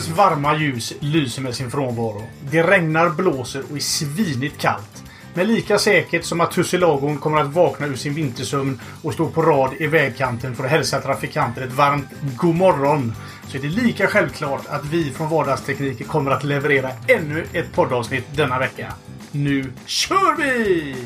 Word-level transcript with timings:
Solens 0.00 0.18
varma 0.18 0.56
ljus 0.56 0.92
lyser 1.00 1.42
med 1.42 1.54
sin 1.54 1.70
frånvaro. 1.70 2.22
Det 2.50 2.62
regnar, 2.62 3.10
blåser 3.10 3.62
och 3.70 3.76
är 3.76 3.80
svinigt 3.80 4.60
kallt. 4.60 5.04
Men 5.34 5.46
lika 5.46 5.78
säkert 5.78 6.24
som 6.24 6.40
att 6.40 6.50
tussilagon 6.50 7.18
kommer 7.18 7.40
att 7.40 7.52
vakna 7.52 7.86
ur 7.86 7.96
sin 7.96 8.14
vintersömn 8.14 8.80
och 9.02 9.14
stå 9.14 9.28
på 9.28 9.42
rad 9.42 9.70
i 9.78 9.86
vägkanten 9.86 10.56
för 10.56 10.64
att 10.64 10.70
hälsa 10.70 11.00
trafikanter 11.00 11.62
ett 11.62 11.72
varmt 11.72 12.06
god 12.36 12.54
morgon 12.54 13.14
så 13.48 13.56
är 13.56 13.62
det 13.62 13.68
lika 13.68 14.06
självklart 14.06 14.66
att 14.68 14.84
vi 14.84 15.10
från 15.10 15.28
Vardagstekniker 15.28 16.04
kommer 16.04 16.30
att 16.30 16.44
leverera 16.44 16.90
ännu 17.08 17.46
ett 17.52 17.72
poddavsnitt 17.72 18.24
denna 18.36 18.58
vecka. 18.58 18.92
Nu 19.32 19.72
kör 19.86 20.36
vi! 20.36 20.96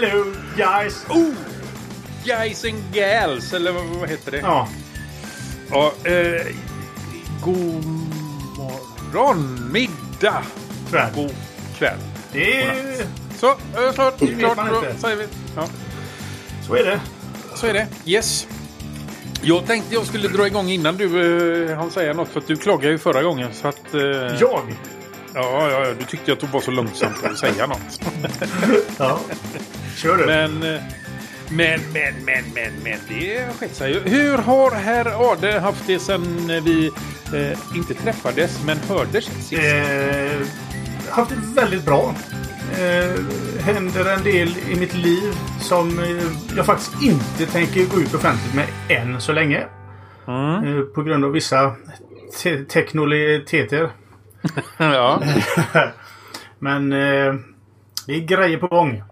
Hello 0.00 0.24
guys! 0.56 1.04
Oh! 1.10 1.34
Guys 2.24 2.64
and 2.64 2.82
gals, 2.92 3.52
eller 3.52 3.72
vad, 3.72 4.08
heter 4.08 4.30
det? 4.30 4.38
Ja, 4.38 4.68
Ja, 5.70 5.92
eh, 6.04 6.46
god 7.44 7.84
morgon, 8.56 9.72
middag, 9.72 10.42
kväll. 10.90 11.10
god 11.14 11.34
kväll. 11.78 11.98
Det 12.32 12.62
är... 12.62 13.06
Så, 13.38 13.50
eh, 13.50 13.92
klart, 13.94 14.22
vet 14.22 14.38
klart, 14.38 14.58
då 14.70 14.82
säger 14.98 15.16
vi. 15.16 15.26
Ja, 15.56 15.66
Så 16.66 16.74
är 16.74 16.84
det. 16.84 17.00
så 17.54 17.66
är 17.66 17.72
det. 17.72 17.86
Yes. 18.04 18.46
Jag 19.42 19.66
tänkte 19.66 19.94
jag 19.94 20.06
skulle 20.06 20.28
dra 20.28 20.46
igång 20.46 20.68
innan 20.68 20.96
du 20.96 21.70
eh, 21.70 21.78
hann 21.78 21.90
säga 21.90 22.12
något, 22.12 22.28
för 22.28 22.40
att 22.40 22.46
du 22.46 22.56
klagade 22.56 22.88
ju 22.92 22.98
förra 22.98 23.22
gången. 23.22 23.54
Så 23.54 23.68
att, 23.68 23.94
eh, 23.94 24.00
Jag? 24.40 24.76
ja, 25.34 25.70
ja, 25.70 25.86
ja, 25.86 25.94
du 25.98 26.04
tyckte 26.04 26.32
att 26.32 26.40
det 26.40 26.46
var 26.46 26.60
så 26.60 26.70
långsamt 26.70 27.24
att 27.24 27.38
säga 27.38 27.66
något. 27.66 28.00
Ja. 28.98 29.20
Kör 29.98 30.16
du. 30.16 30.26
Men, 30.26 30.62
eh, 30.62 30.80
men, 31.50 31.80
men, 31.92 32.14
men, 32.24 32.44
men, 32.54 32.72
men, 32.84 32.98
det 33.08 33.56
skett 33.58 33.74
sig. 33.74 34.00
Hur 34.04 34.38
har 34.38 34.70
herr 34.70 35.32
Ade 35.32 35.60
haft 35.60 35.86
det 35.86 35.98
sen 35.98 36.46
vi 36.64 36.90
eh, 37.34 37.76
inte 37.76 37.94
träffades 37.94 38.64
men 38.66 38.78
hördes 38.78 39.24
sist? 39.24 39.52
Eh, 39.52 40.46
haft 41.10 41.30
det 41.30 41.60
väldigt 41.60 41.84
bra. 41.84 42.14
Eh, 42.78 43.20
händer 43.64 44.12
en 44.14 44.22
del 44.22 44.48
i 44.70 44.76
mitt 44.80 44.94
liv 44.94 45.34
som 45.60 45.98
eh, 45.98 46.56
jag 46.56 46.66
faktiskt 46.66 47.02
inte 47.02 47.52
tänker 47.52 47.84
gå 47.84 48.00
ut 48.00 48.14
offentligt 48.14 48.54
med 48.54 48.66
än 48.88 49.20
så 49.20 49.32
länge. 49.32 49.66
Mm. 50.28 50.78
Eh, 50.78 50.82
på 50.84 51.02
grund 51.02 51.24
av 51.24 51.30
vissa 51.30 51.74
te- 52.42 52.64
teknologiteter. 52.64 53.90
ja. 54.78 55.22
Men 56.58 56.92
eh, 56.92 57.34
det 58.06 58.14
är 58.14 58.20
grejer 58.20 58.58
på 58.58 58.66
gång. 58.66 59.02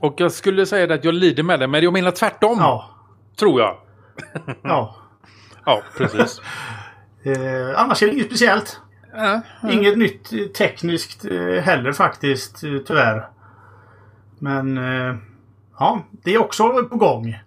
Och 0.00 0.14
jag 0.16 0.32
skulle 0.32 0.66
säga 0.66 0.94
att 0.94 1.04
jag 1.04 1.14
lider 1.14 1.42
med 1.42 1.60
det, 1.60 1.66
men 1.66 1.82
jag 1.82 1.92
menar 1.92 2.10
tvärtom. 2.10 2.56
Ja. 2.58 2.90
Tror 3.38 3.60
jag. 3.60 3.76
ja. 4.62 4.96
Ja, 5.64 5.82
precis. 5.96 6.40
Eh, 7.24 7.80
annars 7.80 8.02
är 8.02 8.06
det 8.06 8.12
inget 8.12 8.26
speciellt. 8.26 8.80
ja. 9.12 9.40
Inget 9.70 9.98
nytt 9.98 10.32
eh, 10.32 10.38
tekniskt 10.46 11.24
eh, 11.24 11.62
heller 11.62 11.92
faktiskt, 11.92 12.64
eh, 12.64 12.70
tyvärr. 12.86 13.28
Men 14.38 14.78
eh, 14.78 15.16
ja, 15.78 16.04
det 16.24 16.34
är 16.34 16.38
också 16.38 16.84
på 16.90 16.96
gång. 16.96 17.38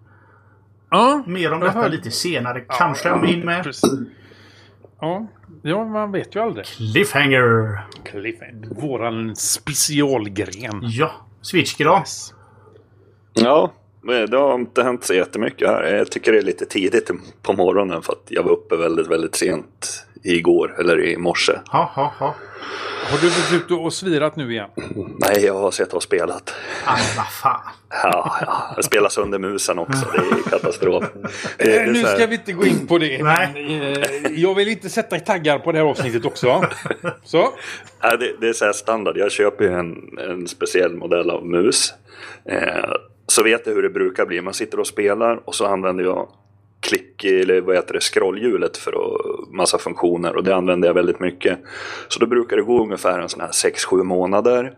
Ja, 0.91 1.23
Mer 1.27 1.53
om 1.53 1.59
detta 1.59 1.79
hör- 1.79 1.89
lite 1.89 2.11
senare 2.11 2.59
kanske 2.69 3.11
om 3.11 3.25
in 3.25 3.39
med. 3.45 3.63
precis. 3.63 3.91
Ja. 5.01 5.27
ja, 5.61 5.85
man 5.85 6.11
vet 6.11 6.35
ju 6.35 6.39
aldrig. 6.39 6.65
Cliffhanger! 6.65 7.81
Cliffhanger. 8.03 8.67
Våran 8.81 9.35
specialgren. 9.35 10.79
Ja, 10.83 11.11
Switchky 11.41 11.83
då? 11.83 12.03
Ja, 13.33 13.71
men 14.01 14.29
det 14.29 14.37
har 14.37 14.55
inte 14.55 14.83
hänt 14.83 15.03
så 15.03 15.13
jättemycket 15.13 15.67
här. 15.67 15.83
Jag 15.83 16.11
tycker 16.11 16.31
det 16.31 16.37
är 16.37 16.41
lite 16.41 16.65
tidigt 16.65 17.09
på 17.41 17.53
morgonen 17.53 18.01
för 18.01 18.13
att 18.13 18.23
jag 18.27 18.43
var 18.43 18.51
uppe 18.51 18.75
väldigt, 18.75 19.07
väldigt 19.07 19.35
sent 19.35 20.05
igår, 20.23 20.75
eller 20.79 21.05
i 21.05 21.17
morse. 21.17 21.53
Ja, 21.71 21.91
ja, 21.95 22.13
ja. 22.19 22.35
Har 23.11 23.17
du 23.17 23.27
varit 23.27 23.53
ute 23.65 23.73
och 23.73 23.93
svirat 23.93 24.35
nu 24.35 24.51
igen? 24.51 24.69
Nej, 25.19 25.45
jag 25.45 25.53
har 25.53 25.71
sett 25.71 25.93
och 25.93 26.03
spelat. 26.03 26.53
Ah, 26.85 26.97
vad 27.17 27.27
fan. 27.27 27.61
Ja, 27.89 28.37
ja, 28.41 28.73
jag 28.75 28.85
spelar 28.85 29.09
sönder 29.09 29.39
musen 29.39 29.79
också. 29.79 30.05
Det 30.13 30.17
är 30.17 30.49
katastrof. 30.49 31.03
Det, 31.57 31.75
är 31.77 31.87
nu 31.87 32.01
så 32.01 32.07
här- 32.07 32.15
ska 32.15 32.27
vi 32.27 32.35
inte 32.35 32.51
gå 32.53 32.65
in 32.65 32.87
på 32.87 32.97
det. 32.97 33.23
Nej. 33.23 33.49
Men, 33.53 33.93
eh, 33.93 34.39
jag 34.41 34.55
vill 34.55 34.67
inte 34.67 34.89
sätta 34.89 35.19
taggar 35.19 35.59
på 35.59 35.71
det 35.71 35.77
här 35.77 35.85
avsnittet 35.85 36.25
också. 36.25 36.63
Så. 37.23 37.53
Det, 38.01 38.35
det 38.41 38.49
är 38.49 38.53
så 38.53 38.65
här 38.65 38.73
standard. 38.73 39.17
Jag 39.17 39.31
köper 39.31 39.63
ju 39.65 39.73
en, 39.73 40.17
en 40.29 40.47
speciell 40.47 40.95
modell 40.95 41.29
av 41.29 41.45
mus. 41.45 41.93
Så 43.33 43.43
vet 43.43 43.67
jag 43.67 43.73
hur 43.73 43.81
det 43.81 43.89
brukar 43.89 44.25
bli. 44.25 44.41
Man 44.41 44.53
sitter 44.53 44.79
och 44.79 44.87
spelar 44.87 45.41
och 45.45 45.55
så 45.55 45.65
använder 45.65 46.03
jag 46.03 46.27
klick 46.79 47.23
eller 47.23 47.61
vad 47.61 47.75
heter 47.75 47.93
det, 47.93 47.99
scrollhjulet 47.99 48.77
för 48.77 48.91
att, 48.91 49.53
massa 49.53 49.77
funktioner 49.77 50.35
och 50.35 50.43
det 50.43 50.55
använder 50.55 50.87
jag 50.87 50.93
väldigt 50.93 51.19
mycket. 51.19 51.59
Så 52.07 52.19
då 52.19 52.25
brukar 52.25 52.57
det 52.57 52.63
gå 52.63 52.83
ungefär 52.83 53.19
en 53.19 53.29
sån 53.29 53.41
här 53.41 53.49
6-7 53.49 54.03
månader. 54.03 54.73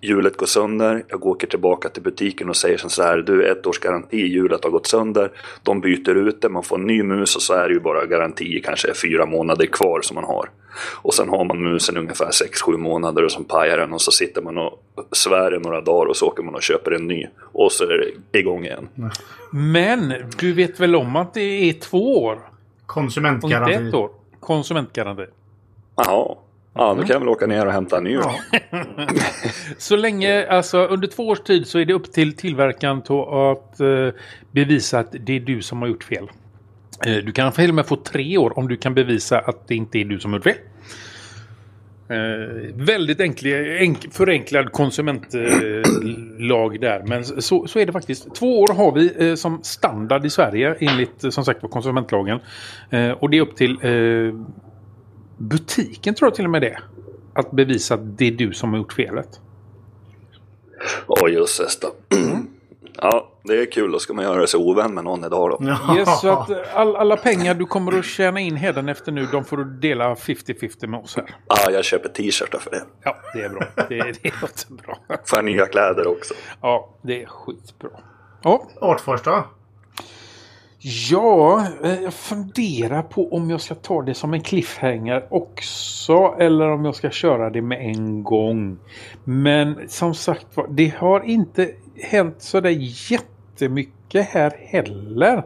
Hjulet 0.00 0.36
går 0.36 0.46
sönder, 0.46 1.04
jag 1.08 1.26
åker 1.26 1.46
tillbaka 1.46 1.88
till 1.88 2.02
butiken 2.02 2.48
och 2.48 2.56
säger 2.56 2.78
så 2.78 3.02
här, 3.02 3.18
du 3.18 3.50
ett 3.50 3.66
års 3.66 3.78
garanti, 3.78 4.16
hjulet 4.16 4.64
har 4.64 4.70
gått 4.70 4.86
sönder. 4.86 5.30
De 5.62 5.80
byter 5.80 6.14
ut 6.14 6.42
det, 6.42 6.48
man 6.48 6.62
får 6.62 6.78
en 6.78 6.86
ny 6.86 7.02
mus 7.02 7.36
och 7.36 7.42
så 7.42 7.54
är 7.54 7.68
det 7.68 7.74
ju 7.74 7.80
bara 7.80 8.06
garanti 8.06 8.60
kanske 8.64 8.94
fyra 8.94 9.26
månader 9.26 9.66
kvar 9.66 10.00
som 10.02 10.14
man 10.14 10.24
har. 10.24 10.50
Och 11.02 11.14
sen 11.14 11.28
har 11.28 11.44
man 11.44 11.62
musen 11.62 11.96
ungefär 11.96 12.30
6-7 12.30 12.76
månader 12.76 13.24
och 13.24 13.32
så 13.32 13.44
pajar 13.44 13.78
den 13.78 13.92
och 13.92 14.02
så 14.02 14.10
sitter 14.10 14.42
man 14.42 14.58
och 14.58 14.82
svär 15.12 15.54
i 15.56 15.58
några 15.58 15.80
dagar 15.80 16.06
och 16.06 16.16
så 16.16 16.26
åker 16.26 16.42
man 16.42 16.54
och 16.54 16.62
köper 16.62 16.90
en 16.90 17.06
ny. 17.06 17.26
Och 17.40 17.72
så 17.72 17.84
är 17.84 18.12
det 18.32 18.38
igång 18.38 18.64
igen. 18.64 18.88
Men 19.50 20.14
du 20.38 20.52
vet 20.52 20.80
väl 20.80 20.96
om 20.96 21.16
att 21.16 21.34
det 21.34 21.40
är 21.40 21.72
två 21.72 22.24
år? 22.24 22.32
Inte 22.32 22.44
ett 22.46 22.86
Konsumentgaranti. 22.86 23.96
år. 23.96 24.10
Konsumentgaranti. 24.40 25.24
Jaha. 25.96 26.36
Ja, 26.78 26.94
då 26.94 27.00
kan 27.00 27.10
jag 27.10 27.20
väl 27.20 27.28
åka 27.28 27.46
ner 27.46 27.66
och 27.66 27.72
hämta 27.72 27.96
en 27.96 28.04
ny. 28.04 28.16
då. 28.16 28.34
Så 29.78 29.96
länge, 29.96 30.46
alltså 30.46 30.78
under 30.78 31.08
två 31.08 31.28
års 31.28 31.40
tid 31.40 31.66
så 31.66 31.78
är 31.78 31.84
det 31.84 31.92
upp 31.92 32.12
till 32.12 32.36
tillverkaren 32.36 32.98
att 32.98 33.80
eh, 33.80 34.08
bevisa 34.52 34.98
att 34.98 35.14
det 35.20 35.36
är 35.36 35.40
du 35.40 35.62
som 35.62 35.82
har 35.82 35.88
gjort 35.88 36.04
fel. 36.04 36.30
Eh, 37.06 37.14
du 37.14 37.32
kan 37.32 37.52
till 37.52 37.68
och 37.68 37.74
med 37.74 37.86
få 37.86 37.96
tre 37.96 38.38
år 38.38 38.58
om 38.58 38.68
du 38.68 38.76
kan 38.76 38.94
bevisa 38.94 39.38
att 39.38 39.68
det 39.68 39.74
inte 39.74 39.98
är 39.98 40.04
du 40.04 40.20
som 40.20 40.32
har 40.32 40.38
gjort 40.38 40.44
fel. 40.44 40.56
Eh, 42.10 42.74
väldigt 42.74 43.20
enkli, 43.20 43.78
enk, 43.78 44.12
förenklad 44.12 44.72
konsumentlag 44.72 46.74
eh, 46.74 46.80
där. 46.80 47.02
Men 47.06 47.24
så, 47.24 47.66
så 47.66 47.78
är 47.78 47.86
det 47.86 47.92
faktiskt. 47.92 48.34
Två 48.34 48.60
år 48.60 48.74
har 48.74 48.92
vi 48.92 49.28
eh, 49.28 49.34
som 49.34 49.60
standard 49.62 50.26
i 50.26 50.30
Sverige 50.30 50.76
enligt 50.80 51.24
eh, 51.24 51.30
som 51.30 51.44
sagt 51.44 51.62
var 51.62 51.70
konsumentlagen. 51.70 52.38
Och 53.18 53.30
det 53.30 53.36
är 53.36 53.40
upp 53.40 53.56
till 53.56 53.78
butiken 55.38 56.14
tror 56.14 56.26
jag 56.26 56.34
till 56.34 56.44
och 56.44 56.50
med 56.50 56.62
det. 56.62 56.78
Att 57.34 57.50
bevisa 57.50 57.94
att 57.94 58.18
det 58.18 58.26
är 58.26 58.30
du 58.30 58.52
som 58.52 58.70
har 58.70 58.78
gjort 58.78 58.92
felet. 58.92 59.40
Åh 61.06 61.32
jösses 61.32 61.80
då. 61.80 61.92
Ja, 63.00 63.32
det 63.44 63.62
är 63.62 63.72
kul. 63.72 63.92
Då 63.92 63.98
ska 63.98 64.14
man 64.14 64.24
göra 64.24 64.46
sig 64.46 64.60
ovän 64.60 64.94
med 64.94 65.04
någon 65.04 65.24
idag 65.24 65.50
då. 65.50 65.58
Ja. 65.60 65.96
Yes, 65.96 66.20
så 66.20 66.28
att 66.28 66.50
eh, 66.50 66.56
all, 66.74 66.96
alla 66.96 67.16
pengar 67.16 67.54
du 67.54 67.66
kommer 67.66 67.98
att 67.98 68.04
tjäna 68.04 68.40
in 68.40 68.56
efter 68.56 69.12
nu, 69.12 69.26
de 69.32 69.44
får 69.44 69.56
du 69.56 69.64
dela 69.64 70.14
50-50 70.14 70.86
med 70.86 71.00
oss 71.00 71.16
här. 71.16 71.34
Ja, 71.48 71.70
jag 71.70 71.84
köper 71.84 72.08
t-shirtar 72.08 72.58
för 72.58 72.70
det. 72.70 72.82
Ja, 73.02 73.16
det 73.34 73.42
är 73.42 73.48
bra. 73.48 73.64
Det, 73.88 73.98
det 74.22 74.32
låter 74.42 74.82
bra. 74.84 74.98
Får 75.08 75.38
jag 75.38 75.44
nya 75.44 75.66
kläder 75.66 76.06
också. 76.06 76.34
Ja, 76.60 76.94
det 77.02 77.22
är 77.22 77.26
skitbra. 77.26 77.90
Ja, 78.42 78.68
Artfors 78.80 79.22
då? 79.22 79.44
Ja, 80.80 81.66
eh, 81.84 82.02
jag 82.02 82.14
funderar 82.14 83.02
på 83.02 83.32
om 83.32 83.50
jag 83.50 83.60
ska 83.60 83.74
ta 83.74 84.02
det 84.02 84.14
som 84.14 84.34
en 84.34 84.40
cliffhanger 84.40 85.26
också 85.30 86.34
eller 86.38 86.70
om 86.70 86.84
jag 86.84 86.94
ska 86.94 87.10
köra 87.10 87.50
det 87.50 87.62
med 87.62 87.80
en 87.80 88.22
gång. 88.22 88.78
Men 89.24 89.88
som 89.88 90.14
sagt 90.14 90.46
var, 90.54 90.66
det 90.70 90.94
har 90.96 91.20
inte 91.20 91.70
hänt 92.02 92.36
sådär 92.38 92.76
jättemycket 93.10 94.28
här 94.28 94.52
heller. 94.58 95.42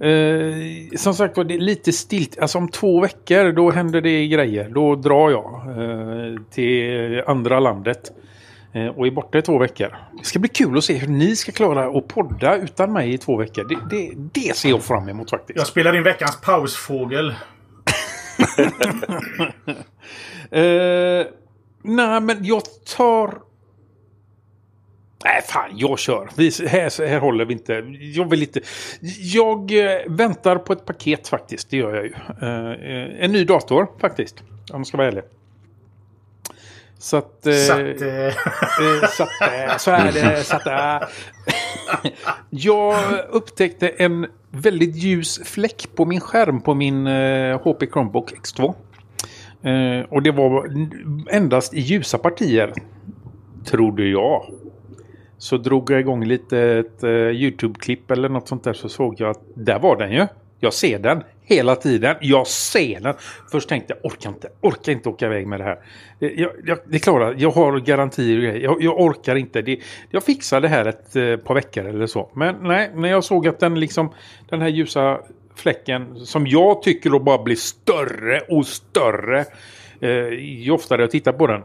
Eh, 0.00 0.96
som 0.96 1.14
sagt 1.14 1.36
var, 1.36 1.44
det 1.44 1.54
är 1.54 1.58
lite 1.58 1.92
stilt. 1.92 2.38
Alltså 2.38 2.58
om 2.58 2.68
två 2.68 3.00
veckor 3.00 3.52
då 3.52 3.70
händer 3.70 4.00
det 4.00 4.28
grejer. 4.28 4.68
Då 4.68 4.94
drar 4.94 5.30
jag 5.30 5.62
eh, 5.68 6.42
till 6.50 7.22
andra 7.26 7.60
landet. 7.60 8.12
Eh, 8.72 8.86
och 8.86 9.06
är 9.06 9.10
borta 9.10 9.38
i 9.38 9.42
två 9.42 9.58
veckor. 9.58 9.96
Det 10.18 10.24
ska 10.24 10.38
bli 10.38 10.48
kul 10.48 10.78
att 10.78 10.84
se 10.84 10.94
hur 10.94 11.08
ni 11.08 11.36
ska 11.36 11.52
klara 11.52 11.98
att 11.98 12.08
podda 12.08 12.56
utan 12.56 12.92
mig 12.92 13.14
i 13.14 13.18
två 13.18 13.36
veckor. 13.36 13.64
Det, 13.64 13.96
det, 13.96 14.12
det 14.32 14.56
ser 14.56 14.68
jag 14.68 14.82
fram 14.82 15.08
emot 15.08 15.30
faktiskt. 15.30 15.58
Jag 15.58 15.66
spelar 15.66 15.96
in 15.96 16.02
veckans 16.02 16.40
pausfågel. 16.40 17.28
eh, 20.50 21.26
nej, 21.82 22.20
men 22.20 22.44
jag 22.44 22.62
tar... 22.96 23.42
Nej, 25.24 25.42
fan, 25.42 25.70
jag 25.74 25.98
kör. 25.98 26.30
Vi, 26.36 26.50
här, 26.68 27.08
här 27.08 27.20
håller 27.20 27.44
vi 27.44 27.52
inte. 27.52 27.72
Jag 28.14 28.30
vill 28.30 28.42
inte... 28.42 28.60
Jag 29.18 29.72
eh, 29.72 30.00
väntar 30.06 30.56
på 30.56 30.72
ett 30.72 30.84
paket 30.84 31.28
faktiskt. 31.28 31.70
Det 31.70 31.76
gör 31.76 31.94
jag 31.94 32.04
ju. 32.04 32.12
Eh, 32.42 33.24
en 33.24 33.32
ny 33.32 33.44
dator 33.44 33.86
faktiskt. 34.00 34.40
Om 34.72 34.80
jag 34.80 34.86
ska 34.86 34.96
vara 34.96 35.08
ärlig. 35.08 35.22
Så 37.02 37.16
att... 37.16 37.46
Eh, 37.46 37.52
Så 37.52 37.72
att, 37.72 38.02
eh, 38.02 38.26
Eh, 38.80 39.08
så, 39.08 39.22
att, 39.22 39.40
eh, 39.42 39.76
så 39.78 39.90
är 39.90 40.12
det. 40.12 40.44
Så 40.44 40.56
att, 40.56 40.66
eh. 40.66 41.08
Jag 42.50 42.94
upptäckte 43.30 43.88
en 43.88 44.26
väldigt 44.50 44.96
ljus 44.96 45.40
fläck 45.44 45.88
på 45.94 46.04
min 46.04 46.20
skärm 46.20 46.60
på 46.60 46.74
min 46.74 47.06
eh, 47.06 47.60
HP 47.60 47.86
Chromebook 47.92 48.32
X2. 48.32 48.74
Eh, 49.62 50.04
och 50.08 50.22
det 50.22 50.30
var 50.30 50.70
endast 51.30 51.74
i 51.74 51.80
ljusa 51.80 52.18
partier. 52.18 52.72
Trodde 53.64 54.04
jag. 54.04 54.44
Så 55.38 55.56
drog 55.56 55.90
jag 55.90 56.00
igång 56.00 56.24
lite 56.24 56.58
ett 56.58 57.02
eh, 57.02 57.10
YouTube-klipp 57.10 58.10
eller 58.10 58.28
något 58.28 58.48
sånt 58.48 58.64
där 58.64 58.72
så 58.72 58.88
såg 58.88 59.20
jag 59.20 59.30
att 59.30 59.40
där 59.54 59.78
var 59.78 59.96
den 59.96 60.12
ju. 60.12 60.26
Jag 60.60 60.74
ser 60.74 60.98
den 60.98 61.22
hela 61.42 61.76
tiden. 61.76 62.16
Jag 62.20 62.46
ser 62.46 63.00
den. 63.00 63.14
Först 63.50 63.68
tänkte 63.68 63.94
jag 63.94 64.12
orkar 64.12 64.30
inte, 64.30 64.48
orkar 64.60 64.92
inte 64.92 65.08
åka 65.08 65.26
iväg 65.26 65.46
med 65.46 65.60
det 65.60 65.64
här. 65.64 65.78
Eh, 66.20 66.28
jag, 66.40 66.50
jag, 66.64 66.78
det 66.86 66.96
är 66.96 67.00
klart, 67.00 67.34
jag 67.38 67.50
har 67.50 67.78
garantier 67.78 68.36
och 68.36 68.42
grejer. 68.42 68.60
Jag, 68.64 68.82
jag 68.82 69.00
orkar 69.00 69.36
inte. 69.36 69.62
Det, 69.62 69.80
jag 70.10 70.24
fixar 70.24 70.60
det 70.60 70.68
här 70.68 70.84
ett 70.84 71.16
eh, 71.16 71.36
par 71.36 71.54
veckor 71.54 71.86
eller 71.86 72.06
så. 72.06 72.30
Men 72.34 72.56
nej, 72.62 72.90
när 72.94 73.08
jag 73.08 73.24
såg 73.24 73.48
att 73.48 73.60
den 73.60 73.80
liksom, 73.80 74.12
den 74.48 74.60
här 74.60 74.68
ljusa 74.68 75.20
fläcken 75.54 76.16
som 76.16 76.46
jag 76.46 76.82
tycker 76.82 77.10
då 77.10 77.18
bara 77.18 77.42
blir 77.42 77.56
större 77.56 78.40
och 78.40 78.66
större 78.66 79.44
eh, 80.00 80.28
ju 80.38 80.70
oftare 80.70 81.02
jag 81.02 81.10
tittar 81.10 81.32
på 81.32 81.46
den. 81.46 81.62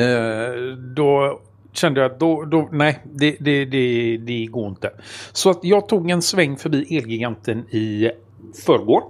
Eh, 0.00 0.76
då 0.76 1.40
kände 1.78 2.00
jag 2.00 2.10
att 2.12 2.20
då, 2.20 2.44
då, 2.44 2.68
nej, 2.72 2.98
det, 3.04 3.36
det, 3.40 3.64
det, 3.64 4.16
det 4.16 4.46
går 4.46 4.68
inte. 4.68 4.90
Så 5.32 5.50
att 5.50 5.58
jag 5.62 5.88
tog 5.88 6.10
en 6.10 6.22
sväng 6.22 6.56
förbi 6.56 6.96
Elgiganten 6.96 7.58
i 7.70 8.10
förrgår. 8.66 9.02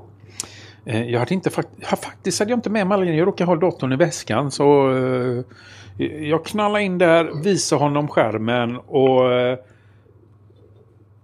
Eh, 0.84 1.10
jag 1.10 1.18
hade 1.18 1.34
inte 1.34 1.50
fakt- 1.50 1.86
faktiskt 2.02 2.38
hade 2.38 2.50
jag 2.52 2.56
inte 2.58 2.70
med 2.70 2.86
mig 2.86 2.94
alla 2.94 3.04
grejer. 3.04 3.18
Jag 3.18 3.28
råkade 3.28 3.50
ha 3.50 3.56
datorn 3.56 3.92
i 3.92 3.96
väskan. 3.96 4.50
Så 4.50 4.90
eh, 4.96 5.44
jag 6.28 6.44
knallade 6.44 6.84
in 6.84 6.98
där, 6.98 7.42
visade 7.44 7.82
honom 7.82 8.08
skärmen 8.08 8.76
och 8.76 9.32
eh, 9.32 9.58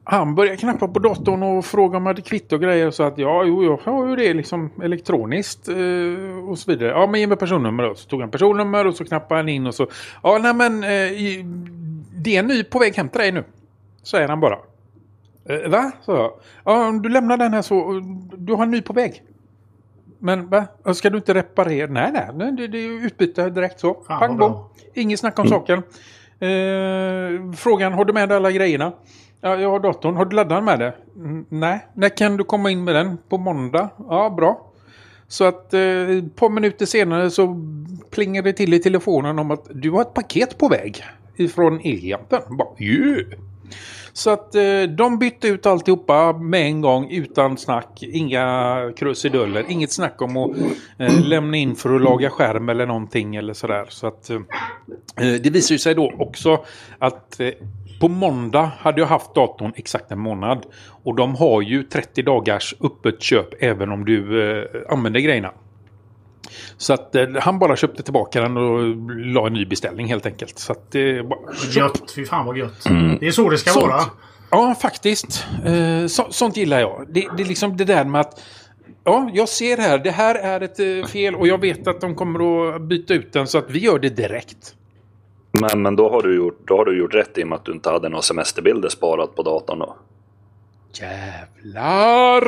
han 0.05 0.35
började 0.35 0.57
knappa 0.57 0.89
på 0.89 0.99
datorn 0.99 1.43
och 1.43 1.65
fråga 1.65 1.97
om 1.97 2.03
jag 2.03 2.11
hade 2.11 2.23
kvitto 2.23 2.57
och 2.57 2.63
grejer. 2.63 2.91
Så 2.91 3.03
att 3.03 3.19
ja, 3.19 3.45
jo, 3.45 3.65
jag 3.65 3.93
har 3.93 4.09
ju 4.09 4.17
det 4.17 4.35
liksom 4.35 4.71
elektroniskt 4.83 5.69
eh, 5.69 6.49
och 6.49 6.59
så 6.59 6.71
vidare. 6.71 6.89
Ja, 6.89 7.07
men 7.07 7.21
ge 7.21 7.27
mig 7.27 7.37
personnummer 7.37 7.83
då. 7.83 7.95
Så 7.95 8.09
tog 8.09 8.21
han 8.21 8.31
personnummer 8.31 8.87
och 8.87 8.95
så 8.95 9.05
knappade 9.05 9.41
han 9.41 9.49
in 9.49 9.67
och 9.67 9.75
så. 9.75 9.87
Ja, 10.23 10.39
nej 10.43 10.55
men 10.55 10.85
eh, 10.85 11.47
det 12.17 12.37
är 12.37 12.39
en 12.39 12.47
ny 12.47 12.65
på 12.65 12.79
väg 12.79 12.95
hem 12.95 13.09
till 13.09 13.21
dig 13.21 13.33
nu. 13.33 13.45
Säger 14.03 14.29
han 14.29 14.41
bara. 14.41 14.59
Eh, 15.49 15.71
va? 15.71 15.93
Så 16.03 16.13
jag. 16.13 16.33
Ja, 16.65 16.89
om 16.89 17.03
du 17.03 17.09
lämnar 17.09 17.37
den 17.37 17.53
här 17.53 17.63
så. 17.63 18.03
Du 18.37 18.55
har 18.55 18.63
en 18.63 18.71
ny 18.71 18.83
på 18.83 18.93
väg. 18.93 19.23
Men 20.19 20.49
va? 20.49 20.67
Ska 20.95 21.11
du 21.11 21.17
inte 21.17 21.35
reparera? 21.35 21.91
Nej, 21.91 22.13
nej. 22.13 22.29
nej 22.35 22.53
det, 22.53 22.67
det 22.67 22.79
är 22.79 23.07
utbyte 23.07 23.51
direkt 23.51 23.81
så. 23.81 23.95
Pang 23.95 24.39
bom. 24.39 24.65
Inget 24.95 25.21
snack 25.21 25.39
om 25.39 25.49
saken. 25.49 25.79
Eh, 26.41 27.53
frågan, 27.57 27.93
har 27.93 28.05
du 28.05 28.13
med 28.13 28.29
dig 28.29 28.37
alla 28.37 28.51
grejerna? 28.51 28.93
Ja, 29.45 29.57
jag 29.57 29.71
har 29.71 29.81
datorn. 29.81 30.17
Har 30.17 30.25
du 30.25 30.37
laddaren 30.37 30.65
med 30.65 30.79
det? 30.79 30.95
Mm, 31.17 31.47
nej. 31.49 31.87
När 31.95 32.17
kan 32.17 32.37
du 32.37 32.45
komma 32.45 32.71
in 32.71 32.85
med 32.85 32.95
den? 32.95 33.19
På 33.29 33.39
måndag? 33.39 33.89
Ja, 34.09 34.31
bra. 34.31 34.73
Så 35.29 35.45
att 35.45 35.75
eh, 35.75 35.81
ett 35.81 36.37
par 36.37 36.49
minuter 36.49 36.87
senare 36.87 37.31
så 37.31 37.61
plingar 38.11 38.43
det 38.43 38.53
till 38.53 38.75
i 38.75 38.79
telefonen 38.79 39.39
om 39.39 39.51
att 39.51 39.67
du 39.71 39.91
har 39.91 40.03
ett 40.03 40.15
paket 40.15 40.59
på 40.59 40.69
väg 40.69 41.05
ifrån 41.37 41.81
Elgiganten. 41.85 42.41
Yeah. 42.79 43.27
Så 44.13 44.31
att 44.31 44.55
eh, 44.55 44.83
de 44.97 45.19
bytte 45.19 45.49
ut 45.49 45.67
alltihopa 45.67 46.33
med 46.33 46.67
en 46.67 46.81
gång 46.81 47.11
utan 47.11 47.59
snack. 47.59 48.03
Inga 48.03 48.77
krusiduller. 48.97 49.65
Inget 49.69 49.93
snack 49.93 50.23
om 50.23 50.37
att 50.37 50.57
eh, 50.99 51.21
lämna 51.25 51.57
in 51.57 51.77
för 51.77 51.95
att 51.95 52.03
laga 52.03 52.31
skärm 52.31 52.69
eller 52.69 52.87
någonting 52.87 53.37
eller 53.37 53.55
sådär. 53.55 53.87
Så 53.89 54.07
att 54.07 54.31
eh, 54.31 54.37
eh 55.17 55.33
det 55.43 55.51
visar 55.51 55.75
ju 55.75 55.79
sig 55.79 55.95
då 55.95 56.13
också 56.19 56.65
att 56.99 57.41
eh, 57.41 57.49
på 58.05 58.09
måndag 58.09 58.71
hade 58.79 59.01
jag 59.01 59.09
haft 59.09 59.35
datorn 59.35 59.73
exakt 59.77 60.11
en 60.11 60.19
månad. 60.19 60.67
Och 61.05 61.17
de 61.17 61.37
har 61.37 61.63
ju 61.63 61.83
30 61.83 62.23
dagars 62.23 62.75
öppet 62.81 63.23
köp 63.23 63.63
även 63.63 63.93
om 63.93 64.05
du 64.05 64.51
eh, 64.61 64.65
använder 64.89 65.21
grejerna. 65.21 65.53
Så 66.77 66.93
att 66.93 67.15
eh, 67.15 67.27
han 67.41 67.59
bara 67.59 67.77
köpte 67.77 68.03
tillbaka 68.03 68.41
den 68.41 68.57
och 68.57 68.83
la 69.27 69.47
en 69.47 69.53
ny 69.53 69.67
beställning 69.67 70.07
helt 70.07 70.27
enkelt. 70.27 70.59
Så 70.59 70.73
att 70.73 70.93
det 70.93 71.29
bara... 71.29 71.39
gött. 71.71 72.13
Fy 72.17 72.25
fan 72.25 72.47
vad 72.47 72.59
gött. 72.59 72.85
Det 73.21 73.27
är 73.27 73.31
så 73.31 73.51
det 73.51 73.59
ska 73.59 73.71
Sånt. 73.71 73.87
vara. 73.87 74.03
Ja, 74.51 74.75
faktiskt. 74.75 75.47
Eh, 75.65 76.07
så, 76.07 76.27
sånt 76.31 76.57
gillar 76.57 76.81
jag. 76.81 77.07
Det, 77.09 77.29
det 77.37 77.43
är 77.43 77.47
liksom 77.47 77.77
det 77.77 77.85
där 77.85 78.05
med 78.05 78.21
att 78.21 78.41
Ja, 79.05 79.31
jag 79.35 79.49
ser 79.49 79.77
här. 79.77 79.99
Det 79.99 80.11
här 80.11 80.35
är 80.35 80.61
ett 80.61 80.81
eh, 80.81 81.11
fel 81.11 81.35
och 81.35 81.49
jag 81.49 81.61
vet 81.61 81.87
att 81.87 82.01
de 82.01 82.15
kommer 82.15 82.75
att 82.75 82.83
byta 82.83 83.15
ut 83.15 83.33
den 83.33 83.47
så 83.47 83.59
att 83.59 83.71
vi 83.71 83.79
gör 83.79 83.99
det 83.99 84.09
direkt. 84.09 84.75
Men, 85.61 85.83
men 85.83 85.97
då, 85.97 86.11
har 86.11 86.23
du 86.23 86.37
gjort, 86.37 86.61
då 86.65 86.77
har 86.77 86.85
du 86.85 86.99
gjort 86.99 87.15
rätt 87.15 87.39
i 87.39 87.45
och 87.45 87.49
med 87.49 87.57
att 87.57 87.65
du 87.65 87.73
inte 87.73 87.91
hade 87.91 88.09
några 88.09 88.23
semesterbilder 88.23 88.89
sparat 88.89 89.35
på 89.35 89.43
datorn 89.43 89.79
då. 89.79 89.97
Jävlar! 90.93 92.45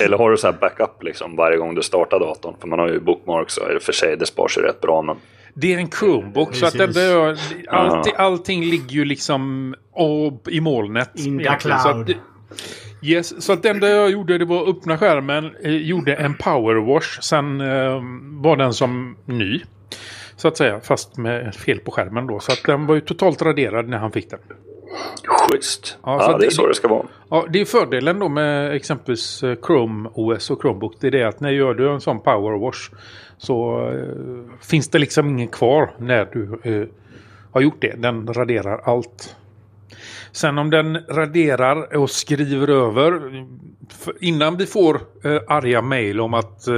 Eller 0.00 0.18
har 0.18 0.30
du 0.30 0.36
så 0.36 0.46
här 0.46 0.54
backup 0.60 1.02
liksom 1.02 1.36
varje 1.36 1.58
gång 1.58 1.74
du 1.74 1.82
startar 1.82 2.20
datorn? 2.20 2.54
För 2.60 2.68
man 2.68 2.78
har 2.78 2.88
ju 2.88 3.00
bookmarks 3.00 3.56
och 3.56 3.72
i 3.72 3.78
och 3.78 3.82
för 3.82 3.92
sig 3.92 4.16
det 4.16 4.26
sparar 4.26 4.48
sig 4.48 4.62
rätt 4.62 4.80
bra 4.80 5.02
men... 5.02 5.16
Det 5.54 5.74
är 5.74 5.78
en 5.78 5.90
Chromebook 5.90 6.54
så 6.54 6.66
att 6.66 6.72
det, 6.72 6.86
Precis. 6.86 7.50
det, 7.50 7.70
allting, 7.70 8.14
allting 8.16 8.64
ligger 8.64 8.90
ju 8.90 9.04
liksom 9.04 9.74
och, 9.92 10.48
i 10.48 10.60
molnet. 10.60 11.10
In 11.14 11.38
the 11.38 11.44
egentligen. 11.44 11.78
Så 11.78 11.88
att, 11.88 12.06
cloud. 12.06 12.16
Yes, 13.02 13.42
så 13.44 13.52
att 13.52 13.62
det 13.62 13.68
enda 13.70 13.88
jag 13.88 14.10
gjorde 14.10 14.38
det 14.38 14.44
var 14.44 14.68
öppna 14.70 14.98
skärmen, 14.98 15.50
eh, 15.62 15.70
gjorde 15.76 16.14
en 16.14 16.34
powerwash, 16.34 17.20
sen 17.20 17.60
eh, 17.60 18.00
var 18.42 18.56
den 18.56 18.74
som 18.74 19.16
ny. 19.24 19.60
Så 20.36 20.48
att 20.48 20.56
säga, 20.56 20.80
fast 20.80 21.16
med 21.16 21.54
fel 21.54 21.78
på 21.78 21.90
skärmen 21.90 22.26
då. 22.26 22.40
Så 22.40 22.52
att 22.52 22.62
den 22.66 22.86
var 22.86 22.94
ju 22.94 23.00
totalt 23.00 23.42
raderad 23.42 23.88
när 23.88 23.98
han 23.98 24.12
fick 24.12 24.30
den. 24.30 24.38
Schysst! 25.24 25.98
Ja, 26.02 26.18
Ja, 26.20 26.38
det 26.38 26.44
är 26.44 26.48
det- 26.48 26.54
så 26.54 26.66
det 26.66 26.74
ska 26.74 26.88
vara. 26.88 27.06
Ja, 27.30 27.46
det 27.50 27.60
är 27.60 27.64
fördelen 27.64 28.18
då 28.18 28.28
med 28.28 28.74
exempelvis 28.74 29.42
eh, 29.42 29.56
Chrome 29.66 30.08
OS 30.14 30.50
och 30.50 30.60
Chromebook. 30.62 30.94
Det 31.00 31.06
är 31.06 31.10
det 31.10 31.22
att 31.24 31.40
när 31.40 31.50
gör 31.50 31.74
du 31.74 31.90
en 31.90 32.00
sån 32.00 32.20
powerwash 32.20 32.90
så 33.38 33.88
eh, 33.90 34.58
finns 34.68 34.88
det 34.88 34.98
liksom 34.98 35.28
ingen 35.28 35.48
kvar 35.48 35.90
när 35.98 36.24
du 36.32 36.58
eh, 36.62 36.88
har 37.52 37.60
gjort 37.60 37.80
det. 37.80 37.94
Den 38.02 38.26
raderar 38.32 38.80
allt. 38.84 39.36
Sen 40.36 40.58
om 40.58 40.70
den 40.70 40.98
raderar 41.08 41.96
och 41.96 42.10
skriver 42.10 42.68
över 42.70 43.20
innan 44.20 44.56
vi 44.56 44.66
får 44.66 45.00
eh, 45.24 45.40
arga 45.46 45.82
mejl 45.82 46.20
om 46.20 46.34
att 46.34 46.66
eh, 46.66 46.74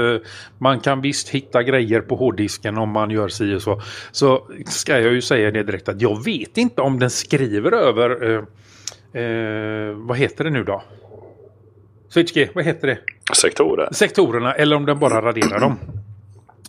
man 0.59 0.81
kan 0.81 1.01
visst 1.01 1.29
hitta 1.29 1.63
grejer 1.63 2.01
på 2.01 2.17
hårddisken 2.17 2.79
om 2.79 2.91
man 2.91 3.11
gör 3.11 3.29
si 3.29 3.55
och 3.55 3.63
så. 3.63 3.83
Så 4.11 4.49
ska 4.67 5.01
jag 5.01 5.13
ju 5.13 5.23
säga 5.23 5.51
det 5.51 5.63
direkt 5.63 5.89
att 5.89 6.03
jag 6.03 6.25
vet 6.25 6.59
inte 6.59 6.81
om 6.81 6.99
den 6.99 7.11
skriver 7.11 7.73
över 7.73 8.31
eh, 8.31 9.23
eh, 9.23 9.95
vad 9.95 10.19
heter 10.19 10.45
det 10.45 10.51
nu 10.51 10.65
då? 10.65 10.83
Switch 12.09 12.33
vad 12.55 12.65
heter 12.65 12.87
det? 12.87 12.99
Sektorer. 13.37 13.89
Sektorerna 13.93 14.55
eller 14.55 14.77
om 14.77 14.87
den 14.87 14.99
bara 14.99 15.23
raderar 15.23 15.61
dem. 15.61 15.79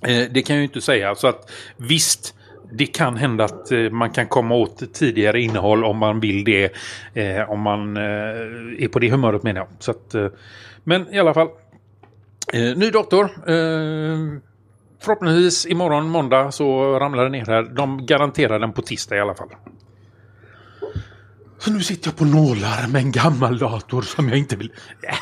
Eh, 0.02 0.32
det 0.32 0.42
kan 0.42 0.56
jag 0.56 0.62
ju 0.62 0.68
inte 0.68 0.82
säga. 0.82 1.16
Så 1.16 1.28
att 1.28 1.52
visst, 1.78 2.36
det 2.72 2.86
kan 2.86 3.18
hända 3.18 3.44
att 3.44 3.72
eh, 3.72 3.80
man 3.80 4.10
kan 4.10 4.28
komma 4.28 4.56
åt 4.56 4.94
tidigare 4.94 5.42
innehåll 5.42 5.84
om 5.84 5.98
man 5.98 6.20
vill 6.20 6.44
det. 6.44 6.72
Eh, 7.14 7.50
om 7.50 7.62
man 7.62 7.98
eh, 7.98 8.04
är 8.84 8.88
på 8.88 9.00
det 9.00 9.12
humöret 9.12 9.44
menar 9.44 9.62
jag. 9.62 9.68
Så 9.80 9.92
att, 9.92 10.16
eh, 10.16 10.28
men 10.84 11.14
i 11.14 11.20
alla 11.20 11.34
fall. 11.34 11.48
Eh, 12.54 12.78
ny 12.78 12.90
dator. 12.90 13.26
Eh, 13.26 14.18
förhoppningsvis 15.02 15.66
imorgon 15.66 16.10
måndag 16.10 16.52
så 16.52 17.00
ramlar 17.00 17.24
den 17.24 17.32
ner 17.32 17.46
här. 17.46 17.64
De 17.64 18.06
garanterar 18.06 18.60
den 18.60 18.74
på 18.74 18.82
tisdag 18.82 19.16
i 19.16 19.20
alla 19.20 19.36
fall. 19.36 19.50
Så 21.60 21.72
nu 21.72 21.80
sitter 21.80 22.08
jag 22.08 22.18
på 22.18 22.26
nålar 22.26 22.88
med 22.88 23.02
en 23.02 23.12
gammal 23.12 23.58
dator 23.58 24.02
som 24.02 24.30
jag 24.30 24.38
inte 24.38 24.56
vill... 24.56 24.72
Äh, 25.02 25.16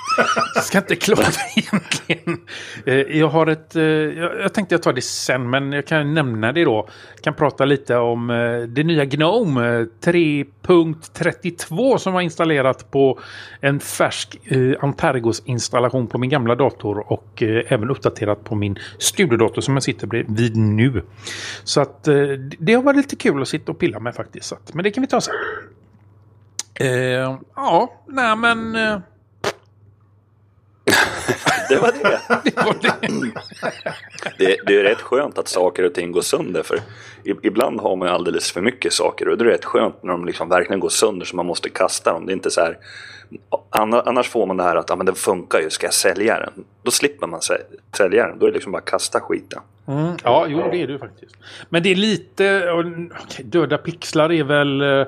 jag 0.55 0.63
ska 0.63 0.77
inte 0.77 0.95
klaga 0.95 1.27
egentligen. 1.55 2.41
Eh, 2.85 2.95
jag 2.95 3.27
har 3.27 3.47
ett... 3.47 3.75
Eh, 3.75 3.83
jag 3.83 4.53
tänkte 4.53 4.75
jag 4.75 4.83
tar 4.83 4.93
det 4.93 5.01
sen, 5.01 5.49
men 5.49 5.71
jag 5.71 5.87
kan 5.87 6.13
nämna 6.13 6.51
det 6.51 6.63
då. 6.63 6.89
Jag 7.15 7.23
kan 7.23 7.33
prata 7.33 7.65
lite 7.65 7.95
om 7.95 8.29
eh, 8.29 8.59
det 8.59 8.83
nya 8.83 9.05
Gnome 9.05 9.61
3.32 10.01 11.97
som 11.97 12.13
var 12.13 12.21
installerat 12.21 12.91
på 12.91 13.19
en 13.61 13.79
färsk 13.79 14.37
Antergos-installation 14.79 16.07
på 16.07 16.17
min 16.17 16.29
gamla 16.29 16.55
dator 16.55 17.11
och 17.11 17.43
även 17.43 17.89
uppdaterat 17.89 18.43
på 18.43 18.55
min 18.55 18.79
studiodator 18.97 19.61
som 19.61 19.73
jag 19.73 19.83
sitter 19.83 20.07
vid 20.07 20.55
nu. 20.55 21.03
Så 21.63 21.81
att 21.81 22.03
det 22.59 22.73
har 22.73 22.83
varit 22.83 22.97
lite 22.97 23.15
kul 23.15 23.41
att 23.41 23.47
sitta 23.47 23.71
och 23.71 23.79
pilla 23.79 23.99
med 23.99 24.15
faktiskt. 24.15 24.53
Men 24.73 24.83
det 24.83 24.91
kan 24.91 25.01
vi 25.01 25.07
ta 25.07 25.21
sen. 25.21 25.33
Eh, 26.79 27.37
ja, 27.55 27.93
nej 28.07 28.35
men... 28.35 28.75
Eh, 28.75 28.97
Det 31.69 31.75
var 31.77 31.91
det. 31.91 32.19
det 32.43 32.55
var 32.55 32.75
det. 32.81 32.93
det. 34.37 34.57
Det 34.65 34.77
är 34.79 34.83
rätt 34.83 35.01
skönt 35.01 35.37
att 35.37 35.47
saker 35.47 35.83
och 35.83 35.93
ting 35.93 36.11
går 36.11 36.21
sönder. 36.21 36.63
För 36.63 36.79
ibland 37.43 37.79
har 37.79 37.95
man 37.95 38.07
alldeles 38.07 38.51
för 38.51 38.61
mycket 38.61 38.93
saker. 38.93 39.27
Och 39.29 39.37
det 39.37 39.45
är 39.45 39.49
rätt 39.49 39.65
skönt 39.65 40.03
när 40.03 40.11
de 40.11 40.25
liksom 40.25 40.49
verkligen 40.49 40.79
går 40.79 40.89
sönder 40.89 41.25
så 41.25 41.35
man 41.35 41.45
måste 41.45 41.69
kasta 41.69 42.13
dem. 42.13 42.25
Det 42.25 42.31
är 42.31 42.33
inte 42.33 42.51
så 42.51 42.61
här... 42.61 42.77
anna- 43.69 44.03
Annars 44.05 44.29
får 44.29 44.45
man 44.45 44.57
det 44.57 44.63
här 44.63 44.75
att 44.75 44.91
ah, 44.91 44.95
men 44.95 45.05
den 45.05 45.15
funkar 45.15 45.59
ju, 45.59 45.69
ska 45.69 45.87
jag 45.87 45.93
sälja 45.93 46.39
den? 46.39 46.53
Då 46.83 46.91
slipper 46.91 47.27
man 47.27 47.39
sä- 47.39 47.61
sälja 47.97 48.27
den. 48.27 48.39
Då 48.39 48.45
är 48.45 48.49
det 48.49 48.53
liksom 48.55 48.71
bara 48.71 48.81
kasta 48.81 49.19
skiten. 49.19 49.61
Mm, 49.87 50.17
ja, 50.23 50.45
jo 50.49 50.69
det 50.71 50.77
är 50.81 50.87
det 50.87 50.99
faktiskt. 50.99 51.35
Men 51.69 51.83
det 51.83 51.89
är 51.91 51.95
lite... 51.95 52.71
okej, 53.23 53.45
döda 53.45 53.77
pixlar 53.77 54.31
är 54.31 54.43
väl 54.43 54.81
eh, 54.81 55.07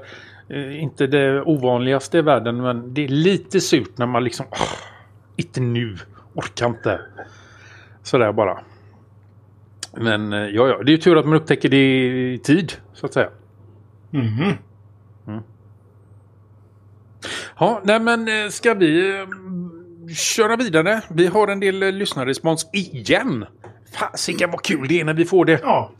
inte 0.56 1.08
det 1.08 1.42
ovanligaste 1.42 2.18
i 2.18 2.22
världen. 2.22 2.62
Men 2.62 2.94
det 2.94 3.04
är 3.04 3.08
lite 3.08 3.62
surt 3.62 3.98
när 3.98 4.06
man 4.06 4.24
liksom... 4.24 4.46
åh, 4.52 4.78
inte 5.36 5.62
nu. 5.62 5.98
Orkar 6.34 6.68
inte. 6.68 7.02
Sådär 8.04 8.32
bara. 8.32 8.60
Men 9.98 10.34
eh, 10.34 10.40
ja, 10.40 10.68
ja. 10.68 10.84
Det 10.84 10.92
är 10.92 10.96
ju 10.96 10.98
tur 10.98 11.18
att 11.18 11.26
man 11.26 11.36
upptäcker 11.36 11.70
det 11.70 12.06
i 12.34 12.40
tid. 12.44 12.74
Så 12.94 13.06
att 13.06 13.14
säga. 13.14 13.30
Mhm. 14.10 14.54
Ja, 17.60 17.82
nej 17.84 18.00
men 18.00 18.28
eh, 18.28 18.50
ska 18.50 18.74
vi 18.74 19.20
eh, 19.20 19.28
köra 20.16 20.56
vidare? 20.56 21.02
Vi 21.10 21.28
har 21.28 21.48
en 21.48 21.60
del 21.60 21.84
eh, 21.84 21.92
lyssnarrespons 21.92 22.70
igen. 22.74 23.46
Fasiken 23.94 24.52
vad 24.52 24.62
kul 24.62 24.88
det 24.88 25.00
är 25.00 25.06
när 25.06 25.14
vi 25.14 25.26
får 25.26 25.46
det. 25.46 25.60
Ja. 25.64 25.92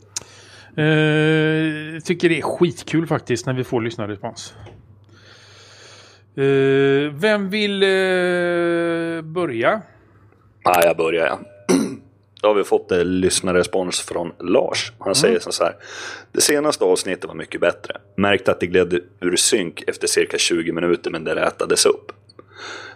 Eh, 0.70 2.00
tycker 2.04 2.28
det 2.28 2.38
är 2.38 2.42
skitkul 2.42 3.06
faktiskt 3.06 3.46
när 3.46 3.54
vi 3.54 3.64
får 3.64 3.80
lyssnarrespons. 3.80 4.54
Eh, 6.36 7.12
vem 7.12 7.50
vill 7.50 7.82
eh, 7.82 9.22
börja? 9.22 9.82
Ja, 10.64 10.84
jag 10.84 10.96
börjar 10.96 11.26
igen. 11.26 11.44
Då 12.42 12.48
har 12.48 12.54
vi 12.54 12.64
fått 12.64 12.92
en 12.92 13.20
lyssnarrespons 13.20 14.00
från 14.00 14.32
Lars. 14.40 14.92
Han 14.98 15.14
säger 15.14 15.38
så 15.38 15.64
här. 15.64 15.74
Det 16.32 16.40
senaste 16.40 16.84
avsnittet 16.84 17.24
var 17.24 17.34
mycket 17.34 17.60
bättre. 17.60 17.96
Märkte 18.16 18.50
att 18.50 18.60
det 18.60 18.66
gled 18.66 19.00
ur 19.20 19.36
synk 19.36 19.84
efter 19.86 20.06
cirka 20.06 20.38
20 20.38 20.72
minuter 20.72 21.10
men 21.10 21.24
det 21.24 21.34
rätades 21.34 21.86
upp. 21.86 22.12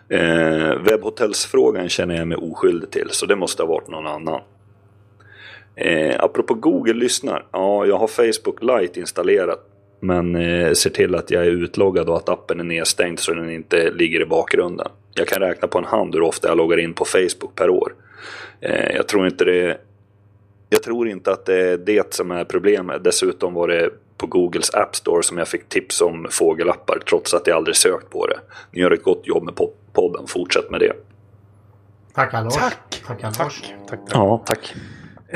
Eh, 0.08 0.82
webbhotellsfrågan 0.82 1.88
känner 1.88 2.16
jag 2.16 2.28
mig 2.28 2.36
oskyldig 2.36 2.90
till 2.90 3.08
så 3.10 3.26
det 3.26 3.36
måste 3.36 3.62
ha 3.62 3.68
varit 3.68 3.88
någon 3.88 4.06
annan. 4.06 4.40
Eh, 5.76 6.16
apropå 6.24 6.54
Google 6.54 6.92
lyssnar. 6.94 7.46
Ja, 7.52 7.86
jag 7.86 7.98
har 7.98 8.06
Facebook 8.06 8.62
Lite 8.62 9.00
installerat. 9.00 9.70
Men 10.00 10.36
eh, 10.36 10.72
ser 10.72 10.90
till 10.90 11.14
att 11.14 11.30
jag 11.30 11.46
är 11.46 11.50
utloggad 11.50 12.08
och 12.08 12.16
att 12.16 12.28
appen 12.28 12.60
är 12.60 12.64
nedstängd 12.64 13.18
så 13.18 13.34
den 13.34 13.50
inte 13.50 13.90
ligger 13.90 14.20
i 14.22 14.26
bakgrunden. 14.26 14.88
Jag 15.14 15.28
kan 15.28 15.40
räkna 15.42 15.68
på 15.68 15.78
en 15.78 15.84
hand 15.84 16.14
hur 16.14 16.22
ofta 16.22 16.48
jag 16.48 16.56
loggar 16.56 16.78
in 16.78 16.94
på 16.94 17.04
Facebook 17.04 17.54
per 17.54 17.70
år. 17.70 17.94
Eh, 18.60 18.96
jag 18.96 19.08
tror 19.08 19.26
inte 19.26 19.44
det 19.44 19.78
jag 20.70 20.82
tror 20.82 21.08
inte 21.08 21.32
att 21.32 21.46
det 21.46 21.60
är 21.70 21.76
det 21.76 22.14
som 22.14 22.30
är 22.30 22.44
problemet. 22.44 23.04
Dessutom 23.04 23.54
var 23.54 23.68
det 23.68 23.90
på 24.18 24.26
Googles 24.26 24.74
App 24.74 24.96
Store 24.96 25.22
som 25.22 25.38
jag 25.38 25.48
fick 25.48 25.68
tips 25.68 26.00
om 26.00 26.26
fågelappar 26.30 26.98
trots 27.08 27.34
att 27.34 27.46
jag 27.46 27.56
aldrig 27.56 27.76
sökt 27.76 28.10
på 28.10 28.26
det. 28.26 28.38
Ni 28.70 28.80
gör 28.80 28.90
ett 28.90 29.02
gott 29.02 29.22
jobb 29.24 29.42
med 29.42 29.54
po- 29.54 29.72
podden. 29.92 30.26
Fortsätt 30.26 30.70
med 30.70 30.80
det. 30.80 30.92
Tackar 32.14 32.42
Lars. 32.42 32.54
Tack. 32.54 33.22
Lars. 33.22 33.36
Tack, 33.36 33.36
tack, 33.88 33.88
tack. 33.88 34.00
Ja, 34.10 34.42
tack. 34.46 34.74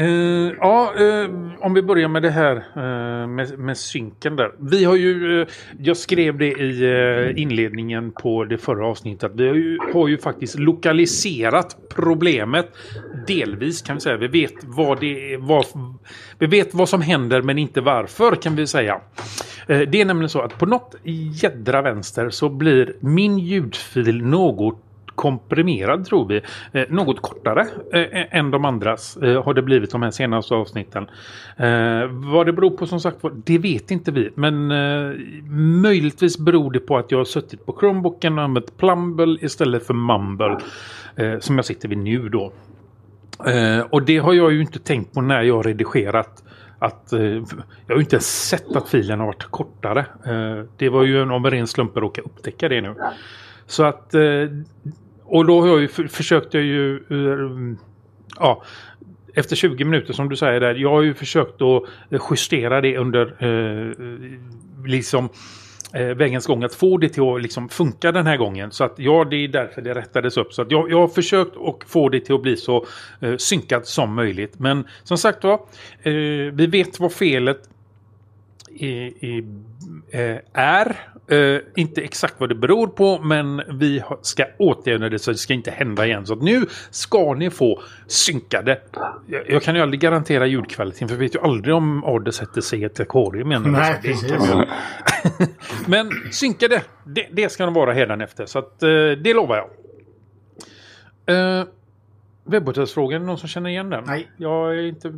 Uh, 0.01 0.53
ja, 0.61 0.93
uh, 1.01 1.31
om 1.61 1.75
vi 1.75 1.83
börjar 1.83 2.09
med 2.09 2.23
det 2.23 2.31
här 2.31 2.57
uh, 2.57 3.29
med, 3.29 3.59
med 3.59 3.77
synken 3.77 4.37
där. 4.37 4.53
Vi 4.59 4.85
har 4.85 4.97
ju, 4.97 5.47
jag 5.79 5.97
skrev 5.97 6.39
det 6.39 6.47
i 6.47 7.33
inledningen 7.37 8.13
på 8.13 8.45
det 8.45 8.59
förra 8.59 8.87
avsnittet. 8.87 9.33
Vi 9.35 9.49
har 9.49 9.55
ju, 9.55 9.79
har 9.95 10.09
ju 10.09 10.19
faktiskt 10.19 10.59
lokaliserat 10.59 11.77
problemet. 11.95 12.67
Delvis 13.27 13.83
kan 13.83 13.97
vi 13.97 14.01
säga. 14.01 14.17
Vi 14.17 14.29
vet 14.29 14.55
vad 14.65 15.01
det 15.01 15.35
är, 15.35 15.39
vad, 15.39 15.65
vi 16.39 16.47
vet 16.47 16.75
vad 16.75 16.89
som 16.89 17.03
händer 17.03 17.43
men 17.43 17.59
inte 17.59 17.81
varför 17.81 18.35
kan 18.35 18.57
vi 18.57 18.67
säga. 18.67 19.01
Det 19.67 20.01
är 20.01 20.05
nämligen 20.05 20.29
så 20.29 20.41
att 20.41 20.59
på 20.59 20.67
något 20.67 20.95
jädra 21.43 21.83
vänster 21.83 22.31
så 22.31 22.49
blir 22.49 22.95
min 23.01 23.39
ljudfil 23.39 24.25
något 24.25 24.88
komprimerad 25.19 26.05
tror 26.05 26.29
vi. 26.29 26.41
Eh, 26.73 26.87
något 26.89 27.21
kortare 27.21 27.67
eh, 27.93 28.39
än 28.39 28.51
de 28.51 28.65
andras 28.65 29.17
eh, 29.17 29.45
har 29.45 29.55
det 29.55 29.63
blivit 29.63 29.91
de 29.91 30.03
här 30.03 30.11
senaste 30.11 30.55
avsnitten. 30.55 31.11
Eh, 31.57 32.07
vad 32.33 32.47
det 32.47 32.53
beror 32.53 32.71
på 32.71 32.87
som 32.87 33.01
sagt 33.01 33.23
var, 33.23 33.33
det 33.45 33.59
vet 33.59 33.91
inte 33.91 34.11
vi. 34.11 34.31
Men 34.35 34.71
eh, 34.71 35.17
möjligtvis 35.83 36.39
beror 36.39 36.73
det 36.73 36.81
på 36.81 36.97
att 36.97 37.11
jag 37.11 37.19
har 37.19 37.25
suttit 37.25 37.67
på 37.67 37.77
Chromebooken 37.81 38.39
och 38.39 38.45
använt 38.45 38.77
Plumble 38.77 39.39
istället 39.41 39.87
för 39.87 39.95
Mumble. 39.95 40.59
Eh, 41.17 41.39
som 41.39 41.57
jag 41.57 41.65
sitter 41.65 41.89
vid 41.89 41.99
nu 41.99 42.29
då. 42.29 42.53
Eh, 43.47 43.81
och 43.81 44.03
det 44.03 44.19
har 44.19 44.33
jag 44.33 44.53
ju 44.53 44.61
inte 44.61 44.79
tänkt 44.79 45.15
på 45.15 45.21
när 45.21 45.43
jag 45.43 45.57
har 45.57 45.63
redigerat. 45.63 46.45
Att, 46.79 47.13
eh, 47.13 47.21
jag 47.21 47.89
har 47.89 47.97
ju 47.97 48.01
inte 48.01 48.17
ens 48.17 48.49
sett 48.49 48.77
att 48.77 48.89
filen 48.89 49.19
har 49.19 49.27
varit 49.27 49.45
kortare. 49.45 50.01
Eh, 50.27 50.65
det 50.77 50.89
var 50.89 51.05
ju 51.05 51.23
en 51.23 51.31
av 51.31 51.47
en 51.47 51.51
ren 51.51 51.67
slump 51.67 51.97
att 51.97 52.03
råka 52.03 52.23
upptäcka 52.23 52.69
det 52.69 52.81
nu. 52.81 52.95
Så 53.67 53.85
att... 53.85 54.15
Eh, 54.15 54.21
och 55.29 55.47
då 55.47 55.61
har 55.61 55.69
jag 55.69 55.81
ju 55.81 55.89
försökt 55.89 56.55
jag 56.55 56.63
ju... 56.63 57.05
Mm, 57.11 57.79
ja, 58.39 58.63
efter 59.35 59.57
20 59.57 59.85
minuter 59.85 60.13
som 60.13 60.29
du 60.29 60.37
säger 60.37 60.61
där. 60.61 60.75
Jag 60.75 60.91
har 60.91 61.03
ju 61.03 61.15
försökt 61.15 61.63
att 61.63 61.83
eh, 62.11 62.21
justera 62.31 62.81
det 62.81 62.99
under 62.99 63.45
eh, 63.45 63.93
liksom 64.87 65.29
eh, 65.93 66.07
vägens 66.07 66.47
gång. 66.47 66.65
Att 66.65 66.75
få 66.75 66.99
det 66.99 67.09
till 67.09 67.23
att 67.23 67.43
liksom 67.43 67.69
funka 67.69 68.13
den 68.13 68.27
här 68.27 68.37
gången. 68.37 68.71
Så 68.71 68.85
att 68.85 68.95
ja, 68.97 69.25
det 69.31 69.37
är 69.37 69.49
därför 69.49 69.83
det 69.83 69.95
rättades 69.95 70.37
upp. 70.37 70.53
Så 70.53 70.63
att 70.63 70.71
jag, 70.71 70.91
jag 70.91 71.01
har 71.01 71.09
försökt 71.09 71.57
att 71.57 71.91
få 71.91 72.09
det 72.09 72.21
till 72.21 72.35
att 72.35 72.43
bli 72.43 72.57
så 72.57 72.87
eh, 73.21 73.37
synkat 73.37 73.87
som 73.87 74.15
möjligt. 74.15 74.59
Men 74.59 74.85
som 75.03 75.19
sagt 75.19 75.45
var, 75.45 75.55
eh, 76.03 76.13
vi 76.53 76.67
vet 76.67 77.01
vad 77.01 77.13
felet 77.13 77.61
i, 78.71 78.89
i, 78.89 79.45
eh, 80.11 80.37
är. 80.53 80.97
Eh, 81.31 81.61
inte 81.77 82.01
exakt 82.01 82.35
vad 82.39 82.49
det 82.49 82.55
beror 82.55 82.87
på, 82.87 83.19
men 83.19 83.63
vi 83.69 84.03
ska 84.23 84.45
åtgärda 84.59 85.09
det 85.09 85.19
så 85.19 85.31
det 85.31 85.37
ska 85.37 85.55
inte 85.55 85.71
hända 85.71 86.07
igen. 86.07 86.27
Så 86.27 86.33
att 86.33 86.43
nu 86.43 86.67
ska 86.91 87.35
ni 87.35 87.51
få 87.51 87.83
synkade. 88.07 88.79
Jag, 89.27 89.51
jag 89.51 89.63
kan 89.63 89.75
ju 89.75 89.81
aldrig 89.81 90.01
garantera 90.01 90.47
ljudkvaliteten, 90.47 91.09
för 91.09 91.15
jag 91.15 91.21
vet 91.21 91.35
ju 91.35 91.41
aldrig 91.41 91.75
om 91.75 92.05
Adde 92.05 92.33
sätter 92.33 92.61
sig 92.61 92.81
i 92.81 92.85
ett 92.85 93.01
akvarium 93.01 93.51
igen. 93.51 93.63
Nej, 93.63 94.01
precis. 94.03 94.33
Men 95.87 96.11
synkade, 96.31 96.83
det, 97.05 97.27
det 97.33 97.49
ska 97.49 97.65
de 97.65 97.75
vara 97.75 97.93
hädanefter. 97.93 98.47
Så 98.47 98.59
att, 98.59 98.83
eh, 98.83 98.89
det 99.23 99.35
lovar 99.35 99.57
jag. 99.57 99.69
Eh, 101.61 101.65
Webbhotellsfrågan, 102.45 103.27
någon 103.27 103.39
som 103.39 103.49
känner 103.49 103.71
igen 103.71 103.91
den? 103.91 104.05
Nej. 104.07 104.29
Jag 104.37 104.79
är 104.79 104.83
inte... 104.83 105.13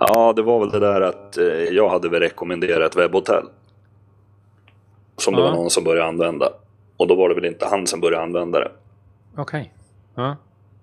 Ja, 0.00 0.32
det 0.36 0.42
var 0.42 0.60
väl 0.60 0.70
det 0.70 0.80
där 0.80 1.00
att 1.00 1.38
eh, 1.38 1.44
jag 1.46 1.88
hade 1.88 2.08
väl 2.08 2.20
rekommenderat 2.20 2.96
webbhotell. 2.96 3.44
Som 5.16 5.34
det 5.34 5.40
Ja. 5.40 5.46
var 5.46 5.54
någon 5.56 5.70
som 5.70 5.84
började 5.84 6.08
använda. 6.08 6.48
Och 6.96 7.06
då 7.08 7.14
var 7.14 7.28
det 7.28 7.34
väl 7.34 7.44
inte 7.44 7.66
han 7.66 7.86
som 7.86 8.00
började 8.00 8.22
använda 8.24 8.58
det. 8.60 8.70
Okej. 9.36 9.72
Ja. 10.14 10.36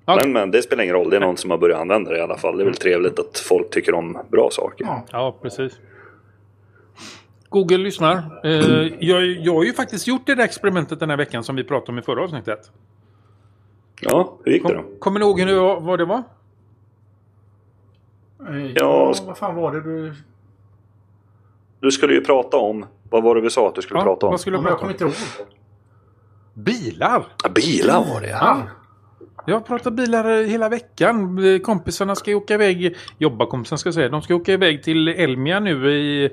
Okej. 0.05 0.19
Men, 0.23 0.33
men 0.33 0.51
det 0.51 0.61
spelar 0.61 0.83
ingen 0.83 0.95
roll, 0.95 1.09
det 1.09 1.15
är 1.15 1.19
någon 1.21 1.37
som 1.37 1.51
har 1.51 1.57
börjat 1.57 1.79
använda 1.81 2.11
det 2.11 2.17
i 2.17 2.21
alla 2.21 2.37
fall. 2.37 2.57
Det 2.57 2.63
är 2.63 2.65
väl 2.65 2.75
trevligt 2.75 3.19
att 3.19 3.39
folk 3.39 3.69
tycker 3.69 3.93
om 3.93 4.17
bra 4.31 4.49
saker. 4.51 4.85
Ja. 4.85 5.03
Ja, 5.11 5.35
precis. 5.41 5.79
Google 7.49 7.77
lyssnar. 7.77 8.15
Eh, 8.43 8.93
jag, 8.99 9.25
jag 9.25 9.53
har 9.53 9.63
ju 9.63 9.73
faktiskt 9.73 10.07
gjort 10.07 10.25
det 10.25 10.35
där 10.35 10.43
experimentet 10.43 10.99
den 10.99 11.09
här 11.09 11.17
veckan 11.17 11.43
som 11.43 11.55
vi 11.55 11.63
pratade 11.63 11.91
om 11.91 11.99
i 11.99 12.01
förra 12.01 12.23
avsnittet. 12.23 12.71
Ja, 14.01 14.33
hur 14.45 14.51
gick 14.51 14.67
det 14.67 14.73
då? 14.73 14.81
Kom, 14.81 14.99
kommer 14.99 15.19
ni 15.19 15.25
ihåg 15.25 15.39
hur, 15.41 15.79
vad 15.79 15.99
det 15.99 16.05
var? 16.05 16.23
Eh, 18.49 18.65
Ja, 18.65 18.71
Ja, 18.75 19.13
vad 19.25 19.37
fan 19.37 19.55
var 19.55 19.71
det 19.71 19.81
du... 19.81 20.13
Du 21.79 21.91
skulle 21.91 22.13
ju 22.13 22.21
prata 22.21 22.57
om, 22.57 22.85
vad 23.13 23.23
var 23.23 23.35
det 23.35 23.41
vi 23.41 23.49
sa 23.49 23.67
att 23.67 23.75
du 23.75 23.81
skulle 23.81 23.99
Ja, 23.99 24.03
prata 24.03 24.25
om? 24.25 24.31
vad 24.31 24.39
skulle 24.41 24.57
Ja, 24.57 24.63
jag 24.69 24.77
kommer 24.79 24.85
om? 24.85 24.91
inte 24.91 25.03
ihåg. 25.03 25.13
Bilar! 26.53 27.25
Ja, 27.43 27.49
bilar 27.49 27.99
var 28.13 28.21
det 28.21 28.29
ja. 28.29 28.37
Ja. 28.41 28.61
Jag 29.45 29.55
har 29.55 29.61
pratat 29.61 29.93
bilar 29.93 30.43
hela 30.43 30.69
veckan. 30.69 31.39
Kompisarna 31.63 32.15
ska 32.15 32.35
åka 32.35 32.53
iväg, 32.53 32.95
jobbarkompisarna 33.17 33.77
ska 33.77 33.87
jag 33.87 33.93
säga, 33.93 34.09
de 34.09 34.21
ska 34.21 34.35
åka 34.35 34.53
iväg 34.53 34.83
till 34.83 35.07
Elmia 35.07 35.59
nu 35.59 35.91
i 35.91 36.29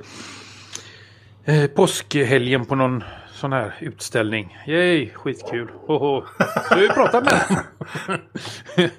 eh, 1.44 1.66
påskhelgen 1.66 2.64
på 2.66 2.74
någon 2.74 3.04
sån 3.32 3.52
här 3.52 3.74
utställning. 3.80 4.58
Yay, 4.66 5.10
skitkul. 5.14 5.70
Hoho. 5.86 6.22
Så 6.38 6.44
jag 6.70 6.76
har 6.76 6.82
ju 6.82 6.88
pratat 6.88 7.24
med 7.24 7.32
dem. 7.48 7.56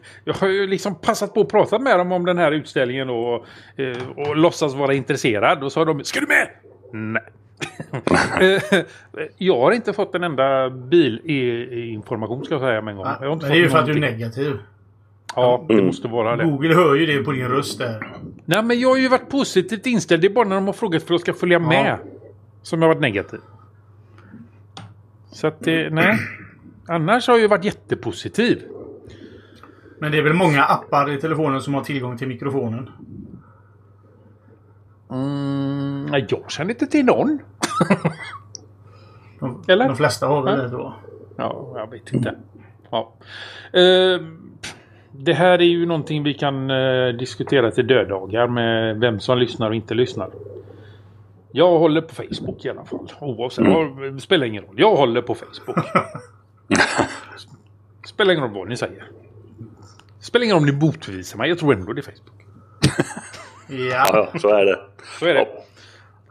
Jag 0.23 0.33
har 0.33 0.47
ju 0.47 0.67
liksom 0.67 0.95
passat 0.95 1.33
på 1.33 1.41
att 1.41 1.49
prata 1.49 1.79
med 1.79 1.99
dem 1.99 2.11
om 2.11 2.25
den 2.25 2.37
här 2.37 2.51
utställningen 2.51 3.09
och, 3.09 3.45
eh, 3.75 3.97
och 4.15 4.35
låtsas 4.35 4.73
vara 4.73 4.93
intresserad. 4.93 5.63
Och 5.63 5.71
så 5.71 5.79
har 5.79 5.85
de, 5.85 6.03
ska 6.03 6.19
du 6.19 6.27
med? 6.27 6.47
Nej. 6.93 7.23
Jag 9.37 9.59
har 9.59 9.71
inte 9.71 9.93
fått 9.93 10.15
en 10.15 10.23
enda 10.23 10.69
bilinformation 10.69 12.45
ska 12.45 12.53
jag 12.53 12.61
säga 12.61 12.81
med 12.81 12.91
en 12.91 12.97
gång. 12.97 13.05
Ja, 13.05 13.17
Jag 13.21 13.29
har 13.29 13.35
men 13.35 13.45
inte 13.45 13.47
det 13.47 13.53
är 13.53 13.57
ju 13.57 13.69
för 13.69 13.77
att 13.77 13.85
du 13.85 13.91
är 13.91 13.99
negativ. 13.99 14.59
Ja, 15.35 15.65
det 15.67 15.73
Mm. 15.73 15.85
måste 15.85 16.07
vara 16.07 16.35
det. 16.35 16.43
Google 16.43 16.73
hör 16.75 16.95
ju 16.95 17.05
det 17.05 17.23
på 17.23 17.31
din 17.31 17.47
röst 17.47 17.79
där. 17.79 18.07
Nej, 18.45 18.63
men 18.63 18.79
jag 18.79 18.89
har 18.89 18.97
ju 18.97 19.07
varit 19.07 19.29
positivt 19.29 19.85
inställd. 19.85 20.21
Det 20.21 20.27
är 20.27 20.33
bara 20.33 20.47
när 20.47 20.55
de 20.55 20.65
har 20.65 20.73
frågat 20.73 21.01
för 21.03 21.07
att 21.07 21.09
jag 21.11 21.21
ska 21.21 21.33
följa 21.33 21.59
med. 21.59 21.97
Som 22.61 22.81
jag 22.81 22.87
har 22.89 22.95
varit 22.95 23.01
negativ. 23.01 23.39
Så 25.31 25.47
att 25.47 25.59
det, 25.59 25.89
nej. 25.93 26.17
Annars 26.87 27.27
har 27.27 27.33
jag 27.33 27.41
ju 27.41 27.47
varit 27.47 27.65
jättepositiv. 27.65 28.61
Men 29.99 30.11
det 30.11 30.17
är 30.17 30.21
väl 30.21 30.33
många 30.33 30.63
appar 30.63 31.11
i 31.11 31.17
telefonen 31.21 31.61
som 31.61 31.73
har 31.73 31.83
tillgång 31.83 32.17
till 32.17 32.27
mikrofonen? 32.27 32.89
Mm, 35.11 36.05
nej, 36.05 36.25
jag 36.29 36.51
känner 36.51 36.69
inte 36.71 36.87
till 36.87 37.05
någon. 37.05 37.39
De, 39.39 39.63
Eller? 39.67 39.87
de 39.87 39.97
flesta 39.97 40.27
har 40.27 40.43
väl 40.43 40.57
Ja. 40.57 40.63
det 40.63 40.69
då. 40.69 40.93
Ja, 41.35 41.73
jag 41.75 41.91
vet 41.91 42.13
inte. 42.13 42.35
Ja. 42.89 43.13
Eh, 43.73 44.21
det 45.11 45.33
här 45.33 45.59
är 45.59 45.65
ju 45.65 45.85
någonting 45.85 46.23
vi 46.23 46.33
kan 46.33 46.69
eh, 46.71 47.07
diskutera 47.07 47.71
till 47.71 47.87
döddagar 47.87 48.47
med 48.47 48.99
vem 48.99 49.19
som 49.19 49.37
lyssnar 49.37 49.69
och 49.69 49.75
inte 49.75 49.93
lyssnar. 49.93 50.29
Jag 51.51 51.79
håller 51.79 52.01
på 52.01 52.15
Facebook 52.15 52.65
i 52.65 52.69
alla 52.69 52.85
fall. 52.85 53.11
Oavsett, 53.21 53.65
mm. 53.65 54.15
det 54.15 54.21
spelar 54.21 54.45
ingen 54.45 54.63
roll. 54.63 54.75
Jag 54.77 54.95
håller 54.95 55.21
på 55.21 55.35
Facebook. 55.35 55.85
spelar 58.05 58.33
ingen 58.33 58.43
roll 58.43 58.53
vad 58.53 58.69
ni 58.69 58.77
säger. 58.77 59.03
Spelar 60.19 60.43
ingen 60.43 60.55
roll 60.55 60.63
om 60.63 60.69
ni 60.69 60.85
motbevisar 60.85 61.37
mig. 61.37 61.49
Jag 61.49 61.59
tror 61.59 61.73
ändå 61.73 61.93
det 61.93 62.01
är 62.01 62.03
Facebook. 62.03 62.40
Ja. 63.71 64.05
Ja, 64.33 64.39
så 64.39 64.49
är 64.49 64.65
det. 64.65 64.79
Så 65.19 65.25
är 65.25 65.33
det. 65.33 65.39
Ja. 65.39 65.63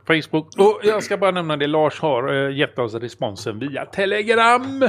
Facebook. 0.06 0.46
Och 0.58 0.80
jag 0.82 1.02
ska 1.02 1.16
bara 1.16 1.30
nämna 1.30 1.56
det. 1.56 1.66
Lars 1.66 2.00
har 2.00 2.48
eh, 2.48 2.56
gett 2.56 2.78
oss 2.78 2.94
responsen 2.94 3.58
via 3.58 3.84
Telegram. 3.86 4.88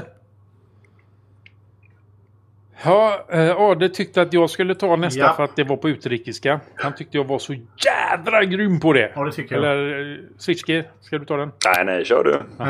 Ja, 2.84 3.26
eh, 3.30 3.56
Ade 3.58 3.90
tyckte 3.90 4.22
att 4.22 4.34
jag 4.34 4.50
skulle 4.50 4.76
ta 4.76 4.96
nästa 4.96 5.20
Ja. 5.20 5.34
för 5.34 5.44
att 5.44 5.56
det 5.56 5.64
var 5.64 5.78
på 5.78 5.90
utrikiska. 5.90 6.60
Han 6.76 6.96
tyckte 6.96 7.18
jag 7.18 7.24
var 7.24 7.40
så 7.40 7.54
jädra 7.54 8.44
grym 8.44 8.80
på 8.80 8.94
det. 8.94 9.12
Ja, 9.16 9.24
det 9.24 9.32
tycker 9.32 9.56
jag. 9.56 9.64
Eller 9.64 10.12
eh, 10.12 10.18
Switchgear, 10.38 10.84
ska 11.02 11.18
du 11.18 11.26
ta 11.26 11.38
den? 11.38 11.52
Nej, 11.66 11.86
nej, 11.86 12.06
kör 12.06 12.24
du. 12.24 12.42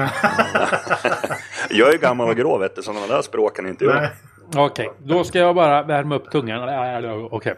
jag 1.69 1.93
är 1.93 1.97
gammal 1.97 2.29
och 2.29 2.35
grå 2.35 2.57
vet 2.57 2.75
du, 2.75 2.81
så 2.81 2.91
de 2.93 3.07
där 3.07 3.21
språken 3.21 3.65
är 3.65 3.69
inte 3.69 3.85
jag. 3.85 4.09
Okej, 4.55 4.89
då 4.97 5.23
ska 5.23 5.39
jag 5.39 5.55
bara 5.55 5.83
värma 5.83 6.15
upp 6.15 6.31
tungan. 6.31 6.69
Okej. 7.31 7.55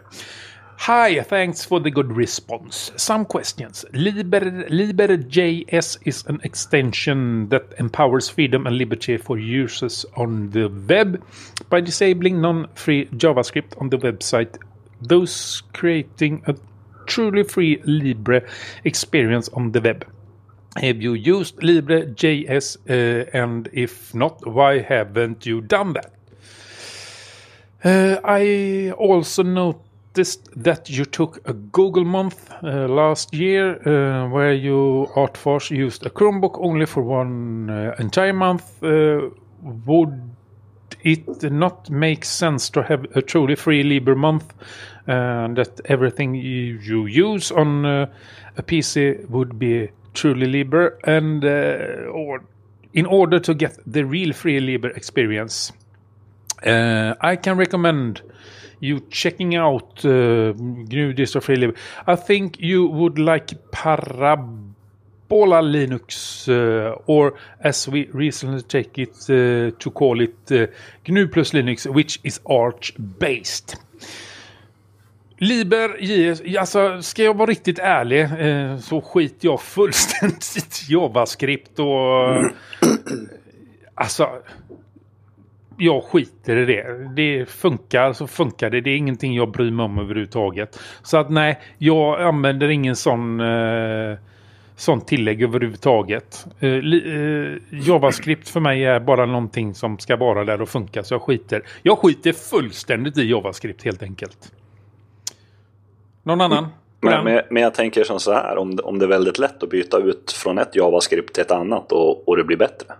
Hi, 0.77 1.21
thanks 1.21 1.63
for 1.63 1.79
the 1.79 1.89
good 1.89 2.11
response. 2.11 2.91
Some 2.97 3.25
questions. 3.25 3.85
Liber, 3.93 4.41
LiberJS 4.41 5.99
is 6.05 6.25
an 6.27 6.41
extension 6.43 7.47
that 7.49 7.73
empowers 7.79 8.27
freedom 8.27 8.67
and 8.67 8.77
liberty 8.77 9.15
for 9.17 9.37
users 9.37 10.05
on 10.17 10.49
the 10.49 10.67
web 10.89 11.23
by 11.69 11.79
disabling 11.79 12.41
non-free 12.41 13.05
JavaScript 13.15 13.79
on 13.79 13.89
the 13.89 13.97
website, 13.97 14.57
thus 15.01 15.61
creating 15.73 16.43
a 16.47 16.55
truly 17.05 17.43
free 17.43 17.81
Libre 17.85 18.41
experience 18.83 19.47
on 19.49 19.71
the 19.71 19.79
web. 19.79 20.05
Have 20.77 21.01
you 21.01 21.13
used 21.13 21.57
LibreJS 21.57 22.77
uh, 22.89 23.29
and 23.33 23.69
if 23.71 24.13
not, 24.13 24.45
why 24.45 24.79
haven't 24.79 25.45
you 25.45 25.61
done 25.61 25.93
that? 25.93 26.11
Uh, 27.85 28.19
I 28.23 28.91
also 28.97 29.43
noticed 30.13 30.49
that 30.55 30.89
you 30.89 31.05
took 31.05 31.39
a 31.45 31.53
Google 31.53 32.05
month 32.05 32.51
uh, 32.63 32.87
last 32.87 33.33
year 33.33 33.79
uh, 33.87 34.29
where 34.29 34.53
you 34.53 35.07
Artforce 35.15 35.71
used 35.71 36.05
a 36.05 36.09
Chromebook 36.09 36.59
only 36.61 36.85
for 36.85 37.01
one 37.01 37.69
uh, 37.69 37.95
entire 37.99 38.33
month. 38.33 38.83
Uh, 38.83 39.29
would 39.85 40.21
it 41.03 41.51
not 41.51 41.89
make 41.89 42.25
sense 42.25 42.69
to 42.69 42.83
have 42.83 43.05
a 43.15 43.21
truly 43.21 43.55
free 43.55 43.83
Libre 43.83 44.15
month 44.15 44.53
uh, 45.07 45.47
that 45.55 45.81
everything 45.85 46.35
you, 46.35 46.77
you 46.79 47.07
use 47.07 47.51
on 47.51 47.85
uh, 47.85 48.05
a 48.57 48.61
PC 48.61 49.27
would 49.29 49.57
be 49.57 49.89
truly 50.13 50.45
Libre 50.45 50.91
and 51.05 51.43
or 51.43 52.43
in 52.93 53.07
order 53.07 53.39
to 53.39 53.55
get 53.55 53.79
the 53.87 54.05
real 54.05 54.31
free 54.31 54.59
Libre 54.59 54.91
experience? 54.95 55.71
I 56.65 57.37
can 57.41 57.57
recommend 57.57 58.21
you 58.83 58.99
checking 59.09 59.57
out 59.57 60.05
uh, 60.05 60.11
GNU 60.89 61.25
och 61.35 61.43
Free 61.43 61.71
I 62.07 62.15
think 62.27 62.59
you 62.59 62.87
would 62.87 63.17
like 63.17 63.55
Parabola 63.71 65.61
Linux, 65.61 66.47
uh, 66.47 66.95
or 67.05 67.33
as 67.59 67.87
we 67.87 68.07
recently 68.13 68.61
take 68.61 69.01
it 69.01 69.29
uh, 69.29 69.71
to 69.79 69.91
call 69.91 70.21
it 70.21 70.51
uh, 70.51 70.67
GNU 71.07 71.27
plus 71.27 71.53
Linux, 71.53 71.85
which 71.85 72.19
is 72.23 72.41
Arch 72.45 72.93
based. 72.97 73.77
Liber 75.37 75.97
JS, 75.99 76.41
alltså 76.59 77.01
ska 77.01 77.23
jag 77.23 77.37
vara 77.37 77.49
riktigt 77.49 77.79
ärlig 77.79 78.21
eh, 78.21 78.77
så 78.77 79.01
skiter 79.01 79.47
jag 79.47 79.61
fullständigt 79.61 80.85
i 80.89 80.93
JavaScript 80.93 81.79
och 81.79 82.37
uh, 82.37 82.51
alltså 83.95 84.29
jag 85.77 86.03
skiter 86.03 86.55
i 86.55 86.65
det. 86.65 87.13
Det 87.15 87.49
funkar 87.49 88.13
så 88.13 88.27
funkar 88.27 88.69
det. 88.69 88.81
Det 88.81 88.89
är 88.89 88.97
ingenting 88.97 89.35
jag 89.35 89.51
bryr 89.51 89.71
mig 89.71 89.83
om 89.83 89.99
överhuvudtaget. 89.99 90.79
Så 91.03 91.17
att 91.17 91.29
nej, 91.29 91.59
jag 91.77 92.21
använder 92.21 92.69
ingen 92.69 92.95
sån 92.95 93.39
eh, 93.39 94.17
sån 94.75 95.01
tillägg 95.01 95.41
överhuvudtaget. 95.41 96.47
Eh, 96.59 96.69
eh, 96.69 97.57
JavaScript 97.71 98.49
för 98.49 98.59
mig 98.59 98.85
är 98.85 98.99
bara 98.99 99.25
någonting 99.25 99.73
som 99.73 99.99
ska 99.99 100.15
vara 100.15 100.43
där 100.43 100.61
och 100.61 100.69
funka 100.69 101.03
så 101.03 101.13
jag 101.13 101.21
skiter. 101.21 101.63
Jag 101.81 101.97
skiter 101.97 102.33
fullständigt 102.33 103.17
i 103.17 103.29
JavaScript 103.29 103.83
helt 103.83 104.03
enkelt. 104.03 104.51
Någon 106.23 106.41
annan? 106.41 106.67
Men, 107.01 107.23
men, 107.23 107.41
men 107.49 107.63
jag 107.63 107.73
tänker 107.73 108.03
som 108.03 108.19
så 108.19 108.33
här, 108.33 108.57
om, 108.57 108.79
om 108.83 108.99
det 108.99 109.05
är 109.05 109.09
väldigt 109.09 109.39
lätt 109.39 109.63
att 109.63 109.69
byta 109.69 109.97
ut 109.97 110.31
från 110.31 110.57
ett 110.57 110.75
JavaScript 110.75 111.33
till 111.33 111.41
ett 111.41 111.51
annat 111.51 111.91
och, 111.91 112.27
och 112.27 112.37
det 112.37 112.43
blir 112.43 112.57
bättre. 112.57 112.93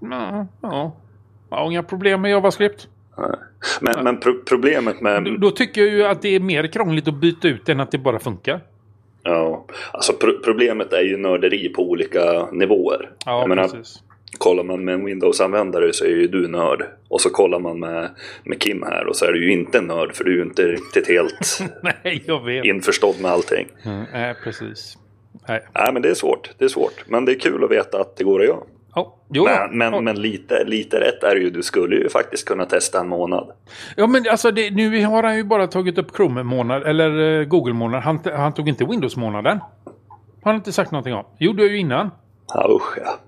Ja, 0.00 0.46
ja. 0.60 0.92
Jag 1.50 1.56
har 1.56 1.66
inga 1.70 1.82
problem 1.82 2.20
med 2.22 2.30
JavaScript. 2.30 2.88
Men, 3.80 4.04
men 4.04 4.20
pro, 4.20 4.34
problemet 4.48 5.00
med... 5.00 5.24
Då, 5.24 5.36
då 5.36 5.50
tycker 5.50 5.80
jag 5.80 5.90
ju 5.90 6.04
att 6.04 6.22
det 6.22 6.34
är 6.34 6.40
mer 6.40 6.66
krångligt 6.66 7.08
att 7.08 7.14
byta 7.14 7.48
ut 7.48 7.68
än 7.68 7.80
att 7.80 7.90
det 7.90 7.98
bara 7.98 8.18
funkar. 8.18 8.60
Ja, 9.22 9.64
alltså 9.92 10.12
pro, 10.12 10.32
problemet 10.44 10.92
är 10.92 11.02
ju 11.02 11.16
nörderi 11.16 11.68
på 11.68 11.82
olika 11.90 12.48
nivåer. 12.52 13.10
Ja, 13.26 13.40
jag 13.40 13.48
menar, 13.48 13.62
precis. 13.62 14.02
kollar 14.38 14.64
man 14.64 14.84
med 14.84 14.94
en 14.94 15.04
Windows-användare 15.04 15.92
så 15.92 16.04
är 16.04 16.08
ju 16.08 16.26
du 16.28 16.48
nörd. 16.48 16.84
Och 17.08 17.20
så 17.20 17.30
kollar 17.30 17.58
man 17.58 17.80
med, 17.80 18.10
med 18.44 18.60
Kim 18.60 18.82
här 18.82 19.06
och 19.06 19.16
så 19.16 19.24
är 19.24 19.32
du 19.32 19.44
ju 19.44 19.52
inte 19.52 19.80
nörd 19.80 20.14
för 20.14 20.24
du 20.24 20.32
är 20.32 20.36
ju 20.36 20.42
inte 20.42 20.62
riktigt 20.62 21.08
helt 21.08 21.58
Nej, 21.82 22.22
jag 22.26 22.44
vet. 22.44 22.64
införstådd 22.64 23.20
med 23.20 23.30
allting. 23.30 23.68
Mm, 23.82 24.04
nej, 24.12 24.34
precis. 24.44 24.98
Nej. 25.48 25.64
Nej, 25.74 25.92
men 25.92 26.02
det 26.02 26.10
är 26.10 26.14
svårt. 26.14 26.50
Det 26.58 26.64
är 26.64 26.68
svårt. 26.68 27.04
Men 27.06 27.24
det 27.24 27.32
är 27.32 27.38
kul 27.38 27.64
att 27.64 27.70
veta 27.70 28.00
att 28.00 28.16
det 28.16 28.24
går 28.24 28.40
att 28.40 28.46
göra. 28.46 28.60
Ja. 29.28 29.44
Men, 29.44 29.78
men, 29.78 29.92
ja. 29.92 30.00
men 30.00 30.22
lite, 30.22 30.64
lite 30.64 31.00
rätt 31.00 31.22
är 31.22 31.36
ju. 31.36 31.50
Du 31.50 31.62
skulle 31.62 31.96
ju 31.96 32.08
faktiskt 32.08 32.48
kunna 32.48 32.64
testa 32.64 33.00
en 33.00 33.08
månad. 33.08 33.52
ja, 33.96 34.06
men 34.06 34.24
alltså 34.30 34.50
det, 34.50 34.70
nu 34.70 35.04
har 35.04 35.22
han 35.22 35.36
ju 35.36 35.44
bara 35.44 35.66
tagit 35.66 35.98
upp 35.98 36.16
Chrome-månad 36.16 36.82
eller 36.82 37.40
eh, 37.40 37.44
Google-månad. 37.44 38.02
Han, 38.02 38.20
han 38.36 38.54
tog 38.54 38.68
inte 38.68 38.84
Windows-månaden. 38.84 39.58
Har 40.42 40.52
han 40.52 40.54
inte 40.54 40.72
sagt 40.72 40.90
någonting 40.90 41.14
om. 41.14 41.24
Gjorde 41.38 41.62
jag 41.62 41.72
ju 41.72 41.78
innan. 41.78 42.10
Ja, 42.54 42.68
usch 42.70 42.98
ja. 43.04 43.18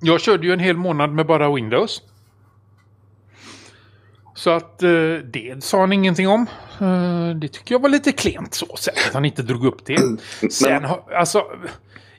Jag 0.00 0.20
körde 0.20 0.46
ju 0.46 0.52
en 0.52 0.60
hel 0.60 0.76
månad 0.76 1.10
med 1.10 1.26
bara 1.26 1.54
Windows. 1.54 2.02
Så 4.34 4.50
att 4.50 4.82
eh, 4.82 4.90
det 5.24 5.64
sa 5.64 5.80
han 5.80 5.92
ingenting 5.92 6.28
om. 6.28 6.46
Eh, 6.80 7.36
det 7.36 7.48
tycker 7.48 7.74
jag 7.74 7.82
var 7.82 7.88
lite 7.88 8.12
klent 8.12 8.54
så 8.54 8.66
att 8.72 9.14
han 9.14 9.24
inte 9.24 9.42
drog 9.42 9.64
upp 9.64 9.86
det. 9.86 9.98
Sen 10.50 10.84
har, 10.84 11.02
alltså, 11.14 11.44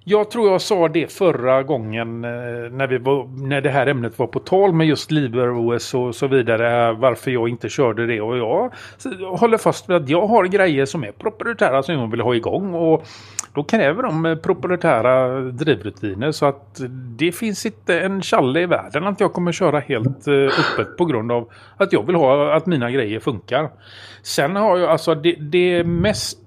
jag 0.10 0.32
tror 0.32 0.52
jag 0.52 0.62
sa 0.62 0.88
det 0.88 1.12
förra 1.12 1.64
gången 1.64 2.24
eh, 2.24 2.30
när, 2.72 2.88
vi 2.88 2.98
var, 2.98 3.28
när 3.48 3.62
det 3.62 3.70
här 3.70 3.88
ämnet 3.88 4.20
var 4.20 4.28
på 4.28 4.40
tal 4.40 4.74
med 4.74 4.88
just 4.88 5.12
LibreOS 5.12 5.94
och 5.94 6.16
så 6.16 6.28
vidare. 6.28 6.94
Varför 6.94 7.32
jag 7.32 7.50
inte 7.50 7.70
körde 7.70 8.06
det. 8.06 8.22
Och 8.22 8.38
jag 8.38 8.72
håller 9.38 9.58
fast 9.58 9.90
vid 9.90 9.96
att 9.96 10.10
jag 10.10 10.28
har 10.28 10.46
grejer 10.46 10.86
som 10.86 11.04
är 11.04 11.12
proprietära 11.12 11.84
som 11.84 11.96
jag 11.96 12.12
vill 12.12 12.22
ha 12.22 12.36
igång. 12.36 12.74
Och 12.74 13.08
då 13.54 13.64
kräver 13.64 14.04
de 14.04 14.26
eh, 14.26 14.36
proprietära 14.36 15.42
drivrutiner. 15.42 16.32
Så 16.32 16.46
att 16.46 16.82
det 17.18 17.32
finns 17.32 17.66
inte 17.66 18.00
en 18.00 18.22
challe 18.22 18.62
i 18.62 18.66
världen 18.66 19.08
att 19.08 19.20
jag 19.20 19.34
kommer 19.34 19.52
köra 19.52 19.80
helt 19.80 20.28
eh, 20.28 20.34
öppet 20.34 20.98
på 20.98 21.06
grund 21.06 21.32
av 21.32 21.50
att 21.78 21.94
jag 21.94 22.06
vill 22.06 22.16
ha 22.16 22.54
att 22.54 22.66
mina 22.66 22.92
grejer 22.92 23.20
funkar. 23.20 23.70
Sen 24.22 24.56
har 24.56 24.78
jag 24.78 24.90
alltså 24.90 25.16
det, 25.16 25.36
det 25.40 25.84
mest 25.84 26.40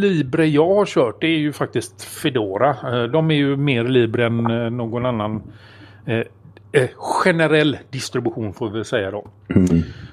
Libre 0.00 0.46
jag 0.46 0.74
har 0.74 0.86
kört 0.86 1.20
det 1.20 1.26
är 1.26 1.38
ju 1.38 1.52
faktiskt 1.52 2.02
Fedora. 2.02 2.76
Eh, 2.92 3.02
De 3.02 3.30
är 3.30 3.34
ju 3.34 3.56
mer 3.56 3.84
Libre 3.84 4.26
än 4.26 4.50
eh, 4.50 4.70
någon 4.70 5.06
annan 5.06 5.42
eh, 6.06 6.22
eh, 6.72 6.88
generell 6.96 7.78
distribution 7.90 8.52
får 8.54 8.70
vi 8.70 8.84
säga 8.84 9.10
då. 9.10 9.26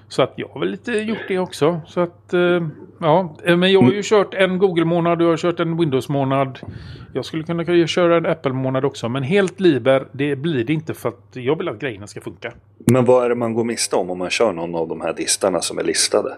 Så 0.08 0.22
att 0.24 0.34
jag 0.36 0.48
har 0.48 0.60
väl 0.60 0.70
lite 0.70 0.92
gjort 0.92 1.28
det 1.28 1.40
också. 1.40 1.82
Så 1.88 2.00
att, 2.02 2.34
eh, 2.34 2.68
ja. 3.00 3.36
Men 3.44 3.72
jag 3.72 3.82
har 3.82 3.92
ju 3.92 4.02
kört 4.04 4.34
en 4.34 4.58
Google-månad 4.58 5.22
och 5.22 5.26
jag 5.26 5.32
har 5.32 5.38
kört 5.38 5.60
en 5.60 5.78
Windows-månad. 5.78 6.60
Jag 7.14 7.26
skulle 7.26 7.44
kunna 7.44 7.66
kunna 7.66 7.88
köra 7.88 8.18
en 8.18 8.26
Apple-månad 8.26 8.86
också. 8.86 9.10
Men 9.10 9.24
helt 9.24 9.60
Liber, 9.60 10.08
det 10.12 10.36
blir 10.36 10.64
det 10.64 10.74
inte 10.74 10.94
för 10.94 11.10
att 11.10 11.30
jag 11.34 11.58
vill 11.58 11.70
att 11.70 11.80
grejerna 11.80 12.08
ska 12.08 12.22
funka. 12.22 12.52
Men 12.86 13.06
vad 13.06 13.26
är 13.26 13.30
det 13.30 13.36
man 13.36 13.54
går 13.54 13.64
miste 13.64 13.96
om 13.96 14.10
om 14.10 14.18
man 14.18 14.30
kör 14.30 14.54
någon 14.54 14.76
av 14.76 14.88
de 14.88 15.02
här 15.02 15.14
distarna 15.14 15.62
som 15.62 15.78
är 15.80 15.84
listade? 15.84 16.30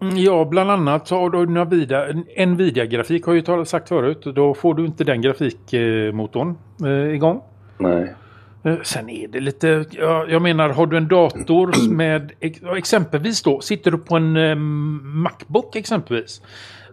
Mm, 0.00 0.16
Ja, 0.16 0.44
bland 0.44 0.70
annat 0.70 1.08
så 1.08 1.18
har 1.20 1.30
du 1.30 1.46
Nvidia, 1.46 2.06
Nvidia-grafik 2.46 3.24
har 3.26 3.34
jag 3.34 3.58
ju 3.58 3.64
sagt 3.64 3.88
förut. 3.88 4.22
Då 4.34 4.54
får 4.54 4.74
du 4.74 4.84
inte 4.86 5.04
den 5.04 5.22
grafikmotorn 5.22 6.54
eh, 6.84 7.14
igång. 7.14 7.40
Nej. 7.78 8.14
Eh, 8.62 8.76
Sen 8.82 9.08
är 9.10 9.28
det 9.28 9.40
lite, 9.40 9.84
ja, 9.90 10.26
jag 10.28 10.42
menar 10.42 10.68
har 10.68 10.86
du 10.86 10.96
en 10.96 11.08
dator 11.08 11.90
med 11.90 12.32
exempelvis 12.76 13.42
då, 13.42 13.60
sitter 13.60 13.90
du 13.90 13.98
på 13.98 14.16
en 14.16 14.36
eh, 14.36 14.54
Macbook 14.54 15.76
exempelvis. 15.76 16.42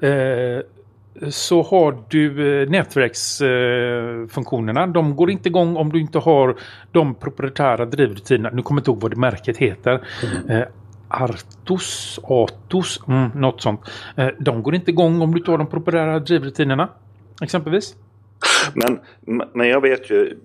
Eh, 0.01 0.59
så 1.29 1.61
har 1.63 1.97
du 2.09 2.61
eh, 2.61 2.69
nätverksfunktionerna. 2.69 4.27
Funktionerna. 4.27 4.87
de 4.87 5.15
går 5.15 5.31
inte 5.31 5.49
igång 5.49 5.75
om 5.75 5.91
du 5.91 5.99
inte 5.99 6.19
har 6.19 6.55
de 6.91 7.15
proprietära 7.15 7.85
drivrutinerna. 7.85 8.49
Nu 8.55 8.61
kommer 8.61 8.79
jag 8.79 8.81
inte 8.81 8.91
ihåg 8.91 9.01
vad 9.01 9.11
det 9.11 9.15
märket 9.17 9.57
heter. 9.57 10.01
Eh, 10.49 10.61
Artus, 11.07 12.19
Atos, 12.23 13.01
mm, 13.07 13.29
något 13.35 13.61
sånt. 13.61 13.81
Eh, 14.15 14.27
de 14.39 14.63
går 14.63 14.75
inte 14.75 14.91
igång 14.91 15.21
om 15.21 15.35
du 15.35 15.51
har 15.51 15.57
de 15.57 15.67
proprietära 15.67 16.19
drivrutinerna. 16.19 16.89
Exempelvis. 17.41 17.95
Men, 18.73 18.99
men 19.53 19.67
jag 19.67 19.81
vet 19.81 20.09
ju, 20.09 20.37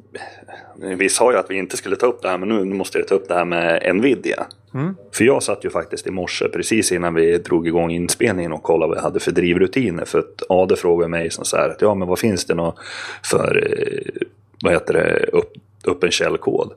vi 0.77 1.09
sa 1.09 1.33
ju 1.33 1.39
att 1.39 1.51
vi 1.51 1.55
inte 1.55 1.77
skulle 1.77 1.97
ta 1.97 2.07
upp 2.07 2.23
det 2.23 2.29
här, 2.29 2.39
men 2.39 2.49
nu 2.49 2.65
måste 2.65 2.99
jag 2.99 3.09
ta 3.09 3.15
upp 3.15 3.29
det 3.29 3.35
här 3.35 3.45
med 3.45 3.97
Nvidia. 3.97 4.47
Mm. 4.75 4.97
För 5.13 5.25
jag 5.25 5.43
satt 5.43 5.65
ju 5.65 5.71
faktiskt 5.71 6.07
i 6.07 6.11
morse, 6.11 6.49
precis 6.49 6.93
innan 6.93 7.15
vi 7.15 7.39
drog 7.39 7.67
igång 7.67 7.91
inspelningen 7.91 8.53
och 8.53 8.63
kollade 8.63 8.89
vad 8.89 8.99
jag 8.99 9.03
hade 9.03 9.21
för 9.21 9.33
drivrutiner. 9.33 10.05
För 10.05 10.19
att 10.19 10.43
Ade 10.49 10.77
frågade 10.77 11.09
mig 11.09 11.31
som 11.31 11.45
så 11.45 11.57
här, 11.57 11.69
att 11.69 11.83
ja 11.83 11.95
men 11.95 12.09
vad 12.09 12.19
finns 12.19 12.45
det 12.45 12.55
nå 12.55 12.75
för, 13.23 13.67
eh, 13.67 14.27
vad 14.63 14.73
heter 14.73 14.95
det, 14.95 15.27
upp, 15.33 15.53
öppen 15.87 16.11
källkod? 16.11 16.73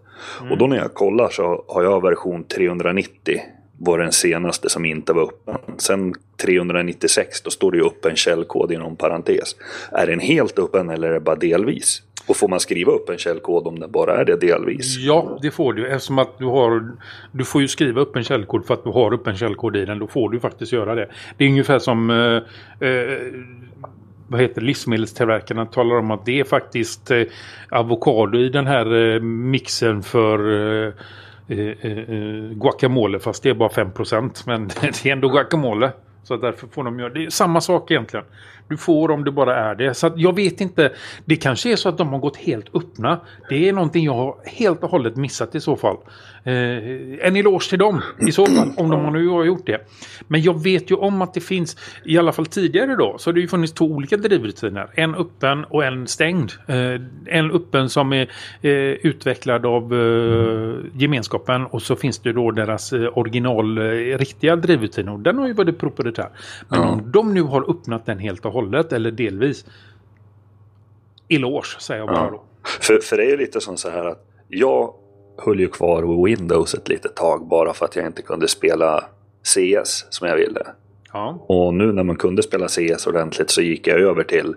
Och 0.51 0.57
då 0.57 0.67
när 0.67 0.77
jag 0.77 0.93
kollar 0.93 1.29
så 1.29 1.65
har 1.67 1.83
jag 1.83 2.01
version 2.01 2.43
390 2.43 3.41
var 3.85 3.97
den 3.97 4.11
senaste 4.11 4.69
som 4.69 4.85
inte 4.85 5.13
var 5.13 5.23
öppen. 5.23 5.57
Sen 5.77 6.13
396, 6.41 7.41
då 7.41 7.49
står 7.49 7.71
det 7.71 7.77
ju 7.77 7.85
öppen 7.85 8.15
källkod 8.15 8.71
inom 8.71 8.95
parentes. 8.95 9.55
Är 9.91 10.07
den 10.07 10.19
helt 10.19 10.59
öppen 10.59 10.89
eller 10.89 11.07
är 11.07 11.13
det 11.13 11.19
bara 11.19 11.35
delvis? 11.35 12.01
Och 12.27 12.37
får 12.37 12.47
man 12.47 12.59
skriva 12.59 12.91
upp 12.91 13.09
en 13.09 13.17
källkod 13.17 13.67
om 13.67 13.79
den 13.79 13.91
bara 13.91 14.17
är 14.17 14.25
det 14.25 14.35
delvis? 14.35 14.97
Ja, 14.97 15.39
det 15.41 15.51
får 15.51 15.73
du. 15.73 15.87
Eftersom 15.87 16.19
att 16.19 16.37
du 16.37 16.45
har... 16.45 16.91
Du 17.31 17.45
får 17.45 17.61
ju 17.61 17.67
skriva 17.67 18.01
upp 18.01 18.15
en 18.15 18.23
källkod 18.23 18.65
för 18.65 18.73
att 18.73 18.83
du 18.83 18.89
har 18.89 19.13
upp 19.13 19.27
en 19.27 19.37
källkod 19.37 19.75
i 19.75 19.85
den. 19.85 19.99
Då 19.99 20.07
får 20.07 20.29
du 20.29 20.39
faktiskt 20.39 20.71
göra 20.71 20.95
det. 20.95 21.09
Det 21.37 21.43
är 21.43 21.49
ungefär 21.49 21.79
som... 21.79 22.09
Eh, 22.09 22.87
eh, 22.89 23.17
vad 24.27 24.41
heter 24.41 24.61
det? 24.61 24.67
livsmedelstillverkarna 24.67 25.65
talar 25.65 25.95
om 25.95 26.11
att 26.11 26.25
det 26.25 26.39
är 26.39 26.43
faktiskt 26.43 27.11
eh, 27.11 27.23
avokado 27.69 28.37
i 28.37 28.49
den 28.49 28.67
här 28.67 29.13
eh, 29.15 29.21
mixen 29.21 30.03
för 30.03 30.39
eh, 30.85 30.93
Eh, 31.47 31.59
eh, 31.59 31.97
eh, 31.97 32.49
guacamole. 32.53 33.19
Fast 33.19 33.43
det 33.43 33.49
är 33.49 33.53
bara 33.53 33.69
5%. 33.69 34.43
Men 34.45 34.67
det 34.81 35.05
är 35.05 35.11
ändå 35.11 35.29
guacamole. 35.29 35.91
Så 36.23 36.37
därför 36.37 36.67
får 36.67 36.83
de 36.83 36.99
göra 36.99 37.13
det. 37.13 37.25
är 37.25 37.29
samma 37.29 37.61
sak 37.61 37.91
egentligen. 37.91 38.25
Du 38.67 38.77
får 38.77 39.11
om 39.11 39.23
det 39.23 39.31
bara 39.31 39.55
är 39.55 39.75
det. 39.75 39.93
Så 39.93 40.11
jag 40.15 40.35
vet 40.35 40.61
inte. 40.61 40.91
Det 41.25 41.35
kanske 41.35 41.71
är 41.71 41.75
så 41.75 41.89
att 41.89 41.97
de 41.97 42.07
har 42.07 42.19
gått 42.19 42.37
helt 42.37 42.75
öppna. 42.75 43.19
Det 43.49 43.69
är 43.69 43.73
någonting 43.73 44.05
jag 44.05 44.13
har 44.13 44.35
helt 44.45 44.83
och 44.83 44.89
hållet 44.89 45.15
missat 45.15 45.55
i 45.55 45.61
så 45.61 45.75
fall. 45.75 45.97
Eh, 46.43 46.53
en 47.27 47.35
eloge 47.35 47.69
till 47.69 47.79
dem 47.79 48.01
i 48.27 48.31
så 48.31 48.45
fall. 48.45 48.71
Om 48.77 48.89
de 48.89 49.05
har 49.05 49.11
nu 49.11 49.27
har 49.27 49.43
gjort 49.43 49.65
det. 49.65 49.87
Men 50.27 50.41
jag 50.41 50.63
vet 50.63 50.91
ju 50.91 50.95
om 50.95 51.21
att 51.21 51.33
det 51.33 51.41
finns. 51.41 51.77
I 52.05 52.17
alla 52.17 52.31
fall 52.31 52.45
tidigare 52.45 52.95
då. 52.95 53.15
Så 53.17 53.29
har 53.29 53.33
det 53.33 53.41
ju 53.41 53.47
funnits 53.47 53.73
två 53.73 53.85
olika 53.85 54.17
drivrutiner. 54.17 54.89
En 54.93 55.15
öppen 55.15 55.65
och 55.65 55.85
en 55.85 56.07
stängd. 56.07 56.51
Eh, 56.67 56.75
en 57.25 57.51
öppen 57.51 57.89
som 57.89 58.13
är 58.13 58.29
eh, 58.61 58.71
utvecklad 58.71 59.65
av 59.65 59.93
eh, 59.93 61.01
gemenskapen. 61.01 61.65
Och 61.65 61.81
så 61.81 61.95
finns 61.95 62.19
det 62.19 62.33
då 62.33 62.51
deras 62.51 62.93
eh, 62.93 63.17
original 63.17 63.77
eh, 63.77 63.83
riktiga 64.17 64.55
drivrutiner. 64.55 65.13
Och 65.13 65.19
den 65.19 65.37
har 65.37 65.47
ju 65.47 65.53
varit 65.53 65.79
proprietär. 65.79 66.29
Men 66.69 66.79
om 66.79 67.11
de 67.11 67.33
nu 67.33 67.41
har 67.41 67.69
öppnat 67.71 68.05
den 68.05 68.19
helt 68.19 68.45
och 68.45 68.52
hållet. 68.53 68.93
Eller 68.93 69.11
delvis. 69.11 69.65
Eloge 71.29 71.79
säger 71.79 71.99
jag 72.01 72.07
bara 72.07 72.25
Ja. 72.25 72.29
då. 72.31 72.43
För, 72.81 72.99
för 72.99 73.17
det 73.17 73.23
är 73.23 73.29
ju 73.29 73.37
lite 73.37 73.61
som 73.61 73.77
så 73.77 73.89
här 73.89 74.05
att 74.05 74.25
jag 74.47 74.93
höll 75.37 75.59
ju 75.59 75.67
kvar 75.67 76.25
Windows 76.25 76.73
ett 76.73 76.89
litet 76.89 77.15
tag 77.15 77.47
bara 77.47 77.73
för 77.73 77.85
att 77.85 77.95
jag 77.95 78.05
inte 78.05 78.21
kunde 78.21 78.47
spela 78.47 79.03
CS 79.43 80.05
som 80.09 80.27
jag 80.27 80.35
ville. 80.35 80.61
Ja. 81.13 81.45
Och 81.47 81.73
nu 81.73 81.91
när 81.91 82.03
man 82.03 82.15
kunde 82.15 82.43
spela 82.43 82.67
CS 82.67 83.07
ordentligt 83.07 83.49
så 83.49 83.61
gick 83.61 83.87
jag 83.87 83.99
över 83.99 84.23
till, 84.23 84.55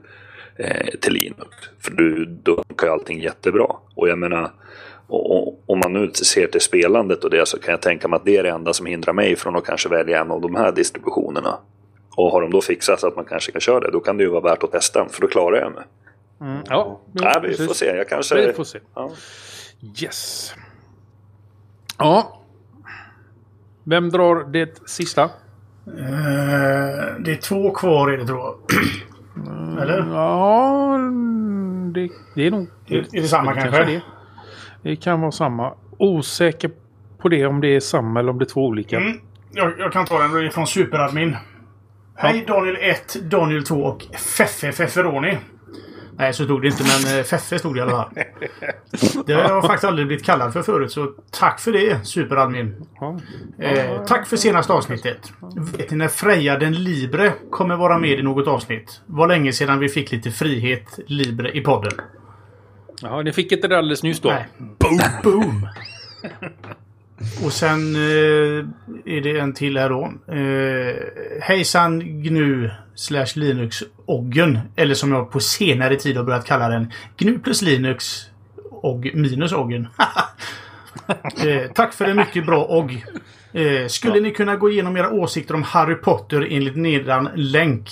eh, 0.56 0.86
till 1.00 1.12
Linux. 1.12 1.56
För 1.78 1.92
du, 1.92 2.24
då 2.42 2.64
funkar 2.68 2.86
ju 2.86 2.92
allting 2.92 3.20
jättebra. 3.20 3.66
Och 3.94 4.08
jag 4.08 4.18
menar, 4.18 4.50
och, 5.06 5.36
och, 5.36 5.62
om 5.66 5.78
man 5.84 5.92
nu 5.92 6.10
ser 6.12 6.46
till 6.46 6.60
spelandet 6.60 7.24
och 7.24 7.30
det 7.30 7.48
så 7.48 7.58
kan 7.58 7.70
jag 7.70 7.82
tänka 7.82 8.08
mig 8.08 8.16
att 8.16 8.24
det 8.24 8.36
är 8.36 8.42
det 8.42 8.50
enda 8.50 8.72
som 8.72 8.86
hindrar 8.86 9.12
mig 9.12 9.36
från 9.36 9.56
att 9.56 9.64
kanske 9.64 9.88
välja 9.88 10.20
en 10.20 10.30
av 10.30 10.40
de 10.40 10.54
här 10.54 10.72
distributionerna. 10.72 11.58
Och 12.16 12.30
har 12.32 12.40
de 12.40 12.50
då 12.50 12.60
fixat 12.60 13.00
så 13.00 13.06
att 13.08 13.16
man 13.16 13.24
kanske 13.24 13.52
kan 13.52 13.60
köra 13.60 13.80
det, 13.80 13.90
då 13.90 14.00
kan 14.00 14.16
det 14.16 14.22
ju 14.24 14.30
vara 14.30 14.40
värt 14.40 14.62
att 14.62 14.72
testa, 14.72 15.06
för 15.08 15.20
då 15.20 15.28
klarar 15.28 15.56
jag 15.60 15.72
mig. 15.72 15.84
Mm, 16.40 16.62
ja, 16.68 17.00
Nej, 17.12 17.32
vi 17.42 17.48
precis. 17.48 17.66
får 17.66 17.74
se. 17.74 17.86
Jag 17.86 18.08
kanske... 18.08 18.46
Vi 18.46 18.52
får 18.52 18.64
se. 18.64 18.78
Ja. 18.94 19.10
Yes. 20.02 20.54
Ja. 21.98 22.42
Vem 23.84 24.10
drar 24.10 24.44
det 24.52 24.88
sista? 24.88 25.22
Eh, 25.22 25.30
det 27.20 27.32
är 27.32 27.40
två 27.40 27.70
kvar 27.70 28.10
är 28.10 28.16
det 28.18 28.26
tror 28.26 28.38
jag. 28.38 28.58
Eller? 29.82 30.06
Ja, 30.10 30.98
det, 31.94 32.08
det 32.34 32.46
är 32.46 32.50
nog... 32.50 32.68
Är- 32.86 33.16
är 33.16 33.20
det 33.22 33.28
samma 33.28 33.54
kanske? 33.54 33.84
Det. 33.84 34.00
det 34.82 34.96
kan 34.96 35.20
vara 35.20 35.32
samma. 35.32 35.74
Osäker 35.98 36.70
på 37.18 37.28
det 37.28 37.46
om 37.46 37.60
det 37.60 37.68
är 37.76 37.80
samma 37.80 38.20
eller 38.20 38.30
om 38.30 38.38
det 38.38 38.44
är 38.44 38.46
två 38.46 38.66
olika. 38.66 38.96
Mm. 38.96 39.20
Jag, 39.52 39.72
jag 39.78 39.92
kan 39.92 40.06
ta 40.06 40.18
den. 40.18 40.32
Det 40.32 40.46
är 40.46 40.50
från 40.50 40.66
Superadmin. 40.66 41.36
Hej 42.16 42.44
Daniel 42.46 42.76
1, 42.80 43.16
Daniel 43.22 43.64
2 43.64 43.74
och 43.74 44.02
Feffe 44.36 44.72
Fefferoni. 44.72 45.38
Nej, 46.18 46.32
så 46.32 46.44
stod 46.44 46.62
det 46.62 46.68
inte, 46.68 46.82
men 46.82 47.18
eh, 47.18 47.24
Feffe 47.24 47.58
stod 47.58 47.74
det 47.74 47.78
i 47.78 47.82
alla 47.82 47.90
fall. 47.90 48.10
Det 49.26 49.32
har 49.32 49.42
jag 49.42 49.62
faktiskt 49.62 49.84
aldrig 49.84 50.06
blivit 50.06 50.24
kallad 50.24 50.52
för 50.52 50.62
förut, 50.62 50.92
så 50.92 51.06
tack 51.30 51.60
för 51.60 51.72
det 51.72 52.06
Superadmin. 52.06 52.86
Ja. 53.00 53.20
Eh, 53.58 54.04
tack 54.04 54.26
för 54.26 54.36
senaste 54.36 54.72
avsnittet. 54.72 55.32
Vet 55.78 55.90
ni 55.90 55.96
när 55.96 56.08
Freja 56.08 56.58
den 56.58 56.72
Libre 56.72 57.32
kommer 57.50 57.76
vara 57.76 57.98
med 57.98 58.18
i 58.18 58.22
något 58.22 58.48
avsnitt? 58.48 59.00
Var 59.06 59.28
länge 59.28 59.52
sedan 59.52 59.78
vi 59.78 59.88
fick 59.88 60.12
lite 60.12 60.30
frihet 60.30 60.98
Libre 61.06 61.56
i 61.56 61.60
podden. 61.60 61.92
Jaha, 63.02 63.22
ni 63.22 63.32
fick 63.32 63.52
inte 63.52 63.68
det 63.68 63.78
alldeles 63.78 64.02
nyss 64.02 64.20
då? 64.20 64.28
Nej. 64.28 64.46
Boom! 64.58 64.98
Boom! 65.22 65.68
Och 67.44 67.52
sen 67.52 67.96
eh, 67.96 68.64
är 69.04 69.20
det 69.20 69.38
en 69.38 69.54
till 69.54 69.78
här 69.78 69.88
då. 69.88 70.12
Eh, 70.34 70.96
hejsan 71.42 72.22
GNU 72.22 72.70
slash 72.94 73.26
Linux 73.34 73.82
Oggen. 74.06 74.58
Eller 74.76 74.94
som 74.94 75.12
jag 75.12 75.30
på 75.30 75.40
senare 75.40 75.96
tid 75.96 76.16
har 76.16 76.24
börjat 76.24 76.46
kalla 76.46 76.68
den. 76.68 76.92
GNU 77.16 77.38
plus 77.38 77.62
Linux 77.62 78.26
och 78.70 79.06
minus 79.14 79.52
Oggen. 79.52 79.88
eh, 81.46 81.72
tack 81.74 81.92
för 81.92 82.04
en 82.04 82.16
mycket 82.16 82.46
bra 82.46 82.66
OGG. 82.68 83.04
Eh, 83.52 83.86
skulle 83.86 84.20
ni 84.20 84.30
kunna 84.30 84.56
gå 84.56 84.70
igenom 84.70 84.96
era 84.96 85.10
åsikter 85.10 85.54
om 85.54 85.62
Harry 85.62 85.94
Potter 85.94 86.48
enligt 86.50 86.76
nedan 86.76 87.28
länk? 87.34 87.88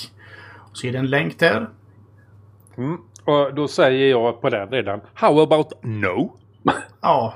Så 0.72 0.86
är 0.86 0.92
det 0.92 0.98
en 0.98 1.10
länk 1.10 1.38
där. 1.38 1.68
Mm. 2.76 2.96
Och 3.24 3.54
då 3.54 3.68
säger 3.68 4.10
jag 4.10 4.40
på 4.40 4.50
den 4.50 4.68
redan. 4.68 5.00
How 5.14 5.42
about 5.42 5.72
no? 5.82 6.32
Ja, 7.00 7.34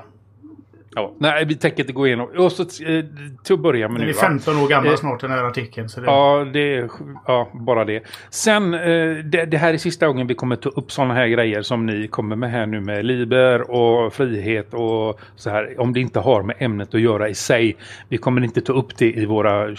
Ja. 0.95 1.15
Nej, 1.17 1.45
vi 1.45 1.55
tänker 1.55 1.83
inte 1.83 1.93
gå 1.93 2.07
igenom. 2.07 2.29
Och 2.37 2.51
så, 2.51 2.61
eh, 2.61 3.05
till 3.43 3.53
att 3.53 3.59
börja 3.59 3.87
med 3.87 4.01
den 4.01 4.07
nu. 4.07 4.11
är 4.11 4.15
va? 4.15 4.21
15 4.21 4.57
år 4.57 4.67
gammal 4.67 4.91
Eh, 4.91 4.95
snart 4.95 5.21
den 5.21 5.31
här 5.31 5.43
artikeln. 5.43 5.89
Så 5.89 5.99
det... 6.01 6.05
Ja, 6.05 6.47
det 6.53 6.75
är 6.75 6.89
ja, 7.27 7.49
bara 7.53 7.85
det. 7.85 8.03
Sen, 8.29 8.73
eh, 8.73 9.15
det, 9.23 9.45
det 9.45 9.57
här 9.57 9.73
är 9.73 9.77
sista 9.77 10.07
gången 10.07 10.27
vi 10.27 10.35
kommer 10.35 10.55
ta 10.55 10.69
upp 10.69 10.91
sådana 10.91 11.13
här 11.13 11.27
grejer 11.27 11.61
som 11.61 11.85
ni 11.85 12.07
kommer 12.07 12.35
med 12.35 12.51
här 12.51 12.65
nu 12.65 12.79
med 12.79 13.05
liber 13.05 13.71
och 13.71 14.13
frihet 14.13 14.73
och 14.73 15.19
så 15.35 15.49
här. 15.49 15.79
Om 15.79 15.93
det 15.93 15.99
inte 15.99 16.19
har 16.19 16.43
med 16.43 16.55
ämnet 16.59 16.95
att 16.95 17.01
göra 17.01 17.29
i 17.29 17.35
sig. 17.35 17.77
Vi 18.09 18.17
kommer 18.17 18.43
inte 18.43 18.61
ta 18.61 18.73
upp 18.73 18.97
det 18.97 19.11
i 19.11 19.25
våra, 19.25 19.75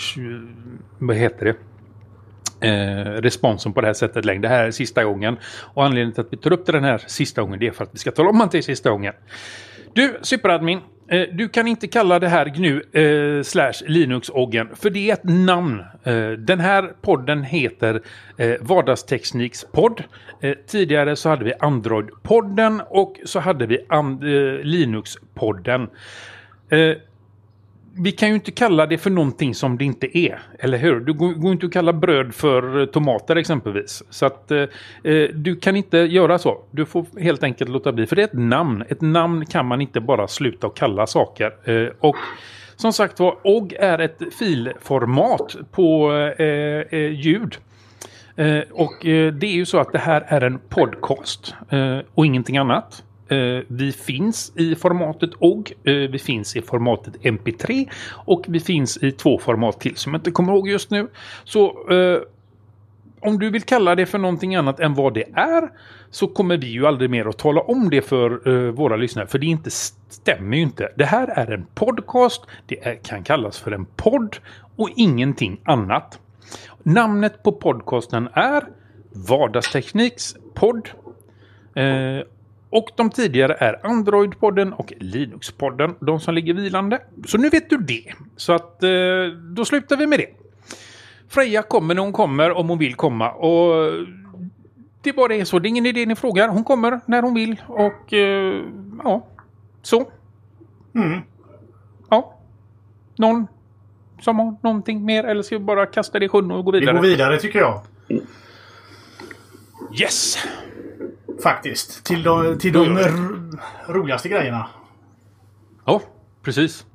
vad 0.98 1.16
heter 1.16 1.44
det? 1.44 1.56
Eh, 2.62 3.04
responsen 3.04 3.72
på 3.72 3.80
det 3.80 3.86
här 3.86 3.94
sättet 3.94 4.24
längre. 4.24 4.42
Det 4.42 4.48
här 4.48 4.64
är 4.64 4.70
sista 4.70 5.04
gången. 5.04 5.36
Och 5.74 5.84
anledningen 5.84 6.12
till 6.12 6.20
att 6.20 6.32
vi 6.32 6.36
tar 6.36 6.52
upp 6.52 6.66
det 6.66 6.72
den 6.72 6.84
här 6.84 7.02
sista 7.06 7.42
gången 7.42 7.60
det 7.60 7.66
är 7.66 7.70
för 7.70 7.84
att 7.84 7.94
vi 7.94 7.98
ska 7.98 8.10
tala 8.10 8.30
om 8.30 8.40
att 8.40 8.52
det 8.52 8.58
är 8.58 8.62
sista 8.62 8.90
gången. 8.90 9.14
Du, 9.94 10.18
superadmin. 10.22 10.80
Eh, 11.10 11.26
du 11.32 11.48
kan 11.48 11.66
inte 11.68 11.86
kalla 11.88 12.18
det 12.18 12.28
här 12.28 12.46
GNU 12.46 12.82
eh, 12.92 13.42
slash 13.42 13.72
Linux-oggen, 13.86 14.68
för 14.76 14.90
det 14.90 15.10
är 15.10 15.14
ett 15.14 15.24
namn. 15.24 15.80
Eh, 16.04 16.30
den 16.30 16.60
här 16.60 16.92
podden 17.02 17.42
heter 17.42 18.00
eh, 18.36 18.54
Vardagstekniks 18.60 19.64
podd. 19.72 20.02
Eh, 20.40 20.54
tidigare 20.66 21.16
så 21.16 21.28
hade 21.28 21.44
vi 21.44 21.52
Android-podden 21.52 22.80
och 22.88 23.16
så 23.24 23.40
hade 23.40 23.66
vi 23.66 23.78
and- 23.88 24.24
eh, 24.24 24.60
Linux-podden. 24.64 25.88
Eh, 26.70 26.96
vi 27.96 28.12
kan 28.12 28.28
ju 28.28 28.34
inte 28.34 28.50
kalla 28.50 28.86
det 28.86 28.98
för 28.98 29.10
någonting 29.10 29.54
som 29.54 29.78
det 29.78 29.84
inte 29.84 30.18
är. 30.18 30.42
Eller 30.58 30.78
hur? 30.78 31.00
Du 31.00 31.12
går, 31.12 31.32
går 31.32 31.52
inte 31.52 31.66
att 31.66 31.72
kalla 31.72 31.92
bröd 31.92 32.34
för 32.34 32.80
eh, 32.80 32.86
tomater 32.86 33.36
exempelvis. 33.36 34.02
Så 34.10 34.26
att 34.26 34.50
eh, 34.50 34.58
eh, 35.04 35.28
du 35.34 35.56
kan 35.56 35.76
inte 35.76 35.98
göra 35.98 36.38
så. 36.38 36.64
Du 36.70 36.86
får 36.86 37.06
helt 37.20 37.42
enkelt 37.42 37.70
låta 37.70 37.92
bli. 37.92 38.06
För 38.06 38.16
det 38.16 38.22
är 38.22 38.26
ett 38.26 38.32
namn. 38.32 38.84
Ett 38.88 39.00
namn 39.00 39.46
kan 39.46 39.66
man 39.66 39.80
inte 39.80 40.00
bara 40.00 40.28
sluta 40.28 40.66
att 40.66 40.74
kalla 40.74 41.06
saker. 41.06 41.70
Eh, 41.70 41.88
och 42.00 42.16
som 42.76 42.92
sagt 42.92 43.20
var, 43.20 43.38
OGG 43.44 43.72
är 43.72 43.98
ett 43.98 44.22
filformat 44.38 45.56
på 45.70 46.12
eh, 46.38 46.46
eh, 46.46 47.12
ljud. 47.12 47.56
Eh, 48.36 48.60
och 48.70 49.06
eh, 49.06 49.32
det 49.32 49.46
är 49.46 49.54
ju 49.54 49.66
så 49.66 49.78
att 49.78 49.92
det 49.92 49.98
här 49.98 50.24
är 50.28 50.40
en 50.40 50.58
podcast 50.68 51.54
eh, 51.70 51.98
och 52.14 52.26
ingenting 52.26 52.56
annat. 52.56 53.04
Eh, 53.30 53.62
vi 53.68 53.92
finns 53.92 54.52
i 54.56 54.74
formatet 54.74 55.30
OGG, 55.38 55.72
eh, 55.84 55.94
vi 55.94 56.18
finns 56.18 56.56
i 56.56 56.62
formatet 56.62 57.14
MP3 57.22 57.88
och 58.10 58.44
vi 58.48 58.60
finns 58.60 58.96
i 58.96 59.12
två 59.12 59.38
format 59.38 59.80
till 59.80 59.96
som 59.96 60.14
jag 60.14 60.18
inte 60.18 60.30
kommer 60.30 60.52
ihåg 60.52 60.68
just 60.68 60.90
nu. 60.90 61.08
Så 61.44 61.90
eh, 61.90 62.22
om 63.20 63.38
du 63.38 63.50
vill 63.50 63.62
kalla 63.62 63.94
det 63.94 64.06
för 64.06 64.18
någonting 64.18 64.54
annat 64.54 64.80
än 64.80 64.94
vad 64.94 65.14
det 65.14 65.24
är 65.32 65.70
så 66.10 66.26
kommer 66.26 66.56
vi 66.56 66.66
ju 66.66 66.86
aldrig 66.86 67.10
mer 67.10 67.28
att 67.28 67.38
tala 67.38 67.60
om 67.60 67.90
det 67.90 68.02
för 68.02 68.48
uh, 68.48 68.70
våra 68.70 68.96
lyssnare. 68.96 69.26
För 69.26 69.38
det 69.38 69.46
inte 69.46 69.70
stämmer 70.08 70.56
ju 70.56 70.62
inte. 70.62 70.88
Det 70.96 71.04
här 71.04 71.28
är 71.28 71.50
en 71.50 71.66
podcast. 71.74 72.44
Det 72.66 72.86
är, 72.86 72.94
kan 72.94 73.22
kallas 73.22 73.58
för 73.58 73.72
en 73.72 73.84
podd 73.84 74.36
och 74.76 74.90
ingenting 74.96 75.60
annat. 75.64 76.18
Namnet 76.82 77.42
på 77.42 77.52
podcasten 77.52 78.28
är 78.32 78.64
Vardagstekniks 79.12 80.36
podd. 80.54 80.88
Uh, 81.78 82.22
och 82.70 82.90
de 82.96 83.10
tidigare 83.10 83.54
är 83.54 83.80
Android-podden 83.82 84.72
och 84.72 84.92
Linux-podden. 85.00 85.94
De 86.00 86.20
som 86.20 86.34
ligger 86.34 86.54
vilande. 86.54 86.98
Så 87.26 87.38
nu 87.38 87.48
vet 87.48 87.70
du 87.70 87.76
det. 87.76 88.04
Så 88.36 88.52
att 88.52 88.80
uh, 88.82 89.28
då 89.32 89.64
slutar 89.64 89.96
vi 89.96 90.06
med 90.06 90.18
det. 90.18 90.28
Freja 91.28 91.62
kommer 91.62 91.94
när 91.94 92.02
hon 92.02 92.12
kommer 92.12 92.50
om 92.50 92.68
hon 92.68 92.78
vill 92.78 92.94
komma. 92.94 93.30
Och 93.30 93.92
det 95.02 95.12
bara 95.12 95.34
är 95.34 95.44
så. 95.44 95.58
Det 95.58 95.68
är 95.68 95.70
ingen 95.70 95.86
idé 95.86 96.06
ni 96.06 96.16
frågar. 96.16 96.48
Hon 96.48 96.64
kommer 96.64 97.00
när 97.06 97.22
hon 97.22 97.34
vill. 97.34 97.62
Och 97.66 98.12
eh, 98.12 98.62
ja, 99.04 99.26
så. 99.82 100.10
Mm. 100.94 101.20
Ja. 102.10 102.34
Någon 103.16 103.46
som 104.20 104.38
har 104.38 104.56
någonting 104.62 105.04
mer? 105.04 105.24
Eller 105.24 105.42
ska 105.42 105.58
vi 105.58 105.64
bara 105.64 105.86
kasta 105.86 106.18
det 106.18 106.24
i 106.24 106.28
sjön 106.28 106.50
och 106.50 106.64
gå 106.64 106.70
vidare? 106.70 106.92
Vi 106.92 106.98
går 106.98 107.08
vidare 107.08 107.36
tycker 107.38 107.58
jag. 107.58 107.80
Yes! 110.00 110.38
Faktiskt. 111.42 112.04
Till 112.04 112.22
de, 112.22 112.58
till 112.58 112.72
de 112.72 112.98
ro- 112.98 113.58
roligaste 113.88 114.28
grejerna. 114.28 114.66
Ja, 115.84 116.00
precis. 116.44 116.86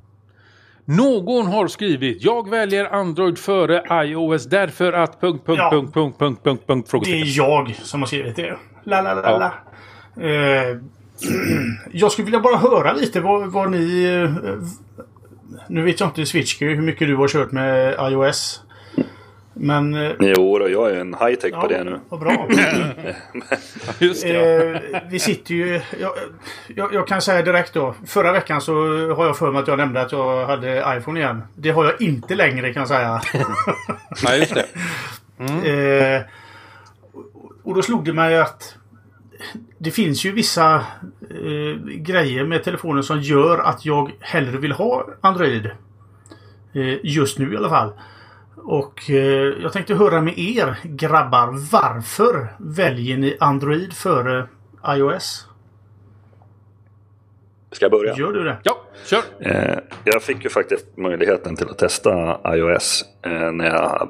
Någon 0.84 1.46
har 1.46 1.66
skrivit 1.68 2.24
Jag 2.24 2.50
väljer 2.50 2.84
Android 2.94 3.38
före 3.38 4.04
iOS 4.06 4.44
därför 4.46 4.92
att... 4.92 5.20
Punkt, 5.20 5.42
punkt, 5.46 5.58
Ja. 5.58 5.70
punkt, 5.70 5.94
punkt, 5.94 6.16
punkt, 6.18 6.40
punkt, 6.44 6.62
punkt, 6.66 6.84
Det 6.86 6.90
frågetecken. 6.90 7.22
är 7.22 7.36
jag 7.36 7.74
som 7.82 8.00
har 8.02 8.06
skrivit 8.06 8.36
det. 8.36 8.56
La, 8.84 9.00
la, 9.02 9.14
la, 9.14 9.38
la. 9.38 9.52
Eh, 10.24 10.76
jag 11.92 12.12
skulle 12.12 12.24
vilja 12.24 12.40
bara 12.40 12.56
höra 12.56 12.92
lite 12.92 13.20
vad, 13.20 13.46
vad 13.52 13.70
ni... 13.70 14.04
Eh, 14.04 14.30
nu 15.68 15.82
vet 15.82 16.00
jag 16.00 16.08
inte 16.08 16.26
Switchky 16.26 16.64
hur 16.74 16.82
mycket 16.82 17.08
du 17.08 17.16
har 17.16 17.28
kört 17.28 17.52
med 17.52 17.96
iOS. 18.12 18.62
Men... 19.66 19.94
Eh, 19.94 20.12
Jo, 20.20 20.58
då, 20.58 20.70
jag 20.70 20.90
är 20.90 21.00
en 21.00 21.14
high-tech 21.14 21.50
på 21.50 21.58
ja, 21.62 21.68
det 21.68 21.84
nu. 21.84 22.00
Vad 22.08 22.20
bra. 22.20 22.48
Just 23.98 24.22
det, 24.22 24.28
ja. 24.28 24.96
Eh, 24.96 25.02
vi 25.10 25.18
sitter 25.18 25.54
ju... 25.54 25.80
Jag, 26.00 26.12
jag, 26.76 26.94
jag 26.94 27.08
kan 27.08 27.22
säga 27.22 27.42
direkt 27.42 27.74
då. 27.74 27.94
Förra 28.06 28.32
veckan 28.32 28.60
så 28.60 28.72
har 29.14 29.26
jag 29.26 29.38
för 29.38 29.52
mig 29.52 29.62
att 29.62 29.68
jag 29.68 29.78
nämnde 29.78 30.00
att 30.00 30.12
jag 30.12 30.46
hade 30.46 30.96
iPhone 30.98 31.20
igen. 31.20 31.42
Det 31.54 31.70
har 31.70 31.84
jag 31.84 32.02
inte 32.02 32.34
längre 32.34 32.72
kan 32.72 32.80
jag 32.80 32.88
säga. 32.88 33.20
ja, 34.22 34.36
just 34.36 34.54
det. 34.54 34.66
Eh, 35.70 36.22
och 37.64 37.74
då 37.74 37.82
slog 37.82 38.04
det 38.04 38.12
mig 38.12 38.38
att 38.38 38.76
det 39.78 39.90
finns 39.90 40.24
ju 40.24 40.32
vissa 40.32 40.74
eh, 41.30 41.80
grejer 41.84 42.44
med 42.44 42.64
telefonen 42.64 43.02
som 43.02 43.20
gör 43.20 43.58
att 43.58 43.84
jag 43.84 44.12
hellre 44.20 44.58
vill 44.58 44.72
ha 44.72 45.06
Android. 45.20 45.66
Eh, 46.72 46.98
just 47.02 47.38
nu 47.38 47.52
i 47.52 47.56
alla 47.56 47.68
fall. 47.68 47.92
Och 48.56 49.10
eh, 49.10 49.62
jag 49.62 49.72
tänkte 49.72 49.94
höra 49.94 50.20
med 50.20 50.38
er 50.38 50.78
grabbar. 50.84 51.70
Varför 51.72 52.48
väljer 52.58 53.16
ni 53.16 53.36
Android 53.40 53.92
före 53.92 54.48
iOS? 54.88 55.46
Ska 57.72 57.84
jag 57.84 57.92
börja? 57.92 58.16
Gör 58.16 58.32
du 58.32 58.44
det? 58.44 58.56
Ja, 58.62 58.82
kör! 59.04 59.22
Eh, 59.40 59.78
jag 60.04 60.22
fick 60.22 60.44
ju 60.44 60.50
faktiskt 60.50 60.96
möjligheten 60.96 61.56
till 61.56 61.68
att 61.68 61.78
testa 61.78 62.40
iOS 62.56 63.04
eh, 63.22 63.52
när 63.52 63.66
jag, 63.66 64.08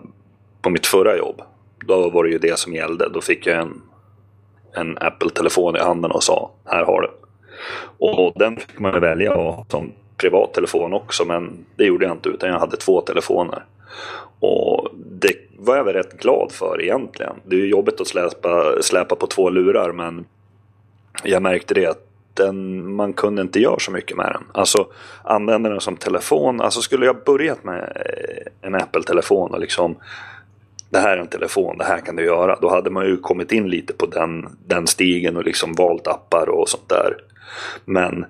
på 0.63 0.71
mitt 0.71 0.87
förra 0.87 1.17
jobb. 1.17 1.43
Då 1.87 2.11
var 2.11 2.25
det 2.25 2.31
ju 2.31 2.39
det 2.39 2.59
som 2.59 2.73
gällde. 2.75 3.09
Då 3.09 3.21
fick 3.21 3.47
jag 3.47 3.59
en, 3.59 3.83
en 4.75 4.99
Apple-telefon 4.99 5.77
i 5.77 5.79
handen 5.79 6.11
och 6.11 6.23
sa 6.23 6.51
här 6.65 6.85
har 6.85 7.01
du. 7.01 7.11
Och 7.99 8.33
den 8.37 8.57
fick 8.57 8.79
man 8.79 9.01
välja 9.01 9.35
ha 9.35 9.67
som 9.69 9.93
privattelefon 10.17 10.93
också 10.93 11.25
men 11.25 11.65
det 11.77 11.85
gjorde 11.85 12.05
jag 12.07 12.15
inte 12.15 12.29
utan 12.29 12.49
jag 12.49 12.59
hade 12.59 12.77
två 12.77 13.01
telefoner. 13.01 13.65
Och 14.41 14.89
det 14.95 15.33
var 15.59 15.77
jag 15.77 15.85
väl 15.85 15.95
rätt 15.95 16.21
glad 16.21 16.53
för 16.53 16.83
egentligen. 16.83 17.37
Det 17.45 17.57
är 17.57 17.61
ju 17.61 17.69
jobbigt 17.69 18.01
att 18.01 18.07
släpa, 18.07 18.83
släpa 18.83 19.17
på 19.17 19.27
två 19.27 19.51
lurar 19.51 19.93
men 19.93 20.25
jag 21.23 21.43
märkte 21.43 21.75
det 21.75 21.87
att 21.87 22.03
den, 22.35 22.93
man 22.95 23.13
kunde 23.13 23.43
inte 23.43 23.61
göra 23.61 23.79
så 23.79 23.91
mycket 23.91 24.17
med 24.17 24.27
den. 24.27 24.45
Alltså 24.53 24.87
använda 25.23 25.71
den 25.71 25.81
som 25.81 25.97
telefon. 25.97 26.61
Alltså 26.61 26.81
skulle 26.81 27.07
jag 27.07 27.25
börjat 27.25 27.65
med 27.65 27.81
eh, 27.81 28.69
en 28.69 28.75
Apple-telefon 28.75 29.51
och 29.51 29.61
liksom 29.61 29.97
det 30.91 30.99
här 30.99 31.17
är 31.17 31.21
en 31.21 31.27
telefon, 31.27 31.79
det 31.79 31.85
här 31.85 32.01
kan 32.01 32.17
du 32.17 32.25
göra. 32.25 32.59
Då 32.61 32.71
hade 32.71 32.91
man 32.91 33.07
ju 33.07 33.17
kommit 33.17 33.53
in 33.53 33.69
lite 33.69 33.93
på 33.93 34.07
den, 34.07 34.49
den 34.67 34.87
stigen 34.87 35.37
och 35.37 35.45
liksom 35.45 35.73
valt 35.73 36.07
appar 36.07 36.49
och 36.49 36.69
sånt 36.69 36.89
där. 36.89 37.17
Men 37.85 38.27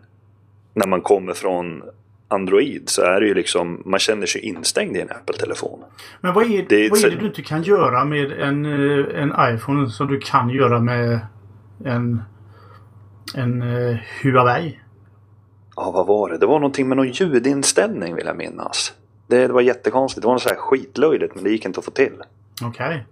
när 0.75 0.87
man 0.87 1.01
kommer 1.01 1.33
från 1.33 1.83
Android 2.29 2.89
så 2.89 3.03
är 3.03 3.21
det 3.21 3.27
ju 3.27 3.35
liksom, 3.35 3.83
man 3.85 4.01
känner 4.01 4.27
sig 4.27 4.41
instängd 4.41 4.97
i 4.97 5.01
en 5.01 5.11
Apple-telefon. 5.11 5.85
Men 6.21 6.35
vad 6.35 6.45
är, 6.45 6.67
Det 6.69 6.91
vad 6.91 7.05
är 7.05 7.11
det 7.11 7.17
du 7.17 7.27
inte 7.27 7.43
kan 7.43 7.62
göra 7.62 8.05
med 8.05 8.33
en, 8.33 8.65
eh, 8.67 9.23
en 9.23 9.55
iPhone 9.55 9.91
som 9.91 10.07
du 10.07 10.19
kan 10.19 10.51
göra 10.51 10.81
med 10.81 11.21
en, 11.85 12.23
en 13.35 13.62
eh, 13.62 13.99
Huawei? 14.23 14.81
Ja, 15.77 15.91
vad 15.91 16.07
var 16.07 16.31
det? 16.31 16.39
Det 16.39 16.47
var 16.47 16.59
någonting 16.59 16.89
med 16.89 16.97
någon 16.97 17.09
ljudinställning 17.09 18.15
vill 18.15 18.27
jag 18.27 18.37
minnas. 18.37 18.95
Det, 19.27 19.47
det 19.47 19.53
var 19.53 19.61
jättekonstigt. 19.61 20.23
Det 20.23 20.27
var 20.27 20.35
något 20.35 20.43
så 20.43 20.49
här 20.49 20.57
skitlöjligt 20.57 21.35
men 21.35 21.45
det 21.45 21.51
gick 21.51 21.65
inte 21.65 21.79
att 21.79 21.85
få 21.85 21.91
till. 21.91 22.23
Okej. 22.65 23.07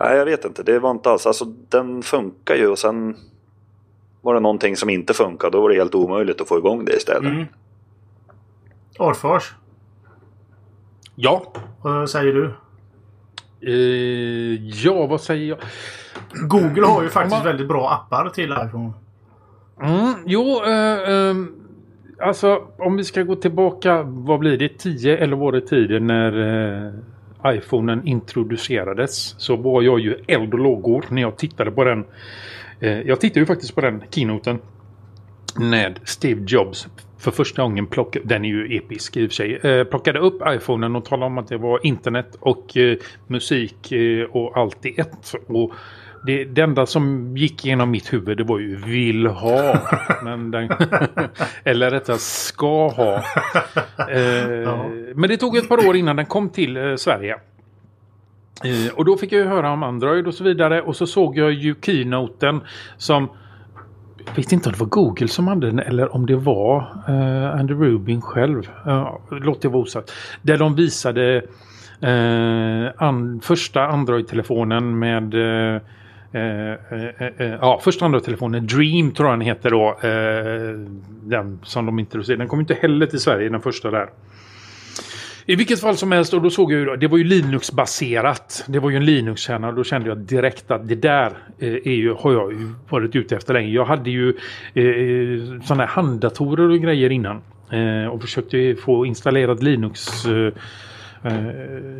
Nej, 0.00 0.16
jag 0.16 0.24
vet 0.24 0.44
inte. 0.44 0.62
Det 0.62 0.78
var 0.78 0.90
inte 0.90 1.10
alls. 1.10 1.26
Alltså 1.26 1.44
den 1.44 2.02
funkar 2.02 2.54
ju 2.54 2.68
och 2.68 2.78
sen 2.78 3.16
var 4.24 4.34
det 4.34 4.40
någonting 4.40 4.76
som 4.76 4.90
inte 4.90 5.14
funkar. 5.14 5.50
Då 5.50 5.60
var 5.60 5.68
det 5.68 5.74
helt 5.74 5.94
omöjligt 5.94 6.40
att 6.40 6.48
få 6.48 6.58
igång 6.58 6.84
det 6.84 6.92
istället. 6.96 7.32
Mm. 7.32 7.44
Arfors, 8.98 9.52
Ja. 11.14 11.52
vad 11.82 12.10
säger 12.10 12.32
du? 12.32 12.50
Eh, 13.66 14.60
ja, 14.84 15.06
vad 15.06 15.20
säger 15.20 15.48
jag? 15.48 15.58
Google 16.48 16.86
har 16.86 17.02
ju 17.02 17.08
faktiskt 17.08 17.36
man- 17.36 17.44
väldigt 17.44 17.68
bra 17.68 17.90
appar 17.90 18.28
till 18.30 18.52
iPhone. 18.66 18.92
Mm, 19.82 20.14
jo, 20.26 20.62
eh, 20.64 21.10
ehm, 21.10 21.54
alltså 22.20 22.62
om 22.78 22.96
vi 22.96 23.04
ska 23.04 23.22
gå 23.22 23.34
tillbaka, 23.34 24.02
vad 24.02 24.38
blir 24.38 24.58
det, 24.58 24.78
10 24.78 25.16
eller 25.16 25.36
var 25.36 25.52
det 25.52 25.60
tiden 25.60 26.06
när 26.06 26.86
eh, 26.86 26.92
iPhonen 27.56 28.06
introducerades 28.06 29.34
så 29.38 29.56
var 29.56 29.82
jag 29.82 30.00
ju 30.00 30.14
eld 30.26 30.52
och 30.54 30.58
lågor 30.60 31.04
när 31.08 31.22
jag 31.22 31.36
tittade 31.36 31.70
på 31.70 31.84
den. 31.84 32.04
Eh, 32.84 33.00
jag 33.00 33.20
tittade 33.20 33.40
ju 33.40 33.46
faktiskt 33.46 33.74
på 33.74 33.80
den 33.80 34.02
keynoten 34.10 34.58
när 35.58 35.94
Steve 36.04 36.44
Jobs 36.46 36.88
för 37.18 37.30
första 37.30 37.62
gången 37.62 37.86
plockade, 37.86 38.24
den 38.28 38.44
är 38.44 38.48
ju 38.48 38.76
episk 38.76 39.16
i 39.16 39.26
och 39.26 39.30
för 39.30 39.34
sig, 39.34 39.54
eh, 39.54 39.84
plockade 39.84 40.18
upp 40.18 40.42
iPhonen 40.48 40.96
och 40.96 41.04
talade 41.04 41.26
om 41.26 41.38
att 41.38 41.48
det 41.48 41.56
var 41.56 41.86
internet 41.86 42.36
och 42.40 42.76
eh, 42.76 42.96
musik 43.26 43.92
eh, 43.92 44.24
och 44.24 44.56
allt 44.56 44.86
i 44.86 45.00
ett. 45.00 45.34
Och 45.46 45.72
det, 46.26 46.44
det 46.44 46.62
enda 46.62 46.86
som 46.86 47.36
gick 47.36 47.64
genom 47.64 47.90
mitt 47.90 48.12
huvud 48.12 48.36
det 48.36 48.44
var 48.44 48.58
ju 48.58 48.76
vill 48.76 49.26
ha. 49.26 49.78
Men 50.22 50.50
den, 50.50 50.68
eller 51.64 51.90
rättare 51.90 52.18
ska 52.18 52.88
ha. 52.88 53.24
Eh, 54.10 54.88
Men 55.14 55.28
det 55.28 55.36
tog 55.36 55.56
ett 55.56 55.68
par 55.68 55.88
år 55.88 55.96
innan 55.96 56.16
den 56.16 56.26
kom 56.26 56.50
till 56.50 56.76
eh, 56.76 56.96
Sverige. 56.96 57.36
Eh, 58.64 58.94
och 58.94 59.04
då 59.04 59.16
fick 59.16 59.32
jag 59.32 59.40
ju 59.40 59.46
höra 59.46 59.72
om 59.72 59.82
Android 59.82 60.26
och 60.26 60.34
så 60.34 60.44
vidare. 60.44 60.82
Och 60.82 60.96
så 60.96 61.06
såg 61.06 61.38
jag 61.38 61.52
ju 61.52 61.74
keynoten 61.82 62.60
som 62.96 63.28
jag 64.26 64.34
vet 64.36 64.52
inte 64.52 64.68
om 64.68 64.72
det 64.72 64.80
var 64.80 64.86
Google 64.86 65.28
som 65.28 65.48
hade 65.48 65.66
den 65.66 65.78
eller 65.78 66.14
om 66.14 66.26
det 66.26 66.36
var 66.36 66.80
uh, 67.08 67.60
Andy 67.60 67.74
Rubin 67.74 68.20
själv. 68.20 68.68
Uh, 68.86 69.18
låt 69.30 69.62
det 69.62 69.68
vara 69.68 69.82
osagt. 69.82 70.12
Där 70.42 70.58
de 70.58 70.74
visade 70.74 71.42
eh, 72.00 72.92
an, 72.96 73.40
första 73.42 73.86
Android-telefonen 73.86 74.98
med 74.98 75.34
eh, 75.34 75.80
eh 76.32 76.76
ja, 77.60 77.80
första 77.84 78.04
Android-telefonen 78.04 78.66
Dream 78.66 79.12
tror 79.12 79.28
jag 79.28 79.38
den 79.38 79.46
heter 79.46 79.70
då. 79.70 79.98
den 81.22 81.60
som 81.62 81.86
de 81.86 81.98
introducerade. 81.98 82.42
Den 82.42 82.48
kom 82.48 82.60
inte 82.60 82.74
heller 82.74 83.06
till 83.06 83.20
Sverige 83.20 83.48
den 83.48 83.60
första 83.60 83.90
där. 83.90 84.08
I 85.46 85.56
vilket 85.56 85.80
fall 85.80 85.96
som 85.96 86.12
helst, 86.12 86.34
och 86.34 86.42
då 86.42 86.50
såg 86.50 86.72
jag 86.72 86.80
ju, 86.80 86.96
det 86.96 87.08
var 87.08 87.18
ju 87.18 87.24
Linux-baserat. 87.24 88.64
Det 88.68 88.78
var 88.78 88.90
ju 88.90 88.96
en 88.96 89.04
Linux-kärna 89.04 89.68
och 89.68 89.74
då 89.74 89.84
kände 89.84 90.08
jag 90.08 90.18
direkt 90.18 90.70
att 90.70 90.88
det 90.88 90.94
där 90.94 91.32
eh, 91.58 91.72
är 91.72 91.94
ju, 91.94 92.12
har 92.12 92.32
jag 92.32 92.52
ju 92.52 92.72
varit 92.88 93.16
ute 93.16 93.36
efter 93.36 93.54
länge. 93.54 93.68
Jag 93.68 93.84
hade 93.84 94.10
ju 94.10 94.28
eh, 94.74 95.60
sådana 95.62 95.84
här 95.84 95.90
handdatorer 95.90 96.70
och 96.70 96.78
grejer 96.78 97.10
innan. 97.10 97.42
Eh, 97.70 98.06
och 98.06 98.22
försökte 98.22 98.74
få 98.74 99.06
installerat 99.06 99.62
Linux. 99.62 100.26
Eh, 100.26 100.52
eh, 101.22 101.50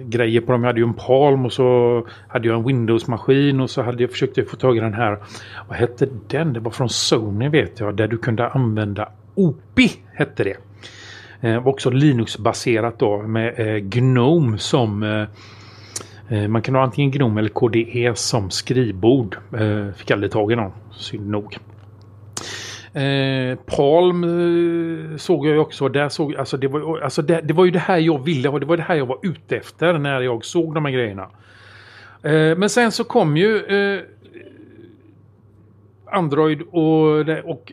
grejer 0.05 0.41
på 0.41 0.53
dem. 0.53 0.63
Jag 0.63 0.69
hade 0.69 0.81
ju 0.81 0.87
en 0.87 0.95
Palm 0.95 1.45
och 1.45 1.53
så 1.53 2.07
hade 2.29 2.49
jag 2.49 2.59
en 2.59 2.67
Windows-maskin 2.67 3.61
och 3.61 3.71
så 3.71 3.83
hade 3.83 4.03
jag 4.03 4.11
försökt 4.11 4.51
få 4.51 4.57
tag 4.57 4.77
i 4.77 4.81
den 4.81 4.95
här. 4.95 5.19
Vad 5.69 5.79
hette 5.79 6.09
den? 6.29 6.53
Det 6.53 6.61
var 6.61 6.71
från 6.71 6.89
Sony 6.89 7.49
vet 7.49 7.81
jag. 7.81 7.97
Där 7.97 8.09
du 8.09 8.19
kunde 8.19 8.49
använda 8.49 9.09
OPI 9.35 9.93
hette 10.13 10.45
det. 10.45 10.57
Eh, 11.45 11.67
också 11.67 11.91
Linux-baserat 11.91 12.99
då 12.99 13.23
med 13.23 13.59
eh, 13.59 13.77
GNOME 13.77 14.59
som 14.59 15.03
eh, 15.03 15.27
eh 16.29 16.49
man 16.49 16.63
kan 16.63 16.75
ha 16.75 16.83
antingen 16.83 17.11
GNOME 17.11 17.41
eller 17.41 17.51
KDE 17.51 18.13
som 18.15 18.51
skrivbord. 18.51 19.37
Eh, 19.53 19.95
fick 19.97 20.11
aldrig 20.11 20.33
tag 20.33 20.53
i 20.53 20.57
någon, 20.57 20.73
synd 20.93 21.29
nog. 21.29 21.59
Eh, 22.93 23.59
Palm 23.67 24.25
eh, 24.25 25.17
såg 25.17 25.47
jag 25.47 25.55
ju 25.55 25.59
också. 25.59 25.89
Där 25.89 26.09
såg, 26.09 26.37
alltså 26.37 26.57
det, 26.57 26.69
var, 26.69 27.01
alltså 27.01 27.23
det, 27.23 27.41
det, 27.41 27.55
var 27.55 27.65
ju 27.65 27.71
det 27.71 27.79
här 27.79 27.99
jag 27.99 28.25
ville 28.25 28.49
och 28.49 28.61
det 28.61 28.67
var 28.67 28.77
det 28.77 28.83
här 28.83 28.95
jag 28.95 29.07
var 29.07 29.19
ute 29.23 29.57
efter 29.57 29.99
när 29.99 30.21
jag 30.21 30.45
såg 30.45 30.75
de 30.75 30.85
här 30.85 30.93
grejerna. 30.93 31.29
Eh, 32.23 32.57
men 32.57 32.71
sen 32.71 32.93
så 32.93 33.05
kom 33.05 33.37
ju 33.37 33.65
eh, 33.65 34.01
Android 36.07 36.63
och, 36.63 37.29
och 37.45 37.73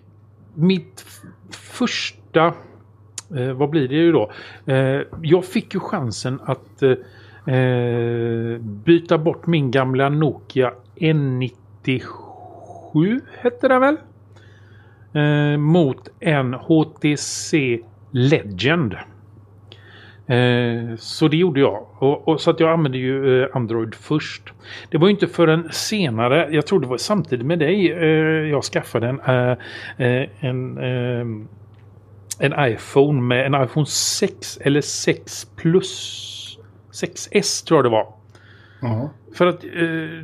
mitt 0.54 1.06
första... 1.52 2.54
Eh, 3.38 3.54
vad 3.54 3.70
blir 3.70 3.88
det 3.88 3.96
ju 3.96 4.12
då? 4.12 4.32
Eh, 4.66 5.02
jag 5.22 5.46
fick 5.46 5.74
ju 5.74 5.80
chansen 5.80 6.40
att 6.46 6.84
eh, 6.84 6.96
eh, 7.56 8.58
byta 8.60 9.18
bort 9.18 9.48
min 9.48 9.72
gamla 9.72 10.10
Nokia 10.10 10.74
N97 10.96 13.22
hette 13.42 13.68
den 13.68 13.82
väl? 13.82 13.98
eh, 15.14 15.58
mot 15.58 16.10
en 16.20 16.54
HTC 16.54 17.80
Legend. 18.12 18.94
Eh, 20.28 20.96
så 20.98 21.28
det 21.28 21.38
gjorde 21.38 21.60
jag. 21.60 21.86
Och, 22.00 22.28
och, 22.28 22.42
så 22.42 22.52
att 22.52 22.60
jag 22.60 22.70
använde 22.70 22.98
ju 22.98 23.48
Android 23.54 23.96
först. 23.96 24.54
Det 24.90 24.98
var 24.98 25.08
ju 25.08 25.14
inte 25.14 25.28
förrän 25.28 25.70
senare, 25.72 26.48
jag 26.52 26.68
tror 26.68 26.80
det 26.80 26.88
var 26.88 26.98
samtidigt 26.98 27.46
med 27.46 27.60
dig, 27.60 27.86
jag 28.50 28.64
skaffade 28.64 29.08
en, 29.08 29.20
en, 30.40 30.78
en, 30.78 31.48
en 32.42 32.72
iPhone 32.72 33.22
med 33.22 33.46
en 33.46 33.64
iPhone 33.64 33.86
6 33.86 34.58
eller 34.62 34.82
6 34.82 35.48
plus 35.56 36.58
6S 36.92 37.68
tror 37.68 37.78
jag 37.78 37.86
det 37.86 37.90
var. 37.90 38.08
Uh 38.84 39.06
För 39.36 39.48
att 39.48 39.64
eh, 39.64 39.72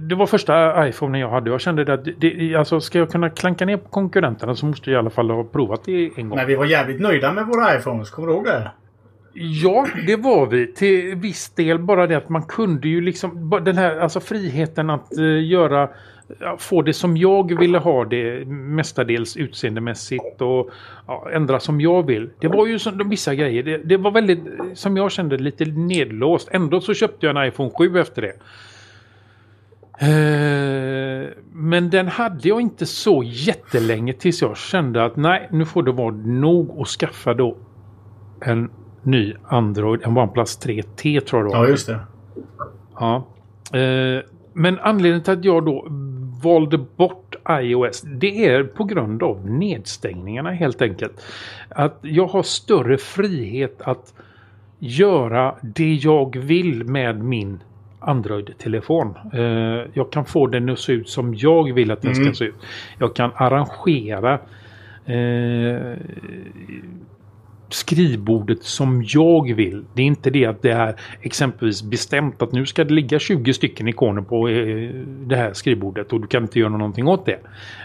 det 0.02 0.16
var 0.16 0.26
första 0.26 0.88
iPhone 0.88 1.20
jag 1.20 1.30
hade. 1.30 1.50
Jag 1.50 1.62
kände 1.62 1.94
att 1.94 2.08
det, 2.18 2.56
alltså, 2.56 2.80
ska 2.80 3.00
jag 3.00 3.12
kunna 3.12 3.30
klanka 3.30 3.66
ner 3.66 3.78
på 3.78 3.90
konkurrenterna 3.90 4.56
så 4.56 4.66
måste 4.66 4.92
jag 4.92 4.98
i 4.98 5.00
alla 5.00 5.10
fall 5.10 5.30
ha 5.30 5.44
provat 5.44 5.84
det 5.86 6.12
en 6.16 6.30
gång. 6.30 6.38
Men 6.38 6.48
vi 6.48 6.56
var 6.56 6.66
jävligt 6.66 7.02
nöjda 7.02 7.34
med 7.34 7.46
våra 7.46 7.78
iPhones. 7.78 8.10
Kommer 8.10 8.28
du 8.28 8.34
ihåg 8.34 8.46
det? 8.46 8.72
Ja, 9.40 9.88
det 10.08 10.16
var 10.16 10.46
vi 10.46 10.74
till 10.74 11.16
viss 11.16 11.50
del. 11.50 11.80
Bara 11.80 12.08
det 12.08 12.18
att 12.18 12.30
man 12.30 12.44
kunde 12.44 12.88
ju 12.88 13.02
liksom 13.02 13.62
den 13.66 13.78
här 13.78 14.00
alltså 14.00 14.20
friheten 14.20 14.90
att 14.90 15.08
uh, 15.20 15.46
göra 15.46 15.90
få 16.58 16.82
det 16.82 16.94
som 16.94 17.18
jag 17.18 17.60
ville 17.60 17.78
ha 17.78 18.06
det 18.06 18.46
mestadels 18.48 19.38
utseendemässigt 19.38 20.42
och 20.42 20.70
ja, 21.08 21.30
ändra 21.34 21.60
som 21.60 21.82
jag 21.82 22.06
vill. 22.06 22.30
Det 22.40 22.48
var 22.48 22.68
ju 22.68 22.80
som, 22.80 23.10
vissa 23.10 23.36
grejer. 23.36 23.64
Det, 23.64 23.78
det, 23.78 23.98
var 23.98 24.12
väldigt, 24.12 24.40
som 24.74 24.98
jag 24.98 25.12
kände, 25.12 25.38
lite 25.38 25.66
nedlåst. 25.66 26.48
Ändå 26.52 26.82
så 26.82 26.94
köpte 26.94 27.26
jag 27.26 27.38
en 27.38 27.48
iPhone 27.48 27.72
7 27.78 28.00
efter 28.00 28.22
det. 28.22 28.34
Uh, 30.02 31.30
men 31.52 31.90
den 31.90 32.08
hade 32.08 32.48
jag 32.50 32.62
inte 32.62 32.86
så 32.86 33.24
jättelänge 33.26 34.14
tills 34.14 34.42
jag 34.42 34.58
kände 34.58 35.06
att 35.06 35.16
nej, 35.16 35.48
nu 35.52 35.66
får 35.66 35.84
det 35.84 35.92
vara 35.92 36.16
nog 36.16 36.82
att 36.82 36.88
skaffa 36.88 37.34
då 37.34 37.58
en 38.42 38.72
ny 39.04 39.34
Android, 39.44 40.02
en 40.04 40.18
OnePlus 40.18 40.60
3T 40.66 41.20
tror 41.20 41.42
jag 41.42 41.52
då. 41.52 41.58
Ja, 41.58 41.68
just 41.68 41.88
det. 41.88 42.00
Ja. 43.00 43.28
Uh, 43.76 44.22
men 44.54 44.80
anledningen 44.80 45.24
till 45.24 45.34
att 45.34 45.46
jag 45.46 45.66
då 45.66 45.88
valde 46.44 46.78
bort 46.78 47.36
iOS 47.50 48.02
det 48.02 48.46
är 48.46 48.64
på 48.64 48.84
grund 48.84 49.24
av 49.24 49.50
nedstängningarna 49.50 50.52
helt 50.52 50.82
enkelt. 50.82 51.26
Att 51.70 52.00
jag 52.02 52.28
har 52.28 52.44
större 52.44 52.98
frihet 52.98 53.82
att 53.82 54.14
göra 54.80 55.56
det 55.62 55.94
jag 55.94 56.38
vill 56.38 56.84
med 56.84 57.24
min 57.24 57.60
Android-telefon. 58.00 59.14
Eh, 59.34 59.90
jag 59.94 60.12
kan 60.12 60.26
få 60.26 60.48
den 60.48 60.70
att 60.70 60.80
se 60.80 60.94
ut 60.94 61.10
som 61.10 61.36
jag 61.36 61.74
vill 61.74 61.92
att 61.92 62.02
den 62.02 62.12
mm. 62.12 62.26
ska 62.26 62.34
se 62.34 62.46
ut. 62.46 62.56
Jag 63.00 63.16
kan 63.16 63.32
arrangera 63.36 64.40
eh, 65.06 65.98
skrivbordet 67.70 68.64
som 68.64 69.04
jag 69.08 69.56
vill. 69.56 69.86
Det 69.94 70.02
är 70.02 70.06
inte 70.06 70.30
det 70.30 70.46
att 70.46 70.62
det 70.62 70.72
är 70.72 70.96
exempelvis 71.22 71.84
bestämt 71.84 72.42
att 72.42 72.52
nu 72.52 72.66
ska 72.66 72.84
det 72.84 72.94
ligga 72.94 73.20
20 73.20 73.54
stycken 73.54 73.88
ikoner 73.88 74.22
på 74.22 74.50
eh, 74.50 74.90
det 75.06 75.36
här 75.36 75.54
skrivbordet 75.54 76.14
och 76.14 76.22
du 76.22 76.28
kan 76.28 76.44
inte 76.44 76.60
göra 76.60 76.70
någonting 76.70 77.08
åt 77.08 77.26
det. 77.26 77.40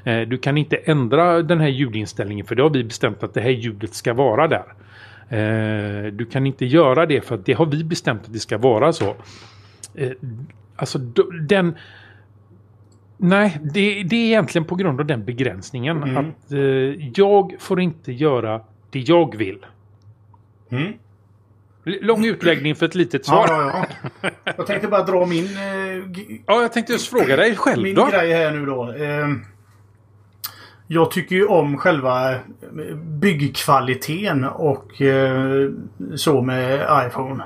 Eh, 0.04 0.28
du 0.28 0.38
kan 0.38 0.58
inte 0.58 0.76
ändra 0.76 1.42
den 1.42 1.60
här 1.60 1.68
ljudinställningen 1.68 2.46
för 2.46 2.54
det 2.54 2.62
har 2.62 2.70
vi 2.70 2.84
bestämt 2.84 3.22
att 3.22 3.34
det 3.34 3.40
här 3.40 3.50
ljudet 3.50 3.94
ska 3.94 4.14
vara 4.14 4.48
där. 4.48 4.64
Eh, 5.28 6.12
du 6.12 6.26
kan 6.26 6.46
inte 6.46 6.66
göra 6.66 7.06
det 7.06 7.20
för 7.20 7.34
att 7.34 7.46
det 7.46 7.52
har 7.52 7.66
vi 7.66 7.84
bestämt 7.84 8.22
att 8.24 8.32
det 8.32 8.38
ska 8.38 8.58
vara 8.58 8.92
så. 8.92 9.14
Alltså 10.76 10.98
den... 11.48 11.76
Nej, 13.16 13.58
det, 13.62 14.02
det 14.02 14.16
är 14.16 14.26
egentligen 14.26 14.64
på 14.64 14.74
grund 14.74 15.00
av 15.00 15.06
den 15.06 15.24
begränsningen 15.24 16.02
mm. 16.02 16.16
att 16.16 16.52
jag 17.16 17.54
får 17.58 17.80
inte 17.80 18.12
göra 18.12 18.60
det 18.92 18.98
jag 18.98 19.36
vill. 19.36 19.66
Mm. 20.70 20.92
Lång 21.84 22.24
utläggning 22.24 22.76
för 22.76 22.86
ett 22.86 22.94
litet 22.94 23.26
svar. 23.26 23.46
Ja, 23.48 23.72
ja, 23.74 23.86
ja. 24.22 24.30
Jag 24.56 24.66
tänkte 24.66 24.88
bara 24.88 25.02
dra 25.02 25.26
min... 25.26 25.44
Eh, 25.44 26.22
ja, 26.46 26.62
jag 26.62 26.72
tänkte 26.72 26.92
just 26.92 27.10
fråga 27.10 27.36
dig 27.36 27.56
själv 27.56 27.82
min 27.82 27.94
då. 27.94 28.04
Min 28.04 28.10
grej 28.10 28.32
här 28.32 28.50
nu 28.50 28.66
då. 28.66 28.92
Eh, 28.92 29.28
jag 30.86 31.10
tycker 31.10 31.36
ju 31.36 31.46
om 31.46 31.78
själva 31.78 32.34
byggkvaliteten 33.20 34.44
och 34.44 35.02
eh, 35.02 35.70
så 36.14 36.42
med 36.42 36.86
iPhone. 37.06 37.44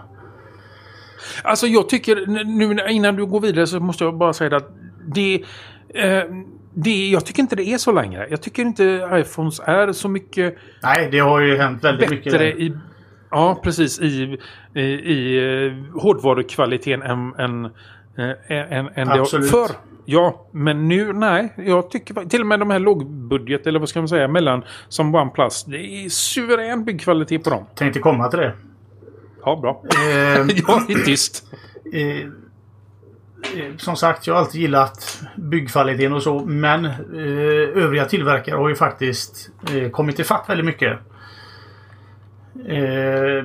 Alltså 1.42 1.66
jag 1.66 1.88
tycker, 1.88 2.26
nu 2.44 2.90
innan 2.90 3.16
du 3.16 3.26
går 3.26 3.40
vidare 3.40 3.66
så 3.66 3.80
måste 3.80 4.04
jag 4.04 4.16
bara 4.16 4.32
säga 4.32 4.56
att 4.56 4.70
det... 5.06 5.44
Eh, 5.88 6.24
det, 6.78 7.08
jag 7.08 7.26
tycker 7.26 7.42
inte 7.42 7.56
det 7.56 7.68
är 7.68 7.78
så 7.78 7.92
längre. 7.92 8.26
Jag 8.30 8.42
tycker 8.42 8.62
inte 8.62 9.08
iPhones 9.12 9.60
är 9.60 9.92
så 9.92 10.08
mycket... 10.08 10.56
Nej, 10.82 11.08
det 11.10 11.18
har 11.18 11.40
ju 11.40 11.56
hänt 11.56 11.84
väldigt 11.84 12.10
mycket. 12.10 12.32
Bättre 12.32 12.52
i 12.52 12.72
Ja, 13.30 13.60
precis. 13.62 14.00
I, 14.00 14.38
i, 14.74 14.80
i 14.80 15.40
uh, 15.40 16.00
hårdvarukvaliteten 16.00 17.02
än, 17.02 17.34
än, 17.38 17.64
äh, 17.64 18.72
än, 18.72 18.88
än 18.94 19.08
det 19.08 19.26
förr. 19.26 19.70
Ja, 20.04 20.48
men 20.52 20.88
nu 20.88 21.12
nej. 21.12 21.52
Jag 21.56 21.90
tycker 21.90 22.14
till 22.14 22.40
och 22.40 22.46
med 22.46 22.58
de 22.58 22.70
här 22.70 22.78
lågbudget 22.78 23.66
eller 23.66 23.78
vad 23.78 23.88
ska 23.88 24.00
man 24.00 24.08
säga 24.08 24.28
mellan 24.28 24.64
som 24.88 25.14
OnePlus. 25.14 25.64
Det 25.64 25.76
är 25.76 26.08
suverän 26.08 26.84
byggkvalitet 26.84 27.44
på 27.44 27.50
dem. 27.50 27.66
Tänkte 27.74 28.00
komma 28.00 28.28
till 28.28 28.38
det. 28.38 28.52
Ja, 29.44 29.56
bra. 29.56 29.82
Eh, 29.94 30.46
jag 30.68 30.90
är 30.90 31.04
tyst. 31.04 31.44
Eh, 31.92 32.00
eh, 32.00 32.26
som 33.76 33.96
sagt, 33.96 34.26
jag 34.26 34.34
har 34.34 34.40
alltid 34.40 34.60
gillat 34.60 35.22
byggkvaliteten 35.36 36.12
och 36.12 36.22
så. 36.22 36.44
Men 36.44 36.84
eh, 36.84 37.82
övriga 37.84 38.04
tillverkare 38.04 38.56
har 38.56 38.68
ju 38.68 38.74
faktiskt 38.74 39.50
eh, 39.74 39.90
kommit 39.90 40.18
ifatt 40.18 40.44
väldigt 40.48 40.66
mycket. 40.66 40.98
Eh, 42.68 43.44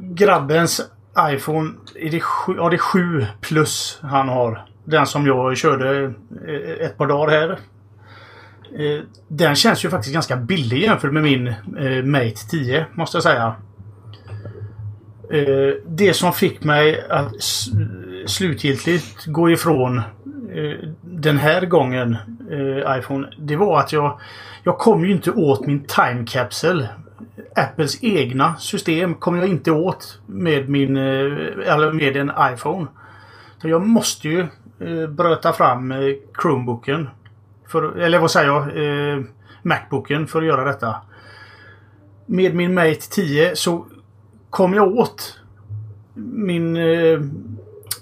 grabbens 0.00 0.80
iPhone, 1.18 1.72
är 1.94 2.10
det, 2.10 2.20
sju, 2.20 2.54
ja, 2.56 2.68
det 2.68 2.76
är 2.76 2.78
7 2.78 3.26
plus 3.40 3.98
han 4.02 4.28
har. 4.28 4.66
Den 4.84 5.06
som 5.06 5.26
jag 5.26 5.56
körde 5.56 6.04
eh, 6.48 6.86
ett 6.86 6.98
par 6.98 7.06
dagar 7.06 7.40
här. 7.40 7.50
Eh, 8.78 9.02
den 9.28 9.56
känns 9.56 9.84
ju 9.84 9.90
faktiskt 9.90 10.14
ganska 10.14 10.36
billig 10.36 10.82
jämfört 10.82 11.12
med 11.12 11.22
min 11.22 11.46
eh, 11.78 12.04
Mate 12.04 12.48
10 12.50 12.86
måste 12.94 13.16
jag 13.16 13.22
säga. 13.22 13.54
Eh, 15.32 15.74
det 15.86 16.14
som 16.14 16.32
fick 16.32 16.64
mig 16.64 17.04
att 17.08 17.32
slutgiltigt 18.30 19.26
gå 19.26 19.50
ifrån 19.50 19.98
eh, 19.98 20.88
den 21.00 21.38
här 21.38 21.66
gången 21.66 22.16
eh, 22.50 22.98
iPhone. 22.98 23.28
Det 23.38 23.56
var 23.56 23.80
att 23.80 23.92
jag 23.92 24.20
Jag 24.62 24.78
kom 24.78 25.04
ju 25.04 25.12
inte 25.12 25.30
åt 25.30 25.66
min 25.66 25.84
time 25.84 26.24
capsule 26.26 26.88
Apples 27.56 28.04
egna 28.04 28.56
system 28.56 29.14
kom 29.14 29.36
jag 29.36 29.48
inte 29.48 29.70
åt 29.70 30.20
med 30.26 30.68
min 30.68 30.96
eh, 30.96 31.72
eller 31.72 31.92
med 31.92 32.16
en 32.16 32.32
iPhone. 32.54 32.86
Så 33.62 33.68
jag 33.68 33.86
måste 33.86 34.28
ju 34.28 34.40
eh, 34.78 35.10
bröta 35.10 35.52
fram 35.52 35.92
eh, 35.92 35.98
Chromebooken. 36.42 37.08
För, 37.66 37.98
eller 37.98 38.18
vad 38.18 38.30
säger 38.30 38.46
jag? 38.48 38.62
Eh, 38.62 39.24
Macbooken 39.62 40.26
för 40.26 40.38
att 40.38 40.46
göra 40.46 40.64
detta. 40.64 40.96
Med 42.26 42.54
min 42.54 42.74
Mate 42.74 43.10
10 43.10 43.56
så 43.56 43.86
kom 44.50 44.74
jag 44.74 44.96
åt 44.96 45.40
min 46.14 46.76
eh, 46.76 47.20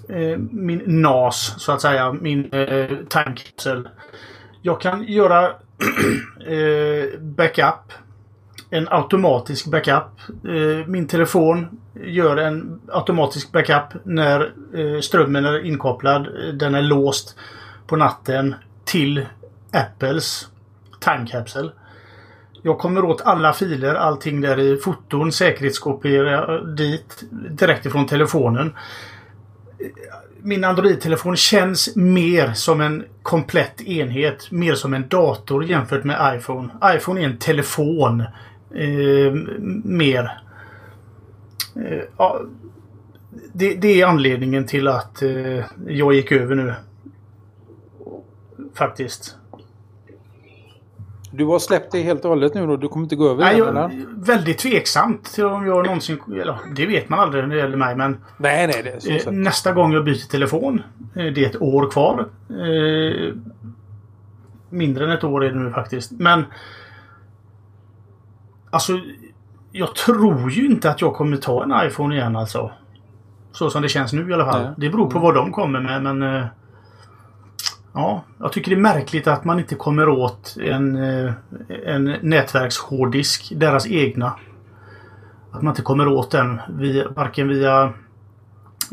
Eh, 0.09 0.37
min 0.51 0.81
NAS 0.85 1.55
så 1.57 1.71
att 1.71 1.81
säga. 1.81 2.13
Min 2.13 2.53
eh, 2.53 2.87
time 3.09 3.35
capsule. 3.35 3.89
Jag 4.61 4.81
kan 4.81 5.03
göra 5.03 5.45
eh, 6.47 7.19
backup 7.19 7.93
en 8.69 8.87
automatisk 8.89 9.65
backup. 9.65 10.19
Eh, 10.43 10.87
min 10.87 11.07
telefon 11.07 11.79
gör 12.03 12.37
en 12.37 12.81
automatisk 12.87 13.51
backup 13.51 14.01
när 14.03 14.53
eh, 14.75 14.99
strömmen 15.01 15.45
är 15.45 15.65
inkopplad. 15.65 16.27
Eh, 16.27 16.53
den 16.53 16.75
är 16.75 16.81
låst 16.81 17.37
på 17.87 17.95
natten 17.95 18.55
till 18.85 19.25
Apples 19.71 20.47
time 20.99 21.27
capsule. 21.27 21.71
Jag 22.61 22.79
kommer 22.79 23.05
åt 23.05 23.21
alla 23.21 23.53
filer, 23.53 23.95
allting 23.95 24.41
där 24.41 24.59
i 24.59 24.77
foton, 24.77 25.31
säkerhetskopiera 25.31 26.61
dit 26.61 27.23
direkt 27.49 27.85
ifrån 27.85 28.07
telefonen. 28.07 28.73
Min 30.41 30.63
Android-telefon 30.63 31.35
känns 31.35 31.95
mer 31.95 32.53
som 32.53 32.81
en 32.81 33.03
komplett 33.21 33.81
enhet. 33.81 34.51
Mer 34.51 34.75
som 34.75 34.93
en 34.93 35.07
dator 35.07 35.65
jämfört 35.65 36.03
med 36.03 36.37
iPhone. 36.37 36.69
iPhone 36.95 37.21
är 37.21 37.25
en 37.25 37.37
telefon. 37.37 38.21
Eh, 38.75 39.33
mer. 39.83 40.41
Eh, 41.75 42.03
ja, 42.17 42.41
det, 43.53 43.73
det, 43.73 44.01
är 44.01 44.05
anledningen 44.05 44.65
till 44.65 44.87
att 44.87 45.21
eh, 45.21 45.65
jag 45.87 46.13
gick 46.13 46.31
över 46.31 46.55
nu. 46.55 46.73
Faktiskt. 48.73 49.35
Du 51.31 51.45
har 51.45 51.59
släppt 51.59 51.91
det 51.91 52.01
helt 52.01 52.23
och 52.23 52.29
hållet 52.29 52.53
nu 52.53 52.67
då? 52.67 52.77
Du 52.77 52.87
kommer 52.87 53.05
inte 53.05 53.15
gå 53.15 53.29
över 53.29 53.43
Nej, 53.43 53.57
jag, 53.57 53.67
eller? 53.67 54.05
Väldigt 54.25 54.57
tveksamt 54.57 55.23
till 55.23 55.45
om 55.45 55.65
jag 55.65 55.85
någonsin... 55.85 56.19
Eller, 56.27 56.57
det 56.75 56.85
vet 56.85 57.09
man 57.09 57.19
aldrig 57.19 57.47
när 57.47 57.55
det 57.55 57.61
gäller 57.61 57.77
mig 57.77 57.95
men... 57.95 58.17
Nej, 58.37 58.67
nej, 58.67 58.81
det 58.83 58.89
är 58.89 59.19
så 59.19 59.29
Eh, 59.29 59.33
nästa 59.33 59.71
gång 59.71 59.93
jag 59.93 60.05
byter 60.05 60.29
telefon. 60.29 60.81
Eh, 61.15 61.25
det 61.25 61.45
är 61.45 61.49
ett 61.49 61.61
år 61.61 61.91
kvar. 61.91 62.29
Eh, 62.49 63.33
mindre 64.69 65.05
än 65.05 65.11
ett 65.11 65.23
år 65.23 65.45
är 65.45 65.49
det 65.49 65.59
nu 65.59 65.71
faktiskt. 65.71 66.11
Men... 66.11 66.45
Alltså... 68.69 68.99
Jag 69.71 69.95
tror 69.95 70.51
ju 70.51 70.65
inte 70.65 70.89
att 70.89 71.01
jag 71.01 71.13
kommer 71.13 71.37
ta 71.37 71.63
en 71.63 71.87
iPhone 71.87 72.15
igen 72.15 72.35
alltså. 72.35 72.71
Så 73.51 73.69
som 73.69 73.81
det 73.81 73.89
känns 73.89 74.13
nu 74.13 74.29
i 74.29 74.33
alla 74.33 74.45
fall. 74.45 74.63
Nej. 74.63 74.71
Det 74.77 74.89
beror 74.89 75.09
på 75.09 75.19
vad 75.19 75.35
de 75.35 75.51
kommer 75.51 75.79
med 75.79 76.03
men... 76.03 76.47
Ja, 77.93 78.23
jag 78.39 78.51
tycker 78.51 78.71
det 78.71 78.77
är 78.77 78.81
märkligt 78.81 79.27
att 79.27 79.45
man 79.45 79.59
inte 79.59 79.75
kommer 79.75 80.09
åt 80.09 80.57
en, 80.61 80.95
eh, 80.95 81.33
en 81.85 82.15
nätverkshårddisk. 82.21 83.51
Deras 83.55 83.87
egna. 83.87 84.33
Att 85.51 85.61
man 85.61 85.71
inte 85.71 85.81
kommer 85.81 86.07
åt 86.07 86.31
den 86.31 86.61
via, 86.69 87.09
varken 87.09 87.47
via 87.47 87.93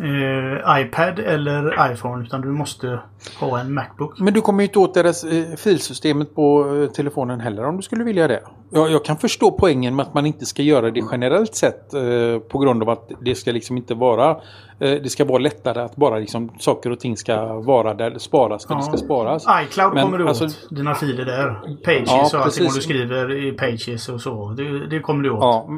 eh, 0.00 0.80
iPad 0.80 1.18
eller 1.18 1.92
iPhone. 1.92 2.24
Utan 2.24 2.40
du 2.40 2.48
måste 2.48 3.00
ha 3.40 3.60
en 3.60 3.74
Macbook. 3.74 4.20
Men 4.20 4.34
du 4.34 4.40
kommer 4.40 4.62
ju 4.62 4.66
inte 4.66 4.78
åt 4.78 4.94
deras 4.94 5.24
eh, 5.24 5.44
filsystemet 5.56 6.34
på 6.34 6.76
eh, 6.82 6.90
telefonen 6.90 7.40
heller 7.40 7.64
om 7.64 7.76
du 7.76 7.82
skulle 7.82 8.04
vilja 8.04 8.28
det. 8.28 8.42
Jag, 8.70 8.90
jag 8.90 9.04
kan 9.04 9.16
förstå 9.16 9.50
poängen 9.50 9.96
med 9.96 10.06
att 10.06 10.14
man 10.14 10.26
inte 10.26 10.46
ska 10.46 10.62
göra 10.62 10.90
det 10.90 11.02
generellt 11.12 11.54
sett 11.54 11.94
eh, 11.94 12.00
på 12.48 12.58
grund 12.58 12.82
av 12.82 12.90
att 12.90 13.10
det 13.20 13.34
ska 13.34 13.52
liksom 13.52 13.76
inte 13.76 13.94
vara 13.94 14.30
eh, 14.30 14.36
det 14.78 15.10
ska 15.10 15.24
vara 15.24 15.38
lättare 15.38 15.80
att 15.82 15.96
bara 15.96 16.18
liksom 16.18 16.50
saker 16.58 16.90
och 16.90 17.00
ting 17.00 17.16
ska 17.16 17.54
vara 17.54 17.94
där 17.94 18.10
det 18.10 18.20
sparas 18.20 18.64
där 18.66 18.76
det 18.76 18.82
ska 18.82 18.96
sparas. 18.96 19.46
iCloud 19.64 19.94
Men, 19.94 20.04
kommer 20.04 20.18
du 20.18 20.24
åt. 20.24 20.42
alltså- 20.42 20.74
dina 20.74 20.94
filer 20.94 21.24
där. 21.24 21.76
Pages 21.84 22.10
Ja, 22.10 22.30
och 22.38 22.44
allting 22.44 22.64
vad 22.64 22.74
du 22.74 22.80
skriver 22.80 23.46
i 23.46 23.52
Pages 23.52 24.08
och 24.08 24.20
så. 24.20 24.54
Det, 24.56 24.86
det 24.86 25.00
kommer 25.00 25.22
du 25.22 25.30
åt. 25.30 25.40
Ja, 25.40 25.68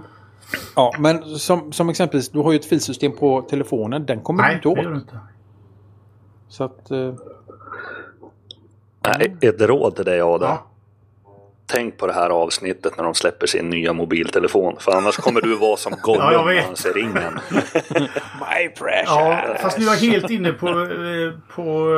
ja 0.77 0.95
men 0.99 1.25
som, 1.39 1.73
som 1.73 1.89
exempelvis 1.89 2.29
du 2.29 2.39
har 2.39 2.53
ju 2.53 2.59
ett 2.59 2.65
filsystem 2.67 3.13
på 3.17 3.43
telefonen. 3.43 4.07
Den 4.07 4.21
kommer 4.21 4.43
du 4.43 4.47
Nej, 4.49 4.55
inte 4.57 4.69
det 4.69 4.73
åt. 4.73 4.79
gör 4.85 4.91
du 4.91 4.97
inte. 4.97 5.19
Så 6.49 6.65
att, 6.65 6.91
eh, 6.91 7.15
Nej, 9.07 9.37
ett 9.41 9.61
råd 9.61 9.97
till 9.97 10.05
dig 10.05 10.21
Adam. 10.21 10.49
Ja. 10.51 10.65
Tänk 11.67 11.97
på 11.99 12.07
det 12.07 12.13
här 12.13 12.31
avsnittet 12.31 12.97
när 12.97 13.05
de 13.05 13.15
släpper 13.15 13.47
sin 13.47 13.71
nya 13.71 13.93
mobiltelefon. 13.93 14.77
För 14.79 14.93
annars 14.93 15.17
kommer 15.17 15.41
du 15.41 15.57
vara 15.57 15.77
som 15.77 15.93
Ja, 15.97 16.03
Gollum 16.03 16.47
vet. 16.47 16.57
när 16.57 16.63
han 16.63 16.77
ser 16.77 16.93
ringen. 16.95 17.13
My 18.41 18.69
precious! 18.79 19.05
Ja, 19.07 19.57
fast 19.61 19.79
nu 19.79 19.85
är 19.85 19.89
jag 19.91 19.97
helt 19.97 20.31
inne 20.31 20.53
på, 20.53 20.69
eh, 20.69 21.33
på 21.55 21.91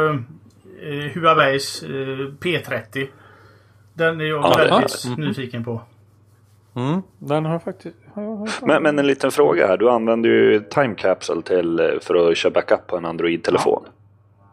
eh, 0.82 1.12
Huaweis 1.14 1.82
eh, 1.82 1.88
P30. 2.40 3.08
Den 3.94 4.20
är 4.20 4.24
jag 4.24 4.44
Ja, 4.44 4.54
det- 4.56 4.70
väldigt 4.70 5.04
Mm. 5.04 5.20
nyfiken 5.20 5.64
på. 5.64 5.80
Mm, 6.74 7.02
den 7.18 7.44
har 7.44 7.58
faktiskt... 7.58 7.96
Men, 8.62 8.82
men 8.82 8.98
en 8.98 9.06
liten 9.06 9.30
fråga 9.30 9.66
här. 9.66 9.76
Du 9.76 9.90
använder 9.90 10.28
ju 10.28 10.60
Time 10.60 10.94
Capsule 10.94 11.42
till, 11.42 11.80
eh, 11.80 11.86
för 12.02 12.30
att 12.30 12.36
köra 12.36 12.52
backup 12.52 12.86
på 12.86 12.96
en 12.96 13.04
Android-telefon. 13.04 13.82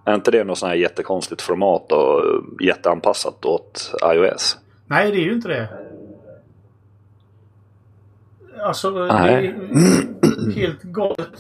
Är 0.05 0.16
inte 0.16 0.32
det 0.32 0.43
något 0.43 0.58
sånt 0.58 0.70
här 0.70 0.76
jättekonstigt 0.78 1.41
format 1.41 1.91
och 1.91 2.24
jätteanpassat 2.62 3.45
åt 3.45 3.93
iOS? 4.14 4.58
Nej, 4.86 5.12
det 5.12 5.18
är 5.18 5.24
ju 5.24 5.34
inte 5.34 5.47
det. 5.47 5.68
Alltså, 8.62 8.89
Nej. 8.89 9.55
det 9.72 9.78
är 9.78 10.51
helt 10.55 10.82
galet. 10.82 11.32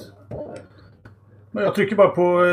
Men 1.51 1.63
Jag 1.63 1.75
trycker 1.75 1.95
bara 1.95 2.09
på 2.09 2.45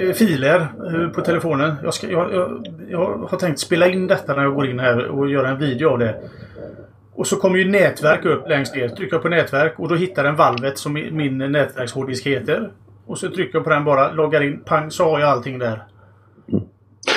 eh, 0.00 0.12
filer 0.12 0.60
eh, 0.60 1.08
på 1.08 1.20
telefonen. 1.20 1.76
Jag, 1.82 1.94
ska, 1.94 2.10
jag, 2.10 2.34
jag, 2.34 2.66
jag 2.88 3.28
har 3.30 3.38
tänkt 3.38 3.60
spela 3.60 3.88
in 3.88 4.06
detta 4.06 4.34
när 4.34 4.42
jag 4.42 4.54
går 4.54 4.70
in 4.70 4.78
här 4.78 5.06
och 5.06 5.30
göra 5.30 5.48
en 5.48 5.58
video 5.58 5.88
av 5.88 5.98
det. 5.98 6.20
Och 7.18 7.26
så 7.26 7.36
kommer 7.36 7.58
ju 7.58 7.70
nätverk 7.70 8.24
upp 8.24 8.48
längst 8.48 8.74
ner. 8.74 8.88
Trycker 8.88 9.14
jag 9.14 9.22
på 9.22 9.28
nätverk 9.28 9.78
och 9.78 9.88
då 9.88 9.94
hittar 9.94 10.24
den 10.24 10.36
valvet 10.36 10.78
som 10.78 10.92
min 10.92 11.38
nätverkshårddisk 11.38 12.26
heter. 12.26 12.72
Och 13.06 13.18
så 13.18 13.30
trycker 13.30 13.58
jag 13.58 13.64
på 13.64 13.70
den 13.70 13.84
bara, 13.84 14.12
loggar 14.12 14.40
in, 14.42 14.60
pang 14.64 14.90
så 14.90 15.04
har 15.10 15.20
jag 15.20 15.28
allting 15.28 15.58
där. 15.58 15.82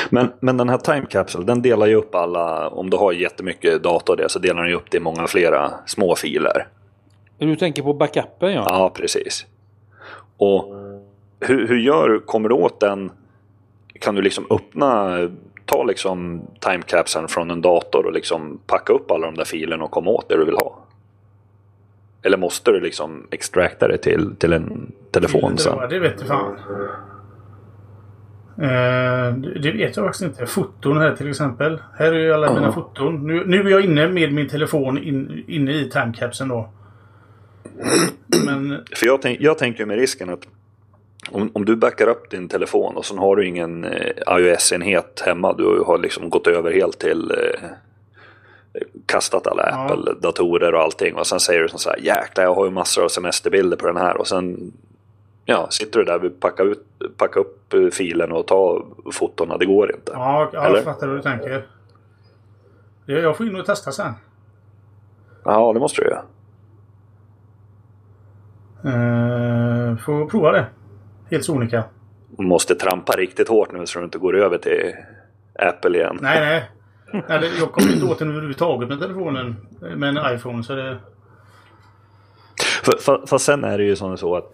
Men, 0.09 0.31
men 0.39 0.57
den 0.57 0.69
här 0.69 0.77
Time 0.77 1.05
Capsule 1.09 1.45
den 1.45 1.61
delar 1.61 1.87
ju 1.87 1.95
upp 1.95 2.15
alla, 2.15 2.69
om 2.69 2.89
du 2.89 2.97
har 2.97 3.11
jättemycket 3.11 3.83
data 3.83 4.11
och 4.11 4.17
det 4.17 4.29
så 4.29 4.39
delar 4.39 4.61
den 4.61 4.69
ju 4.69 4.75
upp 4.75 4.91
det 4.91 4.97
i 4.97 5.01
många 5.01 5.27
flera 5.27 5.71
små 5.85 6.15
filer. 6.15 6.67
du 7.37 7.55
tänker 7.55 7.83
på 7.83 7.93
backupen 7.93 8.53
ja. 8.53 8.65
Ja, 8.69 8.91
precis. 8.95 9.45
Och 10.37 10.75
hur, 11.39 11.67
hur 11.67 11.77
gör 11.77 12.09
du? 12.09 12.19
Kommer 12.19 12.49
du 12.49 12.55
åt 12.55 12.79
den? 12.79 13.11
Kan 13.99 14.15
du 14.15 14.21
liksom 14.21 14.45
öppna, 14.49 15.19
ta 15.65 15.83
liksom 15.83 16.41
time 16.59 16.81
capsulen 16.87 17.27
från 17.27 17.51
en 17.51 17.61
dator 17.61 18.05
och 18.05 18.13
liksom 18.13 18.59
packa 18.67 18.93
upp 18.93 19.11
alla 19.11 19.25
de 19.25 19.35
där 19.35 19.45
filerna 19.45 19.83
och 19.83 19.91
komma 19.91 20.11
åt 20.11 20.29
det 20.29 20.37
du 20.37 20.45
vill 20.45 20.55
ha? 20.55 20.77
Eller 22.23 22.37
måste 22.37 22.71
du 22.71 22.79
liksom 22.79 23.27
extracta 23.31 23.87
det 23.87 23.97
till, 23.97 24.35
till 24.35 24.53
en 24.53 24.91
telefon 25.11 25.57
sen? 25.57 25.73
Ja, 25.79 25.87
det 25.87 25.99
vet 25.99 26.19
du 26.19 26.25
fan. 26.25 26.55
Eh, 28.57 29.33
det 29.61 29.71
vet 29.71 29.95
jag 29.97 30.05
faktiskt 30.05 30.23
inte. 30.23 30.45
Foton 30.45 30.97
här 30.97 31.15
till 31.15 31.29
exempel. 31.29 31.81
Här 31.97 32.11
är 32.13 32.19
ju 32.19 32.33
alla 32.33 32.53
mina 32.53 32.65
Ja. 32.65 32.71
foton. 32.71 33.27
Nu, 33.27 33.43
nu 33.45 33.59
är 33.59 33.69
jag 33.69 33.81
inne 33.85 34.07
med 34.07 34.33
min 34.33 34.49
telefon 34.49 34.97
in, 34.97 35.43
inne 35.47 35.71
i 35.73 35.89
timecapsen 35.89 36.47
då. 36.47 36.69
Men 38.45 38.85
För 38.95 39.05
jag, 39.05 39.21
tänk, 39.21 39.41
jag 39.41 39.57
tänker 39.57 39.85
med 39.85 39.97
risken 39.97 40.29
att 40.29 40.47
om, 41.29 41.51
om 41.53 41.65
du 41.65 41.75
backar 41.75 42.07
upp 42.07 42.29
din 42.31 42.49
telefon 42.49 42.97
och 42.97 43.05
så 43.05 43.17
har 43.17 43.35
du 43.35 43.47
ingen 43.47 43.83
eh, 43.83 44.37
iOS-enhet 44.37 45.23
hemma. 45.25 45.53
Du 45.53 45.83
har 45.85 45.97
liksom 45.97 46.29
gått 46.29 46.47
över 46.47 46.71
helt 46.71 46.99
till 46.99 47.31
eh, 47.31 47.69
kastat 49.05 49.47
alla 49.47 49.69
Ja. 49.69 49.85
Apple-datorer 49.85 50.73
och 50.73 50.81
allting. 50.81 51.15
Och 51.15 51.27
sen 51.27 51.39
säger 51.39 51.61
du 51.61 51.69
så 51.69 51.89
här 51.89 51.99
jäklar 51.99 52.43
jag 52.43 52.55
har 52.55 52.65
ju 52.65 52.71
massor 52.71 53.03
av 53.03 53.07
semesterbilder 53.07 53.77
på 53.77 53.87
den 53.87 53.97
här. 53.97 54.17
Och 54.17 54.27
sen 54.27 54.73
ja, 55.45 55.67
sitter 55.69 55.99
du 55.99 56.05
där 56.05 56.15
och 56.15 56.23
vill 56.23 56.31
packa, 56.31 56.63
ut, 56.63 56.85
upp 57.35 57.73
eh, 57.73 57.87
filen 57.91 58.31
och 58.31 58.47
ta 58.47 58.85
fotona. 59.11 59.57
Det 59.57 59.65
går 59.65 59.95
inte. 59.95 60.11
ja, 60.15 60.49
ja 60.53 60.65
Eller? 60.65 60.75
jag 60.75 60.85
fattar 60.85 61.07
hur 61.07 61.15
du 61.15 61.21
tänker. 61.21 61.67
Jag 63.05 63.37
får 63.37 63.47
in 63.47 63.55
och 63.55 63.65
testa 63.65 63.91
sen. 63.91 64.13
Ja, 65.43 65.73
det 65.73 65.79
måste 65.79 66.01
du 66.01 66.07
göra. 66.07 66.23
Uh, 68.85 69.97
får 69.97 70.25
prova 70.25 70.51
det. 70.51 70.65
Helt 71.31 71.45
sonika. 71.45 71.83
Du 72.37 72.43
måste 72.45 72.75
trampa 72.75 73.13
riktigt 73.13 73.47
hårt 73.47 73.71
nu 73.71 73.85
så 73.85 73.99
du 73.99 74.05
inte 74.05 74.17
går 74.17 74.37
över 74.37 74.57
till 74.57 74.93
Apple 75.59 75.97
igen. 75.97 76.19
Nej, 76.21 76.39
nej. 76.39 76.63
nej 77.27 77.39
det, 77.39 77.47
jag 77.59 77.71
kommer 77.71 77.93
inte 77.93 78.05
åt 78.05 78.19
den 78.19 78.29
överhuvudtaget 78.29 78.89
med 78.89 78.99
telefonen. 78.99 79.55
Med 79.95 80.17
en 80.17 80.35
iPhone. 80.35 80.63
Så 80.63 80.75
det... 80.75 80.97
För 83.27 83.37
sen 83.37 83.63
är 83.63 83.77
det 83.77 83.83
ju 83.83 83.95
som 83.95 84.17
så 84.17 84.35
att 84.35 84.53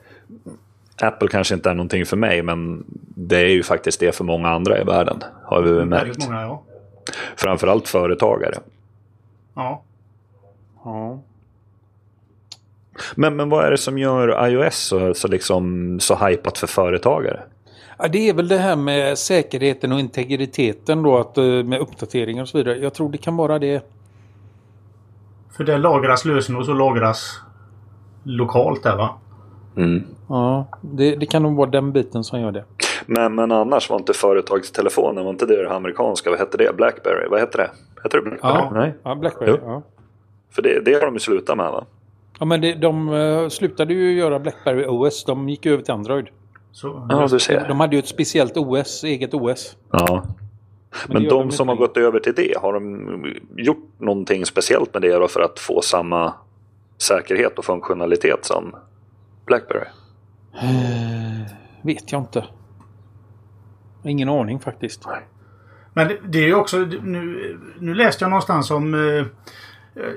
Apple 1.01 1.27
kanske 1.27 1.55
inte 1.55 1.69
är 1.69 1.73
någonting 1.73 2.05
för 2.05 2.17
mig 2.17 2.41
men 2.41 2.85
det 3.15 3.37
är 3.37 3.49
ju 3.49 3.63
faktiskt 3.63 3.99
det 3.99 4.15
för 4.15 4.23
många 4.23 4.49
andra 4.49 4.81
i 4.81 4.83
världen. 4.83 5.23
Har 5.43 5.61
vi 5.61 5.71
Väldigt 5.71 5.89
märkt. 5.89 6.27
många, 6.27 6.41
ja. 6.41 6.63
Framförallt 7.35 7.87
företagare. 7.87 8.55
Ja. 9.55 9.83
Ja. 10.83 11.19
Men, 13.15 13.35
men 13.35 13.49
vad 13.49 13.65
är 13.65 13.71
det 13.71 13.77
som 13.77 13.97
gör 13.97 14.47
iOS 14.47 14.75
så, 14.75 15.13
så, 15.13 15.27
liksom, 15.27 15.97
så 15.99 16.15
hypat 16.15 16.57
för 16.57 16.67
företagare? 16.67 17.43
Ja, 17.97 18.07
det 18.07 18.29
är 18.29 18.33
väl 18.33 18.47
det 18.47 18.57
här 18.57 18.75
med 18.75 19.17
säkerheten 19.17 19.91
och 19.91 19.99
integriteten 19.99 21.03
då, 21.03 21.17
att, 21.17 21.37
eh, 21.37 21.43
med 21.43 21.79
uppdateringar 21.79 22.41
och 22.41 22.49
så 22.49 22.57
vidare. 22.57 22.77
Jag 22.77 22.93
tror 22.93 23.11
det 23.11 23.17
kan 23.17 23.37
vara 23.37 23.59
det. 23.59 23.85
För 25.57 25.63
det 25.63 25.77
lagras 25.77 26.25
lösenord 26.25 26.69
och 26.69 26.75
lagras 26.75 27.41
lokalt 28.23 28.83
där 28.83 28.95
va? 28.95 29.09
Mm. 29.77 30.03
Ja, 30.29 30.67
det, 30.81 31.15
det 31.15 31.25
kan 31.25 31.43
nog 31.43 31.55
vara 31.55 31.69
den 31.69 31.91
biten 31.91 32.23
som 32.23 32.41
gör 32.41 32.51
det. 32.51 32.63
Men, 33.05 33.35
men 33.35 33.51
annars 33.51 33.89
var 33.89 33.97
inte 33.97 34.13
företagstelefonen, 34.13 35.23
var 35.23 35.31
inte 35.31 35.45
det 35.45 35.63
det 35.63 35.75
amerikanska, 35.75 36.29
vad 36.29 36.39
hette 36.39 36.57
det? 36.57 36.75
Blackberry? 36.75 37.27
Vad 37.29 37.39
hette 37.39 37.57
det? 37.57 37.69
Hette 38.03 38.17
det 38.17 38.21
Blackberry? 38.21 38.53
Ja. 38.53 38.71
Nej. 38.73 38.93
Ja, 39.03 39.15
Blackberry. 39.15 39.51
Jo. 39.51 39.57
Ja. 39.65 39.81
För 40.51 40.61
det, 40.61 40.79
det 40.85 40.93
har 40.93 41.01
de 41.01 41.13
ju 41.13 41.19
slutat 41.19 41.57
med 41.57 41.71
va? 41.71 41.85
Ja 42.39 42.45
men 42.45 42.61
det, 42.61 42.73
de 42.73 43.09
uh, 43.09 43.49
slutade 43.49 43.93
ju 43.93 44.13
göra 44.13 44.39
Blackberry 44.39 44.85
OS. 44.87 45.25
De 45.25 45.49
gick 45.49 45.65
över 45.65 45.83
till 45.83 45.93
Android. 45.93 46.27
Så, 46.71 47.07
Ja, 47.09 47.27
du 47.31 47.39
ser. 47.39 47.67
De 47.67 47.79
hade 47.79 47.95
ju 47.95 47.99
ett 47.99 48.07
speciellt 48.07 48.57
OS, 48.57 49.03
eget 49.03 49.33
OS. 49.33 49.77
Ja. 49.91 50.23
Men, 51.07 51.23
gör 51.23 51.29
de 51.29 51.47
de 51.47 51.51
som 51.51 51.69
inte 51.69 51.81
har 51.81 51.87
gått 51.87 51.97
över 51.97 52.19
till 52.19 52.33
det, 52.35 52.57
har 52.61 52.73
de 52.73 53.35
gjort 53.57 53.89
någonting 53.97 54.45
speciellt 54.45 54.93
med 54.93 55.01
det 55.01 55.13
då 55.13 55.27
för 55.27 55.41
att 55.41 55.59
få 55.59 55.81
samma 55.81 56.33
säkerhet 56.97 57.59
och 57.59 57.65
funktionalitet 57.65 58.45
som 58.45 58.75
Blackberry? 59.45 59.87
Eh, 60.61 61.51
vet 61.81 62.11
jag 62.11 62.21
inte. 62.21 62.45
Ingen 64.03 64.29
aning 64.29 64.59
faktiskt. 64.59 65.05
Men 65.93 66.07
det, 66.07 66.17
det 66.27 66.37
är 66.37 66.47
ju 66.47 66.55
också... 66.55 66.77
Nu, 66.77 67.59
nu 67.79 67.93
läste 67.93 68.23
jag 68.23 68.29
någonstans 68.29 68.71
om... 68.71 68.93
Eh, 68.93 68.99
eh, 68.99 69.25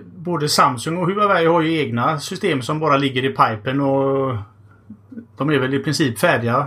både 0.04 0.48
Samsung 0.48 0.96
och 0.96 1.06
Huawei 1.06 1.46
har 1.46 1.60
ju 1.60 1.78
egna 1.78 2.18
system 2.18 2.62
som 2.62 2.80
bara 2.80 2.96
ligger 2.96 3.24
i 3.24 3.28
pipen 3.28 3.80
och... 3.80 4.36
De 5.36 5.50
är 5.50 5.58
väl 5.58 5.74
i 5.74 5.78
princip 5.78 6.18
färdiga. 6.18 6.66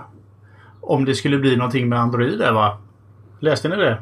Om 0.81 1.05
det 1.05 1.15
skulle 1.15 1.37
bli 1.37 1.55
någonting 1.55 1.89
med 1.89 1.99
Android 1.99 2.39
där 2.39 2.51
va? 2.51 2.77
Läste 3.39 3.69
ni 3.69 3.75
det? 3.75 4.01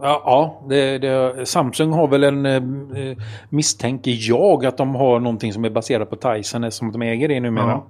Ja, 0.00 0.22
ja 0.24 0.66
det, 0.68 0.98
det, 0.98 1.46
Samsung 1.46 1.92
har 1.92 2.08
väl 2.08 2.24
en 2.24 2.46
eh, 2.46 3.16
misstänker 3.48 4.16
jag 4.20 4.66
att 4.66 4.76
de 4.76 4.94
har 4.94 5.20
någonting 5.20 5.52
som 5.52 5.64
är 5.64 5.70
baserat 5.70 6.10
på 6.10 6.16
Tyson 6.16 6.64
eftersom 6.64 6.92
de 6.92 7.02
äger 7.02 7.28
det 7.28 7.40
numera. 7.40 7.70
Ja. 7.70 7.86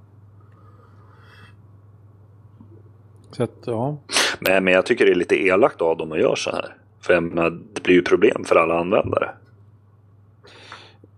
Så 3.30 3.42
att, 3.42 3.62
ja. 3.66 3.98
Men, 4.40 4.64
men 4.64 4.74
jag 4.74 4.86
tycker 4.86 5.04
det 5.06 5.10
är 5.10 5.16
lite 5.16 5.46
elakt 5.46 5.80
av 5.80 5.96
dem 5.96 6.12
att 6.12 6.20
göra 6.20 6.36
så 6.36 6.50
här. 6.50 6.74
För 7.00 7.14
jag 7.14 7.22
menar, 7.22 7.50
det 7.74 7.82
blir 7.82 7.94
ju 7.94 8.02
problem 8.02 8.44
för 8.44 8.56
alla 8.56 8.80
användare. 8.80 9.30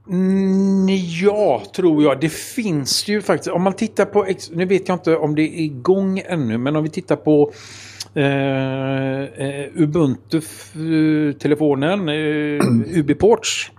Mm, 0.09 0.87
ja, 1.23 1.63
tror 1.77 2.03
jag. 2.03 2.21
Det 2.21 2.33
finns 2.33 3.09
ju 3.09 3.23
faktiskt. 3.23 3.51
Om 3.51 3.63
man 3.63 3.73
tittar 3.73 4.05
på... 4.05 4.27
Nu 4.53 4.65
vet 4.65 4.89
jag 4.89 4.95
inte 4.95 5.17
om 5.17 5.35
det 5.35 5.43
är 5.43 5.61
igång 5.61 6.23
ännu, 6.27 6.59
men 6.59 6.77
om 6.77 6.83
vi 6.83 6.91
tittar 6.91 7.17
på 7.17 7.53
eh, 8.15 9.23
eh, 9.23 9.67
Ubuntu-telefonen, 9.75 12.09
eh, 12.09 12.15
UB-ports. 12.99 13.71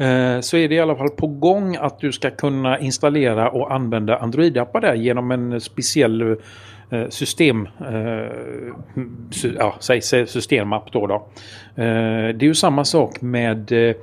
Eh, 0.00 0.40
så 0.40 0.56
är 0.56 0.68
det 0.68 0.74
i 0.74 0.80
alla 0.80 0.96
fall 0.96 1.10
på 1.10 1.26
gång 1.26 1.76
att 1.76 2.00
du 2.00 2.12
ska 2.12 2.30
kunna 2.30 2.78
installera 2.78 3.50
och 3.50 3.74
använda 3.74 4.18
Android-appar 4.18 4.80
där 4.80 4.94
genom 4.94 5.30
en 5.30 5.60
speciell 5.60 6.36
eh, 6.90 7.08
system, 7.08 7.68
eh, 7.80 8.32
ja, 9.58 9.76
säg 9.80 10.02
systemapp 10.26 10.92
då. 10.92 11.06
då. 11.06 11.14
Eh, 11.82 12.28
det 12.34 12.42
är 12.42 12.44
ju 12.44 12.54
samma 12.54 12.84
sak 12.84 13.20
med 13.20 13.72
eh, 13.72 13.78
eh, 13.78 13.94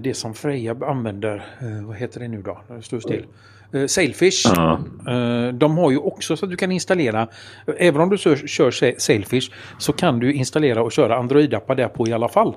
det 0.00 0.14
som 0.16 0.34
Freja 0.34 0.76
använder. 0.86 1.44
Eh, 1.60 1.86
vad 1.86 1.96
heter 1.96 2.20
det 2.20 2.28
nu 2.28 2.42
då? 2.42 2.60
Det 2.68 2.82
står 2.82 3.00
still. 3.00 3.24
Eh, 3.72 3.86
Sailfish. 3.86 4.46
Eh, 5.08 5.48
de 5.54 5.78
har 5.78 5.90
ju 5.90 5.96
också 5.98 6.36
så 6.36 6.44
att 6.46 6.50
du 6.50 6.56
kan 6.56 6.72
installera. 6.72 7.28
Även 7.78 8.00
om 8.00 8.08
du 8.10 8.18
kör, 8.18 8.36
kör 8.36 8.70
Sa- 8.70 8.92
Sailfish 8.98 9.50
så 9.78 9.92
kan 9.92 10.18
du 10.18 10.32
installera 10.32 10.82
och 10.82 10.92
köra 10.92 11.16
Android-appar 11.18 11.74
där 11.74 11.88
på 11.88 12.08
i 12.08 12.12
alla 12.12 12.28
fall. 12.28 12.54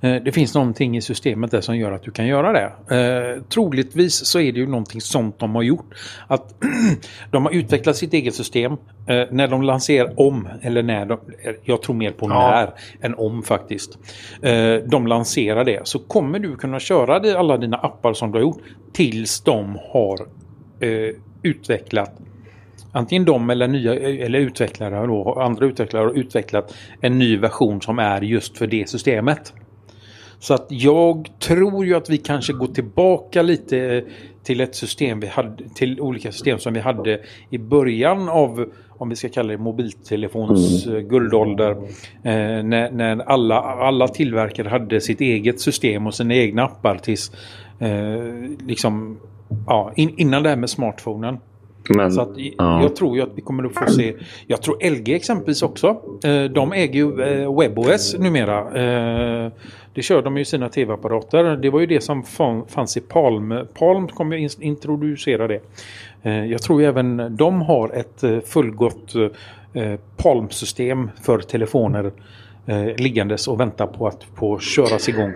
Eh, 0.00 0.22
Det 0.22 0.32
finns 0.32 0.54
någonting 0.54 0.96
i 0.96 1.00
systemet 1.00 1.50
där 1.50 1.60
som 1.60 1.76
gör 1.76 1.92
att 1.92 2.02
du 2.02 2.10
kan 2.10 2.26
göra 2.26 2.52
det. 2.52 2.96
Eh, 2.96 3.42
troligtvis 3.42 4.26
så 4.26 4.40
är 4.40 4.52
det 4.52 4.58
ju 4.58 4.66
någonting 4.66 5.00
sånt 5.00 5.38
de 5.38 5.54
har 5.54 5.62
gjort. 5.62 5.94
Att 6.26 6.54
de 7.30 7.44
har 7.44 7.52
utvecklat 7.52 7.96
sitt 7.96 8.12
eget 8.12 8.34
system. 8.34 8.72
Eh, 8.72 8.76
när 9.30 9.48
de 9.48 9.62
lanserar 9.62 10.20
om, 10.20 10.48
eller 10.62 10.82
när 10.82 11.06
de, 11.06 11.18
jag 11.64 11.82
tror 11.82 11.94
mer 11.96 12.10
på 12.10 12.26
Ja. 12.30 12.50
när 12.50 12.70
än 13.06 13.14
om 13.14 13.42
faktiskt. 13.42 13.98
Eh, 14.42 14.74
de 14.86 15.06
lanserar 15.06 15.64
det 15.64 15.80
så 15.88 15.98
kommer 15.98 16.38
du 16.38 16.56
kunna 16.56 16.80
köra 16.80 17.38
alla 17.38 17.56
dina 17.56 17.76
appar 17.76 18.12
som 18.12 18.32
du 18.32 18.38
har 18.38 18.42
gjort 18.42 18.62
tills 18.92 19.40
de 19.40 19.78
har 19.92 20.20
eh, 20.80 21.14
utvecklat 21.42 22.12
Antingen 22.96 23.24
de 23.24 23.50
eller, 23.50 23.68
nya, 23.68 23.94
eller 23.94 24.38
utvecklare 24.38 25.06
då, 25.06 25.40
andra 25.40 25.66
utvecklare 25.66 26.04
har 26.04 26.18
utvecklat 26.18 26.74
en 27.00 27.18
ny 27.18 27.36
version 27.36 27.80
som 27.80 27.98
är 27.98 28.20
just 28.20 28.58
för 28.58 28.66
det 28.66 28.88
systemet. 28.88 29.52
Så 30.38 30.54
att 30.54 30.66
jag 30.68 31.28
tror 31.38 31.86
ju 31.86 31.94
att 31.94 32.10
vi 32.10 32.18
kanske 32.18 32.52
går 32.52 32.66
tillbaka 32.66 33.42
lite 33.42 34.04
till 34.44 34.60
ett 34.60 34.74
system 34.74 35.20
vi 35.20 35.26
hade, 35.26 35.68
till 35.74 36.00
olika 36.00 36.32
system 36.32 36.58
som 36.58 36.74
vi 36.74 36.80
hade 36.80 37.20
i 37.50 37.58
början 37.58 38.28
av, 38.28 38.72
om 38.88 39.08
vi 39.08 39.16
ska 39.16 39.28
kalla 39.28 39.52
det 39.52 39.58
mobiltelefons 39.58 40.86
eh, 40.86 41.00
guldålder. 41.00 41.70
Eh, 42.22 42.62
när 42.62 42.90
när 42.90 43.18
alla, 43.18 43.60
alla 43.60 44.08
tillverkare 44.08 44.68
hade 44.68 45.00
sitt 45.00 45.20
eget 45.20 45.60
system 45.60 46.06
och 46.06 46.14
sina 46.14 46.34
egna 46.34 46.64
appar 46.64 46.96
tills 46.96 47.32
eh, 47.78 48.24
liksom, 48.66 49.20
ja, 49.66 49.92
in, 49.96 50.14
innan 50.16 50.42
det 50.42 50.48
här 50.48 50.56
med 50.56 50.70
smartphonen. 50.70 51.38
Men, 51.90 52.12
Så 52.12 52.20
att, 52.20 52.28
ja. 52.36 52.82
Jag 52.82 52.96
tror 52.96 53.16
ju 53.16 53.22
att 53.22 53.28
vi 53.34 53.40
kommer 53.42 53.64
att 53.64 53.74
få 53.74 53.86
se. 53.90 54.14
Jag 54.46 54.62
tror 54.62 54.90
LG 54.90 55.14
exempelvis 55.14 55.62
också. 55.62 55.96
Eh, 56.24 56.44
de 56.44 56.72
äger 56.72 56.94
ju 56.94 57.22
eh, 57.22 57.58
WebOS 57.58 58.16
numera. 58.18 58.58
Eh, 58.58 59.52
det 59.94 60.02
kör 60.02 60.22
de 60.22 60.36
ju 60.36 60.42
i 60.42 60.44
sina 60.44 60.68
tv-apparater. 60.68 61.56
Det 61.56 61.70
var 61.70 61.80
ju 61.80 61.86
det 61.86 62.00
som 62.00 62.22
fan- 62.22 62.64
fanns 62.68 62.96
i 62.96 63.00
Palm. 63.00 63.54
Palm 63.78 64.08
kommer 64.08 64.36
ju 64.36 64.42
in- 64.42 64.48
introducera 64.60 65.48
det. 65.48 65.60
Jag 66.50 66.62
tror 66.62 66.80
ju 66.80 66.86
även 66.86 67.36
de 67.36 67.62
har 67.62 67.88
ett 67.88 68.46
fullgott 68.48 69.12
Palm-system 70.16 71.10
för 71.22 71.38
telefoner 71.38 72.12
eh, 72.66 72.96
liggandes 72.96 73.48
och 73.48 73.60
väntar 73.60 73.86
på 73.86 74.06
att 74.06 74.24
få 74.38 74.58
köras 74.58 75.08
igång. 75.08 75.32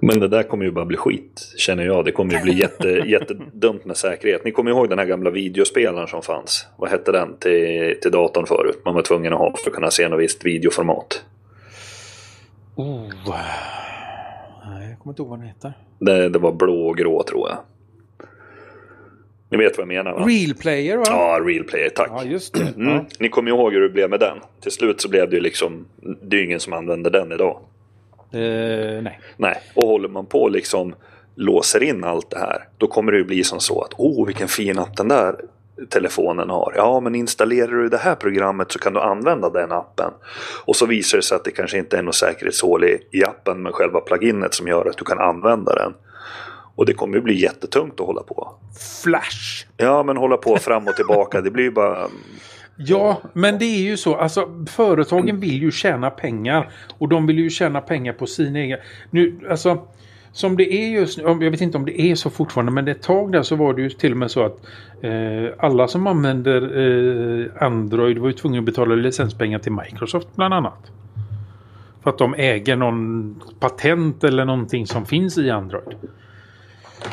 Men 0.00 0.20
det 0.20 0.28
där 0.28 0.42
kommer 0.42 0.64
ju 0.64 0.70
bara 0.70 0.84
bli 0.84 0.96
skit, 0.96 1.54
känner 1.56 1.84
jag. 1.84 2.04
Det 2.04 2.12
kommer 2.12 2.34
ju 2.34 2.40
bli 2.40 2.60
jätte, 2.60 2.88
jättedumt 3.06 3.84
med 3.84 3.96
säkerhet. 3.96 4.44
Ni 4.44 4.50
kommer 4.50 4.70
ihåg 4.70 4.88
den 4.88 4.98
här 4.98 5.06
gamla 5.06 5.30
videospelaren 5.30 6.08
som 6.08 6.22
fanns? 6.22 6.66
Vad 6.76 6.90
hette 6.90 7.12
den 7.12 7.36
till, 7.36 7.98
till 8.02 8.10
datorn 8.10 8.46
förut? 8.46 8.82
Man 8.84 8.94
var 8.94 9.02
tvungen 9.02 9.32
att 9.32 9.38
ha 9.38 9.56
för 9.56 9.70
att 9.70 9.74
kunna 9.74 9.90
se 9.90 10.08
något 10.08 10.20
visst 10.20 10.44
videoformat. 10.44 11.24
Oh. 12.76 13.08
Nej, 14.66 14.88
jag 14.90 14.98
kommer 14.98 15.12
inte 15.12 15.22
ihåg 15.22 15.28
vad 15.28 15.38
den 15.38 15.48
heter. 15.48 15.72
Det, 15.98 16.28
det 16.28 16.38
var 16.38 16.52
blå 16.52 16.86
och 16.86 16.96
grå 16.96 17.22
tror 17.22 17.48
jag. 17.48 17.58
Ni 19.56 19.64
vet 19.64 19.78
vad 19.78 19.82
jag 19.82 19.88
menar 19.88 20.12
va? 20.12 20.26
Real 20.26 20.54
Player 20.54 20.96
va? 20.96 21.04
Ja, 21.06 21.40
Real 21.44 21.64
Player, 21.64 21.88
tack. 21.88 22.08
Ja, 22.10 22.24
just 22.24 22.54
det. 22.54 22.74
Mm. 22.76 22.94
Ja. 22.94 23.04
Ni 23.18 23.28
kommer 23.28 23.50
ju 23.50 23.56
ihåg 23.56 23.72
hur 23.72 23.80
det 23.80 23.88
blev 23.88 24.10
med 24.10 24.20
den. 24.20 24.38
Till 24.60 24.72
slut 24.72 25.00
så 25.00 25.08
blev 25.08 25.30
det 25.30 25.36
ju 25.36 25.42
liksom, 25.42 25.86
det 26.22 26.36
är 26.36 26.40
ju 26.40 26.46
ingen 26.46 26.60
som 26.60 26.72
använder 26.72 27.10
den 27.10 27.32
idag. 27.32 27.60
Eh, 28.32 29.02
nej. 29.02 29.20
Nej, 29.36 29.60
och 29.74 29.86
håller 29.86 30.08
man 30.08 30.26
på 30.26 30.48
liksom 30.48 30.94
låser 31.34 31.82
in 31.82 32.04
allt 32.04 32.30
det 32.30 32.38
här, 32.38 32.68
då 32.78 32.86
kommer 32.86 33.12
det 33.12 33.18
ju 33.18 33.24
bli 33.24 33.44
som 33.44 33.60
så 33.60 33.82
att 33.82 33.92
åh, 33.96 34.26
vilken 34.26 34.48
fin 34.48 34.78
app 34.78 34.96
den 34.96 35.08
där 35.08 35.34
telefonen 35.88 36.50
har. 36.50 36.72
Ja, 36.76 37.00
men 37.00 37.14
installerar 37.14 37.72
du 37.72 37.88
det 37.88 37.98
här 37.98 38.14
programmet 38.14 38.72
så 38.72 38.78
kan 38.78 38.92
du 38.92 39.00
använda 39.00 39.50
den 39.50 39.72
appen. 39.72 40.10
Och 40.64 40.76
så 40.76 40.86
visar 40.86 41.18
det 41.18 41.22
sig 41.22 41.36
att 41.36 41.44
det 41.44 41.50
kanske 41.50 41.78
inte 41.78 41.98
är 41.98 42.02
något 42.02 42.14
säkerhetshål 42.14 42.84
i, 42.84 42.98
i 43.10 43.24
appen 43.24 43.62
med 43.62 43.74
själva 43.74 44.00
pluginet 44.00 44.54
som 44.54 44.68
gör 44.68 44.88
att 44.88 44.98
du 44.98 45.04
kan 45.04 45.18
använda 45.18 45.74
den. 45.74 45.94
Och 46.76 46.86
det 46.86 46.94
kommer 46.94 47.16
ju 47.16 47.22
bli 47.22 47.42
jättetungt 47.42 48.00
att 48.00 48.06
hålla 48.06 48.22
på. 48.22 48.54
Flash! 49.02 49.66
Ja, 49.76 50.02
men 50.02 50.16
hålla 50.16 50.36
på 50.36 50.56
fram 50.56 50.88
och 50.88 50.96
tillbaka, 50.96 51.40
det 51.40 51.50
blir 51.50 51.64
ju 51.64 51.70
bara... 51.70 52.08
Ja, 52.76 53.20
men 53.32 53.58
det 53.58 53.64
är 53.64 53.82
ju 53.82 53.96
så. 53.96 54.14
Alltså, 54.14 54.64
företagen 54.68 55.40
vill 55.40 55.62
ju 55.62 55.70
tjäna 55.70 56.10
pengar. 56.10 56.70
Och 56.98 57.08
de 57.08 57.26
vill 57.26 57.38
ju 57.38 57.50
tjäna 57.50 57.80
pengar 57.80 58.12
på 58.12 58.26
sina 58.26 58.58
egna... 58.58 58.76
Nu, 59.10 59.40
alltså, 59.50 59.78
som 60.32 60.56
det 60.56 60.72
är 60.72 60.88
just 60.88 61.18
nu, 61.18 61.24
jag 61.24 61.50
vet 61.50 61.60
inte 61.60 61.78
om 61.78 61.84
det 61.84 62.00
är 62.00 62.14
så 62.14 62.30
fortfarande, 62.30 62.72
men 62.72 62.88
ett 62.88 63.02
tag 63.02 63.32
där 63.32 63.42
så 63.42 63.56
var 63.56 63.74
det 63.74 63.82
ju 63.82 63.90
till 63.90 64.12
och 64.12 64.18
med 64.18 64.30
så 64.30 64.44
att 64.44 64.66
eh, 65.00 65.52
alla 65.58 65.88
som 65.88 66.06
använder 66.06 66.62
eh, 66.62 67.46
Android 67.62 68.18
var 68.18 68.26
ju 68.26 68.32
tvungna 68.32 68.58
att 68.58 68.64
betala 68.64 68.94
licenspengar 68.94 69.58
till 69.58 69.72
Microsoft 69.72 70.28
bland 70.34 70.54
annat. 70.54 70.92
För 72.02 72.10
att 72.10 72.18
de 72.18 72.34
äger 72.34 72.76
någon 72.76 73.42
patent 73.60 74.24
eller 74.24 74.44
någonting 74.44 74.86
som 74.86 75.06
finns 75.06 75.38
i 75.38 75.50
Android. 75.50 75.96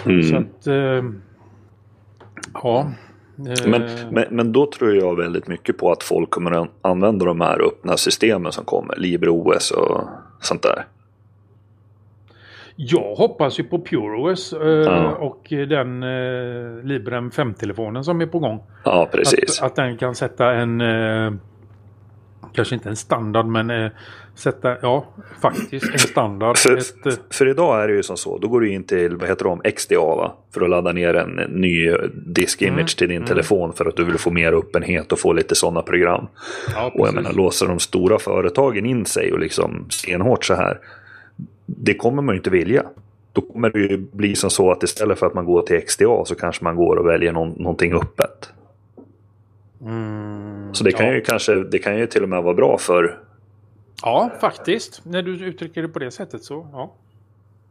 Mm. 0.06 0.24
Så 0.24 0.36
att... 0.36 0.68
Eh, 0.68 1.04
ja. 2.54 2.92
Eh, 3.38 3.68
Men, 3.70 3.82
men, 4.12 4.26
men 4.30 4.52
då 4.52 4.66
tror 4.66 4.96
jag 4.96 5.16
väldigt 5.18 5.48
mycket 5.48 5.78
på 5.78 5.92
att 5.92 6.04
folk 6.04 6.30
kommer 6.30 6.52
att 6.52 6.70
använda 6.82 7.26
de 7.26 7.42
här 7.42 7.62
öppna 7.62 7.98
systemen 7.98 8.52
som 8.52 8.66
kommer. 8.66 8.96
LibreOS 8.96 9.72
och 9.72 10.02
sånt 10.40 10.62
där. 10.64 10.86
Jag 12.76 13.16
hoppas 13.16 13.60
ju 13.60 13.64
på 13.64 13.80
PureOS 13.80 14.54
eh, 14.54 14.68
Ja. 14.68 15.12
och 15.12 15.48
den 15.50 16.04
eh, 16.04 16.84
Librem 16.84 17.30
5-telefonen 17.30 18.04
som 18.04 18.22
är 18.22 18.26
på 18.26 18.40
gång. 18.40 18.64
Ja, 18.84 19.10
precis. 19.12 19.60
Att, 19.62 19.66
att 19.68 19.76
den 19.76 19.98
kan 19.98 20.16
sätta 20.16 20.54
en... 20.54 20.82
Eh, 20.82 21.34
kanske 22.54 22.76
inte 22.76 22.90
en 22.90 22.96
standard 22.96 23.46
men 23.46 23.70
eh, 23.70 23.92
sätta, 24.36 24.76
ja 24.82 25.06
faktiskt 25.42 25.86
en 25.94 26.00
standard. 26.00 26.58
För, 26.58 26.78
Ett, 26.78 27.06
eh, 27.06 27.14
för 27.30 27.48
idag 27.48 27.84
är 27.84 27.88
det 27.88 27.94
ju 27.94 28.04
som 28.04 28.18
så. 28.18 28.38
Då 28.38 28.48
går 28.48 28.62
du 28.62 28.72
in 28.74 28.84
till, 28.84 29.16
vad 29.18 29.30
heter 29.30 29.46
de, 29.46 29.62
XDA 29.76 30.00
va? 30.00 30.34
För 30.54 30.62
att 30.62 30.70
ladda 30.70 30.92
ner 30.92 31.14
en 31.14 31.30
ny 31.50 31.92
disk-image 32.14 32.72
Mm, 32.80 32.86
till 32.88 33.10
din 33.10 33.26
telefon 33.26 33.74
för 33.74 33.86
att 33.86 33.96
du 33.96 34.04
vill 34.04 34.18
få 34.18 34.32
mer 34.32 34.54
öppenhet 34.54 35.12
och 35.12 35.20
få 35.20 35.34
lite 35.34 35.56
sådana 35.56 35.82
program. 35.82 36.28
ja, 36.76 36.92
Och 36.96 37.08
jag 37.08 37.14
menar, 37.16 37.34
låser 37.34 37.68
de 37.68 37.80
stora 37.80 38.20
företagen 38.20 38.86
in 38.86 39.06
sig 39.06 39.34
och 39.34 39.40
liksom 39.40 39.86
stenhårt 39.90 40.46
så 40.46 40.54
här. 40.54 40.80
det 41.66 41.94
kommer 41.94 42.22
man 42.22 42.36
ju 42.36 42.38
inte 42.38 42.50
vilja. 42.50 42.84
Då 43.34 43.42
kommer 43.42 43.70
det 43.70 43.80
ju 43.80 43.98
bli 43.98 44.36
som 44.36 44.50
så 44.50 44.72
att 44.72 44.84
istället 44.84 45.20
för 45.20 45.28
att 45.28 45.34
man 45.34 45.46
går 45.46 45.62
till 45.62 45.82
XDA 45.82 46.26
så 46.26 46.36
kanske 46.36 46.64
man 46.64 46.76
går 46.76 46.96
och 46.96 47.08
väljer 47.08 47.32
någon, 47.32 47.50
någonting 47.50 47.94
öppet. 47.94 48.50
Mm, 49.86 50.74
Så 50.74 50.84
det 50.84 50.92
kan 50.92 51.06
ja. 51.06 51.14
ju 51.14 51.22
kanske, 51.22 51.56
det 51.56 51.80
kan 51.80 51.98
ju 51.98 52.08
till 52.08 52.24
och 52.24 52.30
med 52.30 52.44
vara 52.44 52.54
bra 52.54 52.78
för 52.78 53.18
Ja, 54.02 54.32
faktiskt. 54.42 55.02
När 55.06 55.22
du 55.22 55.46
uttrycker 55.46 55.82
det 55.82 55.88
på 55.88 56.00
det 56.00 56.12
sättet 56.12 56.44
så, 56.44 56.68
ja. 56.74 56.94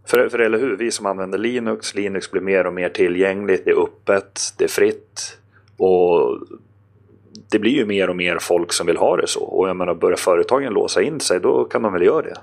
För, 0.04 0.28
för 0.28 0.38
eller 0.38 0.58
hur, 0.58 0.76
vi 0.76 0.90
som 0.90 1.06
använder 1.06 1.38
Linux, 1.38 1.94
Linux 1.94 2.30
blir 2.30 2.42
mer 2.42 2.66
och 2.66 2.74
mer 2.74 2.88
tillgängligt, 2.88 3.64
det 3.64 3.70
är 3.70 3.82
öppet, 3.82 4.40
det 4.58 4.64
är 4.64 4.68
fritt. 4.68 5.38
Och 5.76 6.38
det 7.50 7.58
blir 7.58 7.72
ju 7.72 7.86
mer 7.86 8.10
och 8.10 8.16
mer 8.16 8.38
folk 8.40 8.72
som 8.72 8.86
vill 8.86 8.96
ha 8.96 9.16
det 9.16 9.26
så. 9.26 9.40
Och 9.40 9.68
jag 9.68 9.76
menar, 9.76 9.94
börjar 9.94 10.16
företagen 10.16 10.72
låsa 10.72 11.02
in 11.02 11.20
sig, 11.20 11.40
då 11.40 11.64
kan 11.64 11.82
de 11.82 11.92
väl 11.92 12.02
göra 12.02 12.22
det. 12.22 12.36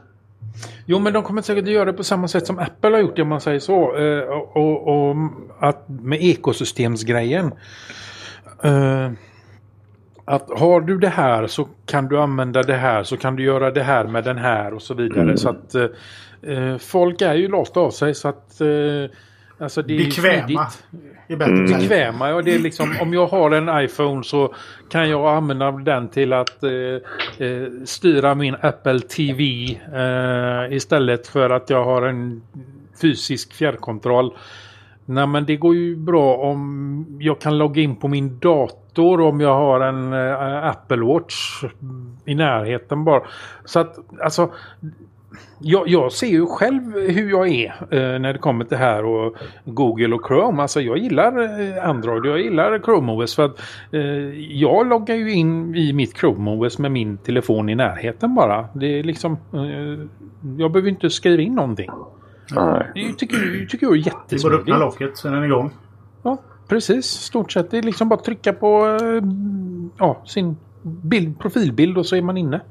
Jo, 0.85 0.99
men 0.99 1.13
de 1.13 1.23
kommer 1.23 1.41
säkert 1.41 1.63
att 1.63 1.69
göra 1.69 1.85
det 1.85 1.93
på 1.93 2.03
samma 2.03 2.27
sätt 2.27 2.47
som 2.47 2.59
Apple 2.59 2.89
har 2.89 2.99
gjort 2.99 3.19
om 3.19 3.27
man 3.27 3.41
säger 3.41 3.59
så. 3.59 3.97
Eh, 3.97 4.19
och, 4.19 4.57
och, 4.57 5.09
och 5.09 5.15
att 5.59 5.89
med 5.89 6.23
ekosystemsgrejen. 6.23 7.51
Eh, 8.63 9.11
att 10.29 10.59
har 10.59 10.81
du 10.81 10.97
det 10.97 11.09
här 11.09 11.47
så 11.47 11.67
kan 11.85 12.07
du 12.07 12.19
använda 12.19 12.63
det 12.63 12.73
här, 12.73 13.03
så 13.03 13.17
kan 13.17 13.35
du 13.35 13.43
göra 13.43 13.71
det 13.71 13.83
här 13.83 14.07
med 14.07 14.23
den 14.23 14.37
här 14.37 14.73
och 14.73 14.81
så 14.81 14.93
vidare. 14.93 15.21
Mm. 15.21 15.37
Så 15.37 15.49
att 15.49 15.75
eh, 15.75 15.83
eh, 16.41 16.77
folk 16.77 17.21
är 17.21 17.33
ju 17.33 17.47
lata 17.47 17.79
av 17.79 17.91
sig 17.91 18.15
så 18.15 18.27
att 18.27 18.61
eh, 18.61 18.67
alltså 19.57 19.81
det 19.81 19.93
är 19.93 20.05
Bekväma. 20.05 20.67
I 21.27 21.35
bättre 21.35 21.51
Mm. 21.53 21.65
mm. 21.65 21.79
bekväma. 21.79 22.29
Ja, 22.29 22.41
det 22.41 22.55
är 22.55 22.59
liksom, 22.59 22.95
om 23.01 23.13
jag 23.13 23.27
har 23.27 23.51
en 23.51 23.83
iPhone 23.83 24.23
så 24.23 24.53
kan 24.89 25.09
jag 25.09 25.35
använda 25.37 25.71
den 25.71 26.09
till 26.09 26.33
att 26.33 26.63
eh, 26.63 26.71
eh, 27.47 27.67
styra 27.85 28.35
min 28.35 28.55
Apple 28.61 28.99
TV 28.99 29.43
eh, 29.95 30.75
istället 30.75 31.27
för 31.27 31.49
att 31.49 31.69
jag 31.69 31.83
har 31.83 32.01
en 32.01 32.41
fysisk 33.01 33.53
fjärrkontroll. 33.53 34.33
Nej 35.09 35.27
men 35.27 35.45
det 35.45 35.55
går 35.55 35.75
ju 35.75 35.95
bra 35.95 36.35
om 36.35 37.05
jag 37.19 37.39
kan 37.39 37.57
logga 37.57 37.81
in 37.81 37.95
på 37.95 38.07
min 38.07 38.39
dator 38.39 39.21
om 39.21 39.41
jag 39.41 39.55
har 39.55 39.79
en 39.79 40.13
äh, 40.13 40.69
Apple 40.69 41.05
Watch 41.05 41.63
i 42.25 42.35
närheten 42.35 43.03
bara. 43.03 43.21
Så 43.65 43.79
att 43.79 43.95
alltså 44.23 44.49
jag, 45.59 45.87
jag 45.87 46.11
ser 46.11 46.27
ju 46.27 46.45
själv 46.45 46.93
hur 46.93 47.29
jag 47.29 47.47
är 47.47 47.73
eh, 47.91 48.19
när 48.19 48.33
det 48.33 48.39
kommer 48.39 48.65
till 48.65 48.77
det 48.77 48.83
här 48.83 49.05
och 49.05 49.35
Google 49.65 50.15
och 50.15 50.27
Chrome. 50.27 50.61
Alltså 50.61 50.81
jag 50.81 50.97
gillar 50.97 51.61
eh, 51.61 51.89
Android 51.89 52.21
och 52.25 52.31
jag 52.31 52.41
gillar 52.41 52.79
Chrome 52.79 53.11
OS 53.11 53.35
för 53.35 53.45
att 53.45 53.59
eh, 53.91 54.01
jag 54.59 54.87
loggar 54.87 55.15
ju 55.15 55.33
in 55.33 55.75
i 55.75 55.93
mitt 55.93 56.17
Chrome 56.17 56.51
OS 56.51 56.79
med 56.79 56.91
min 56.91 57.17
telefon 57.17 57.69
i 57.69 57.75
närheten 57.75 58.35
bara. 58.35 58.67
Det 58.73 58.99
är 58.99 59.03
liksom, 59.03 59.37
eh, 59.53 60.05
jag 60.57 60.71
behöver 60.71 60.89
inte 60.89 61.09
skriva 61.09 61.41
in 61.41 61.55
någonting. 61.55 61.89
Nej. 62.51 62.91
Det 62.95 63.13
tycker, 63.13 63.37
jag- 63.59 63.69
tycker 63.69 63.85
jag 63.87 63.97
är 63.97 64.03
Det 64.29 64.35
är 64.35 64.43
bara 64.43 64.55
att 64.55 64.59
öppna 64.61 64.73
jättesmidigt. 64.75 64.79
locket, 65.01 65.17
sen 65.17 65.31
är 65.33 65.35
den 65.35 65.45
igång. 65.45 65.71
Ja, 66.23 66.37
precis. 66.67 67.05
Stort 67.05 67.51
sett. 67.51 67.71
Det 67.71 67.77
är 67.77 67.81
liksom 67.81 68.09
bara 68.09 68.15
att 68.15 68.23
trycka 68.25 68.53
på 68.53 68.97
eh, 69.01 69.23
ja, 69.97 70.21
sin 70.25 70.57
bild, 70.81 71.39
profilbild 71.39 71.97
och 71.97 72.05
så 72.05 72.15
är 72.15 72.21
man 72.21 72.37
inne. 72.37 72.55
Eh, 72.57 72.61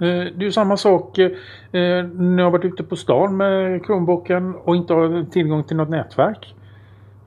Det 0.00 0.36
är 0.38 0.42
ju 0.42 0.52
samma 0.52 0.76
sak 0.76 1.18
eh, 1.18 1.30
när 1.72 2.38
jag 2.38 2.44
har 2.44 2.50
varit 2.50 2.64
ute 2.64 2.82
på 2.82 2.96
stan 2.96 3.36
med 3.36 3.84
Chromebooken 3.86 4.54
och 4.54 4.76
inte 4.76 4.92
har 4.94 5.30
tillgång 5.30 5.64
till 5.64 5.76
något 5.76 5.88
nätverk. 5.88 6.54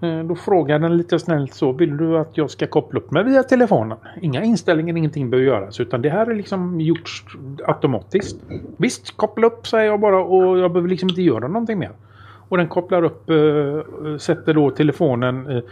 Eh, 0.03 0.19
Då 0.23 0.35
frågar 0.35 0.79
den 0.79 0.97
lite 0.97 1.19
snällt 1.19 1.53
så, 1.53 1.71
vill 1.71 1.97
du 1.97 2.17
att 2.17 2.37
jag 2.37 2.49
ska 2.49 2.67
koppla 2.67 2.99
upp 2.99 3.11
mig 3.11 3.23
via 3.23 3.43
telefonen? 3.43 3.97
Inga 4.21 4.43
inställningar, 4.43 4.97
ingenting 4.97 5.29
behöver 5.29 5.47
göras 5.47 5.79
utan 5.79 6.01
det 6.01 6.09
här 6.09 6.31
är 6.31 6.35
liksom 6.35 6.81
gjort 6.81 7.09
automatiskt. 7.67 8.37
Visst, 8.77 9.17
koppla 9.17 9.47
upp 9.47 9.67
säger 9.67 9.85
jag 9.85 9.99
bara 9.99 10.23
och 10.23 10.59
jag 10.59 10.71
behöver 10.71 10.89
liksom 10.89 11.09
inte 11.09 11.21
göra 11.21 11.47
någonting 11.47 11.79
mer. 11.79 11.91
Och 12.49 12.57
den 12.57 12.67
kopplar 12.67 13.03
upp, 13.03 13.29
eh, 13.29 14.17
sätter 14.17 14.53
då 14.53 14.69
telefonen 14.69 15.47
eh, 15.49 15.63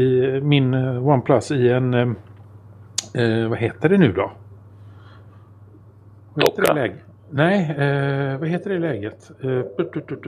i 0.00 0.40
min 0.42 0.74
OnePlus 0.74 1.50
i 1.50 1.68
en, 1.68 1.94
eh, 1.94 3.48
vad 3.48 3.58
heter 3.58 3.88
det 3.88 3.98
nu 3.98 4.12
då? 4.12 4.32
Vad 6.34 6.44
heter 6.48 6.62
det 6.62 6.80
läget? 6.80 6.98
Nej, 7.32 7.74
vad 8.40 8.48
heter 8.48 8.70
det 8.70 8.78
läget? 8.78 9.30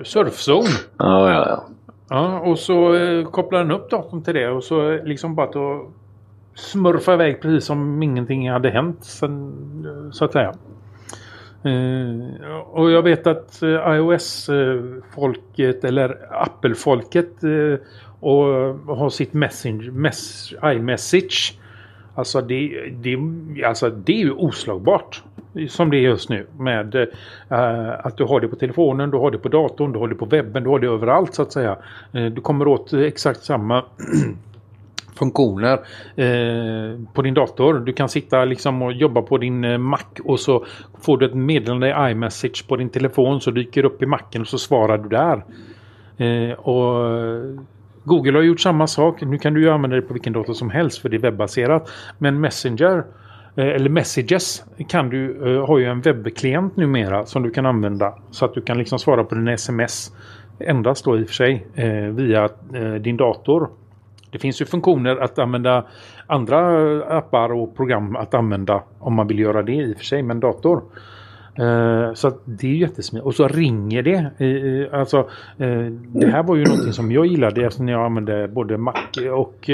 Surfzone. 0.05 0.69
Ja, 0.99 1.33
ja, 1.33 1.47
ja. 1.49 1.65
Ja, 2.13 2.41
och 2.41 2.59
så 2.59 2.95
eh, 2.95 3.25
kopplar 3.25 3.59
den 3.59 3.71
upp 3.71 3.91
datorn 3.91 4.23
till 4.23 4.35
det 4.35 4.49
och 4.49 4.65
så 4.65 4.91
eh, 4.91 5.05
liksom 5.05 5.35
bara 5.35 5.47
att 5.47 5.87
smurfa 6.55 7.15
iväg 7.15 7.41
precis 7.41 7.65
som 7.65 8.03
ingenting 8.03 8.51
hade 8.51 8.71
hänt 8.71 9.05
sen, 9.05 9.53
eh, 9.87 10.11
så 10.11 10.25
att 10.25 10.33
säga. 10.33 10.55
Eh, 11.65 12.57
och 12.57 12.91
jag 12.91 13.03
vet 13.03 13.27
att 13.27 13.63
eh, 13.63 13.95
iOS-folket 13.97 15.85
eller 15.85 16.19
Apple-folket 16.31 17.45
eh, 17.45 17.79
och 18.21 18.45
har 18.97 19.11
sitt 19.11 19.33
message, 19.33 19.93
mess, 19.93 20.53
iMessage. 20.65 21.59
Alltså 22.15 22.41
det, 22.41 22.93
det, 23.03 23.19
alltså 23.65 23.91
det 23.91 24.13
är 24.13 24.25
ju 24.25 24.33
oslagbart 24.33 25.23
som 25.69 25.91
det 25.91 25.97
är 25.97 26.01
just 26.01 26.29
nu 26.29 26.47
med 26.59 26.95
eh, 26.95 28.07
att 28.07 28.17
du 28.17 28.25
har 28.25 28.41
det 28.41 28.49
på 28.49 28.57
telefonen, 28.57 29.11
du 29.11 29.17
har 29.17 29.31
det 29.31 29.39
på 29.39 29.49
datorn, 29.49 29.93
du 29.93 29.99
har 29.99 30.09
det 30.09 30.15
på 30.15 30.27
webben, 30.27 30.65
du 30.65 30.71
har 30.71 30.79
det 30.79 30.87
överallt 30.87 31.35
så 31.35 31.43
att 31.43 31.53
säga. 31.53 31.77
Eh, 32.13 32.25
du 32.25 32.41
kommer 32.41 32.69
åt 32.69 32.93
exakt 32.93 33.45
samma 33.45 33.85
funktioner 35.15 35.73
eh, 36.17 36.99
på 37.13 37.23
din 37.23 37.35
dator. 37.35 37.81
Du 37.81 37.93
kan 37.93 38.09
sitta 38.09 38.45
liksom 38.45 38.83
och 38.83 38.93
jobba 38.93 39.23
på 39.23 39.39
din 39.39 39.65
eh, 39.65 39.79
Mac 39.79 40.05
och 40.25 40.41
så 40.41 40.65
får 41.01 41.19
du 41.19 41.27
ett 41.27 41.35
meddelande 41.35 41.89
i 41.89 42.11
iMessage 42.11 42.69
på 42.69 42.77
din 42.77 42.89
telefon 42.89 43.41
så 43.41 43.51
dyker 43.51 43.85
upp 43.85 44.03
i 44.03 44.07
Macen 44.07 44.41
och 44.41 44.49
så 44.49 44.59
svarar 44.59 44.99
du 44.99 45.09
där. 45.09 45.45
Eh, 46.17 46.53
och 46.53 47.11
eh, 47.19 47.61
Google 48.05 48.33
har 48.33 48.43
gjort 48.43 48.61
samma 48.61 48.87
sak. 48.87 49.21
Nu 49.21 49.39
kan 49.39 49.55
du 49.55 49.61
ju 49.61 49.71
använda 49.71 49.97
det 49.97 50.03
på 50.03 50.13
vilken 50.13 50.33
dator 50.33 50.53
som 50.53 50.71
helst 50.71 50.99
för 50.99 51.09
det 51.09 51.17
är 51.17 51.21
webbaserat. 51.21 51.91
Men 52.19 52.41
Messenger 52.41 52.99
eh, 52.99 53.05
Eh, 53.57 53.67
eller 53.67 53.91
Messages 53.91 54.65
kan 54.89 55.11
du, 55.11 55.55
eh, 55.57 55.67
har 55.67 55.79
ju 55.79 55.85
en 55.85 56.01
webbklient 56.01 56.77
numera 56.77 57.27
som 57.27 57.43
du 57.43 57.51
kan 57.51 57.67
använda. 57.67 58.15
Så 58.31 58.45
att 58.45 58.55
du 58.55 58.61
kan 58.61 58.79
liksom 58.79 58.99
svara 58.99 59.25
på 59.25 59.35
dina 59.35 59.53
sms 59.53 60.13
endast 60.59 61.05
då 61.05 61.19
i 61.19 61.23
och 61.23 61.27
för 61.27 61.35
sig 61.35 61.67
eh, 61.75 61.87
via 61.95 62.49
din 63.01 63.17
dator. 63.17 63.69
Det 64.31 64.39
finns 64.39 64.61
ju 64.61 64.65
funktioner 64.65 65.17
att 65.17 65.39
använda 65.39 65.85
andra 66.27 66.59
appar 67.19 67.53
och 67.53 67.77
program 67.77 68.17
att 68.17 68.35
använda 68.35 68.83
om 68.99 69.15
man 69.15 69.27
vill 69.27 69.39
göra 69.39 69.63
det 69.63 69.73
i 69.73 69.93
och 69.93 69.97
för 69.97 70.05
sig 70.05 70.23
med 70.23 70.35
en 70.35 70.41
dator. 70.41 70.83
Så 72.15 72.29
att 72.29 72.41
det 72.45 72.67
är 72.67 72.75
jättesmidigt. 72.75 73.27
Och 73.27 73.35
så 73.35 73.49
ringer 73.49 74.03
det. 74.03 74.89
Alltså, 74.93 75.29
det 76.07 76.27
här 76.27 76.43
var 76.43 76.57
ju 76.57 76.65
någonting 76.65 76.93
som 76.93 77.13
jag 77.13 77.27
gillade 77.27 77.67
eftersom 77.67 77.89
jag 77.89 78.05
använde 78.05 78.49
både 78.49 78.79
Mac 78.79 78.95
och 79.33 79.71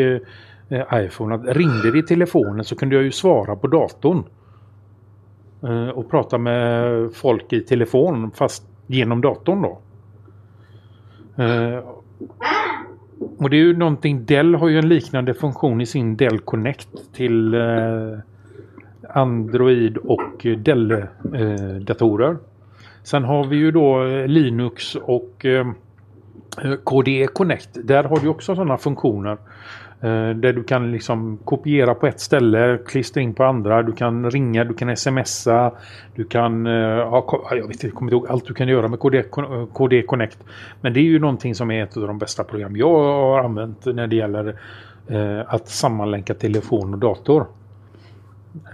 eh, 0.68 0.84
iPhone. 0.94 1.34
Att 1.34 1.56
ringde 1.56 1.90
det 1.90 1.98
i 1.98 2.02
telefonen 2.02 2.64
så 2.64 2.76
kunde 2.76 2.94
jag 2.94 3.04
ju 3.04 3.12
svara 3.12 3.56
på 3.56 3.66
datorn. 3.66 4.24
Eh, 5.62 5.88
och 5.88 6.10
prata 6.10 6.38
med 6.38 7.14
folk 7.14 7.52
i 7.52 7.60
telefon 7.60 8.30
fast 8.30 8.62
genom 8.86 9.20
datorn 9.20 9.62
då. 9.62 9.78
Eh, 11.42 11.78
och 13.38 13.50
det 13.50 13.56
är 13.56 13.60
ju 13.60 13.76
någonting, 13.76 14.24
Dell 14.24 14.54
har 14.54 14.68
ju 14.68 14.78
en 14.78 14.88
liknande 14.88 15.34
funktion 15.34 15.80
i 15.80 15.86
sin 15.86 16.16
Dell 16.16 16.38
Connect 16.38 16.88
till 17.14 17.54
eh, 17.54 18.18
Android 19.08 19.96
och 19.96 20.46
Dell-datorer. 20.58 22.30
Eh, 22.30 22.36
Sen 23.02 23.24
har 23.24 23.44
vi 23.44 23.56
ju 23.56 23.70
då 23.70 24.04
eh, 24.04 24.26
Linux 24.26 24.94
och 24.94 25.46
KDE 26.84 27.26
Connect. 27.26 27.68
Där 27.84 28.04
har 28.04 28.20
du 28.20 28.28
också 28.28 28.54
sådana 28.54 28.78
funktioner. 28.78 29.38
Eh, 30.00 30.30
där 30.30 30.52
du 30.52 30.62
kan 30.64 30.92
liksom 30.92 31.38
kopiera 31.44 31.94
på 31.94 32.06
ett 32.06 32.20
ställe, 32.20 32.78
klistra 32.86 33.20
in 33.20 33.34
på 33.34 33.44
andra. 33.44 33.82
Du 33.82 33.92
kan 33.92 34.30
ringa, 34.30 34.64
du 34.64 34.74
kan 34.74 34.96
smsa. 34.96 35.72
Du 36.14 36.24
kan, 36.24 36.66
eh, 36.66 37.08
ha, 37.08 37.20
ko- 37.22 37.42
jag 37.50 37.56
vet 37.62 37.70
inte, 37.70 37.86
jag 37.86 37.94
kommer 37.94 38.12
inte 38.12 38.16
ihåg 38.26 38.26
allt 38.32 38.46
du 38.46 38.54
kan 38.54 38.68
göra 38.68 38.88
med 38.88 38.98
KDE, 38.98 39.22
Con- 39.30 39.66
KDE 39.72 40.02
Connect. 40.02 40.38
Men 40.80 40.92
det 40.92 41.00
är 41.00 41.04
ju 41.04 41.18
någonting 41.18 41.54
som 41.54 41.70
är 41.70 41.82
ett 41.82 41.96
av 41.96 42.06
de 42.06 42.18
bästa 42.18 42.44
program 42.44 42.76
jag 42.76 42.94
har 42.98 43.38
använt 43.44 43.84
när 43.86 44.06
det 44.06 44.16
gäller 44.16 44.56
eh, 45.08 45.40
att 45.54 45.68
sammanlänka 45.68 46.34
telefon 46.34 46.92
och 46.94 46.98
dator. 47.00 47.46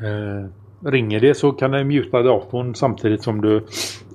Eh, 0.02 0.48
ringer 0.88 1.20
det 1.20 1.34
så 1.34 1.52
kan 1.52 1.70
den 1.70 1.88
muta 1.88 2.22
datorn 2.22 2.74
samtidigt 2.74 3.22
som 3.22 3.40
du 3.40 3.56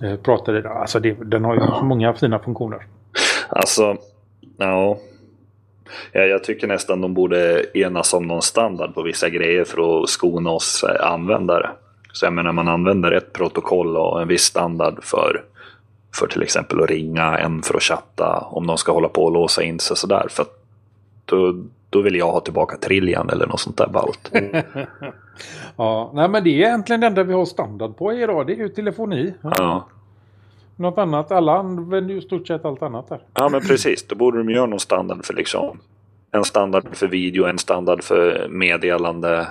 eh, 0.03 0.15
pratar. 0.15 0.57
i 0.57 0.61
det. 0.61 0.69
Alltså 0.69 0.99
det, 0.99 1.17
den 1.25 1.45
har 1.45 1.53
ju 1.55 1.59
så 1.61 1.83
många 1.85 2.13
fina 2.13 2.39
funktioner. 2.39 2.79
Alltså, 3.49 3.95
ja. 4.57 4.97
Ja. 6.11 6.21
Jag 6.21 6.43
tycker 6.43 6.67
nästan 6.67 7.01
de 7.01 7.13
borde 7.13 7.65
enas 7.77 8.13
om 8.13 8.27
någon 8.27 8.41
standard 8.41 8.93
på 8.93 9.01
vissa 9.01 9.29
grejer 9.29 9.63
för 9.63 10.03
att 10.03 10.09
skona 10.09 10.49
oss 10.49 10.83
eh, 10.83 11.11
användare. 11.11 11.69
Så 12.13 12.25
jag 12.25 12.33
menar, 12.33 12.51
man 12.51 12.67
använder 12.67 13.11
ett 13.11 13.33
protokoll 13.33 13.97
och 13.97 14.21
en 14.21 14.27
viss 14.27 14.43
standard 14.43 15.03
för, 15.03 15.43
för 16.15 16.27
till 16.27 16.43
exempel 16.43 16.83
att 16.83 16.89
ringa, 16.89 17.37
en 17.37 17.61
för 17.61 17.75
att 17.75 17.83
chatta, 17.83 18.47
om 18.51 18.67
de 18.67 18.77
ska 18.77 18.91
hålla 18.91 19.09
på 19.09 19.23
och 19.23 19.31
låsa 19.31 19.63
in 19.63 19.79
sig 19.79 19.97
sådär. 19.97 20.27
För 20.29 20.45
då, 21.25 21.63
då 21.89 22.01
vill 22.01 22.15
jag 22.15 22.31
ha 22.31 22.39
tillbaka 22.39 22.77
Trillian 22.77 23.29
eller 23.29 23.47
något 23.47 23.59
sånt 23.59 23.77
där 23.77 23.87
ballt. 23.87 24.31
Ja, 25.75 26.11
nej 26.13 26.29
men 26.29 26.43
det 26.43 26.49
är 26.49 26.53
egentligen 26.53 27.01
det 27.01 27.07
enda 27.07 27.23
vi 27.23 27.33
har 27.33 27.45
standard 27.45 27.97
på 27.97 28.13
idag. 28.13 28.47
Det 28.47 28.53
är 28.53 28.57
ju 28.57 28.69
telefoni. 28.69 29.33
Ja. 29.41 29.87
Något 30.79 30.97
annat. 30.97 31.31
Alla 31.31 31.57
använder 31.57 32.13
ju 32.13 32.21
stort 32.21 32.47
sett 32.47 32.65
allt 32.65 32.81
annat 32.81 33.09
där. 33.09 33.19
Ja 33.33 33.49
men 33.49 33.61
precis, 33.61 34.07
då 34.07 34.15
borde 34.15 34.37
de 34.37 34.49
göra 34.49 34.65
någon 34.65 34.79
standard 34.79 35.25
för 35.25 35.33
liksom 35.33 35.79
en 36.31 36.43
standard 36.43 36.83
för 36.93 37.07
video, 37.07 37.45
en 37.45 37.57
standard 37.57 38.03
för 38.03 38.47
meddelande, 38.49 39.47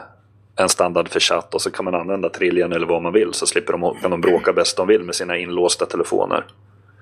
en 0.56 0.68
standard 0.68 1.08
för 1.08 1.20
chatt 1.20 1.54
och 1.54 1.60
så 1.62 1.70
kan 1.70 1.84
man 1.84 1.94
använda 1.94 2.28
Trillian 2.28 2.72
eller 2.72 2.86
vad 2.86 3.02
man 3.02 3.12
vill 3.12 3.32
så 3.32 3.46
slipper 3.46 3.72
de, 3.72 3.94
kan 4.02 4.10
de 4.10 4.20
bråka 4.20 4.52
bäst 4.52 4.76
de 4.76 4.86
vill 4.86 5.02
med 5.02 5.14
sina 5.14 5.36
inlåsta 5.36 5.86
telefoner. 5.86 6.44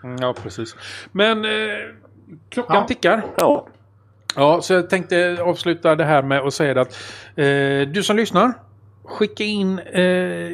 Mm, 0.05 0.17
Ja, 0.21 0.35
precis. 0.43 0.77
Men 1.13 1.45
eh, 1.45 1.51
klockan 2.49 2.77
Ja. 2.77 2.85
tickar. 2.87 3.23
Ja, 3.37 3.67
Ja, 4.39 4.61
så 4.63 4.73
jag 4.73 4.91
tänkte 4.91 5.39
avsluta 5.43 5.95
det 5.95 6.05
här 6.05 6.23
med 6.23 6.39
att 6.41 6.55
säga 6.55 6.81
att 6.81 6.97
eh, 7.37 7.89
du 7.89 8.03
som 8.03 8.17
lyssnar, 8.17 8.53
skicka 9.05 9.45
in 9.45 9.79
eh, 9.79 10.49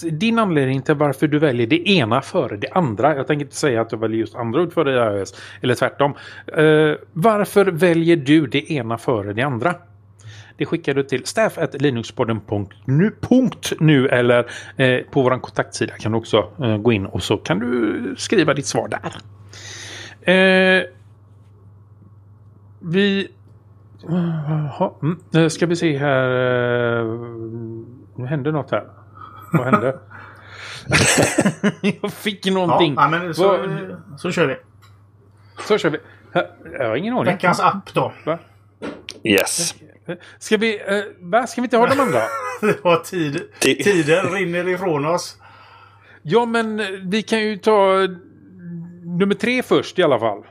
din 0.00 0.38
anledning 0.38 0.82
till 0.82 0.94
varför 0.94 1.28
du 1.28 1.38
väljer 1.38 1.66
det 1.66 1.88
ena 1.88 2.22
före 2.22 2.56
det 2.56 2.68
andra. 2.72 3.16
Jag 3.16 3.26
tänker 3.26 3.44
inte 3.44 3.56
säga 3.56 3.80
att 3.80 3.90
du 3.90 3.96
väljer 3.96 4.18
just 4.18 4.34
Android 4.34 4.72
före 4.72 5.20
iOS, 5.20 5.34
eller 5.60 5.74
tvärtom. 5.74 6.14
Uh, 6.58 6.94
varför 7.12 7.66
väljer 7.66 8.16
du 8.16 8.46
det 8.46 8.72
ena 8.72 8.98
före 8.98 9.32
det 9.32 9.42
andra? 9.42 9.74
Det 10.60 10.66
skickar 10.66 10.94
du 10.94 11.02
till 11.02 11.26
staff.linuxpodden.nu 11.26 13.12
nu 13.78 14.08
eller 14.08 14.46
eh, 14.76 15.00
på 15.10 15.22
vår 15.22 15.40
kontaktsida 15.40 15.92
kan 15.92 16.12
du 16.12 16.18
också 16.18 16.50
eh, 16.62 16.76
gå 16.76 16.92
in 16.92 17.06
och 17.06 17.22
så 17.22 17.36
kan 17.36 17.58
du 17.58 18.14
skriva 18.18 18.54
ditt 18.54 18.66
svar 18.66 18.88
där. 18.88 19.12
Eh, 20.22 20.82
vi... 22.80 23.28
Ha, 24.78 24.98
mm. 25.02 25.18
eh, 25.34 25.48
Ska 25.48 25.66
vi 25.66 25.76
se 25.76 25.98
här. 25.98 26.28
Eh, 27.00 27.04
nu 28.16 28.26
hände 28.26 28.52
något 28.52 28.70
här. 28.70 28.84
Vad 29.52 29.64
hände? 29.64 29.98
Jag 32.02 32.12
fick 32.12 32.46
någonting. 32.46 32.94
ja, 32.98 33.08
men 33.08 33.34
så, 33.34 33.58
så 34.18 34.30
kör 34.30 34.46
vi. 34.46 34.56
Så 35.62 35.78
kör 35.78 35.90
vi. 35.90 35.98
Jag 36.78 36.88
har 36.88 36.96
ingen 36.96 37.14
aning. 37.14 37.24
Veckans 37.24 37.60
app 37.60 37.94
då. 37.94 38.12
Va? 38.24 38.38
yes. 39.24 39.74
Ska 40.38 40.56
vi, 40.56 40.80
va? 41.20 41.46
Ska 41.46 41.60
vi 41.60 41.64
inte 41.66 41.76
ha 41.76 41.86
de 41.86 42.00
andra? 42.00 42.20
Tid. 43.04 43.42
Ti- 43.60 43.82
Tiden 43.82 44.26
rinner 44.32 44.68
ifrån 44.68 45.06
oss. 45.06 45.36
Ja, 46.22 46.44
men 46.46 46.82
vi 47.10 47.22
kan 47.22 47.40
ju 47.40 47.56
ta 47.56 48.06
nummer 49.04 49.34
tre 49.34 49.62
först 49.62 49.98
i 49.98 50.02
alla 50.02 50.18
fall. 50.18 50.42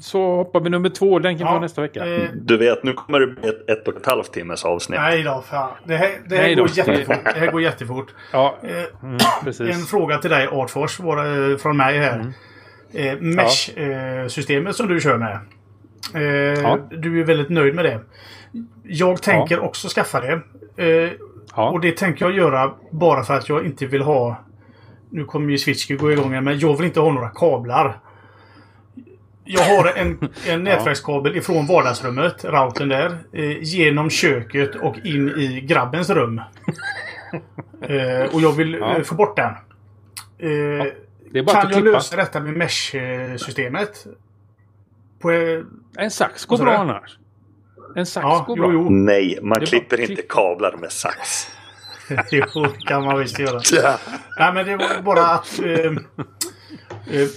Så 0.00 0.36
hoppar 0.36 0.60
vi 0.60 0.70
nummer 0.70 0.88
två. 0.88 1.18
Den 1.18 1.38
kan 1.38 1.46
vi 1.46 1.52
ha 1.52 1.60
nästa 1.60 1.82
vecka. 1.82 2.06
Eh, 2.06 2.28
Du 2.34 2.56
vet, 2.56 2.82
nu 2.84 2.92
kommer 2.92 3.20
det 3.20 3.26
bli 3.26 3.48
ett, 3.48 3.70
ett 3.70 3.88
och 3.88 3.96
ett 3.96 4.06
halvt 4.06 4.32
timmes 4.32 4.64
avsnitt. 4.64 5.00
nej 5.00 5.22
då, 5.22 5.42
fan. 5.46 5.70
Det 5.84 5.96
här, 5.96 6.10
det 6.28 6.36
här 6.36 6.54
går 6.54 6.68
jättefort. 6.78 7.24
Det 7.24 7.38
här 7.40 7.50
går 7.52 7.62
jättefort. 7.62 8.14
Ja, 8.32 8.56
Eh, 8.62 8.70
mm, 9.02 9.18
En 9.70 9.80
fråga 9.80 10.18
till 10.18 10.30
dig 10.30 10.48
Artfors 10.52 11.00
våra, 11.00 11.50
eh, 11.50 11.56
från 11.56 11.76
mig 11.76 11.98
här. 11.98 12.14
Mm. 12.14 12.32
Eh, 12.92 13.20
Mesh-systemet 13.36 14.76
som 14.76 14.88
du 14.88 15.00
kör 15.00 15.18
med. 15.18 15.38
Eh, 16.14 16.22
Ja. 16.62 16.78
Du 16.90 17.20
är 17.20 17.24
väldigt 17.24 17.48
nöjd 17.48 17.74
med 17.74 17.84
det. 17.84 18.00
Jag 18.82 19.22
tänker 19.22 19.58
också 19.64 19.88
skaffa 19.88 20.20
det. 20.20 20.32
Eh, 20.84 21.10
Ja. 21.56 21.70
Och 21.70 21.80
det 21.80 21.96
tänker 21.96 22.24
jag 22.24 22.34
göra 22.36 22.72
bara 22.90 23.22
för 23.22 23.34
att 23.34 23.48
jag 23.48 23.66
inte 23.66 23.86
vill 23.86 24.02
ha... 24.02 24.36
Nu 25.10 25.24
kommer 25.24 25.50
ju 25.50 25.58
Switch 25.58 25.88
gå 25.90 26.12
igång 26.12 26.44
men 26.44 26.58
jag 26.58 26.76
vill 26.76 26.86
inte 26.86 27.00
ha 27.00 27.12
några 27.12 27.28
kablar. 27.28 27.98
Jag 29.50 29.62
har 29.62 29.92
en, 29.96 30.18
en 30.48 30.64
nätverkskabel 30.64 31.36
ifrån 31.36 31.66
vardagsrummet, 31.66 32.44
routern 32.44 32.88
där, 32.88 33.18
eh, 33.32 33.62
genom 33.62 34.10
köket 34.10 34.74
och 34.74 34.96
in 35.04 35.28
i 35.28 35.60
grabbens 35.60 36.10
rum. 36.10 36.38
eh, 37.82 38.34
och 38.34 38.40
jag 38.40 38.52
vill 38.52 38.74
Ja. 38.80 38.96
eh, 38.96 39.02
få 39.02 39.14
bort 39.14 39.36
den. 39.36 39.50
Eh, 39.50 40.86
Det 41.32 41.38
är 41.38 41.42
bara 41.42 41.56
kan 41.60 41.66
att 41.66 41.72
jag 41.76 41.84
lösa 41.84 42.16
detta 42.16 42.40
med 42.40 42.56
Mesh-systemet? 42.56 44.06
På, 45.20 45.30
eh, 45.32 45.60
En 45.98 46.10
sax 46.10 46.44
går 46.46 46.58
bra 46.58 46.76
annars. 46.76 47.18
En 47.96 48.06
sax 48.06 48.24
ja, 48.24 48.44
går 48.46 48.56
jo, 48.58 48.62
bra. 48.64 48.72
jo. 48.72 48.88
Nej, 48.90 49.38
man 49.42 49.60
klipper 49.66 50.00
inte 50.00 50.14
klipp. 50.14 50.28
kablar 50.28 50.76
med 50.76 50.92
sax. 50.92 51.48
jo, 52.30 52.44
det 52.62 52.86
kan 52.86 53.04
man 53.04 53.18
visst 53.18 53.38
göra. 53.38 53.60
Nej, 54.38 54.54
men 54.54 54.66
det 54.66 54.76
var 54.76 55.02
bara 55.02 55.26
att... 55.26 55.58
Eh, 55.58 55.92
Eh, 57.10 57.28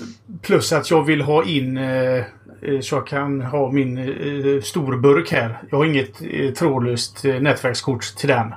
plus 0.42 0.74
att 0.74 0.92
jag 0.92 1.04
vill 1.04 1.22
ha 1.22 1.44
in... 1.44 1.78
Eh, 1.78 2.24
eh 2.62 2.80
så 2.82 2.96
jag 2.96 3.08
kan 3.08 3.42
ha 3.42 3.72
min 3.72 3.98
eh, 3.98 4.08
eh, 4.08 4.62
storburk 4.62 5.32
här. 5.32 5.62
Jag 5.70 5.78
har 5.78 5.86
inget 5.86 6.22
eh, 6.22 6.54
trådlöst 6.54 7.26
eh, 7.26 7.40
nätverkskort 7.40 8.16
till 8.18 8.30
den. 8.30 8.54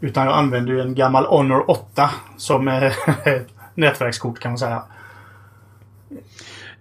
Utan 0.00 0.26
jag 0.26 0.38
använder 0.38 0.72
ju 0.72 0.80
en 0.80 0.94
gammal 0.94 1.24
Honor 1.24 1.70
8 1.70 2.10
som 2.36 2.68
eh, 2.68 2.92
nätverkskort 3.74 4.38
kan 4.38 4.50
man 4.50 4.58
säga. 4.58 4.82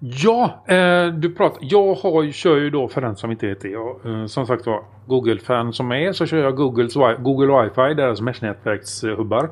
Ja, 0.06 0.64
eh, 0.68 1.08
du 1.08 1.30
pratar. 1.34 1.60
Jag 1.62 1.93
har, 1.93 2.32
kör 2.32 2.58
ju 2.58 2.70
då 2.70 2.88
för 2.88 3.01
den 3.01 3.16
som 3.16 3.32
inte 3.32 3.47
vet 3.47 3.62
det. 3.62 3.70
Jag, 3.70 4.06
eh, 4.06 4.26
som 4.26 4.47
sagt 4.47 4.66
var, 4.66 4.84
Google-fan 5.08 5.74
som 5.74 5.91
är 5.91 6.12
så 6.14 6.26
kör 6.26 6.38
jag 6.43 6.56
Googles, 6.56 6.93
Google 7.20 7.47
Wi-Fi, 7.54 7.93
deras 7.93 8.22
mesh-nätverkshubbar. 8.22 9.43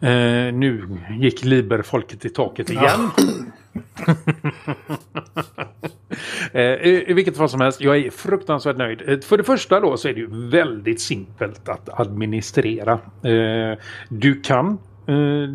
Eh, 0.00 0.52
nu 0.54 0.88
gick 1.20 1.44
Liber-folket 1.44 2.24
i 2.24 2.28
taket 2.28 2.70
igen. 2.70 3.10
Eh, 6.52 6.62
I 6.62 7.04
i 7.08 7.12
vilket 7.12 7.36
fall 7.36 7.48
som 7.48 7.60
helst, 7.60 7.80
jag 7.80 7.96
är 7.96 8.10
fruktansvärt 8.10 8.76
nöjd. 8.76 9.02
Eh, 9.08 9.18
För 9.20 9.36
det 9.38 9.44
första 9.44 9.80
då 9.80 9.96
så 9.96 10.08
är 10.08 10.12
det 10.14 10.20
ju 10.20 10.48
väldigt 10.50 11.00
simpelt 11.00 11.68
att 11.68 12.00
administrera. 12.00 12.92
Eh, 13.22 13.78
Du 14.08 14.40
kan 14.40 14.78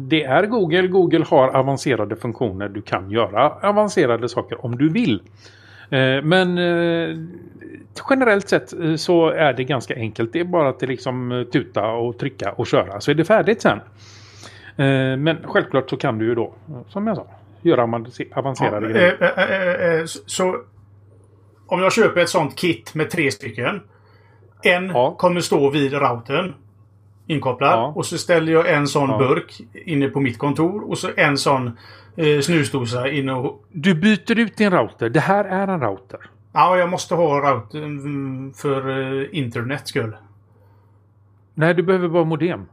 det 0.10 0.24
är 0.24 0.46
Google. 0.46 0.88
Google 0.88 1.26
har 1.30 1.48
avancerade 1.50 2.16
funktioner. 2.16 2.70
Du 2.70 2.82
kan 2.82 3.12
göra 3.12 3.50
avancerade 3.50 4.30
saker 4.30 4.66
om 4.66 4.78
du 4.78 4.90
vill. 4.90 5.22
Eh, 5.90 6.22
Men 6.24 6.58
eh, 6.58 7.18
generellt 8.10 8.50
sett 8.50 8.74
eh, 8.74 8.96
så 8.96 9.30
är 9.30 9.54
det 9.54 9.64
ganska 9.64 9.96
enkelt. 9.96 10.34
Det 10.34 10.40
är 10.40 10.44
bara 10.44 10.70
att 10.70 10.82
liksom 10.82 11.32
eh, 11.32 11.44
tuta 11.44 11.88
och 11.92 12.18
trycka 12.20 12.52
och 12.52 12.68
köra 12.68 13.02
så 13.02 13.12
är 13.12 13.16
det 13.16 13.26
färdigt 13.26 13.62
sen. 13.62 13.78
Eh, 14.78 15.18
Men 15.18 15.38
självklart 15.44 15.90
så 15.90 15.98
kan 15.98 16.18
du 16.18 16.26
ju 16.26 16.36
då, 16.36 16.54
eh, 16.70 16.82
som 16.88 17.08
jag 17.08 17.16
sa, 17.16 17.28
göra 17.62 17.82
avanc- 17.86 18.34
avancerade 18.38 18.86
Ja, 18.88 18.94
grejer. 18.94 19.18
eh, 19.22 19.44
eh, 19.44 19.92
eh, 19.92 20.00
eh, 20.00 20.06
Så 20.06 20.58
om 21.68 21.82
jag 21.82 21.94
köper 21.94 22.22
ett 22.22 22.30
sånt 22.30 22.56
kit 22.56 22.96
med 22.96 23.10
tre 23.10 23.32
stycken. 23.32 23.82
En 24.64 24.86
Ja. 24.88 25.16
kommer 25.18 25.40
stå 25.42 25.70
vid 25.70 25.94
routern. 25.94 26.54
Inkopplad. 27.32 27.72
Ja. 27.74 27.94
Och 27.96 28.06
så 28.06 28.18
ställer 28.18 28.52
jag 28.54 28.70
en 28.74 28.88
sån 28.88 29.10
Ja. 29.10 29.18
burk 29.18 29.62
inne 29.86 30.08
på 30.08 30.20
mitt 30.20 30.38
kontor. 30.38 30.90
Och 30.90 30.98
så 30.98 31.10
en 31.18 31.38
sån 31.38 31.78
eh, 32.16 32.40
snusdosa 32.42 33.10
inne 33.10 33.34
och... 33.34 33.64
Du 33.72 33.94
byter 33.94 34.40
ut 34.40 34.58
din 34.58 34.72
router. 34.72 35.10
Det 35.10 35.20
här 35.20 35.46
är 35.46 35.68
en 35.68 35.82
router. 35.82 36.20
Ja, 36.54 36.78
jag 36.78 36.90
måste 36.90 37.16
ha 37.16 37.52
routern 37.52 37.84
mm, 37.84 38.54
för 38.54 38.90
eh, 39.22 39.28
internet 39.32 39.88
skull. 39.88 40.16
Nej, 41.54 41.74
du 41.74 41.84
behöver 41.84 42.08
bara 42.08 42.24
modem. 42.24 42.66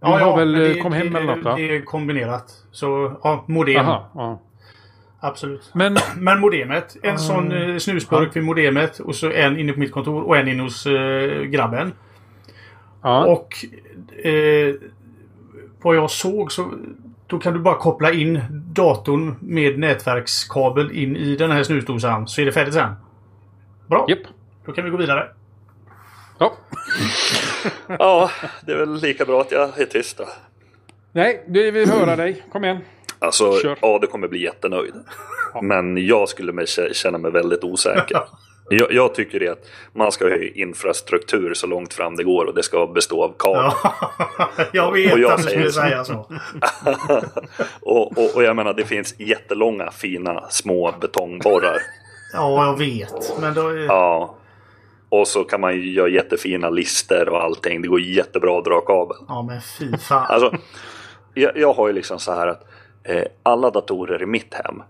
Du 0.00 0.06
har 0.06 0.36
väl, 0.36 0.52
men 0.56 0.76
eh, 0.76 0.82
kom 0.82 0.92
hem 0.92 1.12
det, 1.12 1.18
eller 1.18 1.36
något, 1.36 1.44
va? 1.44 1.56
Det 1.56 1.76
är 1.76 1.82
kombinerat. 1.82 2.44
Så 2.70 3.12
ja, 3.22 3.44
modem. 3.48 3.86
Aha, 3.86 4.08
ja. 4.14 4.40
Absolut. 5.20 5.70
Men 5.74 5.96
Men 6.16 6.40
modemet. 6.40 6.96
En 7.02 7.14
Ah. 7.14 7.18
sån 7.18 7.52
eh, 7.52 7.76
snusburk 7.78 8.36
vid 8.36 8.42
modemet. 8.44 8.98
Och 9.00 9.14
så 9.14 9.30
en 9.30 9.58
inne 9.58 9.72
på 9.72 9.80
mitt 9.80 9.92
kontor 9.92 10.22
och 10.22 10.36
en 10.36 10.48
inne 10.48 10.62
hos 10.62 10.86
eh, 10.86 11.42
grabben. 11.42 11.92
Ja, 13.02 13.26
Och 13.26 13.64
eh, 14.26 14.74
vad 15.82 15.96
jag 15.96 16.10
såg 16.10 16.52
så 16.52 16.72
då 17.26 17.38
kan 17.38 17.52
du 17.52 17.58
bara 17.58 17.74
koppla 17.74 18.12
in 18.12 18.40
datorn 18.50 19.36
med 19.40 19.78
nätverkskabel 19.78 20.92
in 20.92 21.16
i 21.16 21.36
den 21.36 21.50
här 21.50 21.62
snusdosan 21.62 22.28
så 22.28 22.40
är 22.40 22.46
det 22.46 22.52
färdigt 22.52 22.74
sen. 22.74 22.92
Bra! 23.86 24.06
japp. 24.08 24.18
Då 24.66 24.72
kan 24.72 24.84
vi 24.84 24.90
gå 24.90 24.96
vidare. 24.96 25.28
Ja. 26.38 26.52
Ja, 27.98 28.30
det 28.66 28.72
är 28.72 28.76
väl 28.76 28.94
lika 28.94 29.24
bra 29.24 29.40
att 29.40 29.52
jag 29.52 29.80
är 29.80 29.84
tyst 29.84 30.18
då. 30.18 30.24
Nej, 31.12 31.44
vi 31.48 31.70
vill 31.70 31.90
höra 31.90 32.16
dig. 32.16 32.44
Kom 32.52 32.64
igen. 32.64 32.78
Alltså, 33.18 33.52
Kör. 33.52 33.78
ja, 33.82 33.98
du 34.00 34.06
kommer 34.06 34.28
bli 34.28 34.42
jättenöjd. 34.42 34.94
Men 35.62 36.06
jag 36.06 36.28
skulle 36.28 36.66
känna 36.92 37.18
mig 37.18 37.30
väldigt 37.30 37.64
osäker. 37.64 38.20
Jag, 38.70 38.92
jag 38.92 39.14
tycker 39.14 39.40
det 39.40 39.48
att 39.48 39.66
man 39.92 40.12
ska 40.12 40.24
ha 40.28 40.36
infrastruktur 40.54 41.54
så 41.54 41.66
långt 41.66 41.94
fram 41.94 42.16
det 42.16 42.24
går 42.24 42.44
och 42.44 42.54
det 42.54 42.62
ska 42.62 42.86
bestå 42.86 43.24
av 43.24 43.34
kabel. 43.38 43.70
Ja, 43.82 43.94
jag 44.72 44.92
vet 44.92 45.12
Och 45.12 45.18
jag 45.18 45.30
att 45.32 45.36
du 45.42 45.42
skulle 45.42 45.72
säga 45.72 46.04
så. 46.04 46.12
Och, 47.80 48.18
och, 48.18 48.34
och 48.36 48.42
jag 48.42 48.56
menar, 48.56 48.74
det 48.74 48.84
finns 48.84 49.14
jättelånga 49.18 49.90
fina 49.90 50.44
små 50.50 50.94
betongborrar. 51.00 51.78
Ja, 52.32 52.66
jag 52.66 52.78
vet. 52.78 53.40
Men 53.40 53.54
då... 53.54 53.68
är- 53.68 53.76
Ja. 53.86 54.34
Och 55.08 55.28
så 55.28 55.44
kan 55.44 55.60
man 55.60 55.74
ju 55.74 55.92
göra 55.92 56.08
jättefina 56.08 56.70
lister 56.70 57.28
och 57.28 57.42
allting. 57.42 57.82
Det 57.82 57.88
går 57.88 58.00
jättebra 58.00 58.58
att 58.58 58.64
dra 58.64 58.80
kabel. 58.80 59.16
Ja, 59.28 59.42
men 59.42 59.60
fy 59.60 59.96
fan. 59.98 60.26
Alltså, 60.28 60.52
jag, 61.34 61.56
jag 61.56 61.72
har 61.72 61.86
ju 61.86 61.92
liksom 61.92 62.18
så 62.18 62.32
här 62.32 62.46
att 62.48 62.64
eh, 63.04 63.22
alla 63.42 63.70
datorer 63.70 64.22
i 64.22 64.26
mitt 64.26 64.54
hem 64.54 64.82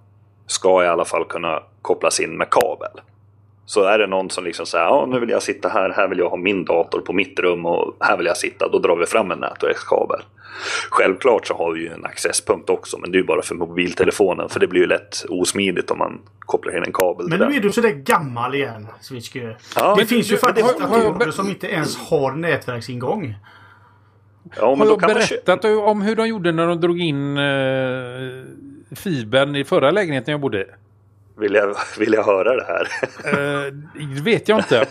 ska 0.46 0.84
i 0.84 0.86
alla 0.88 1.04
fall 1.04 1.24
kunna 1.24 1.62
kopplas 1.82 2.20
in 2.20 2.36
med 2.38 2.50
kabel. 2.50 3.00
Så 3.68 3.84
är 3.84 3.98
det 3.98 4.06
någon 4.06 4.30
som 4.30 4.44
liksom 4.44 4.66
säger 4.66 4.84
ja 4.84 5.06
nu 5.10 5.20
vill 5.20 5.30
jag 5.30 5.42
sitta 5.42 5.68
här, 5.68 5.90
här 5.90 6.08
vill 6.08 6.18
jag 6.18 6.30
ha 6.30 6.36
min 6.36 6.64
dator 6.64 7.00
på 7.00 7.12
mitt 7.12 7.38
rum 7.40 7.66
och 7.66 7.96
här 8.00 8.16
vill 8.16 8.26
jag 8.26 8.36
sitta. 8.36 8.68
Då 8.68 8.78
drar 8.78 8.96
vi 8.96 9.06
fram 9.06 9.30
en 9.30 9.38
nätverkskabel. 9.38 10.20
Självklart 10.90 11.46
så 11.46 11.54
har 11.54 11.72
vi 11.72 11.80
ju 11.80 11.88
en 11.88 12.04
accesspunkt 12.04 12.70
också 12.70 12.98
men 12.98 13.12
det 13.12 13.16
är 13.16 13.20
ju 13.20 13.26
bara 13.26 13.42
för 13.42 13.54
mobiltelefonen 13.54 14.48
för 14.48 14.60
det 14.60 14.66
blir 14.66 14.80
ju 14.80 14.86
lätt 14.86 15.24
osmidigt 15.28 15.90
om 15.90 15.98
man 15.98 16.20
kopplar 16.38 16.76
in 16.76 16.84
en 16.84 16.92
kabel 16.92 17.28
Men 17.28 17.38
nu 17.38 17.56
är 17.56 17.60
du 17.60 17.72
sådär 17.72 17.90
gammal 17.90 18.54
igen, 18.54 18.86
Switchke. 19.00 19.56
Ja, 19.76 19.90
det 19.90 19.96
men 19.96 20.06
finns 20.06 20.32
ju 20.32 20.36
faktiskt 20.36 20.78
datorer 20.78 21.30
som 21.30 21.48
inte 21.48 21.66
ens 21.66 21.96
har 21.96 22.32
nätverksingång. 22.32 23.34
Ja, 24.56 24.70
men 24.70 24.78
Har 24.78 24.86
då 24.86 24.92
jag 24.92 25.00
kan 25.00 25.10
man 25.10 25.14
berättat 25.14 25.64
om 25.64 26.02
hur 26.02 26.16
de 26.16 26.28
gjorde 26.28 26.52
när 26.52 26.66
de 26.66 26.80
drog 26.80 27.00
in 27.00 27.38
eh, 27.38 28.96
fibern 28.96 29.56
i 29.56 29.64
förra 29.64 29.90
lägenheten 29.90 30.32
jag 30.32 30.40
bodde 30.40 30.60
i? 30.60 30.66
Vill, 31.38 31.54
jag, 31.54 31.76
vill 31.98 32.12
jag 32.12 32.24
höra 32.24 32.56
det 32.56 32.64
här? 32.64 32.88
Eh, 33.24 33.72
det 34.14 34.22
vet 34.22 34.48
jag 34.48 34.58
inte. 34.58 34.86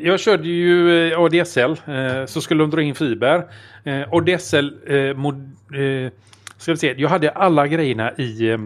Jag 0.00 0.20
körde 0.20 0.48
ju 0.48 1.08
eh, 1.12 1.20
ADSL. 1.20 1.70
Eh, 1.70 2.26
så 2.26 2.40
skulle 2.40 2.62
de 2.62 2.70
dra 2.70 2.82
in 2.82 2.94
fiber. 2.94 3.46
Eh, 3.84 4.12
ADSL... 4.12 4.74
Eh, 4.86 5.16
mod, 5.16 5.34
eh, 5.74 6.12
ska 6.58 6.72
vi 6.72 6.76
se. 6.78 6.94
Jag 6.96 7.08
hade 7.08 7.30
alla 7.30 7.66
grejerna 7.66 8.12
i... 8.12 8.58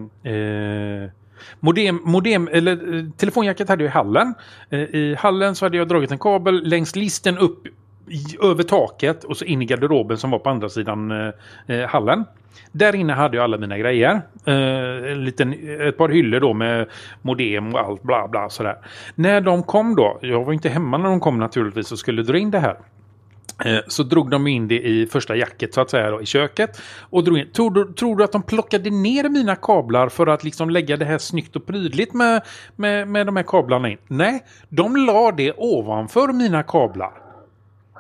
Modem, 1.61 2.01
modem, 2.05 2.49
eller 2.53 3.11
telefonjacket 3.17 3.69
hade 3.69 3.85
jag 3.85 3.91
i 3.91 3.93
hallen. 3.93 4.35
I 4.71 5.15
hallen 5.15 5.55
så 5.55 5.65
hade 5.65 5.77
jag 5.77 5.89
dragit 5.89 6.11
en 6.11 6.19
kabel 6.19 6.69
längs 6.69 6.97
listen 6.97 7.39
upp 7.39 7.67
i, 8.11 8.25
över 8.43 8.63
taket 8.63 9.25
och 9.25 9.37
så 9.37 9.45
in 9.45 9.63
i 9.63 9.65
garderoben 9.65 10.19
som 10.19 10.31
var 10.31 10.39
på 10.39 10.51
andra 10.51 10.69
sidan 10.69 11.11
eh, 11.11 11.31
eh, 11.67 11.89
hallen. 11.89 12.25
Där 12.73 12.95
inne 12.95 13.13
hade 13.13 13.37
jag 13.37 13.45
alla 13.45 13.59
mina 13.59 13.79
grejer. 13.79 14.21
Eh, 14.45 15.13
en 15.13 15.25
liten, 15.25 15.53
ett 15.89 15.97
par 15.97 16.09
hyllor 16.09 16.41
då 16.41 16.55
med 16.55 16.87
modem 17.23 17.75
och 17.75 17.81
allt 17.81 18.03
bla 18.03 18.29
bla 18.29 18.49
sådär. 18.49 18.77
När 19.15 19.41
de 19.41 19.63
kom 19.63 19.97
då, 19.97 20.19
jag 20.23 20.45
var 20.45 20.53
inte 20.53 20.69
hemma 20.69 20.99
när 20.99 21.09
de 21.09 21.21
kom 21.21 21.39
naturligtvis 21.39 21.93
och 21.93 21.99
skulle 21.99 22.23
dra 22.23 22.39
in 22.39 22.51
det 22.51 22.59
här. 22.59 22.79
Eh, 23.65 23.79
Så 23.87 24.03
drog 24.03 24.31
de 24.31 24.47
in 24.47 24.69
det 24.69 24.81
i 24.81 25.07
första 25.07 25.37
jacket 25.37 25.75
så 25.75 25.81
att 25.81 25.91
säga 25.91 26.11
då, 26.11 26.23
i 26.23 26.27
köket. 26.27 26.81
Och 27.01 27.25
drog 27.25 27.39
in. 27.39 27.51
Tror, 27.53 27.71
du, 27.71 27.93
tror 27.93 28.17
du 28.17 28.25
att 28.25 28.33
de 28.33 28.43
plockade 28.43 28.91
ner 28.91 29.29
mina 29.29 29.57
kablar 29.57 30.09
för 30.09 30.27
att 30.27 30.45
liksom 30.45 30.71
lägga 30.71 30.97
det 30.97 31.05
här 31.05 31.19
snyggt 31.19 31.57
och 31.57 31.67
prydligt 31.67 32.15
med, 32.15 32.43
med, 32.77 33.09
med 33.09 33.27
de 33.27 33.37
här 33.37 33.45
kablarna 33.47 33.89
in? 33.89 33.99
Nej, 34.09 34.45
de 34.69 34.97
la 34.97 35.33
det 35.33 35.53
ovanför 35.57 36.33
mina 36.33 36.63
kablar. 36.63 37.28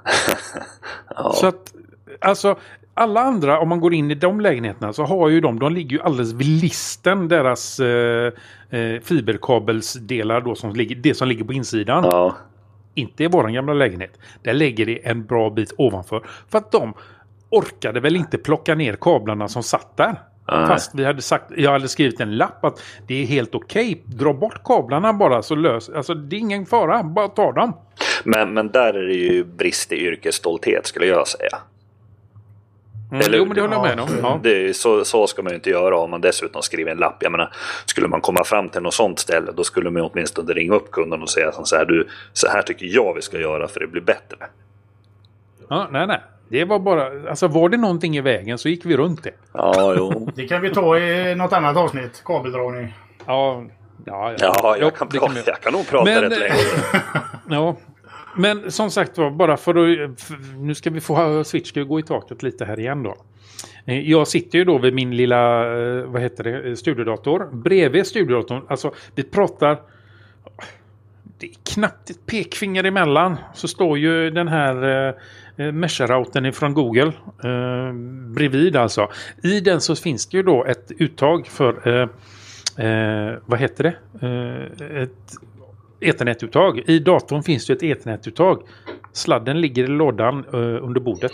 Ja. 1.17 1.33
Så 1.33 1.47
att, 1.47 1.75
alltså, 2.21 2.57
alla 2.95 3.21
andra, 3.21 3.61
om 3.61 3.69
man 3.69 3.81
går 3.81 3.95
in 3.95 4.11
i 4.11 4.15
de 4.15 4.41
lägenheterna 4.41 4.93
så 4.93 5.05
har 5.05 5.29
ju 5.29 5.41
de, 5.41 5.59
de 5.59 5.73
ligger 5.73 5.97
ju 5.97 6.03
alldeles 6.03 6.33
vid 6.33 6.63
listen, 6.63 7.29
deras 7.29 7.81
eh, 7.81 8.33
eh, 8.71 9.01
fiberkabelsdelar 9.03 10.41
då 10.41 10.55
som 10.55 10.73
ligger, 10.73 10.97
det 10.97 11.15
som 11.15 11.29
ligger 11.29 11.45
på 11.45 11.53
insidan. 11.53 12.05
ja. 12.05 12.37
Inte 12.95 13.25
i 13.25 13.27
våran 13.27 13.53
gamla 13.53 13.73
lägenhet. 13.73 14.19
Där 14.43 14.53
lägger 14.53 14.87
det 14.87 15.09
en 15.09 15.27
bra 15.27 15.51
bit 15.51 15.73
ovanför. 15.79 16.27
För 16.49 16.59
att 16.59 16.73
de 16.73 16.95
orkade 17.51 18.01
väl 18.01 18.17
inte 18.17 18.39
plocka 18.39 18.75
ner 18.75 18.97
kablarna 19.01 19.49
som 19.49 19.63
satt 19.63 19.97
där. 19.97 20.23
Nej. 20.53 20.67
Fast 20.67 20.95
vi 20.95 21.05
hade 21.05 21.23
sagt, 21.23 21.45
jag 21.57 21.73
hade 21.73 21.89
skrivit 21.89 22.21
en 22.21 22.37
lapp 22.37 22.65
att 22.65 22.83
det 23.07 23.23
är 23.23 23.27
helt 23.27 23.55
okej. 23.55 24.03
Dra 24.05 24.33
bort 24.33 24.65
kablarna 24.65 25.13
bara 25.13 25.43
så 25.43 25.55
lös. 25.55 25.89
Alltså 25.89 26.15
det 26.15 26.37
är 26.37 26.41
ingen 26.41 26.67
fara, 26.67 27.03
bara 27.03 27.29
ta 27.29 27.53
dem. 27.53 27.73
Men, 28.25 28.55
men 28.55 28.69
där 28.69 28.95
är 28.95 29.07
det 29.07 29.15
ju 29.15 29.45
brist 29.45 29.93
i 29.93 29.97
yrkesstolthet 29.97 30.87
skulle 30.87 31.07
jag 31.07 31.29
säga. 31.29 31.59
Mm, 33.11 33.21
Eller 33.27 33.39
jo 33.39 33.45
hur? 33.45 33.47
men 33.49 33.55
det 33.55 33.61
håller 33.61 33.75
jag 33.77 33.97
med 33.97 34.01
om. 34.01 34.09
Ja. 34.23 34.41
Det 34.43 34.77
så, 34.77 35.05
så 35.05 35.27
ska 35.27 35.43
man 35.43 35.51
ju 35.53 35.57
inte 35.57 35.71
göra 35.71 35.99
om 35.99 36.11
man 36.11 36.21
dessutom 36.21 36.63
skriver 36.63 36.91
en 36.91 36.99
lapp. 36.99 37.17
Jag 37.23 37.33
menar, 37.33 37.53
skulle 37.87 38.09
man 38.09 38.21
komma 38.21 38.45
fram 38.45 38.69
till 38.69 38.83
något 38.83 38.95
sånt 38.95 39.19
ställe 39.19 39.53
då 39.57 39.65
skulle 39.65 39.91
man 39.91 40.03
åtminstone 40.03 40.53
ringa 40.53 40.75
upp 40.75 40.91
kunden 40.91 41.23
och 41.23 41.31
säga 41.31 41.53
så 41.53 41.77
här, 41.77 41.85
du, 41.85 42.09
så 42.33 42.49
här 42.49 42.63
tycker 42.63 42.87
jag 42.87 43.15
vi 43.15 43.23
ska 43.23 43.39
göra 43.41 43.69
för 43.69 43.81
det 43.81 43.87
blir 43.87 44.03
bättre. 44.03 44.37
Ja, 45.71 45.89
nej, 45.91 46.07
nej. 46.07 46.21
Det 46.49 46.65
var 46.65 46.79
bara, 46.79 47.31
alltså 47.31 47.49
var 47.49 47.69
det 47.69 47.77
någonting 47.77 48.17
i 48.17 48.21
vägen 48.21 48.59
så 48.59 48.69
gick 48.69 48.85
vi 48.87 48.97
runt 48.97 49.25
det. 49.25 49.33
Ja, 49.53 49.95
jo. 49.99 50.31
Det 50.35 50.47
kan 50.49 50.61
vi 50.61 50.71
ta 50.71 50.99
i 50.99 51.35
något 51.35 51.53
annat 51.53 51.77
avsnitt. 51.77 52.23
Kabeldragning. 52.25 52.95
Ja, 53.27 53.63
ja, 54.05 54.33
Ja, 54.39 54.77
Jo, 54.81 54.85
jag 54.85 54.97
kan, 54.97 55.09
jag 55.47 55.61
kan 55.61 55.73
nog 55.73 55.89
prata 55.89 56.05
Men- 56.05 56.23
rätt 56.23 56.39
länge. 56.39 56.55
Ja. 57.51 57.77
Men 58.39 58.71
som 58.71 58.91
sagt 58.91 59.19
var, 59.19 59.31
bara 59.31 59.57
för 59.57 60.05
att... 60.05 60.31
Nu 60.59 60.75
ska 60.75 60.91
vi 60.91 61.01
få 61.01 61.45
Switch 61.45 61.69
ska 61.69 61.83
gå 61.83 62.01
i 62.01 62.03
taket 62.03 62.43
lite 62.43 62.65
här 62.65 62.81
igen 62.81 63.03
då. 63.03 63.17
Eh, 63.85 64.11
jag 64.11 64.29
sitter 64.29 64.59
ju 64.59 64.65
då 64.65 64.79
vid 64.79 64.95
min 64.95 65.17
lilla, 65.17 65.73
eh, 65.79 66.05
vad 66.05 66.23
heter 66.23 66.45
det, 66.45 66.69
eh, 66.69 66.75
studiodator. 66.75 67.49
Bredvid 67.53 68.07
studiodatorn, 68.07 68.63
alltså 68.69 68.93
vi 69.15 69.23
pratar... 69.23 69.79
Det 71.39 71.47
är 71.47 71.75
knappt 71.75 72.11
ett 72.11 72.27
pekfinger 72.27 72.85
emellan. 72.85 73.37
Så 73.55 73.69
står 73.69 73.99
ju 73.99 74.31
den 74.31 74.49
här 74.49 75.07
eh, 75.57 75.73
Mesh-routern 75.73 76.47
ifrån 76.47 76.75
Google 76.75 77.13
eh, 77.45 77.93
bredvid 78.35 78.77
alltså. 78.77 79.09
I 79.43 79.61
den 79.61 79.81
så 79.81 79.97
finns 79.97 80.27
det 80.27 80.37
ju 80.37 80.43
då 80.43 80.65
ett 80.65 80.93
uttag 80.99 81.47
för, 81.47 81.89
eh, 81.89 82.09
eh, 82.87 83.35
vad 83.47 83.59
heter 83.59 83.85
det? 83.85 83.95
Eh, 84.27 85.03
ett 85.03 85.35
Ethernet-uttag. 86.01 86.83
I 86.87 86.99
datorn 86.99 87.43
finns 87.43 87.67
det 87.67 87.73
ett 87.73 87.83
Ethernet-uttag. 87.83 88.63
Sladden 89.13 89.61
ligger 89.61 89.85
i 89.85 89.87
lådan 89.87 90.45
eh, 90.53 90.85
under 90.85 91.01
bordet. 91.01 91.33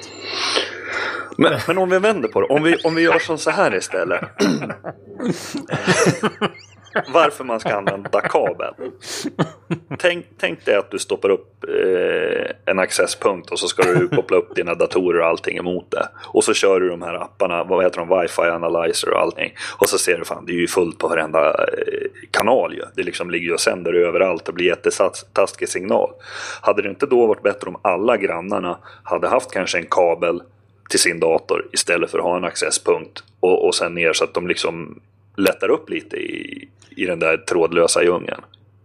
Men, 1.36 1.58
men 1.66 1.78
om 1.78 1.90
vi 1.90 1.98
vänder 1.98 2.28
på 2.28 2.40
det. 2.40 2.46
Om 2.46 2.62
vi, 2.62 2.76
om 2.76 2.94
vi 2.94 3.02
gör 3.02 3.18
som 3.18 3.38
så 3.38 3.50
här 3.50 3.74
istället. 3.74 4.20
Varför 7.08 7.44
man 7.44 7.60
ska 7.60 7.74
använda 7.74 8.20
kabel. 8.20 8.74
Tänk, 9.98 10.26
tänk 10.38 10.64
dig 10.64 10.76
att 10.76 10.90
du 10.90 10.98
stoppar 10.98 11.28
upp 11.28 11.64
eh, 11.68 12.50
en 12.64 12.78
accesspunkt 12.78 13.50
och 13.50 13.58
så 13.58 13.68
ska 13.68 13.82
du 13.82 14.08
koppla 14.08 14.36
upp 14.36 14.54
dina 14.54 14.74
datorer 14.74 15.20
och 15.20 15.26
allting 15.26 15.58
emot 15.58 15.90
det. 15.90 16.08
Och 16.26 16.44
så 16.44 16.54
kör 16.54 16.80
du 16.80 16.88
de 16.88 17.02
här 17.02 17.14
apparna, 17.14 17.64
vad 17.64 17.84
heter 17.84 17.98
de, 17.98 18.20
wifi 18.20 18.42
analyzer 18.42 19.10
och 19.10 19.20
allting. 19.20 19.52
Och 19.78 19.88
så 19.88 19.98
ser 19.98 20.18
du 20.18 20.24
fan, 20.24 20.46
det 20.46 20.52
är 20.52 20.60
ju 20.60 20.68
fullt 20.68 20.98
på 20.98 21.08
varenda 21.08 21.48
eh, 21.48 22.08
kanal 22.30 22.74
ju. 22.74 22.82
Det 22.96 23.02
liksom 23.02 23.30
ligger 23.30 23.46
ju 23.46 23.52
och 23.52 23.60
sänder 23.60 23.92
överallt 23.92 24.48
och 24.48 24.54
blir 24.54 24.66
jättetaskig 24.66 25.68
signal. 25.68 26.10
Hade 26.60 26.82
det 26.82 26.88
inte 26.88 27.06
då 27.06 27.26
varit 27.26 27.42
bättre 27.42 27.68
om 27.68 27.76
alla 27.82 28.16
grannarna 28.16 28.78
hade 29.02 29.28
haft 29.28 29.50
kanske 29.50 29.78
en 29.78 29.86
kabel 29.90 30.42
till 30.90 31.00
sin 31.00 31.20
dator 31.20 31.66
istället 31.72 32.10
för 32.10 32.18
att 32.18 32.24
ha 32.24 32.36
en 32.36 32.44
accesspunkt 32.44 33.24
och, 33.40 33.66
och 33.66 33.74
sen 33.74 33.94
ner 33.94 34.12
så 34.12 34.24
att 34.24 34.34
de 34.34 34.48
liksom 34.48 35.00
lättar 35.36 35.70
upp 35.70 35.90
lite 35.90 36.16
i, 36.16 36.68
i 36.90 37.06
den 37.06 37.18
där 37.18 37.36
trådlösa 37.36 38.02
djungeln. 38.02 38.40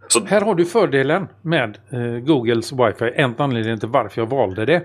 Så, 0.08 0.24
Här 0.24 0.40
har 0.40 0.54
du 0.54 0.64
fördelen 0.64 1.28
med 1.42 1.78
eh, 1.90 2.00
Googles 2.00 2.72
wifi. 2.72 3.12
En 3.14 3.34
anledning 3.38 3.78
till 3.78 3.88
varför 3.88 4.20
jag 4.20 4.26
valde 4.26 4.64
det. 4.64 4.82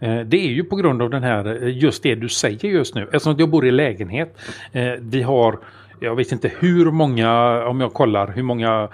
Eh, 0.00 0.20
det 0.20 0.36
är 0.36 0.50
ju 0.50 0.64
på 0.64 0.76
grund 0.76 1.02
av 1.02 1.10
den 1.10 1.22
här, 1.22 1.62
eh, 1.62 1.78
just 1.78 2.02
det 2.02 2.14
du 2.14 2.28
säger 2.28 2.68
just 2.68 2.94
nu. 2.94 3.02
Eftersom 3.02 3.36
jag 3.38 3.48
bor 3.48 3.66
i 3.66 3.70
lägenhet. 3.70 4.38
Eh, 4.72 4.92
vi 5.00 5.22
har, 5.22 5.58
jag 6.00 6.16
vet 6.16 6.32
inte 6.32 6.52
hur 6.58 6.90
många, 6.90 7.62
om 7.66 7.80
jag 7.80 7.92
kollar 7.92 8.32
hur 8.32 8.42
många 8.42 8.88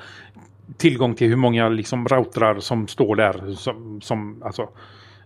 tillgång 0.77 1.15
till 1.15 1.29
hur 1.29 1.37
många 1.37 1.69
liksom 1.69 2.09
routrar 2.09 2.61
som 2.61 2.89
står 2.89 3.17
där. 3.17 3.55
Som, 3.55 4.01
som, 4.01 4.43
alltså, 4.43 4.69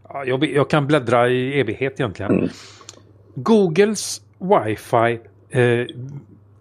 ja, 0.08 0.24
jag, 0.24 0.44
jag 0.44 0.70
kan 0.70 0.86
bläddra 0.86 1.28
i 1.28 1.60
evighet 1.60 2.00
egentligen. 2.00 2.32
Mm. 2.32 2.48
Googles 3.34 4.22
wifi 4.38 5.20
eh, 5.50 5.86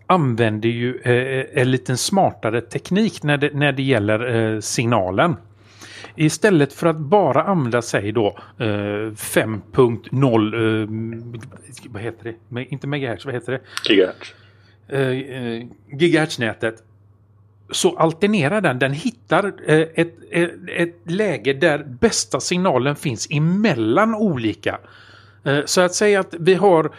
använder 0.07 0.69
ju 0.69 0.99
eh, 1.03 1.61
en 1.61 1.71
liten 1.71 1.97
smartare 1.97 2.61
teknik 2.61 3.23
när 3.23 3.37
det, 3.37 3.53
när 3.53 3.71
det 3.71 3.83
gäller 3.83 4.53
eh, 4.53 4.59
signalen. 4.59 5.35
Istället 6.15 6.73
för 6.73 6.87
att 6.87 6.97
bara 6.97 7.43
använda 7.43 7.81
sig 7.81 8.11
då 8.11 8.37
eh, 8.57 8.63
5.0 8.65 10.81
eh, 10.81 10.87
vad 11.89 12.01
heter 12.01 12.23
det? 12.23 12.35
Me- 12.55 12.67
Inte 12.69 12.87
megahertz, 12.87 13.25
vad 13.25 13.33
heter 13.33 13.51
det? 13.51 13.61
gigahertz. 13.89 14.33
gigahertznätet 15.91 16.83
så 17.71 17.97
alternerar 17.97 18.61
den. 18.61 18.79
Den 18.79 18.93
hittar 18.93 19.47
ett, 19.69 19.91
ett, 19.95 20.13
ett 20.75 20.95
läge 21.03 21.53
där 21.53 21.83
bästa 21.99 22.39
signalen 22.39 22.95
finns 22.95 23.27
emellan 23.31 24.15
olika. 24.15 24.79
Så 25.65 25.81
att 25.81 25.93
säga 25.93 26.19
att 26.19 26.35
vi 26.39 26.53
har 26.53 26.91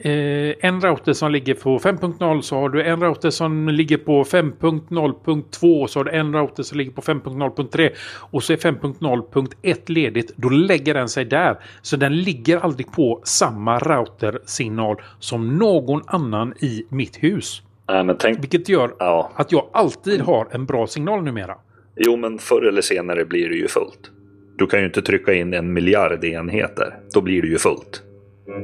eh, 0.00 0.54
en 0.68 0.80
router 0.80 1.12
som 1.12 1.32
ligger 1.32 1.54
på 1.54 1.78
5.0 1.78 2.40
så 2.40 2.56
har 2.56 2.68
du 2.68 2.82
en 2.82 3.00
router 3.02 3.30
som 3.30 3.68
ligger 3.68 3.96
på 3.98 4.24
5.0.2 4.24 5.86
så 5.86 5.98
har 5.98 6.04
du 6.04 6.10
en 6.10 6.34
router 6.34 6.62
som 6.62 6.78
ligger 6.78 6.92
på 6.92 7.02
5.0.3 7.02 7.90
och 8.30 8.42
så 8.42 8.52
är 8.52 8.56
5.0.1 8.56 9.76
ledigt. 9.86 10.32
Då 10.36 10.48
lägger 10.48 10.94
den 10.94 11.08
sig 11.08 11.24
där. 11.24 11.58
Så 11.82 11.96
den 11.96 12.16
ligger 12.22 12.58
aldrig 12.58 12.92
på 12.92 13.20
samma 13.24 13.78
routersignal 13.78 14.96
som 15.18 15.58
någon 15.58 16.02
annan 16.06 16.54
i 16.60 16.84
mitt 16.88 17.16
hus. 17.22 17.62
Nej, 17.88 18.04
men 18.04 18.16
tänk... 18.18 18.42
Vilket 18.42 18.68
gör 18.68 18.94
Ja, 18.98 19.30
att 19.34 19.52
jag 19.52 19.68
alltid 19.72 20.20
har 20.20 20.48
en 20.50 20.66
bra 20.66 20.86
signal 20.86 21.22
numera. 21.22 21.54
jo, 21.96 22.16
men 22.16 22.38
förr 22.38 22.62
eller 22.68 22.82
senare 22.82 23.24
blir 23.24 23.48
det 23.48 23.54
ju 23.56 23.68
fullt. 23.68 24.10
Du 24.58 24.66
kan 24.66 24.80
ju 24.80 24.86
inte 24.86 25.02
trycka 25.02 25.34
in 25.34 25.54
en 25.54 25.72
miljard 25.72 26.24
enheter. 26.24 26.94
Då 27.14 27.20
blir 27.20 27.42
det 27.42 27.48
ju 27.48 27.58
fullt. 27.58 28.02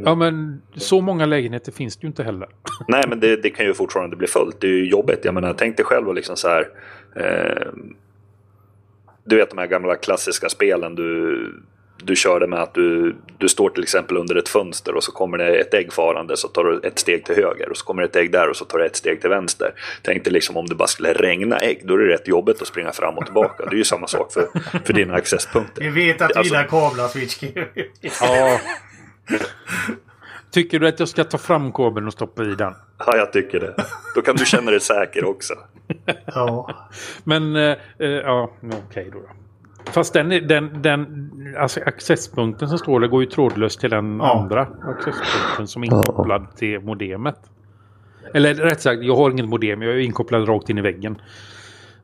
Ja 0.05 0.15
men 0.15 0.63
så 0.77 1.01
många 1.01 1.27
lägenheter 1.27 1.73
finns 1.73 1.97
det 1.97 2.05
ju 2.05 2.09
inte 2.09 2.23
heller. 2.23 2.49
Nej, 2.89 3.03
men 3.09 3.21
det, 3.21 3.37
det 3.43 3.51
kan 3.51 3.67
ju 3.67 3.75
fortfarande 3.75 4.17
bli 4.17 4.27
fullt. 4.27 4.61
Det 4.61 4.67
är 4.67 4.71
ju 4.71 4.89
jobbigt. 4.89 5.21
Jag 5.25 5.35
menar, 5.35 5.55
tänk 5.59 5.77
dig 5.77 5.87
själv 5.87 6.09
och 6.09 6.15
liksom 6.15 6.37
så 6.37 6.49
här. 6.49 6.69
Eh, 7.17 7.67
du 9.25 9.37
vet 9.37 9.51
de 9.51 9.59
här 9.59 9.67
gamla 9.67 9.95
klassiska 9.97 10.49
spelen 10.49 10.95
du, 10.95 11.39
du 12.05 12.17
körde 12.17 12.47
med 12.47 12.59
att 12.59 12.75
du, 12.75 13.17
du 13.39 13.49
står 13.49 13.71
till 13.71 13.83
exempel 13.83 14.17
under 14.17 14.35
ett 14.37 14.49
fönster 14.49 14.95
och 14.95 15.05
så 15.05 15.13
kommer 15.13 15.39
det 15.39 15.57
ett 15.57 15.75
ägg 15.75 15.93
farande 15.93 16.37
så 16.37 16.49
tar 16.49 16.65
du 16.65 16.81
ett 16.89 16.99
steg 16.99 17.25
till 17.25 17.35
höger 17.35 17.71
och 17.71 17.77
så 17.77 17.85
kommer 17.85 18.03
det 18.03 18.09
ett 18.09 18.17
ägg 18.17 18.33
där 18.33 18.49
och 18.51 18.57
så 18.57 18.65
tar 18.65 18.79
du 18.79 18.87
ett 18.87 18.97
steg 18.97 19.21
till 19.21 19.31
vänster. 19.31 19.73
Tänk 20.03 20.25
dig 20.25 20.33
liksom 20.33 20.57
om 20.57 20.67
det 20.67 20.75
bara 20.75 20.89
skulle 20.89 21.13
regna 21.13 21.59
ägg, 21.59 21.81
då 21.85 21.95
är 21.95 21.99
det 21.99 22.15
rätt 22.15 22.29
jobbigt 22.29 22.63
att 22.63 22.69
springa 22.69 22.93
fram 22.93 23.19
och 23.19 23.25
tillbaka. 23.25 23.65
Det 23.67 23.75
är 23.75 23.79
ju 23.79 23.85
samma 23.85 24.07
sak 24.07 24.33
för, 24.33 24.49
för 24.85 24.93
dina 24.93 25.15
accesspunkter. 25.15 25.83
Vi 25.83 25.91
vet 26.07 26.23
att 26.23 26.29
du 26.29 26.35
Alltså- 26.39 26.55
gillar 26.55 26.67
kablar 26.69 27.09
Switch. 27.09 27.43
Ja. 28.21 28.61
Tycker 30.51 30.81
du 30.81 30.89
att 30.89 30.99
jag 31.01 31.09
ska 31.09 31.25
ta 31.25 31.39
fram 31.39 31.73
kabeln 31.73 32.07
och 32.07 32.13
stoppa 32.13 32.43
i 32.45 32.55
den? 32.55 32.75
Ja, 32.99 33.17
jag 33.17 33.33
tycker 33.33 33.61
det. 33.61 33.75
Då 34.15 34.23
kan 34.23 34.37
du 34.37 34.45
känna 34.45 34.71
dig 34.71 34.81
säker 34.81 35.25
också. 35.25 35.55
ja. 36.27 36.71
Men, 37.25 37.57
eh, 37.57 37.77
eh, 37.99 38.09
ja, 38.09 38.51
okej 38.89 39.11
då. 39.13 39.19
då. 39.19 39.29
Fast 39.93 40.13
den, 40.13 40.29
den, 40.49 40.83
den 40.83 41.31
alltså 41.59 41.81
accesspunkten 41.81 42.69
som 42.69 42.79
står 42.79 43.01
där 43.01 43.09
går 43.09 43.23
ju 43.23 43.31
trådlöst 43.31 43.81
till 43.81 43.91
den 43.91 44.17
Ja. 44.19 44.41
andra 44.41 44.61
accesspunkten 44.83 45.67
som 45.67 45.83
är 45.83 45.87
inkopplad 45.87 46.57
till 46.57 46.81
modemet. 46.81 47.37
Eller 48.35 48.55
rätt 48.55 48.81
sagt, 48.81 49.03
jag 49.03 49.17
har 49.17 49.31
inget 49.31 49.49
modem. 49.49 49.83
Jag 49.83 49.95
är 49.95 49.99
inkopplad 49.99 50.49
rakt 50.49 50.71
in 50.71 50.79
i 50.79 50.81
väggen. 50.81 51.21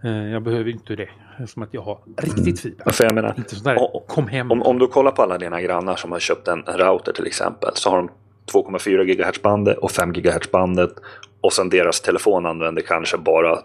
Eh, 0.05 0.33
Jag 0.33 0.43
behöver 0.43 0.71
inte 0.71 0.97
det. 0.97 1.09
Som 1.47 1.63
att 1.63 1.75
jag 1.75 1.81
har 1.83 1.99
riktigt 2.17 2.61
fiber. 2.61 2.91
För 2.93 3.05
jag 3.05 3.15
menar, 3.15 3.35
Inte 3.39 3.57
sådär, 3.57 3.77
o- 3.79 4.05
kom 4.09 4.29
hem. 4.29 4.51
om, 4.51 4.63
om 4.63 4.79
du 4.79 4.87
kollar 4.87 5.11
på 5.11 5.23
alla 5.23 5.39
dina 5.39 5.61
grannar 5.63 5.97
som 5.97 6.13
har 6.13 6.19
köpt 6.19 6.49
en, 6.49 6.65
en 6.67 6.79
router 6.79 7.13
till 7.13 7.27
exempel 7.27 7.71
så 7.75 7.91
har 7.91 7.97
de 7.97 8.09
2,4 8.53 9.05
GHz-bandet 9.05 9.79
och 9.79 9.91
5 9.91 10.13
GHz-bandet 10.13 10.91
och 11.41 11.53
sen 11.53 11.69
deras 11.69 12.01
telefon 12.01 12.47
använder 12.47 12.83
kanske 12.83 13.17
bara 13.19 13.59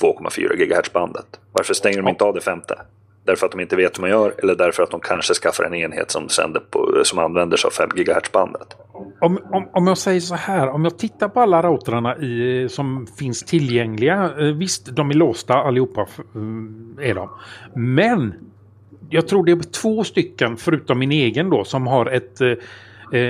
2,4 0.00 0.56
GHz-bandet. 0.56 1.40
Varför 1.52 1.74
stänger 1.74 1.96
de 2.02 2.08
inte 2.08 2.24
av 2.24 2.34
det 2.34 2.40
femte? 2.40 2.78
Därför 3.24 3.46
att 3.46 3.52
de 3.52 3.60
inte 3.60 3.76
vet 3.76 3.98
hur 3.98 4.00
man 4.00 4.10
gör 4.10 4.34
eller 4.42 4.54
därför 4.54 4.82
att 4.82 4.90
de 4.90 5.00
kanske 5.00 5.34
skaffar 5.34 5.64
en 5.64 5.74
enhet 5.74 6.10
som, 6.10 6.28
sänder 6.28 6.60
på, 6.70 7.00
som 7.04 7.18
använder 7.18 7.56
sig 7.56 7.68
av 7.68 7.72
5 7.72 7.88
GHz-bandet? 7.96 8.76
Om, 9.20 9.38
om, 9.50 9.68
om 9.72 9.86
jag 9.86 9.98
säger 9.98 10.20
så 10.20 10.34
här, 10.34 10.68
om 10.68 10.84
jag 10.84 10.98
tittar 10.98 11.28
på 11.28 11.40
alla 11.40 11.62
routrarna 11.62 12.16
i, 12.16 12.66
som 12.70 13.06
finns 13.18 13.42
tillgängliga. 13.42 14.30
eh, 14.38 14.44
Visst, 14.44 14.86
de 14.96 15.10
är 15.10 15.14
låsta 15.14 15.54
allihopa 15.54 16.00
eh, 16.00 17.08
är 17.10 17.14
de. 17.14 17.28
Men 17.74 18.34
jag 19.10 19.28
tror 19.28 19.44
det 19.44 19.52
är 19.52 19.56
två 19.56 20.04
stycken, 20.04 20.56
förutom 20.56 20.98
min 20.98 21.12
egen 21.12 21.50
då, 21.50 21.64
som 21.64 21.86
har 21.86 22.06
ett, 22.06 22.40
eh, 22.40 22.52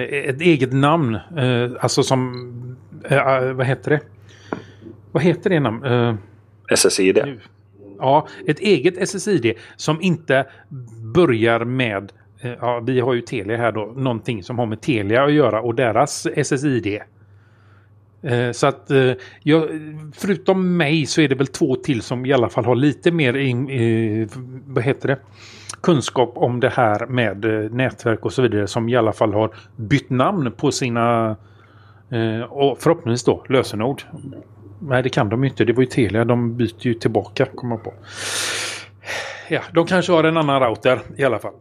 ett 0.03 0.41
eget 0.41 0.73
namn. 0.73 1.19
Alltså 1.81 2.03
som, 2.03 2.77
vad 3.55 3.67
heter 3.67 3.91
det? 3.91 4.01
Vad 5.13 5.23
heter 5.23 5.51
det 5.51 5.61
namn? 5.61 6.19
SSID? 6.77 7.19
Ja, 8.03 8.27
ett 8.47 8.59
eget 8.61 9.09
SSID 9.09 9.55
som 9.77 10.01
inte 10.01 10.47
börjar 11.15 11.65
med, 11.65 12.13
eh, 12.41 12.53
ja, 12.61 12.81
vi 12.87 13.01
har 13.01 13.15
ju 13.15 13.21
Telia 13.21 13.57
här 13.57 13.73
då, 13.73 13.93
någonting 13.97 14.43
som 14.43 14.59
har 14.59 14.67
med 14.67 14.81
Telia 14.81 15.25
att 15.25 15.33
göra 15.33 15.63
och 15.63 15.75
deras 15.75 16.27
SSID. 16.37 17.01
Eh, 18.23 18.51
Så 18.53 18.67
att 18.67 18.91
eh, 18.91 19.13
jag, 19.43 19.69
förutom 20.15 20.77
mig 20.77 21.07
så 21.07 21.21
är 21.21 21.29
det 21.29 21.35
väl 21.35 21.47
två 21.47 21.77
till 21.77 22.03
som 22.03 22.27
i 22.27 22.33
alla 22.33 22.49
fall 22.49 22.65
har 22.65 22.75
lite 22.75 23.11
mer 23.11 23.35
in, 23.37 23.69
eh, 23.71 24.29
vad 24.67 24.85
heter 24.85 25.09
det? 25.09 25.19
kunskap 25.83 26.33
om 26.35 26.61
det 26.61 26.69
här 26.69 27.07
med 27.07 27.45
eh, 27.45 27.71
nätverk 27.71 28.25
och 28.25 28.33
så 28.33 28.43
vidare 28.43 28.67
som 28.67 28.89
i 28.89 28.97
alla 28.97 29.13
fall 29.13 29.33
har 29.33 29.55
bytt 29.77 30.11
namn 30.11 30.53
på 30.57 30.73
sina 30.73 31.37
eh, 32.11 32.41
och 32.41 32.79
förhoppningsvis 32.79 33.25
då 33.25 33.45
lösenord. 33.49 34.03
Nej, 34.83 35.03
det 35.03 35.09
kan 35.09 35.29
de 35.29 35.45
ju 35.45 35.51
inte. 35.51 35.65
Det 35.65 35.73
var 35.73 35.83
ju 35.83 35.87
Telia. 35.87 36.25
De 36.25 36.57
byter 36.57 36.87
ju 36.87 36.95
tillbaka, 36.95 37.47
kommer 37.47 37.77
på. 37.77 37.95
Ja, 39.49 39.61
de 39.75 39.87
kanske 39.87 40.13
har 40.13 40.25
en 40.25 40.37
annan 40.37 40.61
router 40.61 41.01
i 41.17 41.25
alla 41.25 41.39
fall. 41.39 41.55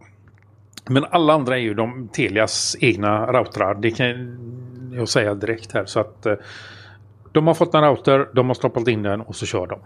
Men 0.90 1.06
alla 1.12 1.34
andra 1.34 1.58
är 1.58 1.62
ju 1.62 1.74
de 1.74 2.08
Telias 2.08 2.76
egna 2.80 3.26
routrar. 3.26 3.76
Det 3.76 3.92
kan 3.92 4.38
jag 4.94 5.10
säga 5.10 5.34
direkt 5.34 5.72
här. 5.72 5.86
Så 5.86 6.00
att 6.00 6.26
eh, 6.26 6.34
de 7.32 7.48
har 7.48 7.54
fått 7.54 7.74
en 7.74 7.82
router, 7.82 8.30
de 8.34 8.48
har 8.48 8.54
stoppat 8.54 8.88
in 8.88 9.04
den 9.04 9.22
och 9.22 9.36
så 9.36 9.46
kör 9.46 9.68
de. 9.68 9.80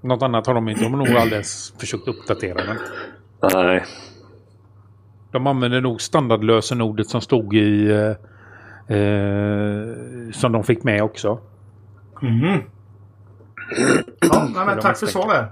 Något 0.00 0.22
annat 0.22 0.46
har 0.46 0.54
de 0.54 0.68
inte. 0.68 0.82
De 0.82 0.94
har 0.94 0.98
nog 0.98 1.08
aldrig 1.08 1.32
ens 1.32 1.74
försökt 1.78 2.08
uppdatera 2.08 2.64
den. 2.64 2.76
Nej. 3.52 3.84
De 5.30 5.46
använder 5.46 5.80
nog 5.80 6.00
standardlösenordet 6.00 7.06
som 7.06 7.20
stod 7.20 7.54
i... 7.54 7.90
Eh, 7.90 8.96
eh, 8.96 9.88
som 10.32 10.52
de 10.52 10.64
fick 10.64 10.82
med 10.84 11.02
också. 11.02 11.40
Mhm. 12.22 12.62
Ja, 14.20 14.48
nej, 14.54 14.66
men 14.66 14.80
tack 14.80 14.98
för 14.98 15.06
svaret. 15.06 15.48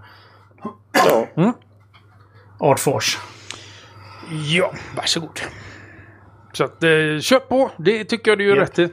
Ja. 0.93 1.53
Artfors. 2.59 3.19
Ja, 4.55 4.73
varsågod. 4.97 5.41
Så 6.53 6.65
att, 6.65 6.83
eh, 6.83 7.19
köp 7.21 7.49
på. 7.49 7.71
Det 7.77 8.05
tycker 8.05 8.31
jag 8.31 8.39
du 8.39 8.45
gör 8.45 8.57
Japp. 8.57 8.69
rätt 8.69 8.79
i. 8.79 8.89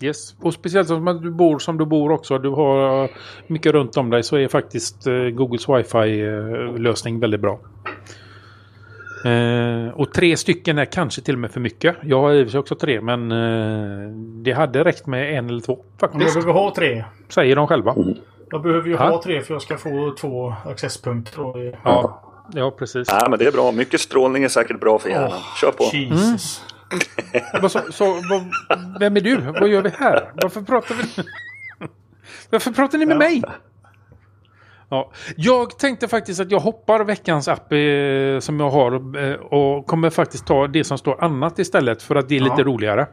Yes. 0.00 0.34
Och 0.40 0.54
speciellt 0.54 0.88
som 0.88 1.08
att 1.08 1.22
du 1.22 1.30
bor 1.30 1.58
som 1.58 1.78
du 1.78 1.86
bor 1.86 2.10
också. 2.12 2.38
Du 2.38 2.48
har 2.48 3.04
eh, 3.04 3.10
mycket 3.46 3.72
runt 3.72 3.96
om 3.96 4.10
dig 4.10 4.22
så 4.22 4.36
är 4.36 4.48
faktiskt 4.48 5.06
eh, 5.06 5.12
Googles 5.14 5.68
wifi-lösning 5.68 7.20
väldigt 7.20 7.40
bra. 7.40 7.60
Eh, 9.24 9.88
och 9.94 10.12
tre 10.12 10.36
stycken 10.36 10.78
är 10.78 10.84
kanske 10.84 11.20
till 11.22 11.34
och 11.34 11.40
med 11.40 11.50
för 11.50 11.60
mycket. 11.60 11.96
Jag 12.02 12.20
har 12.20 12.32
i 12.32 12.42
och 12.42 12.46
för 12.46 12.50
sig 12.50 12.60
också 12.60 12.74
tre 12.74 13.00
men 13.00 13.32
eh, 13.32 14.10
det 14.44 14.52
hade 14.52 14.84
räckt 14.84 15.06
med 15.06 15.38
en 15.38 15.48
eller 15.48 15.60
två 15.60 15.72
Om 15.72 15.78
jag 16.00 16.10
faktiskt. 16.10 16.34
behöver 16.34 16.52
ha 16.52 16.74
tre. 16.74 17.04
Säger 17.28 17.56
de 17.56 17.66
själva. 17.66 17.94
Jag 18.50 18.62
behöver 18.62 18.88
ju 18.88 18.94
Ja. 18.94 19.08
ha 19.08 19.22
tre 19.22 19.40
för 19.42 19.54
jag 19.54 19.62
ska 19.62 19.76
få 19.78 20.14
två 20.20 20.54
accesspunkter. 20.64 21.40
Och... 21.40 21.56
Ja, 21.84 22.22
ja 22.54 22.70
precis. 22.70 23.08
Nej, 23.12 23.30
men 23.30 23.38
det 23.38 23.46
är 23.46 23.52
bra. 23.52 23.72
Mycket 23.72 24.00
strålning 24.00 24.44
är 24.44 24.48
säkert 24.48 24.80
bra 24.80 24.98
för 24.98 25.08
hjärnan. 25.08 25.38
Kör 25.60 25.72
på. 25.72 25.84
Jesus. 25.96 26.62
Vad 27.62 27.72
så, 27.72 27.80
så, 27.90 28.04
vad, 28.04 28.48
vem 29.00 29.16
är 29.16 29.20
du? 29.20 29.36
Vad 29.36 29.68
gör 29.68 29.82
vi 29.82 29.90
här? 29.98 30.30
Varför 30.34 30.62
pratar 30.62 30.94
vi... 30.94 31.22
Varför 32.50 32.70
pratar 32.70 32.98
ni 32.98 33.06
med 33.06 33.14
Ja. 33.14 33.18
mig? 33.18 33.42
Ja, 34.88 35.10
jag 35.36 35.78
tänkte 35.78 36.08
faktiskt 36.08 36.40
att 36.40 36.50
jag 36.50 36.60
hoppar 36.60 37.04
veckans 37.04 37.48
app 37.48 37.72
eh, 37.72 38.40
som 38.40 38.60
jag 38.60 38.70
har 38.70 39.18
eh, 39.24 39.34
och 39.34 39.86
kommer 39.86 40.10
faktiskt 40.10 40.46
ta 40.46 40.66
det 40.66 40.84
som 40.84 40.98
står 40.98 41.24
annat 41.24 41.58
istället 41.58 42.02
för 42.02 42.14
att 42.16 42.28
det 42.28 42.36
är 42.36 42.40
lite 42.40 42.54
Ja. 42.58 42.64
roligare. 42.64 43.06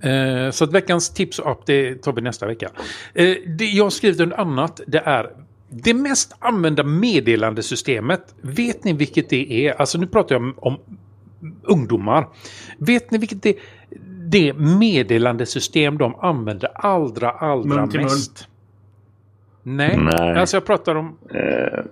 Eh, 0.00 0.50
så 0.50 0.64
att 0.64 0.72
veckans 0.72 1.10
tips 1.10 1.38
och 1.38 1.50
app 1.50 1.66
det 1.66 1.94
tar 2.02 2.12
vi 2.12 2.20
nästa 2.20 2.46
vecka. 2.46 2.70
Eh, 3.14 3.36
det 3.46 3.64
jag 3.64 3.84
har 3.84 3.90
skrivit 3.90 4.20
under 4.20 4.40
annat 4.40 4.80
det 4.86 4.98
är 4.98 5.30
det 5.68 5.94
mest 5.94 6.34
använda 6.38 6.84
meddelandesystemet. 6.84 8.34
Vet 8.40 8.84
ni 8.84 8.92
vilket 8.92 9.30
det 9.30 9.66
är? 9.66 9.72
Alltså 9.80 9.98
nu 9.98 10.06
pratar 10.06 10.34
jag 10.34 10.42
om, 10.42 10.54
om 10.56 10.78
ungdomar. 11.62 12.28
Vet 12.78 13.10
ni 13.10 13.18
vilket 13.18 13.42
det, 13.42 13.56
det 14.28 14.52
meddelandesystem 14.52 15.98
de 15.98 16.14
använder 16.14 16.70
allra, 16.74 17.30
allra 17.30 17.86
mest? 17.86 18.48
Nej. 19.62 19.96
Nej. 19.96 20.38
alltså 20.38 20.56
jag 20.56 20.64
pratar 20.64 20.94
om... 20.94 21.18
Eh, 21.30 21.82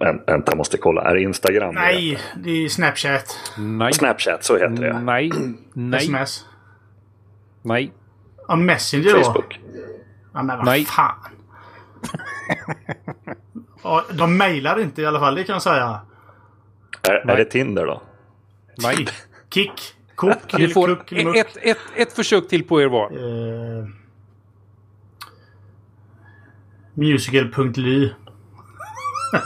vä- 0.00 0.24
vänta, 0.26 0.42
jag 0.52 0.56
måste 0.56 0.78
kolla. 0.78 1.02
Är 1.02 1.14
det 1.14 1.22
Instagram? 1.22 1.74
Nej, 1.74 2.18
det 2.36 2.50
är 2.64 2.68
Snapchat. 2.68 3.36
Nej. 3.58 3.92
Snapchat, 3.92 4.44
så 4.44 4.54
heter 4.54 4.82
det. 4.82 5.00
Nej. 5.00 5.30
Nej. 5.72 5.98
Sms. 6.00 6.44
Nej. 7.62 7.92
Ja, 8.48 8.56
Messenger 8.56 9.14
då. 9.14 9.24
Facebook. 9.24 9.60
Ja, 10.34 10.42
men 10.42 10.56
vad 10.56 10.66
Nej. 10.66 10.84
fan. 10.84 11.14
ja, 13.82 14.04
de 14.12 14.36
mejlar 14.36 14.80
inte 14.80 15.02
i 15.02 15.06
alla 15.06 15.20
fall, 15.20 15.34
det 15.34 15.44
kan 15.44 15.52
jag 15.52 15.62
säga. 15.62 16.00
Är, 17.02 17.30
är 17.30 17.36
det 17.36 17.44
Tinder 17.44 17.86
då? 17.86 18.02
Nej. 18.82 19.06
Kick. 19.50 19.94
Kok. 20.14 20.58
Ni 20.58 20.68
får 20.68 20.86
kuck, 20.96 21.36
ett, 21.36 21.56
ett, 21.62 21.78
ett 21.96 22.12
försök 22.12 22.48
till 22.48 22.64
på 22.64 22.82
er 22.82 22.86
var. 22.86 23.04
Eh, 23.10 23.86
musical.ly. 26.98 28.10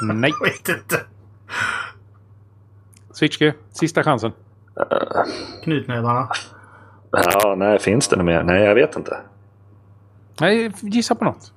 Nej. 0.02 0.32
Jag 0.40 0.50
vet 0.50 0.68
inte. 0.68 1.00
Switchke, 3.10 3.54
sista 3.70 4.02
chansen. 4.02 4.32
Knytnävarna. 5.64 6.28
Ja, 7.10 7.54
nej, 7.58 7.78
finns 7.78 8.08
det 8.08 8.16
något 8.16 8.26
mer? 8.26 8.42
Nej, 8.42 8.62
jag 8.62 8.74
vet 8.74 8.96
inte. 8.96 9.20
Nej, 10.40 10.72
gissa 10.80 11.14
på 11.14 11.24
något. 11.24 11.52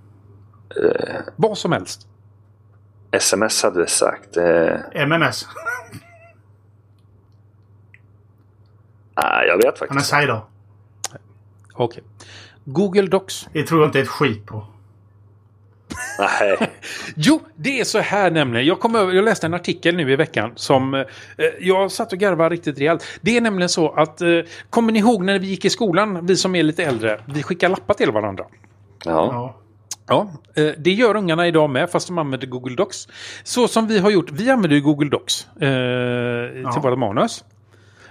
Eh. 0.84 1.16
Vad 1.36 1.58
som 1.58 1.72
helst. 1.72 2.08
SMS 3.12 3.64
hade 3.64 3.80
vi 3.80 3.88
sagt. 3.88 4.38
Eh, 4.38 4.78
MMS. 4.94 5.48
nej, 9.24 9.48
jag 9.48 9.58
vet 9.58 9.66
Ja, 9.66 9.72
men 9.80 9.88
faktiskt 9.90 10.10
säg 10.10 10.26
då. 10.28 10.48
Okej. 11.74 12.04
Google 12.66 13.08
Docs. 13.08 13.48
Det 13.54 13.64
tror 13.64 13.82
jag 13.82 13.88
inte 13.88 14.00
ett 14.00 14.08
skit 14.08 14.46
på. 14.46 14.68
Nej. 16.20 16.58
Jo, 17.16 17.40
det 17.56 17.80
är 17.80 17.84
så 17.84 18.00
här 18.00 18.32
nämligen. 18.32 18.66
Jag, 18.68 18.80
kom 18.80 18.96
över, 18.96 19.14
jag 19.14 19.26
läste 19.26 19.48
en 19.48 19.54
artikel 19.54 19.96
nu 19.96 20.12
i 20.12 20.16
veckan 20.16 20.52
som 20.56 20.94
eh, 20.94 21.04
jag 21.60 21.92
satt 21.92 22.14
och 22.14 22.20
garvade 22.20 22.50
riktigt 22.56 22.80
rejält. 22.80 23.04
Det 23.22 23.38
är 23.38 23.42
nämligen 23.42 23.70
så 23.70 23.92
att, 23.92 24.22
eh, 24.22 24.28
kommer 24.70 24.94
ni 24.94 25.00
ihåg 25.00 25.24
när 25.24 25.40
vi 25.40 25.48
gick 25.48 25.66
i 25.66 25.70
skolan, 25.70 26.26
vi 26.26 26.36
som 26.36 26.56
är 26.56 26.64
lite 26.64 26.84
äldre, 26.84 27.20
vi 27.26 27.44
skickar 27.44 27.70
lappar 27.70 27.94
till 27.94 28.12
varandra. 28.12 28.44
Ja. 29.06 29.12
Ja. 29.32 29.56
Ja, 30.08 30.28
eh, 30.56 30.72
det 30.78 30.92
gör 30.92 31.16
ungarna 31.16 31.48
idag 31.48 31.70
med 31.70 31.90
fast 31.90 32.08
de 32.08 32.18
använder 32.18 32.48
Google 32.48 32.76
Docs. 32.76 33.08
Så 33.44 33.68
som 33.68 33.88
vi 33.88 34.00
har 34.00 34.10
gjort, 34.10 34.32
vi 34.32 34.50
använder 34.50 34.76
ju 34.76 34.82
Google 34.82 35.10
Docs 35.10 35.48
eh, 35.56 36.72
till 36.72 36.82
våra 36.82 36.96
manus. 36.96 37.44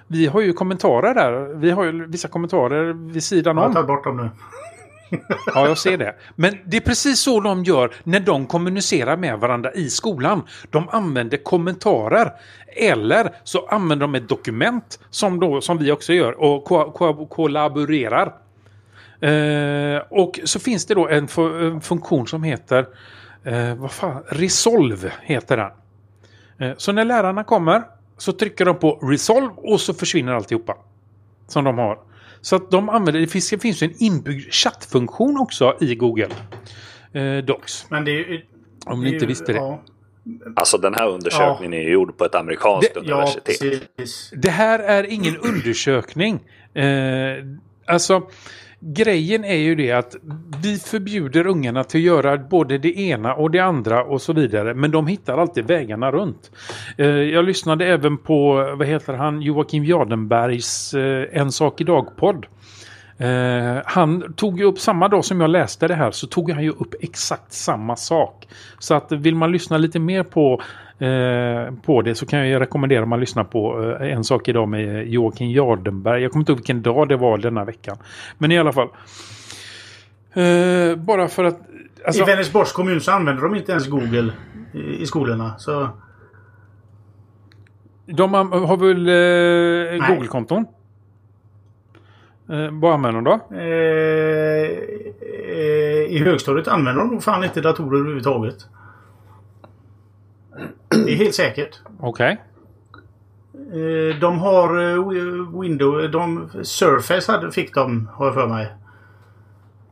Vi 0.07 0.27
har 0.27 0.41
ju 0.41 0.53
kommentarer 0.53 1.15
där. 1.15 1.55
Vi 1.55 1.71
har 1.71 1.85
ju 1.85 2.07
vissa 2.07 2.29
kommentarer 2.29 2.93
vid 3.13 3.25
sidan 3.25 3.57
Jag 3.57 3.67
om. 3.67 3.75
tagit 3.75 3.87
bort 3.87 4.05
dem 4.05 4.17
nu. 4.17 4.31
Ja, 5.47 5.69
jag 5.69 5.79
ser 5.79 5.97
det. 5.99 6.15
Men 6.37 6.59
det 6.65 6.77
är 6.77 6.81
precis 6.81 7.21
så 7.21 7.41
de 7.41 7.65
gör 7.65 7.95
när 8.05 8.21
de 8.21 8.47
kommunicerar 8.47 9.17
med 9.17 9.39
varandra 9.39 9.73
i 9.73 9.91
skolan. 9.91 10.43
De 10.71 10.89
använder 10.89 11.37
kommentarer. 11.37 12.33
Eller 12.77 13.31
så 13.45 13.67
använder 13.67 14.07
de 14.07 14.15
ett 14.15 14.29
dokument 14.29 14.99
som, 15.11 15.41
då, 15.41 15.61
som 15.61 15.79
vi 15.79 15.93
också 15.93 16.12
gör 16.12 16.41
och 16.43 16.65
ko 16.65 16.91
ko 16.91 17.27
kollaborerar. 17.27 18.35
Eh, 19.21 20.03
och 20.11 20.41
så 20.45 20.61
finns 20.61 20.87
det 20.87 20.95
då 20.95 21.09
en, 21.09 21.27
fu- 21.29 21.67
en 21.67 21.81
funktion 21.81 22.27
som 22.27 22.43
heter 22.43 22.87
eh, 23.45 23.75
vad 23.75 23.93
fan? 23.93 24.23
Resolve 24.29 25.12
heter 25.23 25.57
den. 25.57 25.71
Eh, 26.71 26.77
så 26.77 26.93
när 26.93 27.05
lärarna 27.05 27.45
kommer 27.45 27.83
så 28.19 28.33
trycker 28.33 28.65
de 28.65 28.79
på 28.79 28.99
Resolve 29.03 29.51
och 29.57 29.81
så 29.81 29.95
försvinner 29.95 30.33
alltihopa. 30.33 30.77
Som 31.49 31.65
de 31.65 31.79
har. 31.79 31.99
Så 32.45 32.57
att 32.57 32.71
de 32.71 32.89
använder, 32.89 33.21
det 33.21 33.27
finns, 33.27 33.51
det 33.51 33.59
finns 33.59 33.83
ju 33.83 33.87
en 33.87 33.95
inbyggd 33.99 34.53
chattfunktion 34.53 35.39
också 35.39 35.77
i 35.81 35.95
Google 35.95 36.29
eh, 37.13 37.37
Docs. 37.45 37.87
Men 37.89 38.05
det 38.05 38.11
är 38.11 38.15
ju... 38.15 38.43
Om 38.87 39.01
ni 39.03 39.09
är 39.09 39.13
inte 39.13 39.25
ju- 39.25 39.29
visste 39.29 39.53
det. 39.53 39.59
Ja, 39.59 39.83
Alltså 40.57 40.79
den 40.79 40.95
här 40.95 41.09
undersökningen 41.09 41.75
är 41.75 41.83
ju 41.83 41.93
gjord 41.93 42.17
på 42.19 42.25
ett 42.25 42.35
amerikanskt 42.35 42.95
Det- 42.95 43.01
ja 43.05 43.15
universitet. 43.15 43.97
precis. 43.97 44.33
Det 44.37 44.51
här 44.51 44.79
är 44.79 45.05
ingen 45.05 45.37
undersökning. 45.43 46.41
Eh, 46.75 46.85
alltså, 47.87 48.23
grejen 48.85 49.45
är 49.45 49.57
ju 49.57 49.74
det 49.74 49.93
att 49.93 50.16
vi 50.62 50.78
förbjuder 50.78 51.47
ungarna 51.47 51.85
till 51.85 52.01
att 52.01 52.05
göra 52.05 52.39
både 52.39 52.78
det 52.78 52.99
ena 52.99 53.35
och 53.35 53.51
det 53.51 53.59
andra 53.59 54.05
och 54.05 54.22
så 54.22 54.32
vidare. 54.32 54.74
Men 54.74 54.91
de 54.91 55.07
hittar 55.07 55.39
alltid 55.39 55.66
vägarna 55.66 56.11
runt. 56.11 56.51
Eh, 56.99 57.07
jag 57.07 57.45
lyssnade 57.45 57.87
även 57.87 58.18
på, 58.18 58.55
vad 58.78 58.87
heter 58.87 59.14
han, 59.14 59.43
Joakim 59.43 59.85
Jardenbergs 59.85 60.95
eh, 60.95 61.26
En 61.32 61.53
sak 61.53 61.80
idag-podd. 61.80 62.47
Eh, 63.19 63.83
han 63.85 64.33
tog 64.33 64.59
ju 64.59 64.65
upp 64.65 64.79
samma 64.79 65.09
dag 65.09 65.25
som 65.25 65.41
jag 65.41 65.51
läste 65.51 65.89
det 65.89 65.95
här 65.95 66.11
så 66.11 66.27
tog 66.27 66.51
han 66.51 66.62
ju 66.62 66.71
upp 66.71 66.95
exakt 67.01 67.53
samma 67.53 67.97
sak. 67.97 68.49
Så 68.79 68.95
att 68.95 69.12
vill 69.12 69.35
man 69.35 69.53
lyssna 69.53 69.79
lite 69.79 69.99
mer 69.99 70.23
på, 70.23 70.62
eh, 70.99 71.75
på 71.83 72.03
det 72.03 72.15
så 72.15 72.27
kan 72.27 72.49
jag 72.49 72.61
rekommendera 72.61 73.03
att 73.03 73.09
man 73.09 73.21
lyssnar 73.21 73.45
på 73.45 73.95
eh, 74.01 74.12
En 74.12 74.25
sak 74.25 74.49
idag 74.49 74.69
med 74.69 75.09
Joakim 75.09 75.51
Jardenberg. 75.51 76.23
Jag 76.23 76.33
kommer 76.33 76.43
inte 76.43 76.53
ihåg 76.53 76.59
vilken 76.59 76.83
dag 76.83 77.09
det 77.09 77.17
var 77.17 77.39
denna 77.39 77.65
veckan. 77.65 77.97
Men 78.39 78.53
i 78.53 78.59
alla 78.59 78.73
fall. 78.73 78.89
Eh, 80.33 80.97
bara 80.97 81.29
för 81.29 81.45
att... 81.45 81.61
Alltså, 82.07 82.23
I 82.23 82.27
Vänersborgs 82.27 82.73
kommun 82.73 83.01
så 83.01 83.12
använder 83.12 83.43
de 83.43 83.55
inte 83.55 83.73
ens 83.73 83.89
Google 83.89 84.33
i, 84.73 85.03
i 85.03 85.07
skolorna. 85.07 85.55
Så 85.59 85.89
de 88.07 88.35
har 88.35 88.77
väl 88.77 89.09
eh, 89.09 90.09
Google-konton? 90.09 90.67
Eh, 92.51 92.69
vad 92.73 92.93
använder 92.95 93.21
de 93.21 93.25
då? 93.25 93.57
eh, 93.57 94.71
eh, 95.57 96.15
i 96.15 96.19
högstadiet 96.25 96.69
använder 96.69 97.03
de 97.03 97.11
nog 97.11 97.23
fan 97.23 97.45
inte 97.45 97.61
datorer 97.61 97.99
överhuvudtaget. 97.99 98.57
Det 100.89 101.13
är 101.13 101.17
helt 101.17 101.35
säkert. 101.35 101.81
Okej. 102.01 102.41
Eh, 103.55 104.19
de 104.21 104.39
har 104.39 104.69
eh, 104.79 104.97
Wi- 105.09 105.61
Windows... 105.63 106.13
De, 106.13 106.49
Surface 106.63 107.33
hade, 107.33 107.53
fick 107.53 107.75
de, 107.75 108.09
har 108.13 108.27
jag 108.27 108.35
för 108.35 108.47
mig. 108.47 108.73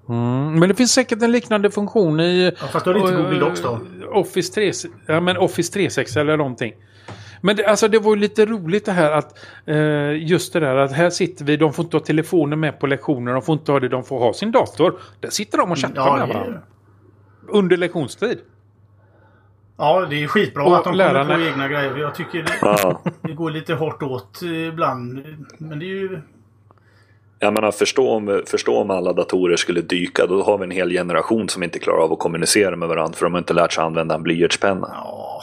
Mm, 0.08 0.58
men 0.58 0.68
det 0.68 0.74
finns 0.74 0.92
säkert 0.92 1.22
en 1.22 1.32
liknande 1.32 1.70
funktion 1.70 2.20
i... 2.20 2.52
Ja, 2.60 2.66
fast 2.66 2.84
då 2.84 2.90
är 2.90 2.94
det 2.94 3.00
inte 3.00 3.14
Google 3.16 3.38
Docs 3.40 3.62
då. 3.62 3.80
Office 4.12 4.52
3, 4.54 4.72
ja, 5.06 5.20
men 5.20 5.36
Office 5.36 5.72
360 5.72 6.20
eller 6.20 6.36
någonting. 6.36 6.72
Men 7.44 7.56
det, 7.56 7.64
alltså 7.66 7.88
det 7.88 7.98
var 7.98 8.14
ju 8.14 8.20
lite 8.20 8.46
roligt 8.46 8.84
det 8.84 8.92
här 8.92 9.10
att 9.10 9.38
eh, 9.66 10.22
just 10.28 10.52
det 10.52 10.60
där 10.60 10.76
att 10.76 10.92
här 10.92 11.10
sitter 11.10 11.44
vi, 11.44 11.56
de 11.56 11.72
får 11.72 11.84
inte 11.84 11.96
ha 11.96 12.04
telefonen 12.04 12.60
med 12.60 12.80
på 12.80 12.86
lektionen, 12.86 13.34
de 13.34 13.42
får 13.42 13.52
inte 13.52 13.72
ha 13.72 13.80
det, 13.80 13.88
de 13.88 14.04
får 14.04 14.18
ha 14.18 14.32
sin 14.32 14.52
dator. 14.52 14.94
Där 15.20 15.30
sitter 15.30 15.58
de 15.58 15.70
och 15.70 15.78
chattar 15.78 16.06
Ja, 16.06 16.16
med 16.16 16.28
varandra. 16.28 16.60
Under 17.48 17.76
lektionstid. 17.76 18.38
ja, 19.76 20.06
det 20.10 20.22
är 20.22 20.26
skitbra 20.26 20.64
Och 20.64 20.76
att 20.76 20.84
de 20.84 20.94
lärarna- 20.94 21.22
kommer 21.24 21.34
på 21.44 21.50
egna 21.52 21.68
grejer. 21.68 21.96
Jag 21.96 22.14
tycker 22.14 22.42
det, 22.42 22.52
Ja. 22.62 23.00
det 23.22 23.32
går 23.32 23.50
lite 23.50 23.74
hårt 23.74 24.02
åt 24.02 24.42
ibland. 24.42 25.24
Men 25.58 25.78
det 25.78 25.84
är 25.84 25.88
ju... 26.00 26.20
Jag 27.38 27.54
menar, 27.54 27.70
förstå 27.72 28.10
om, 28.10 28.42
förstå 28.46 28.76
om 28.78 28.90
alla 28.90 29.12
datorer 29.12 29.56
skulle 29.56 29.80
dyka. 29.80 30.26
Då 30.26 30.42
har 30.42 30.58
vi 30.58 30.64
en 30.64 30.70
hel 30.70 30.90
generation 30.90 31.48
som 31.48 31.62
inte 31.62 31.78
klarar 31.78 31.98
av 32.04 32.12
att 32.12 32.18
kommunicera 32.18 32.76
med 32.76 32.88
varandra 32.88 33.16
för 33.16 33.26
de 33.26 33.32
har 33.32 33.38
inte 33.38 33.52
lärt 33.54 33.72
sig 33.72 33.84
använda 33.84 34.14
en 34.14 34.22
blyertspenna. 34.22 34.88
Ja... 34.92 35.42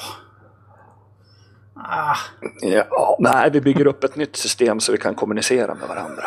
Ah, 1.83 2.15
Ja, 2.61 3.17
nej, 3.19 3.49
vi 3.51 3.61
bygger 3.61 3.87
upp 3.87 4.03
ett 4.03 4.15
nytt 4.15 4.35
system 4.35 4.79
så 4.79 4.91
vi 4.91 4.97
kan 4.97 5.15
kommunicera 5.15 5.73
med 5.75 5.87
varandra. 5.87 6.23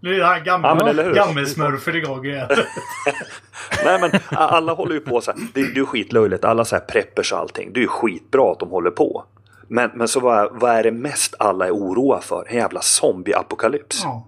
nu 0.00 0.20
är 0.20 0.24
här 0.24 0.40
gamla, 0.40 1.02
Ja, 1.04 1.12
gammelsmurfen 1.12 1.96
igång 1.96 2.24
igen. 2.26 2.48
Nej, 3.84 4.00
men 4.00 4.10
alla 4.30 4.72
håller 4.72 4.94
ju 4.94 5.00
på 5.00 5.20
så 5.20 5.30
här. 5.30 5.40
Det, 5.54 5.74
det 5.74 5.80
är 5.80 5.84
skitlöjligt. 5.84 6.44
Alla 6.44 6.64
så 6.64 6.76
här 6.76 6.82
preppers 6.82 7.32
och 7.32 7.38
allting. 7.38 7.72
Det 7.72 7.80
är 7.80 7.82
ju 7.82 7.88
skitbra 7.88 8.52
att 8.52 8.58
de 8.58 8.68
håller 8.70 8.90
på. 8.90 9.24
Men, 9.68 9.90
men 9.94 10.08
så 10.08 10.20
vad, 10.20 10.60
vad 10.60 10.70
är 10.70 10.82
det 10.82 10.90
mest 10.92 11.34
alla 11.38 11.66
är 11.66 11.70
oroa 11.70 12.20
för? 12.20 12.44
En 12.48 12.56
jävla 12.56 12.80
zombieapokalyps. 12.80 14.00
Ja. 14.04 14.26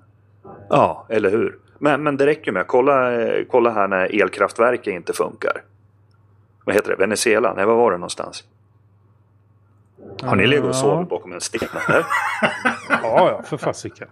Ja, 0.68 1.06
eller 1.08 1.30
hur? 1.30 1.58
Men, 1.78 2.02
men 2.02 2.16
det 2.16 2.26
räcker 2.26 2.52
med. 2.52 2.66
Kolla, 2.66 3.20
eh, 3.22 3.44
kolla 3.50 3.70
här 3.70 3.88
när 3.88 4.22
elkraftverket 4.22 4.86
inte 4.94 5.12
funkar. 5.12 5.62
Vad 6.64 6.74
heter 6.74 6.90
det? 6.90 6.96
Venezuela? 6.96 7.54
Nej, 7.54 7.66
var 7.66 7.74
var 7.74 7.90
det 7.90 7.96
någonstans? 7.98 8.44
Har 10.22 10.36
ni 10.36 10.46
legat 10.46 10.64
och 10.64 10.74
sovit 10.76 11.08
bakom 11.08 11.32
en 11.32 11.40
sten 11.40 11.68
eller? 11.88 12.04
Ja, 12.88 13.28
ja, 13.28 13.42
för 13.44 13.56
fasiken. 13.56 14.08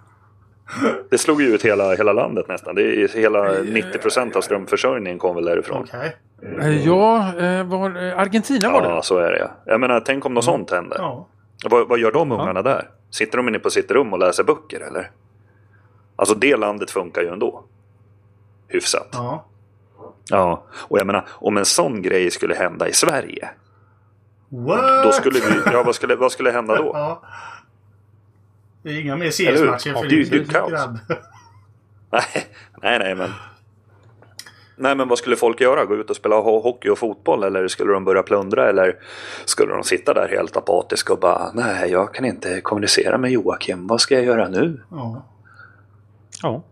Det 1.10 1.18
slog 1.18 1.42
ju 1.42 1.48
ut 1.48 1.64
hela, 1.64 1.94
hela 1.94 2.12
landet 2.12 2.48
nästan. 2.48 2.74
Det 2.74 2.82
är 2.82 3.08
hela 3.08 3.38
90% 3.48 4.36
av 4.36 4.40
strömförsörjningen 4.40 5.18
kom 5.18 5.34
väl 5.34 5.44
därifrån. 5.44 5.86
Okej. 5.88 6.16
Eh, 6.60 6.86
Ja, 6.86 7.34
eh, 7.38 7.64
var, 7.64 8.06
eh, 8.06 8.18
Argentina 8.18 8.70
var 8.70 8.82
det. 8.82 8.88
Ja, 8.88 9.02
så 9.02 9.18
är 9.18 9.32
det 9.32 9.38
ja. 9.38 9.50
Jag 9.64 9.80
menar, 9.80 10.00
tänk 10.00 10.26
om 10.26 10.34
något 10.34 10.44
sånt 10.44 10.70
händer. 10.70 10.96
Ja. 11.00 11.26
Vad, 11.70 11.88
vad 11.88 11.98
gör 11.98 12.12
de 12.12 12.32
ungarna 12.32 12.62
där? 12.62 12.88
Sitter 13.10 13.36
de 13.36 13.48
inne 13.48 13.58
på 13.58 13.70
sitt 13.70 13.90
rum 13.90 14.12
och 14.12 14.18
läser 14.18 14.44
böcker 14.44 14.80
eller? 14.80 15.10
Alltså 16.16 16.34
det 16.34 16.56
landet 16.56 16.90
funkar 16.90 17.22
ju 17.22 17.28
ändå. 17.28 17.64
Hyfsat. 18.68 19.08
Ja. 19.12 19.44
Ja, 20.30 20.62
och 20.72 20.98
jag 20.98 21.06
menar 21.06 21.24
om 21.30 21.56
en 21.56 21.64
sån 21.64 22.02
grej 22.02 22.30
skulle 22.30 22.54
hända 22.54 22.88
i 22.88 22.92
Sverige. 22.92 23.50
What? 24.52 25.04
Då 25.04 25.12
skulle 25.12 25.40
vi, 25.40 25.60
ja 25.72 25.82
vad 25.82 25.94
skulle, 25.94 26.16
vad 26.16 26.32
skulle 26.32 26.50
hända 26.50 26.76
då? 26.76 26.90
Ja. 26.94 27.22
Det 28.82 28.90
är 28.90 29.00
inga 29.00 29.16
mer? 29.16 29.30
CS-matcher 29.30 29.90
Ja, 29.94 30.02
för 30.02 30.08
det 30.08 30.30
det 30.30 30.36
är 30.36 30.38
ju 30.38 30.44
kaos. 30.44 30.70
grabb. 30.70 30.98
Nej, 32.10 32.22
nej, 32.82 32.98
nej 32.98 33.14
men. 33.14 33.30
Nej 34.76 34.94
men 34.94 35.08
vad 35.08 35.18
skulle 35.18 35.36
folk 35.36 35.60
göra? 35.60 35.84
Gå 35.84 35.94
ut 35.96 36.10
och 36.10 36.16
spela 36.16 36.36
ho- 36.36 36.62
hockey 36.62 36.88
och 36.88 36.98
fotboll? 36.98 37.44
Eller 37.44 37.68
skulle 37.68 37.92
de 37.92 38.04
börja 38.04 38.22
plundra? 38.22 38.68
Eller 38.68 38.96
skulle 39.44 39.72
de 39.74 39.84
sitta 39.84 40.14
där 40.14 40.28
helt 40.28 40.56
apatiska 40.56 41.12
och 41.12 41.18
bara 41.18 41.50
Nej, 41.54 41.90
jag 41.90 42.14
kan 42.14 42.24
inte 42.24 42.60
kommunicera 42.60 43.18
med 43.18 43.30
Joakim. 43.30 43.86
Vad 43.86 44.00
ska 44.00 44.14
jag 44.14 44.24
göra 44.24 44.48
nu? 44.48 44.80
Ja. 44.90 45.22
Ja. 46.42 46.62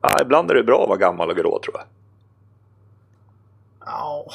Ja, 0.00 0.16
ibland 0.22 0.50
är 0.50 0.54
det 0.54 0.62
bra 0.62 0.82
att 0.82 0.88
vara 0.88 0.98
gammal 0.98 1.30
och 1.30 1.36
grå 1.36 1.60
tror 1.64 1.76
jag. 1.78 1.84
Ja. 3.86 4.26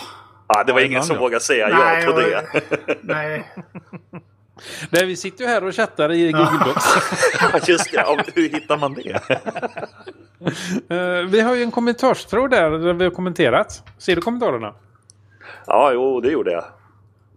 Ah, 0.47 0.63
det 0.63 0.73
var 0.73 0.81
ingen 0.81 1.03
som 1.03 1.17
vågade 1.17 1.43
säga 1.43 1.67
Nej, 1.67 2.03
ja 2.05 2.11
på 2.11 2.21
jag- 2.21 2.29
det. 2.29 2.97
Nej. 3.01 3.51
Nej, 4.89 5.05
vi 5.05 5.15
sitter 5.15 5.43
ju 5.43 5.49
här 5.49 5.63
och 5.63 5.75
chattar 5.75 6.11
i 6.11 6.31
Google 6.31 6.65
Docs. 6.65 7.67
Just 7.67 7.91
det, 7.91 7.97
ja, 7.97 8.17
hur 8.35 8.49
hittar 8.49 8.77
man 8.77 8.93
det? 8.93 9.19
Eh, 10.89 11.25
vi 11.29 11.41
har 11.41 11.55
ju 11.55 11.63
en 11.63 11.71
kommentarstråd 11.71 12.51
där, 12.51 12.71
där 12.71 12.93
vi 12.93 13.03
har 13.03 13.11
kommenterat. 13.11 13.83
Ser 13.97 14.15
du 14.15 14.21
kommentarerna? 14.21 14.73
Ja, 15.65 15.91
jo, 15.93 16.21
det 16.21 16.31
gjorde 16.31 16.51
jag. 16.51 16.63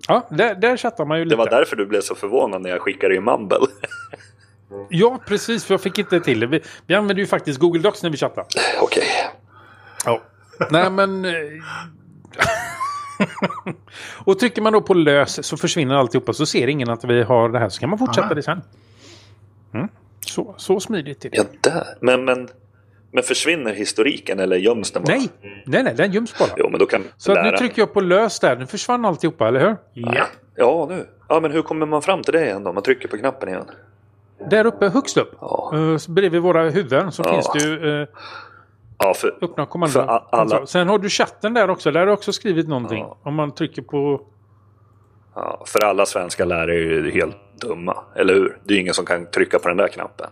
Ja, 0.08 0.26
där, 0.30 0.54
där 0.54 0.76
chattar 0.76 1.04
man 1.04 1.18
ju 1.18 1.24
lite. 1.24 1.36
Det 1.36 1.38
var 1.38 1.50
därför 1.50 1.76
du 1.76 1.86
blev 1.86 2.00
så 2.00 2.14
förvånad 2.14 2.62
när 2.62 2.70
jag 2.70 2.80
skickade 2.80 3.14
i 3.14 3.20
Mumble. 3.20 3.58
Ja, 4.88 5.18
precis. 5.26 5.64
För 5.64 5.74
jag 5.74 5.80
fick 5.80 5.98
inte 5.98 6.20
till 6.20 6.40
det. 6.40 6.46
Vi, 6.46 6.60
vi 6.86 6.94
använder 6.94 7.20
ju 7.22 7.26
faktiskt 7.26 7.60
Google 7.60 7.80
Docs 7.82 8.02
när 8.02 8.10
vi 8.10 8.16
chattar. 8.16 8.44
Okej. 8.80 9.04
Ja. 10.04 10.20
Nej, 10.70 10.90
men... 10.90 11.26
eh, 13.20 13.72
och 14.24 14.38
trycker 14.38 14.62
man 14.62 14.72
då 14.72 14.80
på 14.80 14.94
lös 14.94 15.46
så 15.46 15.56
försvinner 15.56 15.94
alltihopa. 15.94 16.32
Så 16.32 16.46
ser 16.46 16.66
ingen 16.68 16.90
att 16.90 17.04
vi 17.04 17.22
har 17.22 17.48
det 17.48 17.58
här. 17.58 17.68
Så 17.68 17.80
kan 17.80 17.88
man 17.90 17.98
fortsätta 17.98 18.26
Aha. 18.26 18.34
det 18.34 18.42
sen. 18.42 18.62
Mm. 19.74 19.88
Så, 20.26 20.54
så 20.56 20.80
smidigt 20.80 21.24
är 21.24 21.30
det. 21.30 21.36
Ja, 21.36 21.44
där. 21.60 21.84
Men, 22.00 22.24
men, 22.24 22.48
men 23.12 23.22
försvinner 23.22 23.72
historiken 23.74 24.40
eller 24.40 24.56
göms 24.56 24.90
den 24.90 25.02
bara? 25.04 25.16
Nej, 25.16 25.28
nej, 25.66 25.82
nej, 25.82 25.94
den 25.94 26.12
göms 26.12 26.38
bara. 26.38 26.48
Jo, 26.56 26.68
men 26.70 26.78
då 26.80 26.86
kan 26.86 27.04
Så 27.16 27.32
att 27.32 27.44
nu 27.44 27.56
trycker 27.56 27.82
jag 27.82 27.92
på 27.94 28.00
lös 28.00 28.40
där. 28.40 28.56
Nu 28.56 28.66
försvann 28.66 29.04
alltihopa, 29.04 29.48
eller 29.48 29.60
hur? 29.60 29.76
Ja. 29.92 30.26
Ja, 30.56 30.86
nu. 30.90 31.06
Ja, 31.28 31.40
men 31.40 31.52
hur 31.52 31.62
kommer 31.62 31.86
man 31.86 32.02
fram 32.02 32.22
till 32.22 32.32
det 32.32 32.44
igen 32.44 32.64
då? 32.64 32.72
Man 32.72 32.82
trycker 32.82 33.08
på 33.08 33.16
knappen 33.18 33.48
igen. 33.48 33.64
Där 34.50 34.64
uppe, 34.64 34.88
högst 34.88 35.16
upp. 35.16 35.34
Ja. 35.40 35.70
Uh, 35.74 35.98
bredvid 36.08 36.40
våra 36.42 36.70
huvuden 36.70 37.12
så 37.12 37.22
Ja. 37.26 37.32
finns 37.32 37.50
det 37.52 37.58
ju... 37.68 38.02
eh, 38.02 38.08
Ja, 38.98 39.14
för, 39.14 39.38
Öppna 39.42 39.66
kommando. 39.66 39.92
för 39.92 40.00
a- 40.08 40.24
alla, 40.30 40.66
Sen 40.66 40.88
har 40.88 40.98
du 40.98 41.08
chatten 41.08 41.54
där 41.54 41.70
också. 41.70 41.90
Där 41.90 42.00
har 42.00 42.06
du 42.06 42.12
också 42.12 42.32
skrivit 42.32 42.68
någonting. 42.68 42.98
Ja. 42.98 43.16
Om 43.22 43.34
man 43.34 43.54
trycker 43.54 43.82
på... 43.82 44.20
ja, 45.34 45.62
för 45.66 45.84
alla 45.84 46.06
svenska 46.06 46.44
lärare 46.44 46.74
är 46.74 46.78
ju 46.78 47.10
helt 47.10 47.36
dumma, 47.62 47.96
eller 48.16 48.34
hur? 48.34 48.58
Det 48.64 48.74
är 48.74 48.78
ingen 48.80 48.94
som 48.94 49.04
kan 49.06 49.26
trycka 49.30 49.58
på 49.58 49.68
den 49.68 49.76
där 49.76 49.88
knappen. 49.88 50.30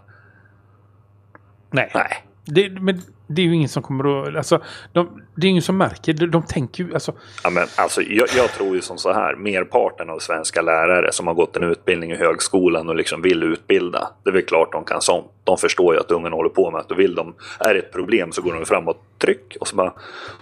Nej. 1.70 1.90
Nej. 1.94 2.24
Det, 2.44 2.70
men 2.80 3.02
det 3.26 3.42
är 3.42 3.46
ju 3.46 3.54
ingen 3.54 3.68
som 3.68 3.82
kommer 3.82 4.28
att... 4.28 4.36
Alltså, 4.36 4.62
de, 4.92 5.22
det 5.34 5.46
är 5.46 5.50
ingen 5.50 5.62
som 5.62 5.76
märker. 5.76 6.12
De, 6.12 6.26
de 6.26 6.42
tänker 6.42 6.84
ju... 6.84 6.94
Alltså, 6.94 7.12
Ja, 7.44 7.50
men 7.50 7.66
alltså, 7.76 8.02
jag, 8.02 8.28
jag 8.36 8.52
tror 8.52 8.74
ju 8.74 8.80
som 8.80 8.98
så 8.98 9.12
här, 9.12 9.36
merparten 9.36 10.10
av 10.10 10.18
svenska 10.18 10.62
lärare 10.62 11.12
som 11.12 11.26
har 11.26 11.34
gått 11.34 11.56
en 11.56 11.62
utbildning 11.62 12.10
i 12.10 12.16
högskolan 12.16 12.88
och 12.88 12.96
liksom 12.96 13.22
vill 13.22 13.42
utbilda, 13.42 14.08
det 14.22 14.30
är 14.30 14.34
väl 14.34 14.42
klart 14.42 14.72
de 14.72 14.84
kan 14.84 15.02
sånt. 15.02 15.26
De 15.44 15.58
förstår 15.58 15.94
ju 15.94 16.00
att 16.00 16.10
ungen 16.10 16.32
håller 16.32 16.50
på 16.50 16.70
med 16.70 16.80
att 16.80 16.90
och 16.90 17.00
vill 17.00 17.14
de, 17.14 17.34
är 17.60 17.74
det 17.74 17.80
ett 17.80 17.92
problem 17.92 18.32
så 18.32 18.42
går 18.42 18.52
de 18.52 18.64
fram 18.64 18.88
och 18.88 19.02
tryck 19.18 19.56
och 19.60 19.68
så 19.68 19.76
bara, 19.76 19.92